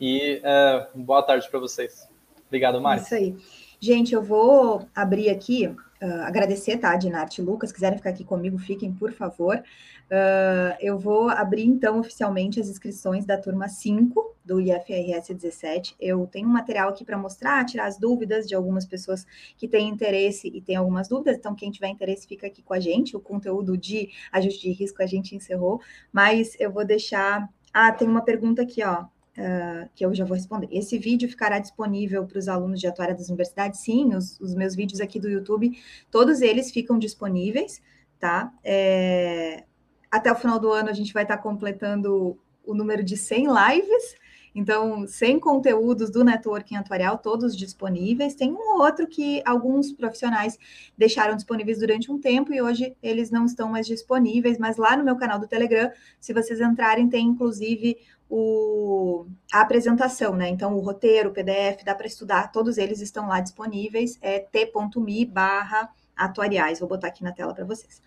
E 0.00 0.40
é, 0.42 0.86
boa 0.94 1.22
tarde 1.22 1.48
para 1.48 1.60
vocês. 1.60 2.08
Obrigado, 2.48 2.80
Maris. 2.80 3.04
Isso 3.04 3.14
aí. 3.14 3.36
Gente, 3.82 4.14
eu 4.14 4.22
vou 4.22 4.86
abrir 4.94 5.30
aqui, 5.30 5.66
uh, 5.66 6.22
agradecer, 6.24 6.76
tá, 6.76 6.94
Dinarte 6.96 7.40
e 7.40 7.44
Lucas, 7.44 7.72
quiserem 7.72 7.96
ficar 7.96 8.10
aqui 8.10 8.22
comigo, 8.22 8.58
fiquem, 8.58 8.92
por 8.92 9.10
favor. 9.10 9.56
Uh, 9.56 10.76
eu 10.80 10.98
vou 10.98 11.30
abrir, 11.30 11.64
então, 11.64 11.98
oficialmente 11.98 12.60
as 12.60 12.68
inscrições 12.68 13.24
da 13.24 13.38
turma 13.38 13.68
5 13.68 14.36
do 14.44 14.60
IFRS 14.60 15.32
17. 15.32 15.96
Eu 15.98 16.26
tenho 16.26 16.46
um 16.46 16.52
material 16.52 16.90
aqui 16.90 17.06
para 17.06 17.16
mostrar, 17.16 17.64
tirar 17.64 17.86
as 17.86 17.98
dúvidas 17.98 18.46
de 18.46 18.54
algumas 18.54 18.84
pessoas 18.84 19.26
que 19.56 19.66
têm 19.66 19.88
interesse 19.88 20.48
e 20.48 20.60
têm 20.60 20.76
algumas 20.76 21.08
dúvidas, 21.08 21.38
então, 21.38 21.54
quem 21.54 21.70
tiver 21.70 21.88
interesse, 21.88 22.28
fica 22.28 22.48
aqui 22.48 22.60
com 22.62 22.74
a 22.74 22.80
gente. 22.80 23.16
O 23.16 23.20
conteúdo 23.20 23.78
de 23.78 24.10
ajuste 24.30 24.60
de 24.60 24.72
risco 24.72 25.02
a 25.02 25.06
gente 25.06 25.34
encerrou, 25.34 25.80
mas 26.12 26.54
eu 26.60 26.70
vou 26.70 26.84
deixar. 26.84 27.48
Ah, 27.72 27.90
tem 27.92 28.06
uma 28.06 28.22
pergunta 28.22 28.60
aqui, 28.60 28.84
ó 28.84 29.06
Uh, 29.38 29.88
que 29.94 30.04
eu 30.04 30.12
já 30.12 30.24
vou 30.24 30.36
responder. 30.36 30.68
Esse 30.72 30.98
vídeo 30.98 31.28
ficará 31.28 31.60
disponível 31.60 32.26
para 32.26 32.38
os 32.38 32.48
alunos 32.48 32.80
de 32.80 32.86
atuária 32.88 33.14
das 33.14 33.28
universidades? 33.28 33.80
Sim, 33.80 34.14
os, 34.14 34.38
os, 34.40 34.54
meus 34.54 34.74
vídeos 34.74 35.00
aqui 35.00 35.20
do 35.20 35.30
YouTube, 35.30 35.78
todos 36.10 36.42
eles 36.42 36.72
ficam 36.72 36.98
disponíveis, 36.98 37.80
tá? 38.18 38.52
É, 38.64 39.64
até 40.10 40.32
o 40.32 40.34
final 40.34 40.58
do 40.58 40.72
ano 40.72 40.90
a 40.90 40.92
gente 40.92 41.12
vai 41.12 41.22
estar 41.22 41.38
completando 41.38 42.36
o 42.64 42.74
número 42.74 43.04
de 43.04 43.16
100 43.16 43.46
lives, 43.46 44.16
então, 44.54 45.06
sem 45.06 45.38
conteúdos 45.38 46.10
do 46.10 46.24
networking 46.24 46.76
atuarial, 46.76 47.18
todos 47.18 47.56
disponíveis. 47.56 48.34
Tem 48.34 48.52
um 48.52 48.74
ou 48.74 48.80
outro 48.80 49.06
que 49.06 49.42
alguns 49.44 49.92
profissionais 49.92 50.58
deixaram 50.98 51.36
disponíveis 51.36 51.78
durante 51.78 52.10
um 52.10 52.20
tempo 52.20 52.52
e 52.52 52.60
hoje 52.60 52.96
eles 53.02 53.30
não 53.30 53.44
estão 53.44 53.70
mais 53.70 53.86
disponíveis, 53.86 54.58
mas 54.58 54.76
lá 54.76 54.96
no 54.96 55.04
meu 55.04 55.16
canal 55.16 55.38
do 55.38 55.46
Telegram, 55.46 55.90
se 56.20 56.32
vocês 56.32 56.60
entrarem, 56.60 57.08
tem 57.08 57.26
inclusive 57.26 57.96
o, 58.28 59.26
a 59.52 59.60
apresentação, 59.60 60.34
né? 60.34 60.48
Então, 60.48 60.76
o 60.76 60.80
roteiro, 60.80 61.30
o 61.30 61.32
PDF, 61.32 61.84
dá 61.84 61.94
para 61.94 62.06
estudar, 62.06 62.52
todos 62.52 62.78
eles 62.78 63.00
estão 63.00 63.28
lá 63.28 63.40
disponíveis, 63.40 64.18
é 64.20 64.38
t.me 64.38 65.24
barra 65.26 65.88
atuariais. 66.16 66.78
Vou 66.80 66.88
botar 66.88 67.08
aqui 67.08 67.24
na 67.24 67.32
tela 67.32 67.54
para 67.54 67.64
vocês. 67.64 68.00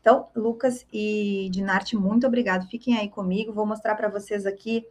Então, 0.00 0.28
Lucas 0.36 0.86
e 0.92 1.48
Dinarte, 1.50 1.96
muito 1.96 2.26
obrigado. 2.26 2.68
Fiquem 2.68 2.96
aí 2.96 3.08
comigo. 3.08 3.52
Vou 3.52 3.66
mostrar 3.66 3.96
para 3.96 4.08
vocês 4.08 4.46
aqui 4.46 4.86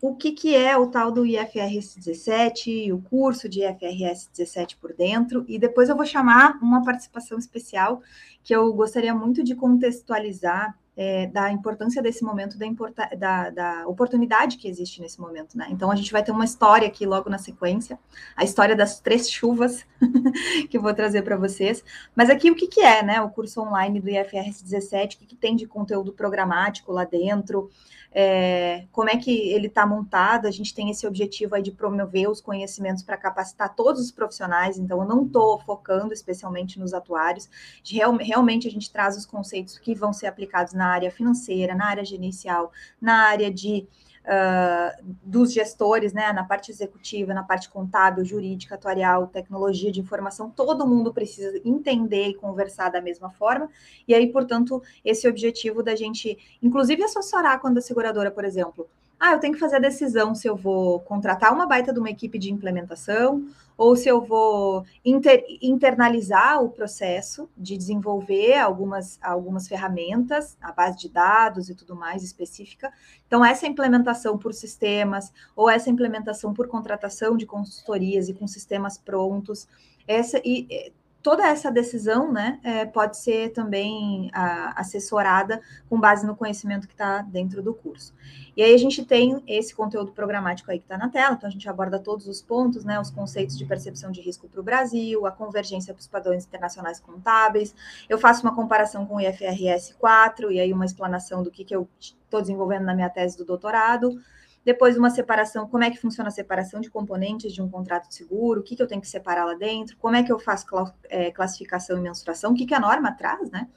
o 0.00 0.14
que, 0.14 0.32
que 0.32 0.54
é 0.54 0.76
o 0.76 0.86
tal 0.86 1.10
do 1.10 1.26
IFRS 1.26 1.96
17, 1.96 2.92
o 2.92 3.00
curso 3.02 3.48
de 3.48 3.60
IFRS 3.64 4.30
17 4.36 4.76
por 4.76 4.92
dentro, 4.92 5.44
e 5.48 5.58
depois 5.58 5.88
eu 5.88 5.96
vou 5.96 6.06
chamar 6.06 6.58
uma 6.62 6.84
participação 6.84 7.38
especial 7.38 8.00
que 8.44 8.54
eu 8.54 8.72
gostaria 8.72 9.14
muito 9.14 9.42
de 9.42 9.54
contextualizar 9.54 10.78
é, 11.00 11.28
da 11.28 11.52
importância 11.52 12.02
desse 12.02 12.24
momento, 12.24 12.58
da, 12.58 13.06
da, 13.16 13.50
da, 13.50 13.86
oportunidade 13.86 14.56
que 14.56 14.66
existe 14.66 15.00
nesse 15.00 15.20
momento, 15.20 15.56
né? 15.56 15.68
Então 15.70 15.92
a 15.92 15.94
gente 15.94 16.10
vai 16.10 16.24
ter 16.24 16.32
uma 16.32 16.44
história 16.44 16.88
aqui 16.88 17.06
logo 17.06 17.30
na 17.30 17.38
sequência, 17.38 17.96
a 18.34 18.42
história 18.42 18.74
das 18.74 18.98
três 18.98 19.30
chuvas 19.30 19.86
que 20.68 20.76
eu 20.76 20.82
vou 20.82 20.92
trazer 20.92 21.22
para 21.22 21.36
vocês. 21.36 21.84
Mas 22.16 22.28
aqui 22.28 22.50
o 22.50 22.54
que, 22.56 22.66
que 22.66 22.80
é, 22.80 23.00
né? 23.04 23.20
O 23.20 23.30
curso 23.30 23.60
online 23.60 24.00
do 24.00 24.10
IFRS 24.10 24.60
17, 24.64 25.14
o 25.14 25.18
que, 25.20 25.26
que 25.26 25.36
tem 25.36 25.54
de 25.54 25.68
conteúdo 25.68 26.12
programático 26.12 26.90
lá 26.90 27.04
dentro? 27.04 27.70
é, 28.12 28.86
como 28.90 29.10
é 29.10 29.16
que 29.16 29.30
ele 29.30 29.66
está 29.66 29.86
montado. 29.86 30.46
A 30.46 30.50
gente 30.50 30.74
tem 30.74 30.90
esse 30.90 31.06
objetivo 31.06 31.54
aí 31.54 31.62
de 31.62 31.72
promover 31.72 32.28
os 32.28 32.40
conhecimentos 32.40 33.02
para 33.02 33.16
capacitar 33.16 33.74
todos 33.74 34.00
os 34.00 34.10
profissionais, 34.10 34.78
então 34.78 35.00
eu 35.00 35.08
não 35.08 35.24
estou 35.24 35.58
focando 35.60 36.12
especialmente 36.12 36.78
nos 36.78 36.94
atuários. 36.94 37.48
Real, 37.84 38.16
realmente 38.16 38.66
a 38.66 38.70
gente 38.70 38.90
traz 38.90 39.16
os 39.16 39.26
conceitos 39.26 39.78
que 39.78 39.94
vão 39.94 40.12
ser 40.12 40.26
aplicados 40.26 40.72
na 40.72 40.87
área 40.88 41.10
financeira, 41.10 41.74
na 41.74 41.86
área 41.86 42.04
gerencial, 42.04 42.72
na 43.00 43.28
área 43.28 43.50
de 43.50 43.86
uh, 44.24 45.14
dos 45.22 45.52
gestores, 45.52 46.12
né, 46.12 46.32
na 46.32 46.44
parte 46.44 46.70
executiva, 46.70 47.32
na 47.32 47.42
parte 47.42 47.68
contábil, 47.68 48.24
jurídica, 48.24 48.74
atuarial, 48.74 49.26
tecnologia 49.26 49.90
de 49.90 50.00
informação, 50.00 50.50
todo 50.50 50.86
mundo 50.86 51.12
precisa 51.12 51.60
entender 51.64 52.28
e 52.28 52.34
conversar 52.34 52.90
da 52.90 53.00
mesma 53.00 53.30
forma, 53.30 53.68
e 54.06 54.14
aí, 54.14 54.30
portanto, 54.30 54.82
esse 55.04 55.28
objetivo 55.28 55.82
da 55.82 55.96
gente, 55.96 56.38
inclusive, 56.62 57.02
assessorar 57.02 57.60
quando 57.60 57.78
a 57.78 57.82
seguradora, 57.82 58.30
por 58.30 58.44
exemplo, 58.44 58.88
ah, 59.20 59.32
eu 59.32 59.40
tenho 59.40 59.54
que 59.54 59.60
fazer 59.60 59.76
a 59.76 59.80
decisão 59.80 60.34
se 60.34 60.46
eu 60.46 60.56
vou 60.56 61.00
contratar 61.00 61.52
uma 61.52 61.66
baita 61.66 61.92
de 61.92 61.98
uma 61.98 62.10
equipe 62.10 62.38
de 62.38 62.52
implementação 62.52 63.44
ou 63.76 63.94
se 63.94 64.08
eu 64.08 64.20
vou 64.20 64.84
inter, 65.04 65.44
internalizar 65.62 66.62
o 66.62 66.68
processo 66.68 67.48
de 67.56 67.76
desenvolver 67.76 68.56
algumas, 68.58 69.18
algumas 69.22 69.68
ferramentas, 69.68 70.56
a 70.60 70.72
base 70.72 70.98
de 70.98 71.08
dados 71.08 71.68
e 71.68 71.74
tudo 71.76 71.94
mais 71.94 72.24
específica. 72.24 72.92
Então, 73.26 73.44
essa 73.44 73.68
implementação 73.68 74.36
por 74.36 74.52
sistemas 74.52 75.32
ou 75.54 75.70
essa 75.70 75.88
implementação 75.88 76.52
por 76.52 76.66
contratação 76.66 77.36
de 77.36 77.46
consultorias 77.46 78.28
e 78.28 78.34
com 78.34 78.48
sistemas 78.48 78.98
prontos, 78.98 79.68
essa 80.08 80.40
e 80.44 80.92
toda 81.22 81.46
essa 81.46 81.70
decisão 81.70 82.32
né, 82.32 82.60
é, 82.62 82.84
pode 82.84 83.18
ser 83.18 83.50
também 83.50 84.30
a, 84.32 84.80
assessorada 84.80 85.60
com 85.88 85.98
base 85.98 86.26
no 86.26 86.36
conhecimento 86.36 86.86
que 86.86 86.94
está 86.94 87.22
dentro 87.22 87.62
do 87.62 87.74
curso. 87.74 88.14
E 88.56 88.62
aí 88.62 88.74
a 88.74 88.78
gente 88.78 89.04
tem 89.04 89.42
esse 89.46 89.74
conteúdo 89.74 90.12
programático 90.12 90.70
aí 90.70 90.78
que 90.78 90.84
está 90.84 90.98
na 90.98 91.08
tela, 91.08 91.34
então 91.34 91.48
a 91.48 91.52
gente 91.52 91.68
aborda 91.68 91.98
todos 91.98 92.26
os 92.26 92.42
pontos, 92.42 92.84
né, 92.84 93.00
os 93.00 93.10
conceitos 93.10 93.56
de 93.56 93.64
percepção 93.64 94.10
de 94.10 94.20
risco 94.20 94.48
para 94.48 94.60
o 94.60 94.64
Brasil, 94.64 95.26
a 95.26 95.30
convergência 95.30 95.94
para 95.94 96.00
os 96.00 96.08
padrões 96.08 96.44
internacionais 96.44 96.98
contábeis, 96.98 97.74
eu 98.08 98.18
faço 98.18 98.42
uma 98.42 98.54
comparação 98.54 99.06
com 99.06 99.16
o 99.16 99.20
IFRS 99.20 99.94
4 99.98 100.50
e 100.50 100.60
aí 100.60 100.72
uma 100.72 100.84
explanação 100.84 101.42
do 101.42 101.50
que, 101.50 101.64
que 101.64 101.74
eu 101.74 101.88
estou 102.00 102.40
desenvolvendo 102.40 102.84
na 102.84 102.94
minha 102.94 103.08
tese 103.08 103.36
do 103.36 103.44
doutorado, 103.44 104.18
depois, 104.64 104.96
uma 104.96 105.10
separação, 105.10 105.66
como 105.66 105.84
é 105.84 105.90
que 105.90 105.98
funciona 105.98 106.28
a 106.28 106.32
separação 106.32 106.80
de 106.80 106.90
componentes 106.90 107.52
de 107.52 107.62
um 107.62 107.68
contrato 107.68 108.08
de 108.08 108.14
seguro, 108.14 108.60
o 108.60 108.62
que, 108.62 108.76
que 108.76 108.82
eu 108.82 108.86
tenho 108.86 109.00
que 109.00 109.08
separar 109.08 109.44
lá 109.44 109.54
dentro, 109.54 109.96
como 109.96 110.16
é 110.16 110.22
que 110.22 110.30
eu 110.30 110.38
faço 110.38 110.66
é, 111.08 111.30
classificação 111.30 111.96
e 111.98 112.00
mensuração, 112.00 112.52
o 112.52 112.54
que, 112.54 112.66
que 112.66 112.74
a 112.74 112.80
norma 112.80 113.12
traz, 113.12 113.50
né? 113.50 113.68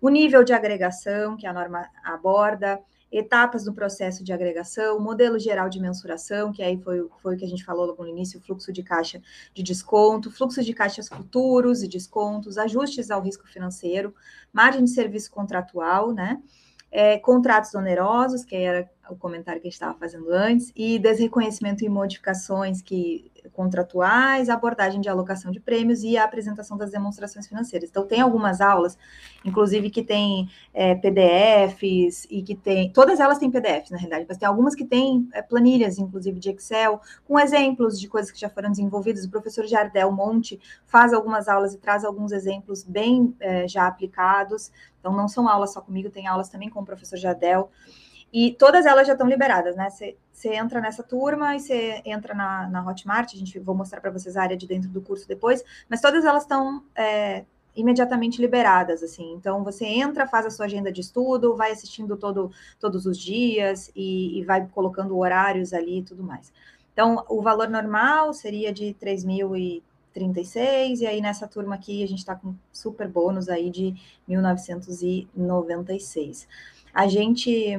O 0.00 0.08
nível 0.08 0.42
de 0.44 0.52
agregação 0.52 1.36
que 1.36 1.46
a 1.46 1.52
norma 1.52 1.88
aborda, 2.02 2.80
etapas 3.16 3.62
do 3.64 3.72
processo 3.72 4.24
de 4.24 4.32
agregação, 4.32 4.98
modelo 4.98 5.38
geral 5.38 5.68
de 5.68 5.80
mensuração, 5.80 6.52
que 6.52 6.62
aí 6.62 6.76
foi, 6.76 7.08
foi 7.22 7.36
o 7.36 7.38
que 7.38 7.44
a 7.44 7.48
gente 7.48 7.64
falou 7.64 7.86
logo 7.86 8.02
no 8.02 8.08
início, 8.08 8.40
fluxo 8.40 8.72
de 8.72 8.82
caixa 8.82 9.22
de 9.54 9.62
desconto, 9.62 10.32
fluxo 10.32 10.62
de 10.64 10.74
caixas 10.74 11.08
futuros 11.08 11.82
e 11.82 11.88
descontos, 11.88 12.58
ajustes 12.58 13.10
ao 13.10 13.22
risco 13.22 13.46
financeiro, 13.46 14.12
margem 14.52 14.82
de 14.82 14.90
serviço 14.90 15.30
contratual, 15.30 16.12
né? 16.12 16.42
É, 16.96 17.18
contratos 17.18 17.74
onerosos, 17.74 18.44
que 18.44 18.54
era 18.54 18.88
o 19.10 19.16
comentário 19.16 19.60
que 19.60 19.66
a 19.66 19.70
gente 19.70 19.74
estava 19.74 19.98
fazendo 19.98 20.30
antes, 20.30 20.72
e 20.76 20.96
desreconhecimento 20.96 21.84
e 21.84 21.88
modificações 21.88 22.80
que 22.80 23.32
contratuais, 23.52 24.48
abordagem 24.48 25.00
de 25.00 25.08
alocação 25.08 25.50
de 25.50 25.60
prêmios 25.60 26.02
e 26.02 26.16
a 26.16 26.24
apresentação 26.24 26.76
das 26.76 26.90
demonstrações 26.90 27.46
financeiras. 27.46 27.90
Então, 27.90 28.06
tem 28.06 28.20
algumas 28.20 28.60
aulas, 28.60 28.98
inclusive, 29.44 29.90
que 29.90 30.02
tem 30.02 30.48
é, 30.72 30.94
PDFs 30.94 32.26
e 32.30 32.42
que 32.42 32.54
tem. 32.54 32.90
Todas 32.92 33.20
elas 33.20 33.38
têm 33.38 33.50
PDFs, 33.50 33.90
na 33.90 33.98
realidade, 33.98 34.26
mas 34.28 34.38
tem 34.38 34.48
algumas 34.48 34.74
que 34.74 34.84
têm 34.84 35.28
é, 35.32 35.42
planilhas, 35.42 35.98
inclusive, 35.98 36.38
de 36.40 36.50
Excel, 36.50 37.00
com 37.24 37.38
exemplos 37.38 38.00
de 38.00 38.08
coisas 38.08 38.30
que 38.30 38.40
já 38.40 38.48
foram 38.48 38.70
desenvolvidas. 38.70 39.24
O 39.24 39.30
professor 39.30 39.66
Jardel 39.66 40.10
Monte 40.10 40.60
faz 40.86 41.12
algumas 41.12 41.48
aulas 41.48 41.74
e 41.74 41.78
traz 41.78 42.04
alguns 42.04 42.32
exemplos 42.32 42.82
bem 42.82 43.34
é, 43.40 43.68
já 43.68 43.86
aplicados. 43.86 44.70
Então, 45.04 45.14
não 45.14 45.28
são 45.28 45.46
aulas 45.46 45.74
só 45.74 45.82
comigo, 45.82 46.08
tem 46.08 46.26
aulas 46.26 46.48
também 46.48 46.70
com 46.70 46.80
o 46.80 46.84
professor 46.84 47.18
Jardel. 47.18 47.70
E 48.32 48.52
todas 48.54 48.86
elas 48.86 49.06
já 49.06 49.12
estão 49.12 49.28
liberadas, 49.28 49.76
né? 49.76 49.90
Você 49.90 50.16
entra 50.54 50.80
nessa 50.80 51.02
turma 51.02 51.54
e 51.54 51.60
você 51.60 52.00
entra 52.06 52.34
na, 52.34 52.66
na 52.70 52.88
Hotmart, 52.88 53.34
a 53.34 53.36
gente 53.36 53.58
vou 53.58 53.74
mostrar 53.74 54.00
para 54.00 54.10
vocês 54.10 54.34
a 54.34 54.40
área 54.40 54.56
de 54.56 54.66
dentro 54.66 54.88
do 54.88 55.02
curso 55.02 55.28
depois, 55.28 55.62
mas 55.90 56.00
todas 56.00 56.24
elas 56.24 56.44
estão 56.44 56.82
é, 56.96 57.44
imediatamente 57.76 58.40
liberadas, 58.40 59.02
assim. 59.02 59.34
Então, 59.34 59.62
você 59.62 59.84
entra, 59.84 60.26
faz 60.26 60.46
a 60.46 60.50
sua 60.50 60.64
agenda 60.64 60.90
de 60.90 61.02
estudo, 61.02 61.54
vai 61.54 61.70
assistindo 61.70 62.16
todo, 62.16 62.50
todos 62.80 63.04
os 63.04 63.18
dias 63.18 63.92
e, 63.94 64.38
e 64.38 64.42
vai 64.42 64.66
colocando 64.68 65.18
horários 65.18 65.74
ali 65.74 65.98
e 65.98 66.02
tudo 66.02 66.24
mais. 66.24 66.50
Então, 66.94 67.22
o 67.28 67.42
valor 67.42 67.68
normal 67.68 68.32
seria 68.32 68.72
de 68.72 68.94
3.036, 70.14 71.00
e 71.00 71.06
aí 71.06 71.20
nessa 71.20 71.48
turma 71.48 71.74
aqui 71.74 72.02
a 72.02 72.08
gente 72.08 72.18
está 72.18 72.34
com 72.34 72.54
super 72.72 73.08
bônus 73.08 73.48
aí 73.48 73.70
de 73.70 73.94
1.996. 74.28 76.46
A 76.92 77.08
gente 77.08 77.78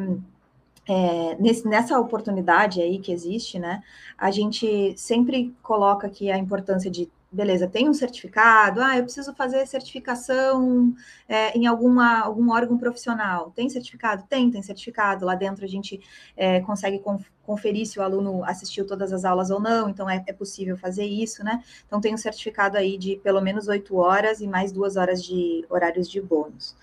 é, 0.87 1.35
nesse, 1.39 1.67
nessa 1.67 1.99
oportunidade 1.99 2.81
aí 2.81 2.99
que 2.99 3.11
existe, 3.11 3.57
né, 3.57 3.81
a 4.17 4.29
gente 4.29 4.93
sempre 4.97 5.55
coloca 5.63 6.07
aqui 6.07 6.31
a 6.31 6.37
importância 6.37 6.91
de, 6.91 7.09
beleza, 7.35 7.67
tem 7.67 7.89
um 7.89 7.93
certificado, 7.93 8.81
ah, 8.81 8.97
eu 8.97 9.03
preciso 9.03 9.33
fazer 9.35 9.67
certificação 9.67 10.95
é, 11.27 11.55
em 11.57 11.67
alguma, 11.67 12.21
algum 12.21 12.49
órgão 12.51 12.77
profissional, 12.77 13.51
tem 13.51 13.69
certificado? 13.69 14.23
Tem, 14.29 14.49
tem 14.49 14.61
certificado, 14.61 15.25
lá 15.25 15.35
dentro 15.35 15.65
a 15.65 15.67
gente 15.67 15.99
é, 16.37 16.61
consegue 16.61 17.01
conferir 17.43 17.85
se 17.85 17.99
o 17.99 18.01
aluno 18.01 18.43
assistiu 18.45 18.87
todas 18.87 19.11
as 19.11 19.25
aulas 19.25 19.51
ou 19.51 19.59
não, 19.59 19.89
então 19.89 20.09
é, 20.09 20.23
é 20.25 20.33
possível 20.33 20.77
fazer 20.77 21.05
isso, 21.05 21.43
né, 21.43 21.61
então 21.85 21.99
tem 21.99 22.13
um 22.13 22.17
certificado 22.17 22.77
aí 22.77 22.97
de 22.97 23.17
pelo 23.17 23.41
menos 23.41 23.67
oito 23.67 23.97
horas 23.97 24.39
e 24.39 24.47
mais 24.47 24.71
duas 24.71 24.95
horas 24.95 25.21
de 25.23 25.65
horários 25.69 26.09
de 26.09 26.21
bônus. 26.21 26.75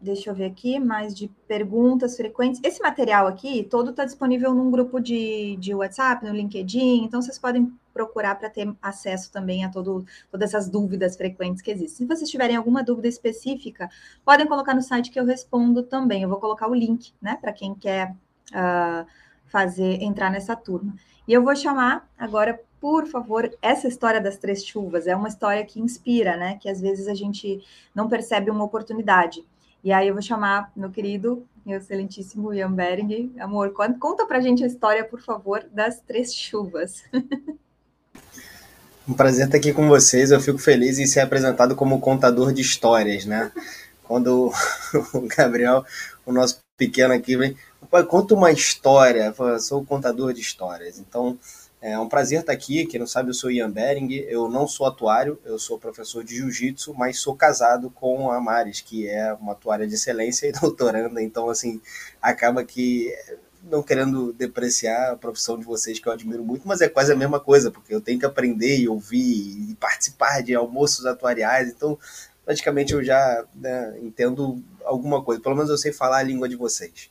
Deixa 0.00 0.30
eu 0.30 0.34
ver 0.34 0.44
aqui, 0.44 0.78
mais 0.78 1.12
de 1.12 1.26
perguntas 1.48 2.16
frequentes. 2.16 2.60
Esse 2.62 2.80
material 2.80 3.26
aqui, 3.26 3.64
todo 3.64 3.90
está 3.90 4.04
disponível 4.04 4.54
num 4.54 4.70
grupo 4.70 5.00
de, 5.00 5.56
de 5.56 5.74
WhatsApp, 5.74 6.24
no 6.24 6.32
LinkedIn, 6.32 7.02
então 7.02 7.20
vocês 7.20 7.36
podem 7.36 7.72
procurar 7.92 8.36
para 8.36 8.48
ter 8.48 8.72
acesso 8.80 9.32
também 9.32 9.64
a 9.64 9.68
todo, 9.68 10.06
todas 10.30 10.54
essas 10.54 10.68
dúvidas 10.68 11.16
frequentes 11.16 11.60
que 11.60 11.72
existem. 11.72 12.06
Se 12.06 12.14
vocês 12.14 12.30
tiverem 12.30 12.54
alguma 12.54 12.84
dúvida 12.84 13.08
específica, 13.08 13.90
podem 14.24 14.46
colocar 14.46 14.72
no 14.72 14.82
site 14.82 15.10
que 15.10 15.18
eu 15.18 15.24
respondo 15.24 15.82
também. 15.82 16.22
Eu 16.22 16.28
vou 16.28 16.38
colocar 16.38 16.68
o 16.68 16.74
link, 16.74 17.12
né, 17.20 17.36
para 17.40 17.52
quem 17.52 17.74
quer 17.74 18.12
uh, 18.52 19.04
fazer, 19.46 20.00
entrar 20.00 20.30
nessa 20.30 20.54
turma. 20.54 20.94
E 21.26 21.32
eu 21.32 21.42
vou 21.42 21.56
chamar 21.56 22.08
agora 22.16 22.60
por 22.80 23.08
favor, 23.08 23.50
essa 23.60 23.88
história 23.88 24.20
das 24.20 24.38
três 24.38 24.64
chuvas 24.64 25.08
é 25.08 25.16
uma 25.16 25.26
história 25.26 25.64
que 25.64 25.80
inspira, 25.80 26.36
né? 26.36 26.58
Que 26.58 26.68
às 26.68 26.80
vezes 26.80 27.08
a 27.08 27.14
gente 27.14 27.60
não 27.92 28.08
percebe 28.08 28.52
uma 28.52 28.62
oportunidade. 28.62 29.44
E 29.82 29.92
aí 29.92 30.08
eu 30.08 30.14
vou 30.14 30.22
chamar 30.22 30.72
meu 30.74 30.90
querido 30.90 31.46
excelentíssimo 31.66 32.52
Ian 32.52 32.72
Bering. 32.72 33.34
Amor, 33.38 33.72
conta 33.72 34.26
pra 34.26 34.40
gente 34.40 34.64
a 34.64 34.66
história, 34.66 35.04
por 35.04 35.20
favor, 35.20 35.64
das 35.72 36.00
três 36.00 36.34
chuvas. 36.34 37.04
Um 39.08 39.14
prazer 39.14 39.46
estar 39.46 39.56
aqui 39.56 39.72
com 39.72 39.88
vocês. 39.88 40.30
Eu 40.30 40.40
fico 40.40 40.58
feliz 40.58 40.98
em 40.98 41.06
ser 41.06 41.20
apresentado 41.20 41.74
como 41.74 42.00
contador 42.00 42.52
de 42.52 42.60
histórias, 42.60 43.24
né? 43.24 43.50
Quando 44.04 44.52
o 45.14 45.20
Gabriel, 45.22 45.84
o 46.26 46.32
nosso 46.32 46.58
pequeno 46.76 47.14
aqui, 47.14 47.36
vem, 47.36 47.56
conta 48.08 48.34
uma 48.34 48.50
história. 48.50 49.34
Eu 49.38 49.60
sou 49.60 49.84
contador 49.84 50.32
de 50.32 50.40
histórias. 50.40 50.98
Então, 50.98 51.38
é 51.80 51.98
um 51.98 52.08
prazer 52.08 52.40
estar 52.40 52.52
aqui. 52.52 52.84
Quem 52.86 52.98
não 52.98 53.06
sabe, 53.06 53.30
eu 53.30 53.34
sou 53.34 53.50
Ian 53.50 53.70
Bering. 53.70 54.12
Eu 54.28 54.48
não 54.48 54.66
sou 54.66 54.86
atuário, 54.86 55.38
eu 55.44 55.58
sou 55.58 55.78
professor 55.78 56.24
de 56.24 56.36
jiu-jitsu, 56.36 56.94
mas 56.94 57.20
sou 57.20 57.36
casado 57.36 57.90
com 57.90 58.30
a 58.30 58.40
Maris, 58.40 58.80
que 58.80 59.08
é 59.08 59.32
uma 59.34 59.52
atuária 59.52 59.86
de 59.86 59.94
excelência 59.94 60.46
e 60.48 60.52
doutoranda. 60.60 61.22
Então, 61.22 61.48
assim, 61.48 61.80
acaba 62.20 62.64
que 62.64 63.14
não 63.62 63.82
querendo 63.82 64.32
depreciar 64.32 65.12
a 65.12 65.16
profissão 65.16 65.58
de 65.58 65.64
vocês, 65.64 65.98
que 65.98 66.08
eu 66.08 66.12
admiro 66.12 66.44
muito, 66.44 66.66
mas 66.66 66.80
é 66.80 66.88
quase 66.88 67.12
a 67.12 67.16
mesma 67.16 67.38
coisa, 67.38 67.70
porque 67.70 67.94
eu 67.94 68.00
tenho 68.00 68.18
que 68.18 68.26
aprender 68.26 68.78
e 68.78 68.88
ouvir 68.88 69.70
e 69.70 69.74
participar 69.74 70.42
de 70.42 70.54
almoços 70.54 71.04
atuariais, 71.04 71.68
então 71.68 71.98
praticamente 72.44 72.94
eu 72.94 73.04
já 73.04 73.44
né, 73.54 73.98
entendo 74.00 74.62
alguma 74.84 75.22
coisa, 75.22 75.42
pelo 75.42 75.54
menos 75.54 75.70
eu 75.70 75.76
sei 75.76 75.92
falar 75.92 76.18
a 76.18 76.22
língua 76.22 76.48
de 76.48 76.56
vocês. 76.56 77.10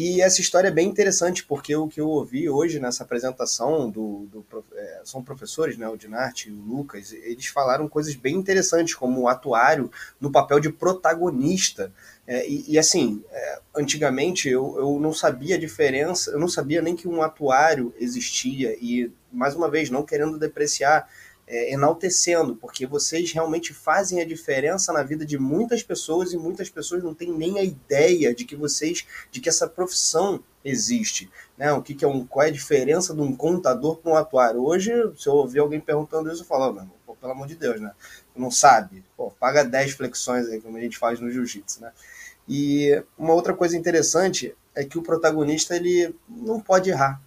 E 0.00 0.22
essa 0.22 0.40
história 0.40 0.68
é 0.68 0.70
bem 0.70 0.86
interessante, 0.86 1.44
porque 1.44 1.74
o 1.74 1.88
que 1.88 2.00
eu 2.00 2.08
ouvi 2.08 2.48
hoje 2.48 2.78
nessa 2.78 3.02
apresentação 3.02 3.90
do, 3.90 4.28
do 4.30 4.46
é, 4.72 5.00
são 5.02 5.24
professores, 5.24 5.76
né, 5.76 5.88
o 5.88 5.96
Dinarte 5.96 6.48
e 6.48 6.52
o 6.52 6.54
Lucas, 6.54 7.12
eles 7.12 7.46
falaram 7.46 7.88
coisas 7.88 8.14
bem 8.14 8.36
interessantes, 8.36 8.94
como 8.94 9.22
o 9.22 9.28
atuário 9.28 9.90
no 10.20 10.30
papel 10.30 10.60
de 10.60 10.70
protagonista. 10.70 11.92
É, 12.28 12.48
e, 12.48 12.74
e, 12.74 12.78
assim, 12.78 13.24
é, 13.28 13.60
antigamente 13.74 14.48
eu, 14.48 14.76
eu 14.78 15.00
não 15.00 15.12
sabia 15.12 15.56
a 15.56 15.58
diferença, 15.58 16.30
eu 16.30 16.38
não 16.38 16.46
sabia 16.46 16.80
nem 16.80 16.94
que 16.94 17.08
um 17.08 17.20
atuário 17.20 17.92
existia, 17.98 18.76
e 18.80 19.10
mais 19.32 19.56
uma 19.56 19.68
vez, 19.68 19.90
não 19.90 20.04
querendo 20.04 20.38
depreciar, 20.38 21.08
é, 21.48 21.72
enaltecendo, 21.72 22.54
porque 22.54 22.86
vocês 22.86 23.32
realmente 23.32 23.72
fazem 23.72 24.20
a 24.20 24.24
diferença 24.24 24.92
na 24.92 25.02
vida 25.02 25.24
de 25.24 25.38
muitas 25.38 25.82
pessoas 25.82 26.32
e 26.32 26.36
muitas 26.36 26.68
pessoas 26.68 27.02
não 27.02 27.14
têm 27.14 27.32
nem 27.32 27.58
a 27.58 27.64
ideia 27.64 28.34
de 28.34 28.44
que 28.44 28.54
vocês, 28.54 29.06
de 29.30 29.40
que 29.40 29.48
essa 29.48 29.66
profissão 29.66 30.44
existe, 30.62 31.30
né? 31.56 31.72
O 31.72 31.80
que, 31.80 31.94
que 31.94 32.04
é 32.04 32.08
um, 32.08 32.26
qual 32.26 32.44
é 32.44 32.48
a 32.48 32.52
diferença 32.52 33.14
de 33.14 33.22
um 33.22 33.34
contador 33.34 33.96
para 33.96 34.12
um 34.12 34.16
atuário? 34.16 34.62
Hoje, 34.62 34.92
se 35.16 35.26
eu 35.26 35.32
ouvir 35.32 35.60
alguém 35.60 35.80
perguntando 35.80 36.30
isso, 36.30 36.42
eu 36.42 36.46
falo, 36.46 36.70
oh, 36.70 36.86
pô, 37.06 37.16
pelo 37.16 37.32
amor 37.32 37.46
de 37.46 37.54
Deus, 37.54 37.80
né? 37.80 37.92
Não 38.36 38.50
sabe? 38.50 39.02
Pô, 39.16 39.30
paga 39.30 39.64
10 39.64 39.92
flexões 39.92 40.46
aí, 40.48 40.60
como 40.60 40.76
a 40.76 40.80
gente 40.80 40.98
faz 40.98 41.18
no 41.18 41.30
jiu-jitsu, 41.30 41.80
né? 41.80 41.92
E 42.46 43.02
uma 43.16 43.32
outra 43.32 43.54
coisa 43.54 43.76
interessante 43.76 44.54
é 44.74 44.84
que 44.84 44.98
o 44.98 45.02
protagonista 45.02 45.74
ele 45.74 46.14
não 46.28 46.60
pode 46.60 46.90
errar. 46.90 47.20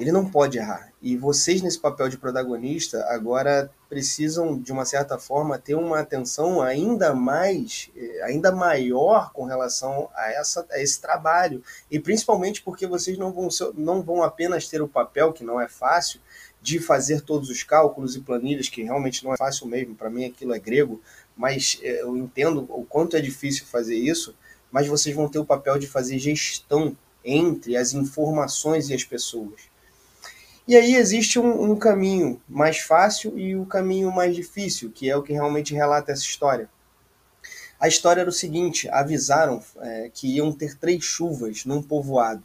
Ele 0.00 0.10
não 0.10 0.24
pode 0.24 0.56
errar. 0.56 0.90
E 1.02 1.14
vocês, 1.14 1.60
nesse 1.60 1.78
papel 1.78 2.08
de 2.08 2.16
protagonista, 2.16 3.04
agora 3.10 3.70
precisam, 3.86 4.58
de 4.58 4.72
uma 4.72 4.86
certa 4.86 5.18
forma, 5.18 5.58
ter 5.58 5.74
uma 5.74 6.00
atenção 6.00 6.62
ainda 6.62 7.14
mais, 7.14 7.90
eh, 7.94 8.22
ainda 8.22 8.50
maior 8.50 9.30
com 9.30 9.44
relação 9.44 10.08
a, 10.14 10.30
essa, 10.32 10.66
a 10.70 10.80
esse 10.80 10.98
trabalho. 11.02 11.62
E 11.90 12.00
principalmente 12.00 12.62
porque 12.62 12.86
vocês 12.86 13.18
não 13.18 13.30
vão, 13.30 13.48
não 13.74 14.00
vão 14.00 14.22
apenas 14.22 14.66
ter 14.68 14.80
o 14.80 14.88
papel, 14.88 15.34
que 15.34 15.44
não 15.44 15.60
é 15.60 15.68
fácil, 15.68 16.18
de 16.62 16.80
fazer 16.80 17.20
todos 17.20 17.50
os 17.50 17.62
cálculos 17.62 18.16
e 18.16 18.20
planilhas, 18.20 18.70
que 18.70 18.82
realmente 18.82 19.22
não 19.22 19.34
é 19.34 19.36
fácil 19.36 19.66
mesmo, 19.66 19.94
para 19.94 20.08
mim 20.08 20.24
aquilo 20.24 20.54
é 20.54 20.58
grego, 20.58 20.98
mas 21.36 21.78
eh, 21.82 22.00
eu 22.00 22.16
entendo 22.16 22.66
o 22.70 22.86
quanto 22.86 23.18
é 23.18 23.20
difícil 23.20 23.66
fazer 23.66 23.96
isso, 23.96 24.34
mas 24.72 24.88
vocês 24.88 25.14
vão 25.14 25.28
ter 25.28 25.38
o 25.38 25.44
papel 25.44 25.78
de 25.78 25.86
fazer 25.86 26.18
gestão 26.18 26.96
entre 27.22 27.76
as 27.76 27.92
informações 27.92 28.88
e 28.88 28.94
as 28.94 29.04
pessoas. 29.04 29.69
E 30.66 30.76
aí 30.76 30.94
existe 30.94 31.38
um, 31.38 31.72
um 31.72 31.76
caminho 31.76 32.40
mais 32.48 32.78
fácil 32.78 33.38
e 33.38 33.56
o 33.56 33.62
um 33.62 33.64
caminho 33.64 34.12
mais 34.12 34.36
difícil, 34.36 34.90
que 34.90 35.10
é 35.10 35.16
o 35.16 35.22
que 35.22 35.32
realmente 35.32 35.74
relata 35.74 36.12
essa 36.12 36.22
história. 36.22 36.68
A 37.78 37.88
história 37.88 38.20
era 38.20 38.30
o 38.30 38.32
seguinte: 38.32 38.88
avisaram 38.90 39.62
é, 39.80 40.10
que 40.12 40.36
iam 40.36 40.52
ter 40.52 40.76
três 40.78 41.02
chuvas 41.02 41.64
num 41.64 41.82
povoado. 41.82 42.42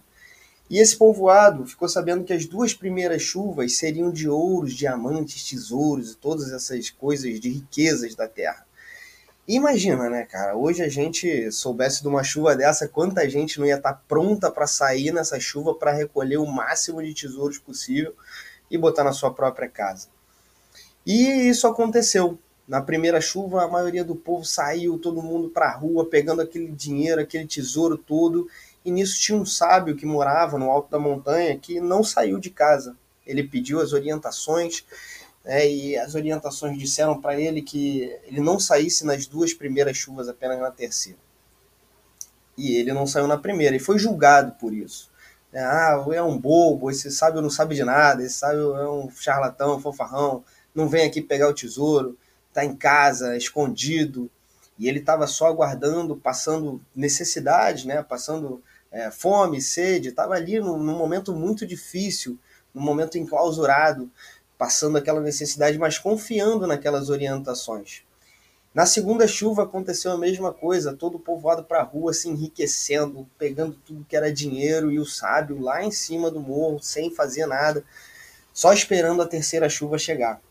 E 0.70 0.80
esse 0.80 0.98
povoado 0.98 1.68
ficou 1.68 1.88
sabendo 1.88 2.24
que 2.24 2.34
as 2.34 2.46
duas 2.46 2.74
primeiras 2.74 3.22
chuvas 3.22 3.78
seriam 3.78 4.12
de 4.12 4.28
ouros, 4.28 4.74
diamantes, 4.74 5.48
tesouros 5.48 6.14
e 6.14 6.18
todas 6.18 6.52
essas 6.52 6.90
coisas 6.90 7.40
de 7.40 7.50
riquezas 7.50 8.16
da 8.16 8.28
terra. 8.28 8.66
Imagina, 9.48 10.10
né, 10.10 10.26
cara? 10.26 10.58
Hoje 10.58 10.82
a 10.82 10.90
gente 10.90 11.52
soubesse 11.52 12.02
de 12.02 12.08
uma 12.08 12.24
chuva 12.24 12.56
dessa, 12.56 12.88
quanta 12.88 13.30
gente 13.30 13.60
não 13.60 13.68
ia 13.68 13.76
estar 13.76 13.94
tá 13.94 14.02
pronta 14.08 14.50
para 14.50 14.66
sair 14.66 15.12
nessa 15.12 15.40
chuva 15.40 15.76
para 15.76 15.92
recolher 15.92 16.38
o 16.38 16.48
máximo 16.48 17.04
de 17.04 17.14
tesouros 17.14 17.60
possível 17.60 18.16
e 18.72 18.78
botar 18.78 19.04
na 19.04 19.14
sua 19.14 19.32
própria 19.32 19.70
casa. 19.70 20.08
E 21.06 21.48
isso 21.48 21.68
aconteceu. 21.68 22.40
Na 22.68 22.82
primeira 22.82 23.22
chuva, 23.22 23.64
a 23.64 23.68
maioria 23.68 24.04
do 24.04 24.16
povo 24.16 24.44
saiu, 24.44 24.98
todo 24.98 25.22
mundo 25.22 25.50
para 25.50 25.68
a 25.68 25.76
rua, 25.76 26.10
pegando 26.10 26.42
aquele 26.42 26.72
dinheiro, 26.72 27.22
aquele 27.22 27.46
tesouro 27.46 27.96
todo. 27.96 28.50
E 28.84 28.90
nisso 28.90 29.22
tinha 29.22 29.38
um 29.38 29.46
sábio 29.46 29.96
que 29.96 30.08
morava 30.08 30.58
no 30.58 30.72
alto 30.72 30.90
da 30.90 30.98
montanha 30.98 31.56
que 31.56 31.80
não 31.80 32.04
saiu 32.04 32.40
de 32.40 32.50
casa. 32.50 32.98
Ele 33.24 33.44
pediu 33.44 33.80
as 33.80 33.94
orientações 33.94 34.84
né, 35.46 35.70
e 35.70 35.96
as 35.96 36.16
orientações 36.16 36.78
disseram 36.78 37.22
para 37.22 37.40
ele 37.40 37.62
que 37.62 38.12
ele 38.24 38.42
não 38.42 38.60
saísse 38.60 39.06
nas 39.06 39.28
duas 39.28 39.54
primeiras 39.54 39.96
chuvas, 39.96 40.28
apenas 40.28 40.60
na 40.60 40.72
terceira. 40.72 41.20
E 42.58 42.76
ele 42.76 42.92
não 42.92 43.06
saiu 43.06 43.28
na 43.28 43.38
primeira 43.38 43.76
e 43.76 43.80
foi 43.80 44.00
julgado 44.00 44.54
por 44.54 44.74
isso. 44.74 45.12
É, 45.54 45.60
ah, 45.60 46.04
é 46.12 46.22
um 46.22 46.38
bobo, 46.38 46.90
esse 46.90 47.12
sábio 47.12 47.42
não 47.42 47.50
sabe 47.50 47.76
de 47.76 47.84
nada, 47.84 48.24
esse 48.24 48.36
sábio 48.36 48.76
é 48.76 48.90
um 48.90 49.10
charlatão, 49.12 49.80
fofarrão, 49.80 50.44
não 50.74 50.90
vem 50.90 51.06
aqui 51.06 51.22
pegar 51.22 51.48
o 51.48 51.54
tesouro, 51.54 52.18
está 52.50 52.66
em 52.66 52.76
casa, 52.76 53.38
escondido. 53.38 54.30
E 54.78 54.90
ele 54.90 55.00
estava 55.00 55.28
só 55.28 55.48
aguardando, 55.48 56.18
passando 56.18 56.82
necessidade, 56.94 57.88
né, 57.88 58.04
passando 58.04 58.62
é, 58.92 59.12
fome, 59.12 59.62
sede, 59.62 60.10
estava 60.10 60.34
ali 60.34 60.60
num, 60.60 60.78
num 60.78 60.98
momento 60.98 61.34
muito 61.34 61.66
difícil, 61.66 62.38
num 62.74 62.82
momento 62.82 63.18
enclausurado 63.18 64.12
passando 64.58 64.98
aquela 64.98 65.22
necessidade, 65.22 65.78
mas 65.78 65.98
confiando 65.98 66.66
naquelas 66.66 67.10
orientações. 67.10 68.04
Na 68.76 68.86
segunda 68.86 69.26
chuva 69.26 69.64
aconteceu 69.64 70.12
a 70.12 70.18
mesma 70.18 70.52
coisa, 70.52 70.94
todo 70.94 71.16
o 71.16 71.20
povoado 71.20 71.64
para 71.64 71.80
a 71.80 71.84
rua 71.84 72.14
se 72.14 72.28
enriquecendo, 72.28 73.26
pegando 73.38 73.80
tudo 73.86 74.06
que 74.08 74.18
era 74.18 74.34
dinheiro 74.34 74.92
e 74.92 75.00
o 75.00 75.06
sábio 75.06 75.62
lá 75.62 75.82
em 75.82 75.92
cima 75.92 76.30
do 76.30 76.42
morro, 76.42 76.80
sem 76.82 77.10
fazer 77.10 77.46
nada, 77.46 77.86
só 78.54 78.74
esperando 78.74 79.22
a 79.22 79.28
terceira 79.28 79.70
chuva 79.70 79.98
chegar. 79.98 80.42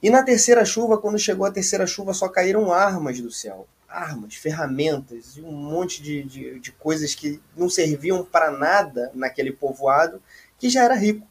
E 0.00 0.08
na 0.08 0.22
terceira 0.22 0.64
chuva, 0.64 0.98
quando 0.98 1.18
chegou 1.18 1.44
a 1.44 1.50
terceira 1.50 1.84
chuva, 1.84 2.14
só 2.14 2.28
caíram 2.28 2.72
armas 2.72 3.20
do 3.20 3.30
céu. 3.32 3.66
Armas, 3.88 4.36
ferramentas 4.36 5.36
e 5.36 5.40
um 5.40 5.50
monte 5.50 6.00
de, 6.00 6.22
de, 6.22 6.60
de 6.60 6.72
coisas 6.72 7.14
que 7.14 7.40
não 7.56 7.68
serviam 7.68 8.24
para 8.24 8.52
nada 8.52 9.10
naquele 9.14 9.50
povoado 9.50 10.22
que 10.58 10.70
já 10.70 10.84
era 10.84 10.94
rico. 10.94 11.26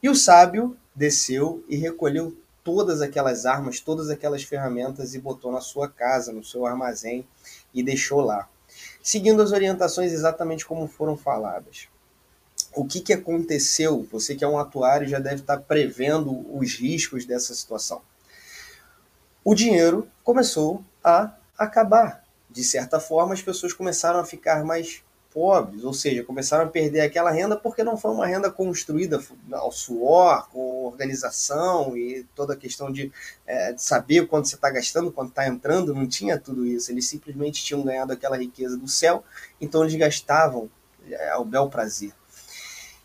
E 0.00 0.08
o 0.08 0.14
sábio 0.14 0.76
desceu 0.94 1.64
e 1.68 1.76
recolheu 1.76 2.36
todas 2.62 3.02
aquelas 3.02 3.44
armas, 3.44 3.80
todas 3.80 4.08
aquelas 4.08 4.42
ferramentas 4.42 5.14
e 5.14 5.18
botou 5.18 5.52
na 5.52 5.60
sua 5.60 5.88
casa, 5.88 6.32
no 6.32 6.42
seu 6.42 6.64
armazém 6.64 7.26
e 7.74 7.82
deixou 7.82 8.20
lá, 8.20 8.48
seguindo 9.02 9.42
as 9.42 9.52
orientações 9.52 10.12
exatamente 10.12 10.64
como 10.64 10.88
foram 10.88 11.16
faladas. 11.16 11.88
O 12.74 12.84
que, 12.84 13.00
que 13.00 13.12
aconteceu? 13.12 14.08
Você 14.10 14.34
que 14.34 14.42
é 14.42 14.48
um 14.48 14.58
atuário 14.58 15.06
já 15.06 15.20
deve 15.20 15.42
estar 15.42 15.58
prevendo 15.60 16.44
os 16.56 16.74
riscos 16.74 17.24
dessa 17.24 17.54
situação. 17.54 18.02
O 19.44 19.54
dinheiro 19.54 20.08
começou 20.24 20.82
a 21.02 21.34
acabar. 21.56 22.24
De 22.50 22.64
certa 22.64 22.98
forma, 22.98 23.34
as 23.34 23.42
pessoas 23.42 23.72
começaram 23.72 24.18
a 24.18 24.24
ficar 24.24 24.64
mais 24.64 25.03
pobres, 25.34 25.82
ou 25.82 25.92
seja, 25.92 26.22
começaram 26.22 26.64
a 26.64 26.68
perder 26.68 27.00
aquela 27.00 27.32
renda 27.32 27.56
porque 27.56 27.82
não 27.82 27.98
foi 27.98 28.12
uma 28.12 28.24
renda 28.24 28.52
construída 28.52 29.20
ao 29.52 29.72
suor, 29.72 30.48
com 30.48 30.84
organização 30.86 31.96
e 31.96 32.24
toda 32.36 32.54
a 32.54 32.56
questão 32.56 32.92
de, 32.92 33.12
é, 33.44 33.72
de 33.72 33.82
saber 33.82 34.28
quanto 34.28 34.46
você 34.46 34.54
está 34.54 34.70
gastando, 34.70 35.10
quanto 35.10 35.30
está 35.30 35.48
entrando, 35.48 35.92
não 35.92 36.06
tinha 36.06 36.38
tudo 36.38 36.64
isso. 36.64 36.92
Eles 36.92 37.08
simplesmente 37.08 37.64
tinham 37.64 37.82
ganhado 37.82 38.12
aquela 38.12 38.36
riqueza 38.36 38.76
do 38.76 38.86
céu, 38.86 39.24
então 39.60 39.82
eles 39.82 39.96
gastavam 39.96 40.70
é, 41.10 41.30
ao 41.30 41.44
bel 41.44 41.68
prazer. 41.68 42.12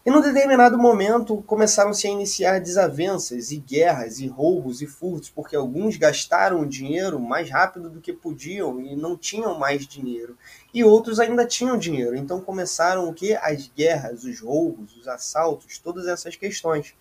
E 0.10 0.11
num 0.11 0.22
determinado 0.22 0.76
momento 0.76 1.44
começaram-se 1.44 2.07
a 2.07 2.10
iniciar 2.10 2.60
desavenças 2.60 3.52
e 3.52 3.57
guerras 3.57 4.19
e 4.19 4.26
roubos 4.26 4.81
e 4.81 4.88
furtos, 4.88 5.30
porque 5.30 5.56
alguns 5.56 5.98
gastaram 5.98 6.61
o 6.61 6.65
dinheiro 6.65 7.19
mais 7.19 7.48
rápido 7.48 7.91
do 7.91 8.02
que 8.02 8.11
podiam 8.11 8.81
e 8.81 8.95
não 8.95 9.15
tinham 9.15 9.60
mais 9.60 9.86
dinheiro. 9.86 10.36
E 10.73 10.84
outros 10.84 11.19
ainda 11.19 11.45
tinham 11.45 11.77
dinheiro. 11.77 12.15
Então 12.15 12.41
começaram 12.41 13.07
o 13.07 13.14
que? 13.14 13.36
As 13.36 13.68
guerras, 13.68 14.23
os 14.23 14.41
roubos, 14.41 14.98
os 14.98 15.07
assaltos, 15.07 15.77
todas 15.77 16.07
essas 16.07 16.36
questões. 16.36 16.95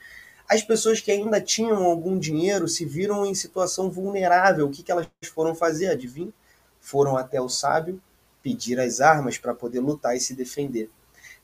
As 0.46 0.62
pessoas 0.62 1.00
que 1.00 1.10
ainda 1.10 1.40
tinham 1.40 1.84
algum 1.84 2.18
dinheiro 2.18 2.68
se 2.68 2.84
viram 2.84 3.24
em 3.24 3.34
situação 3.34 3.90
vulnerável. 3.90 4.66
O 4.66 4.70
que, 4.70 4.82
que 4.82 4.92
elas 4.92 5.08
foram 5.32 5.54
fazer? 5.54 5.86
Adivinha? 5.86 6.34
Foram 6.78 7.16
até 7.16 7.40
o 7.40 7.48
sábio 7.48 8.02
pedir 8.42 8.78
as 8.78 9.00
armas 9.00 9.38
para 9.38 9.54
poder 9.54 9.80
lutar 9.80 10.14
e 10.14 10.20
se 10.20 10.34
defender. 10.34 10.90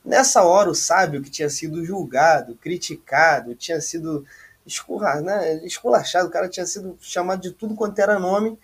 Nessa 0.05 0.43
hora, 0.43 0.71
o 0.71 0.75
sábio 0.75 1.23
que 1.23 1.31
tinha 1.31 1.49
sido 1.49 1.85
julgado, 1.85 2.57
criticado, 2.57 3.55
tinha 3.55 3.81
sido 3.81 4.27
né, 5.23 5.65
esculachado, 5.65 6.29
o 6.29 6.31
cara 6.31 6.49
tinha 6.49 6.67
sido 6.67 6.97
chamado 7.01 7.41
de 7.41 7.53
tudo 7.53 7.75
quanto 7.75 7.99
era 7.99 8.19
nome, 8.19 8.59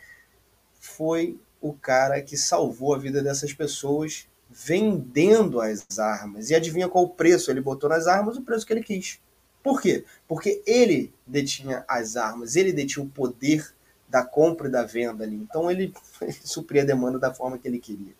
foi 0.78 1.38
o 1.60 1.72
cara 1.72 2.20
que 2.20 2.36
salvou 2.36 2.94
a 2.94 2.98
vida 2.98 3.22
dessas 3.22 3.52
pessoas 3.52 4.26
vendendo 4.50 5.60
as 5.60 5.98
armas. 5.98 6.50
E 6.50 6.54
adivinha 6.54 6.88
qual 6.88 7.04
o 7.04 7.10
preço 7.10 7.50
ele 7.50 7.60
botou 7.60 7.88
nas 7.88 8.06
armas? 8.06 8.36
O 8.36 8.42
preço 8.42 8.66
que 8.66 8.72
ele 8.72 8.82
quis. 8.82 9.20
Por 9.62 9.80
quê? 9.80 10.04
Porque 10.26 10.62
ele 10.66 11.12
detinha 11.26 11.84
as 11.86 12.16
armas, 12.16 12.56
ele 12.56 12.72
detinha 12.72 13.04
o 13.04 13.08
poder 13.08 13.72
da 14.08 14.24
compra 14.24 14.68
e 14.68 14.70
da 14.70 14.82
venda 14.82 15.22
ali. 15.22 15.36
Então 15.36 15.70
ele, 15.70 15.92
ele 16.20 16.32
supria 16.44 16.82
a 16.82 16.86
demanda 16.86 17.18
da 17.18 17.32
forma 17.32 17.58
que 17.58 17.68
ele 17.68 17.78
queria. 17.78 18.12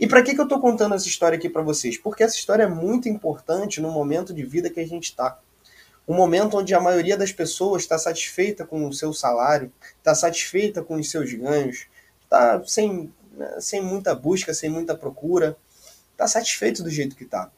E 0.00 0.06
para 0.06 0.22
que, 0.22 0.34
que 0.34 0.40
eu 0.40 0.44
estou 0.44 0.58
contando 0.58 0.94
essa 0.94 1.06
história 1.06 1.36
aqui 1.36 1.50
para 1.50 1.60
vocês? 1.60 1.98
Porque 1.98 2.22
essa 2.22 2.34
história 2.34 2.62
é 2.62 2.66
muito 2.66 3.06
importante 3.06 3.82
no 3.82 3.90
momento 3.90 4.32
de 4.32 4.42
vida 4.42 4.70
que 4.70 4.80
a 4.80 4.86
gente 4.86 5.04
está. 5.04 5.38
Um 6.08 6.14
momento 6.14 6.56
onde 6.56 6.74
a 6.74 6.80
maioria 6.80 7.18
das 7.18 7.32
pessoas 7.32 7.82
está 7.82 7.98
satisfeita 7.98 8.64
com 8.64 8.88
o 8.88 8.94
seu 8.94 9.12
salário, 9.12 9.70
está 9.98 10.14
satisfeita 10.14 10.82
com 10.82 10.94
os 10.94 11.10
seus 11.10 11.34
ganhos, 11.34 11.86
está 12.22 12.64
sem, 12.64 13.12
né, 13.34 13.60
sem 13.60 13.82
muita 13.82 14.14
busca, 14.14 14.54
sem 14.54 14.70
muita 14.70 14.96
procura, 14.96 15.54
está 16.12 16.26
satisfeito 16.26 16.82
do 16.82 16.88
jeito 16.88 17.14
que 17.14 17.24
está. 17.24 17.50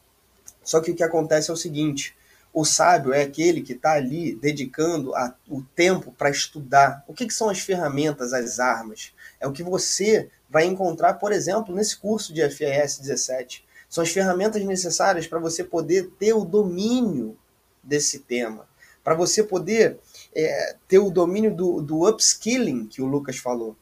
Só 0.61 0.81
que 0.81 0.91
o 0.91 0.95
que 0.95 1.03
acontece 1.03 1.49
é 1.49 1.53
o 1.53 1.57
seguinte: 1.57 2.13
o 2.53 2.65
sábio 2.65 3.13
é 3.13 3.21
aquele 3.21 3.61
que 3.61 3.71
está 3.71 3.93
ali 3.93 4.35
dedicando 4.35 5.15
a, 5.15 5.33
o 5.47 5.63
tempo 5.75 6.11
para 6.11 6.29
estudar. 6.29 7.05
O 7.07 7.13
que, 7.13 7.25
que, 7.25 7.33
são 7.33 7.49
as 7.49 7.59
ferramentas, 7.59 8.33
as 8.33 8.59
armas? 8.59 9.12
É 9.43 9.47
o 9.47 9.51
que 9.51 9.61
você 9.61 10.29
vai 10.49 10.65
encontrar, 10.65 11.15
por 11.15 11.33
exemplo, 11.33 11.75
nesse 11.75 11.97
curso 11.97 12.33
de 12.33 12.47
FIS 12.49 12.99
17. 12.99 13.65
São 13.89 14.03
as 14.03 14.09
ferramentas 14.09 14.63
necessárias 14.63 15.27
para 15.27 15.37
você 15.37 15.63
poder 15.63 16.11
ter 16.17 16.33
o 16.33 16.45
domínio 16.45 17.37
desse 17.83 18.19
tema, 18.19 18.65
para 19.03 19.13
você 19.13 19.43
poder 19.43 19.99
é, 20.33 20.75
ter 20.87 20.99
o 20.99 21.11
domínio 21.11 21.53
do, 21.53 21.81
do 21.81 22.07
upskilling 22.07 22.87
que 22.87 23.01
o 23.01 23.05
Lucas 23.05 23.37
falou. 23.37 23.75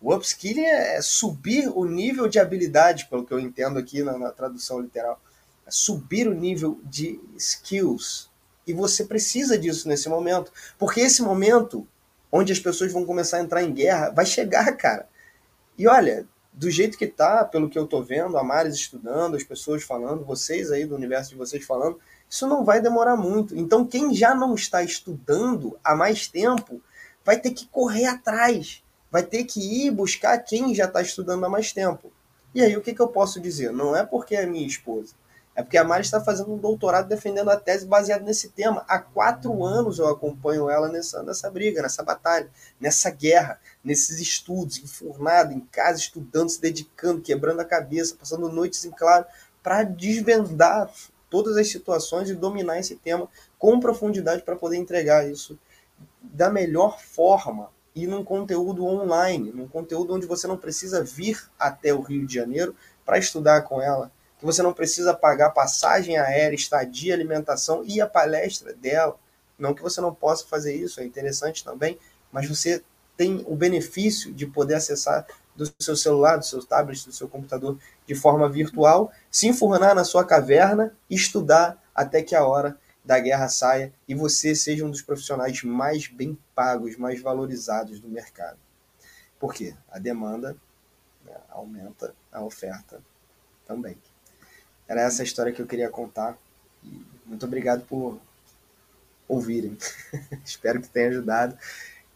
O 0.00 0.14
upskilling 0.14 0.64
é 0.64 1.02
subir 1.02 1.68
o 1.68 1.84
nível 1.84 2.26
de 2.26 2.38
habilidade, 2.38 3.06
pelo 3.10 3.26
que 3.26 3.32
eu 3.34 3.38
entendo 3.38 3.78
aqui 3.78 4.02
na, 4.02 4.16
na 4.16 4.30
tradução 4.30 4.80
literal 4.80 5.20
subir 5.68 6.26
o 6.26 6.34
nível 6.34 6.80
de 6.84 7.20
skills. 7.36 8.30
E 8.66 8.72
você 8.72 9.04
precisa 9.04 9.58
disso 9.58 9.86
nesse 9.86 10.08
momento. 10.08 10.50
Porque 10.78 11.00
esse 11.00 11.22
momento, 11.22 11.86
onde 12.30 12.52
as 12.52 12.58
pessoas 12.58 12.92
vão 12.92 13.04
começar 13.04 13.38
a 13.38 13.42
entrar 13.42 13.62
em 13.62 13.72
guerra, 13.72 14.10
vai 14.10 14.26
chegar, 14.26 14.70
cara. 14.76 15.08
E 15.76 15.86
olha, 15.86 16.26
do 16.52 16.70
jeito 16.70 16.98
que 16.98 17.06
tá, 17.06 17.44
pelo 17.44 17.70
que 17.70 17.78
eu 17.78 17.86
tô 17.86 18.02
vendo, 18.02 18.36
a 18.36 18.42
Maris 18.42 18.74
estudando, 18.74 19.36
as 19.36 19.44
pessoas 19.44 19.84
falando, 19.84 20.24
vocês 20.24 20.72
aí 20.72 20.84
do 20.84 20.96
universo 20.96 21.30
de 21.30 21.36
vocês 21.36 21.64
falando, 21.64 22.00
isso 22.28 22.46
não 22.46 22.64
vai 22.64 22.80
demorar 22.80 23.16
muito. 23.16 23.56
Então, 23.56 23.86
quem 23.86 24.12
já 24.12 24.34
não 24.34 24.54
está 24.54 24.82
estudando 24.82 25.78
há 25.84 25.94
mais 25.94 26.26
tempo, 26.26 26.82
vai 27.24 27.38
ter 27.38 27.52
que 27.52 27.66
correr 27.68 28.06
atrás, 28.06 28.82
vai 29.10 29.22
ter 29.22 29.44
que 29.44 29.60
ir 29.60 29.90
buscar 29.92 30.36
quem 30.38 30.74
já 30.74 30.86
está 30.86 31.00
estudando 31.00 31.44
há 31.44 31.48
mais 31.48 31.72
tempo. 31.72 32.12
E 32.54 32.60
aí, 32.60 32.76
o 32.76 32.80
que, 32.80 32.92
que 32.92 33.00
eu 33.00 33.08
posso 33.08 33.40
dizer? 33.40 33.72
Não 33.72 33.94
é 33.94 34.04
porque 34.04 34.34
é 34.34 34.44
minha 34.44 34.66
esposa, 34.66 35.14
é 35.58 35.62
porque 35.64 35.76
a 35.76 35.82
Mari 35.82 36.04
está 36.04 36.20
fazendo 36.20 36.54
um 36.54 36.56
doutorado 36.56 37.08
defendendo 37.08 37.50
a 37.50 37.56
tese 37.56 37.84
baseada 37.84 38.22
nesse 38.22 38.50
tema. 38.50 38.84
Há 38.86 39.00
quatro 39.00 39.64
anos 39.64 39.98
eu 39.98 40.06
acompanho 40.06 40.70
ela 40.70 40.88
nessa, 40.88 41.20
nessa 41.24 41.50
briga, 41.50 41.82
nessa 41.82 42.00
batalha, 42.00 42.48
nessa 42.80 43.10
guerra, 43.10 43.58
nesses 43.82 44.20
estudos, 44.20 44.78
enfurnada 44.78 45.52
em 45.52 45.58
casa, 45.58 45.98
estudando, 45.98 46.48
se 46.48 46.60
dedicando, 46.60 47.20
quebrando 47.20 47.58
a 47.58 47.64
cabeça, 47.64 48.14
passando 48.14 48.48
noites 48.48 48.84
em 48.84 48.92
claro, 48.92 49.26
para 49.60 49.82
desvendar 49.82 50.92
todas 51.28 51.56
as 51.56 51.68
situações 51.68 52.30
e 52.30 52.36
dominar 52.36 52.78
esse 52.78 52.94
tema 52.94 53.28
com 53.58 53.80
profundidade 53.80 54.42
para 54.42 54.54
poder 54.54 54.76
entregar 54.76 55.28
isso 55.28 55.58
da 56.22 56.48
melhor 56.50 57.00
forma 57.00 57.68
e 57.96 58.06
num 58.06 58.22
conteúdo 58.22 58.86
online, 58.86 59.50
num 59.50 59.66
conteúdo 59.66 60.14
onde 60.14 60.24
você 60.24 60.46
não 60.46 60.56
precisa 60.56 61.02
vir 61.02 61.50
até 61.58 61.92
o 61.92 62.00
Rio 62.00 62.24
de 62.24 62.34
Janeiro 62.34 62.76
para 63.04 63.18
estudar 63.18 63.62
com 63.62 63.82
ela, 63.82 64.12
que 64.38 64.44
você 64.44 64.62
não 64.62 64.72
precisa 64.72 65.12
pagar 65.12 65.50
passagem 65.50 66.16
aérea, 66.16 66.54
estadia, 66.54 67.14
alimentação 67.14 67.82
e 67.84 68.00
a 68.00 68.06
palestra 68.06 68.72
dela. 68.72 69.18
Não 69.58 69.74
que 69.74 69.82
você 69.82 70.00
não 70.00 70.14
possa 70.14 70.46
fazer 70.46 70.74
isso, 70.74 71.00
é 71.00 71.04
interessante 71.04 71.64
também, 71.64 71.98
mas 72.30 72.48
você 72.48 72.82
tem 73.16 73.44
o 73.48 73.56
benefício 73.56 74.32
de 74.32 74.46
poder 74.46 74.74
acessar 74.74 75.26
do 75.56 75.68
seu 75.80 75.96
celular, 75.96 76.36
do 76.36 76.46
seu 76.46 76.64
tablet, 76.64 77.04
do 77.04 77.12
seu 77.12 77.28
computador 77.28 77.76
de 78.06 78.14
forma 78.14 78.48
virtual, 78.48 79.12
se 79.28 79.48
enfurnar 79.48 79.94
na 79.94 80.04
sua 80.04 80.24
caverna 80.24 80.96
estudar 81.10 81.82
até 81.92 82.22
que 82.22 82.36
a 82.36 82.46
hora 82.46 82.78
da 83.04 83.18
guerra 83.18 83.48
saia 83.48 83.92
e 84.06 84.14
você 84.14 84.54
seja 84.54 84.84
um 84.84 84.90
dos 84.90 85.02
profissionais 85.02 85.64
mais 85.64 86.06
bem 86.06 86.38
pagos, 86.54 86.96
mais 86.96 87.20
valorizados 87.20 87.98
do 87.98 88.08
mercado. 88.08 88.58
Por 89.40 89.52
quê? 89.52 89.74
A 89.90 89.98
demanda 89.98 90.56
né, 91.24 91.34
aumenta, 91.48 92.14
a 92.30 92.42
oferta 92.42 93.02
também. 93.66 93.96
Era 94.88 95.02
essa 95.02 95.22
a 95.22 95.24
história 95.24 95.52
que 95.52 95.60
eu 95.60 95.66
queria 95.66 95.90
contar. 95.90 96.36
E 96.82 97.00
muito 97.26 97.44
obrigado 97.44 97.84
por 97.86 98.18
ouvirem. 99.28 99.76
Espero 100.44 100.80
que 100.80 100.88
tenha 100.88 101.08
ajudado. 101.08 101.56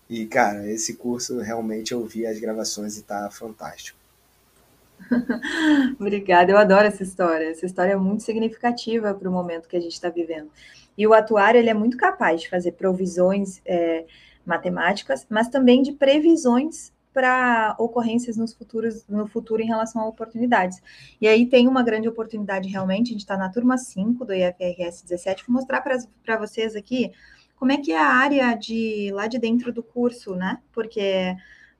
E, 0.08 0.26
cara, 0.26 0.66
esse 0.70 0.94
curso 0.94 1.40
realmente 1.40 1.92
eu 1.92 2.04
vi 2.06 2.26
as 2.26 2.38
gravações 2.38 2.96
e 2.96 3.02
tá 3.02 3.30
fantástico. 3.30 3.98
Obrigada, 5.98 6.52
eu 6.52 6.58
adoro 6.58 6.86
essa 6.86 7.02
história. 7.02 7.50
Essa 7.50 7.66
história 7.66 7.92
é 7.92 7.96
muito 7.96 8.22
significativa 8.22 9.14
para 9.14 9.28
o 9.28 9.32
momento 9.32 9.68
que 9.68 9.76
a 9.76 9.80
gente 9.80 9.94
está 9.94 10.08
vivendo. 10.08 10.50
E 10.96 11.06
o 11.06 11.14
atuário 11.14 11.58
ele 11.58 11.70
é 11.70 11.74
muito 11.74 11.96
capaz 11.96 12.42
de 12.42 12.50
fazer 12.50 12.72
provisões 12.72 13.60
é, 13.64 14.04
matemáticas, 14.44 15.26
mas 15.28 15.48
também 15.48 15.82
de 15.82 15.92
previsões 15.92 16.91
para 17.12 17.74
ocorrências 17.78 18.36
nos 18.36 18.54
futuros, 18.54 19.04
no 19.08 19.26
futuro 19.26 19.62
em 19.62 19.66
relação 19.66 20.00
a 20.00 20.06
oportunidades. 20.06 20.82
E 21.20 21.28
aí 21.28 21.46
tem 21.46 21.68
uma 21.68 21.82
grande 21.82 22.08
oportunidade 22.08 22.68
realmente, 22.68 23.08
a 23.08 23.12
gente 23.12 23.20
está 23.20 23.36
na 23.36 23.50
turma 23.50 23.76
5 23.76 24.24
do 24.24 24.32
IFRS 24.32 25.02
17, 25.04 25.44
vou 25.46 25.54
mostrar 25.54 25.80
para 25.80 26.36
vocês 26.36 26.74
aqui 26.74 27.12
como 27.56 27.70
é 27.70 27.76
que 27.76 27.92
é 27.92 27.98
a 27.98 28.08
área 28.08 28.54
de 28.54 29.10
lá 29.12 29.26
de 29.26 29.38
dentro 29.38 29.72
do 29.72 29.82
curso, 29.82 30.34
né? 30.34 30.58
Porque 30.72 31.36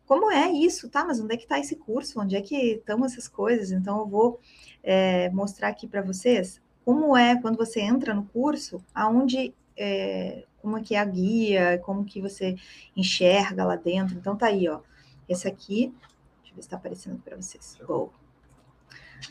como 0.07 0.31
é 0.31 0.51
isso, 0.51 0.89
tá? 0.89 1.05
Mas 1.05 1.19
onde 1.19 1.35
é 1.35 1.37
que 1.37 1.45
está 1.45 1.59
esse 1.59 1.75
curso? 1.75 2.21
Onde 2.21 2.37
é 2.37 2.41
que 2.41 2.75
estão 2.75 3.05
essas 3.05 3.27
coisas? 3.27 3.73
Então 3.73 3.99
eu 4.01 4.07
vou 4.07 4.41
é, 4.83 5.31
mostrar 5.31 5.69
aqui 5.69 5.89
para 5.89 6.03
vocês 6.03 6.61
como 6.85 7.17
é 7.17 7.41
quando 7.41 7.57
você 7.57 7.81
entra 7.81 8.15
no 8.15 8.25
curso, 8.25 8.85
aonde 8.95 9.55
é, 9.77 10.45
como 10.61 10.79
é 10.79 10.83
que 10.83 10.95
é 10.95 10.99
a 10.99 11.05
guia, 11.05 11.81
como 11.85 12.05
que 12.05 12.21
você 12.21 12.57
enxerga 12.97 13.65
lá 13.65 13.77
dentro. 13.77 14.17
Então 14.17 14.37
tá 14.37 14.47
aí, 14.47 14.69
ó. 14.69 14.81
Esse 15.33 15.49
aqui, 15.49 15.93
deixa 16.43 16.53
eu 16.53 16.57
ver 16.57 16.63
se 16.63 16.69
está 16.69 16.77
aparecendo 16.77 17.19
para 17.25 17.37
vocês. 17.37 17.79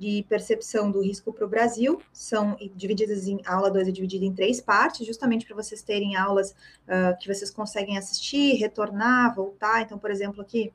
de 0.00 0.24
percepção 0.30 0.90
do 0.90 1.02
risco 1.02 1.30
para 1.30 1.44
o 1.44 1.48
Brasil, 1.48 2.00
são 2.10 2.56
divididas 2.74 3.28
em, 3.28 3.38
aula 3.44 3.70
2 3.70 3.86
é 3.86 3.90
dividida 3.90 4.24
em 4.24 4.32
três 4.32 4.58
partes, 4.58 5.06
justamente 5.06 5.44
para 5.44 5.54
vocês 5.54 5.82
terem 5.82 6.16
aulas 6.16 6.52
uh, 6.88 7.14
que 7.20 7.28
vocês 7.28 7.50
conseguem 7.50 7.98
assistir, 7.98 8.54
retornar, 8.54 9.34
voltar. 9.34 9.82
Então, 9.82 9.98
por 9.98 10.10
exemplo, 10.10 10.40
aqui, 10.40 10.72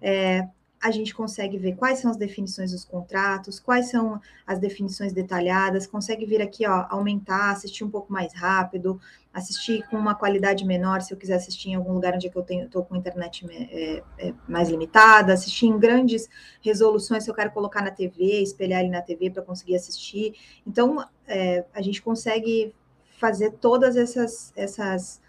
é, 0.00 0.48
a 0.82 0.90
gente 0.90 1.14
consegue 1.14 1.56
ver 1.56 1.76
quais 1.76 2.00
são 2.00 2.10
as 2.10 2.16
definições 2.16 2.72
dos 2.72 2.84
contratos, 2.84 3.60
quais 3.60 3.88
são 3.88 4.20
as 4.44 4.58
definições 4.58 5.12
detalhadas, 5.12 5.86
consegue 5.86 6.26
vir 6.26 6.42
aqui, 6.42 6.66
ó, 6.66 6.86
aumentar, 6.90 7.52
assistir 7.52 7.84
um 7.84 7.88
pouco 7.88 8.12
mais 8.12 8.34
rápido, 8.34 9.00
assistir 9.32 9.86
com 9.88 9.96
uma 9.96 10.16
qualidade 10.16 10.64
menor, 10.66 11.00
se 11.00 11.14
eu 11.14 11.16
quiser 11.16 11.36
assistir 11.36 11.70
em 11.70 11.76
algum 11.76 11.92
lugar 11.92 12.14
onde 12.14 12.26
é 12.26 12.30
que 12.30 12.36
eu 12.36 12.42
tenho, 12.42 12.64
estou 12.64 12.84
com 12.84 12.96
internet 12.96 13.46
é, 13.48 14.02
é, 14.18 14.34
mais 14.48 14.68
limitada, 14.68 15.32
assistir 15.32 15.66
em 15.66 15.78
grandes 15.78 16.28
resoluções, 16.60 17.22
se 17.22 17.30
eu 17.30 17.34
quero 17.34 17.52
colocar 17.52 17.80
na 17.80 17.92
TV, 17.92 18.42
espelhar 18.42 18.80
ele 18.80 18.90
na 18.90 19.00
TV 19.00 19.30
para 19.30 19.42
conseguir 19.42 19.76
assistir. 19.76 20.34
Então, 20.66 21.06
é, 21.28 21.64
a 21.72 21.80
gente 21.80 22.02
consegue 22.02 22.74
fazer 23.18 23.52
todas 23.52 23.96
essas, 23.96 24.52
essas 24.56 25.20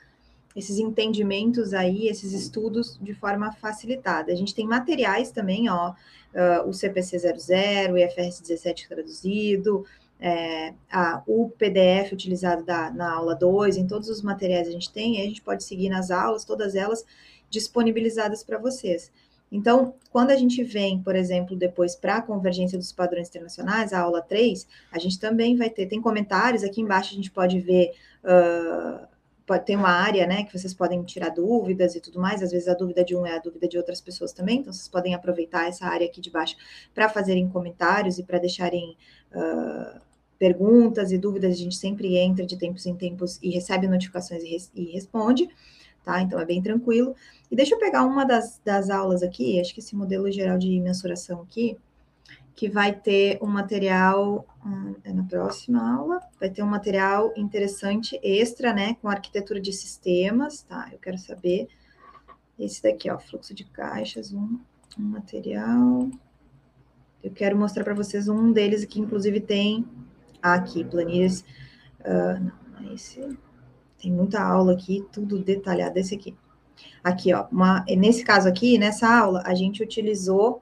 esses 0.55 0.77
entendimentos 0.77 1.73
aí, 1.73 2.07
esses 2.07 2.34
estudos 2.34 2.97
de 3.01 3.13
forma 3.13 3.51
facilitada. 3.53 4.31
A 4.31 4.35
gente 4.35 4.53
tem 4.53 4.65
materiais 4.65 5.31
também, 5.31 5.69
ó, 5.69 5.91
uh, 5.91 6.67
o 6.67 6.73
CPC 6.73 7.19
00, 7.19 7.93
o 7.93 7.97
IFRS 7.97 8.41
17 8.41 8.88
traduzido, 8.88 9.85
é, 10.19 10.73
a, 10.89 11.21
o 11.27 11.49
PDF 11.49 12.13
utilizado 12.13 12.63
da, 12.63 12.89
na 12.89 13.13
aula 13.13 13.35
2, 13.35 13.75
em 13.75 13.85
todos 13.85 14.07
os 14.07 14.21
materiais 14.21 14.69
a 14.69 14.71
gente 14.71 14.89
tem, 14.89 15.21
a 15.21 15.25
gente 15.25 15.41
pode 15.41 15.65
seguir 15.65 15.89
nas 15.89 16.11
aulas, 16.11 16.45
todas 16.45 16.75
elas 16.75 17.05
disponibilizadas 17.49 18.41
para 18.41 18.57
vocês. 18.57 19.11
Então, 19.51 19.93
quando 20.11 20.31
a 20.31 20.35
gente 20.35 20.63
vem, 20.63 20.99
por 20.99 21.15
exemplo, 21.15 21.55
depois 21.55 21.93
para 21.93 22.15
a 22.17 22.21
convergência 22.21 22.77
dos 22.77 22.91
padrões 22.91 23.27
internacionais, 23.27 23.93
a 23.93 23.99
aula 23.99 24.21
3, 24.21 24.65
a 24.91 24.97
gente 24.97 25.19
também 25.19 25.57
vai 25.57 25.69
ter, 25.69 25.85
tem 25.88 26.01
comentários, 26.01 26.63
aqui 26.63 26.81
embaixo 26.81 27.11
a 27.11 27.15
gente 27.15 27.30
pode 27.30 27.59
ver, 27.59 27.91
uh, 28.23 29.05
ter 29.65 29.75
uma 29.75 29.89
área, 29.89 30.25
né, 30.25 30.43
que 30.43 30.57
vocês 30.57 30.73
podem 30.73 31.03
tirar 31.03 31.29
dúvidas 31.29 31.95
e 31.95 31.99
tudo 31.99 32.19
mais, 32.19 32.41
às 32.41 32.51
vezes 32.51 32.67
a 32.67 32.73
dúvida 32.73 33.03
de 33.03 33.15
um 33.15 33.25
é 33.25 33.35
a 33.35 33.39
dúvida 33.39 33.67
de 33.67 33.77
outras 33.77 33.99
pessoas 33.99 34.31
também, 34.31 34.59
então 34.59 34.71
vocês 34.71 34.87
podem 34.87 35.13
aproveitar 35.13 35.67
essa 35.67 35.85
área 35.85 36.07
aqui 36.07 36.21
de 36.21 36.29
baixo 36.29 36.55
para 36.93 37.09
fazerem 37.09 37.47
comentários 37.49 38.17
e 38.17 38.23
para 38.23 38.39
deixarem 38.39 38.95
uh, 39.33 39.99
perguntas 40.39 41.11
e 41.11 41.17
dúvidas, 41.17 41.51
a 41.51 41.57
gente 41.57 41.75
sempre 41.75 42.17
entra 42.17 42.45
de 42.45 42.57
tempos 42.57 42.85
em 42.85 42.95
tempos 42.95 43.39
e 43.41 43.49
recebe 43.49 43.87
notificações 43.87 44.43
e, 44.43 44.47
res, 44.47 44.71
e 44.73 44.91
responde, 44.91 45.47
tá? 46.03 46.21
Então 46.21 46.39
é 46.39 46.45
bem 46.45 46.61
tranquilo. 46.61 47.15
E 47.49 47.55
deixa 47.55 47.75
eu 47.75 47.79
pegar 47.79 48.03
uma 48.05 48.25
das, 48.25 48.59
das 48.63 48.89
aulas 48.89 49.23
aqui, 49.23 49.59
acho 49.59 49.73
que 49.73 49.79
esse 49.79 49.95
modelo 49.95 50.29
geral 50.31 50.57
de 50.57 50.79
mensuração 50.79 51.41
aqui, 51.41 51.77
que 52.55 52.69
vai 52.69 52.93
ter 52.93 53.39
um 53.41 53.47
material, 53.47 54.45
hum, 54.65 54.95
é 55.03 55.11
na 55.11 55.23
próxima 55.23 55.95
aula, 55.97 56.21
vai 56.39 56.49
ter 56.49 56.61
um 56.63 56.67
material 56.67 57.34
interessante 57.35 58.19
extra, 58.21 58.73
né, 58.73 58.95
com 59.01 59.07
arquitetura 59.09 59.59
de 59.59 59.73
sistemas, 59.73 60.61
tá? 60.61 60.89
Eu 60.91 60.99
quero 60.99 61.17
saber 61.17 61.67
esse 62.59 62.81
daqui, 62.81 63.09
ó, 63.09 63.17
fluxo 63.17 63.53
de 63.53 63.65
caixas, 63.65 64.31
um, 64.31 64.59
um 64.99 65.03
material. 65.03 66.09
Eu 67.23 67.31
quero 67.31 67.57
mostrar 67.57 67.84
para 67.84 67.93
vocês 67.93 68.27
um 68.27 68.51
deles 68.51 68.85
que 68.85 68.99
inclusive 68.99 69.39
tem 69.39 69.85
aqui, 70.41 70.84
planilhas. 70.84 71.43
Uh, 72.01 72.39
não, 72.39 72.81
não 72.81 72.91
é 72.91 72.93
esse. 72.93 73.38
Tem 73.99 74.11
muita 74.11 74.41
aula 74.41 74.73
aqui, 74.73 75.05
tudo 75.11 75.39
detalhado. 75.39 75.97
Esse 75.97 76.15
aqui. 76.15 76.35
Aqui, 77.03 77.34
ó. 77.34 77.47
Uma, 77.51 77.85
nesse 77.88 78.23
caso 78.23 78.47
aqui, 78.47 78.77
nessa 78.77 79.07
aula, 79.07 79.41
a 79.45 79.53
gente 79.53 79.81
utilizou 79.81 80.61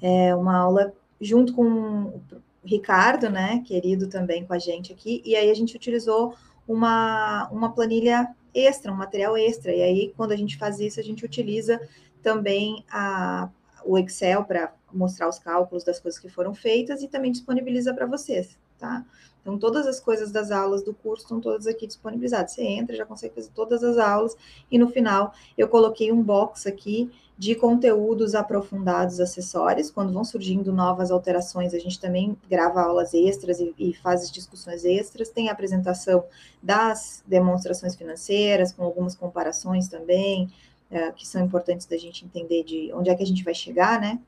é, 0.00 0.34
uma 0.34 0.56
aula 0.56 0.92
junto 1.20 1.54
com 1.54 1.64
o 1.64 2.22
Ricardo, 2.64 3.30
né? 3.30 3.62
Querido 3.64 4.08
também 4.08 4.44
com 4.44 4.52
a 4.52 4.58
gente 4.58 4.92
aqui. 4.92 5.22
E 5.24 5.34
aí 5.36 5.50
a 5.50 5.54
gente 5.54 5.76
utilizou 5.76 6.34
uma, 6.66 7.48
uma 7.50 7.72
planilha 7.72 8.28
extra, 8.54 8.92
um 8.92 8.96
material 8.96 9.36
extra. 9.36 9.72
E 9.72 9.82
aí, 9.82 10.14
quando 10.16 10.32
a 10.32 10.36
gente 10.36 10.56
faz 10.56 10.80
isso, 10.80 10.98
a 10.98 11.02
gente 11.02 11.24
utiliza 11.24 11.80
também 12.22 12.84
a, 12.90 13.48
o 13.84 13.98
Excel 13.98 14.44
para 14.44 14.74
mostrar 14.92 15.28
os 15.28 15.38
cálculos 15.38 15.84
das 15.84 16.00
coisas 16.00 16.18
que 16.18 16.28
foram 16.28 16.54
feitas 16.54 17.02
e 17.02 17.08
também 17.08 17.30
disponibiliza 17.30 17.94
para 17.94 18.06
vocês, 18.06 18.58
tá? 18.78 19.04
Então, 19.46 19.56
todas 19.56 19.86
as 19.86 20.00
coisas 20.00 20.32
das 20.32 20.50
aulas 20.50 20.82
do 20.82 20.92
curso 20.92 21.22
estão 21.22 21.40
todas 21.40 21.68
aqui 21.68 21.86
disponibilizadas. 21.86 22.50
Você 22.50 22.64
entra, 22.64 22.96
já 22.96 23.06
consegue 23.06 23.32
fazer 23.32 23.50
todas 23.54 23.84
as 23.84 23.96
aulas, 23.96 24.36
e 24.68 24.76
no 24.76 24.88
final 24.88 25.32
eu 25.56 25.68
coloquei 25.68 26.10
um 26.10 26.20
box 26.20 26.66
aqui 26.66 27.08
de 27.38 27.54
conteúdos 27.54 28.34
aprofundados 28.34 29.20
acessórios. 29.20 29.88
Quando 29.88 30.12
vão 30.12 30.24
surgindo 30.24 30.72
novas 30.72 31.12
alterações, 31.12 31.74
a 31.74 31.78
gente 31.78 32.00
também 32.00 32.36
grava 32.50 32.80
aulas 32.80 33.14
extras 33.14 33.60
e, 33.60 33.72
e 33.78 33.94
faz 33.94 34.28
discussões 34.32 34.84
extras. 34.84 35.28
Tem 35.28 35.48
a 35.48 35.52
apresentação 35.52 36.24
das 36.60 37.22
demonstrações 37.24 37.94
financeiras, 37.94 38.72
com 38.72 38.82
algumas 38.82 39.14
comparações 39.14 39.86
também, 39.86 40.50
é, 40.90 41.12
que 41.12 41.24
são 41.24 41.40
importantes 41.44 41.86
da 41.86 41.96
gente 41.96 42.24
entender 42.24 42.64
de 42.64 42.92
onde 42.92 43.10
é 43.10 43.14
que 43.14 43.22
a 43.22 43.26
gente 43.26 43.44
vai 43.44 43.54
chegar, 43.54 44.00
né? 44.00 44.18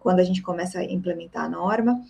Quando 0.00 0.20
a 0.20 0.24
gente 0.24 0.42
começa 0.42 0.78
a 0.78 0.84
implementar 0.84 1.44
a 1.44 1.48
norma. 1.48 2.02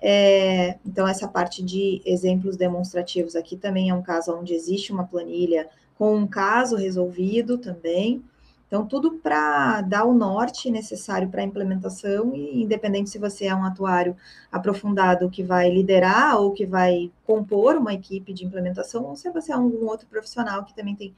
É, 0.00 0.78
então, 0.84 1.06
essa 1.06 1.26
parte 1.28 1.62
de 1.62 2.02
exemplos 2.04 2.56
demonstrativos 2.56 3.36
aqui 3.36 3.56
também 3.56 3.90
é 3.90 3.94
um 3.94 4.02
caso 4.02 4.34
onde 4.36 4.52
existe 4.52 4.92
uma 4.92 5.04
planilha 5.04 5.68
com 5.96 6.14
um 6.14 6.26
caso 6.26 6.76
resolvido 6.76 7.56
também. 7.58 8.22
Então, 8.66 8.84
tudo 8.86 9.12
para 9.12 9.82
dar 9.82 10.04
o 10.04 10.12
norte 10.12 10.70
necessário 10.70 11.28
para 11.28 11.42
a 11.42 11.44
implementação, 11.44 12.34
e 12.34 12.62
independente 12.62 13.10
se 13.10 13.18
você 13.18 13.46
é 13.46 13.54
um 13.54 13.64
atuário 13.64 14.16
aprofundado 14.50 15.30
que 15.30 15.44
vai 15.44 15.70
liderar 15.70 16.40
ou 16.40 16.52
que 16.52 16.66
vai 16.66 17.12
compor 17.24 17.76
uma 17.76 17.94
equipe 17.94 18.32
de 18.32 18.44
implementação, 18.44 19.04
ou 19.04 19.16
se 19.16 19.30
você 19.30 19.52
é 19.52 19.54
algum 19.54 19.86
outro 19.86 20.08
profissional 20.08 20.64
que 20.64 20.74
também 20.74 20.96
tem 20.96 21.14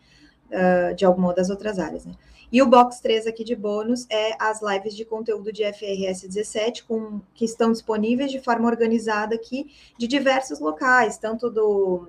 uh, 0.51 0.95
de 0.95 1.05
alguma 1.05 1.33
das 1.33 1.49
outras 1.49 1.79
áreas. 1.79 2.05
Né? 2.05 2.13
E 2.51 2.63
o 2.63 2.67
box 2.67 3.01
3 3.01 3.27
aqui 3.27 3.43
de 3.43 3.57
bônus 3.57 4.07
é 4.09 4.37
as 4.39 4.63
lives 4.63 4.95
de 4.95 5.05
conteúdo 5.05 5.53
de 5.53 5.65
FRS 5.65 6.27
17, 6.29 6.85
com, 6.85 7.21
que 7.35 7.45
estão 7.45 7.73
disponíveis 7.73 8.31
de 8.31 8.41
forma 8.41 8.69
organizada 8.69 9.35
aqui, 9.35 9.71
de 9.99 10.07
diversos 10.07 10.61
locais, 10.61 11.19
tanto 11.19 11.51
do, 11.51 12.09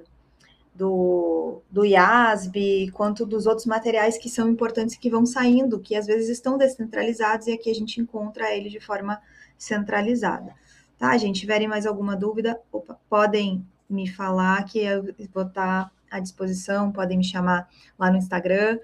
do, 0.76 1.62
do 1.72 1.84
IASB, 1.84 2.92
quanto 2.92 3.26
dos 3.26 3.48
outros 3.48 3.66
materiais 3.66 4.18
que 4.18 4.30
são 4.30 4.48
importantes 4.48 4.96
que 4.96 5.10
vão 5.10 5.26
saindo, 5.26 5.80
que 5.80 5.96
às 5.96 6.06
vezes 6.06 6.30
estão 6.30 6.58
descentralizados 6.58 7.48
e 7.48 7.54
aqui 7.54 7.72
a 7.72 7.76
gente 7.76 8.00
encontra 8.00 8.56
ele 8.56 8.70
de 8.70 8.80
forma 8.80 9.20
centralizada. 9.58 10.54
Tá, 11.00 11.18
gente? 11.18 11.40
Tiverem 11.40 11.68
mais 11.68 11.86
alguma 11.86 12.16
dúvida, 12.16 12.60
opa, 12.72 13.00
podem 13.10 13.66
me 13.90 14.08
falar 14.08 14.64
que 14.66 14.80
eu 14.80 15.04
vou 15.34 15.44
estar 15.44 15.92
à 16.10 16.20
disposição, 16.20 16.92
podem 16.92 17.18
me 17.18 17.24
chamar 17.24 17.68
lá 17.98 18.12
no 18.12 18.18
Instagram. 18.18 18.80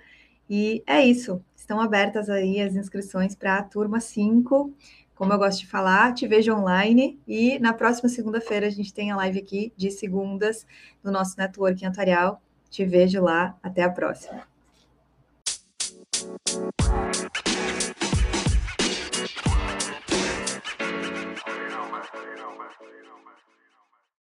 E 0.49 0.83
é 0.85 1.03
isso. 1.03 1.43
Estão 1.55 1.79
abertas 1.79 2.29
aí 2.29 2.61
as 2.61 2.75
inscrições 2.75 3.35
para 3.35 3.57
a 3.57 3.63
turma 3.63 3.99
5. 3.99 4.73
Como 5.15 5.31
eu 5.31 5.37
gosto 5.37 5.59
de 5.59 5.67
falar, 5.67 6.13
te 6.13 6.27
vejo 6.27 6.53
online 6.53 7.19
e 7.27 7.57
na 7.59 7.71
próxima 7.73 8.09
segunda-feira 8.09 8.67
a 8.67 8.69
gente 8.69 8.93
tem 8.93 9.11
a 9.11 9.15
live 9.15 9.39
aqui 9.39 9.73
de 9.77 9.89
segundas 9.91 10.65
no 11.03 11.11
nosso 11.11 11.37
networking 11.37 11.85
atuarial. 11.85 12.41
Te 12.69 12.83
vejo 12.85 13.21
lá. 13.21 13.55
Até 13.61 13.83
a 13.83 13.89
próxima. 13.89 14.41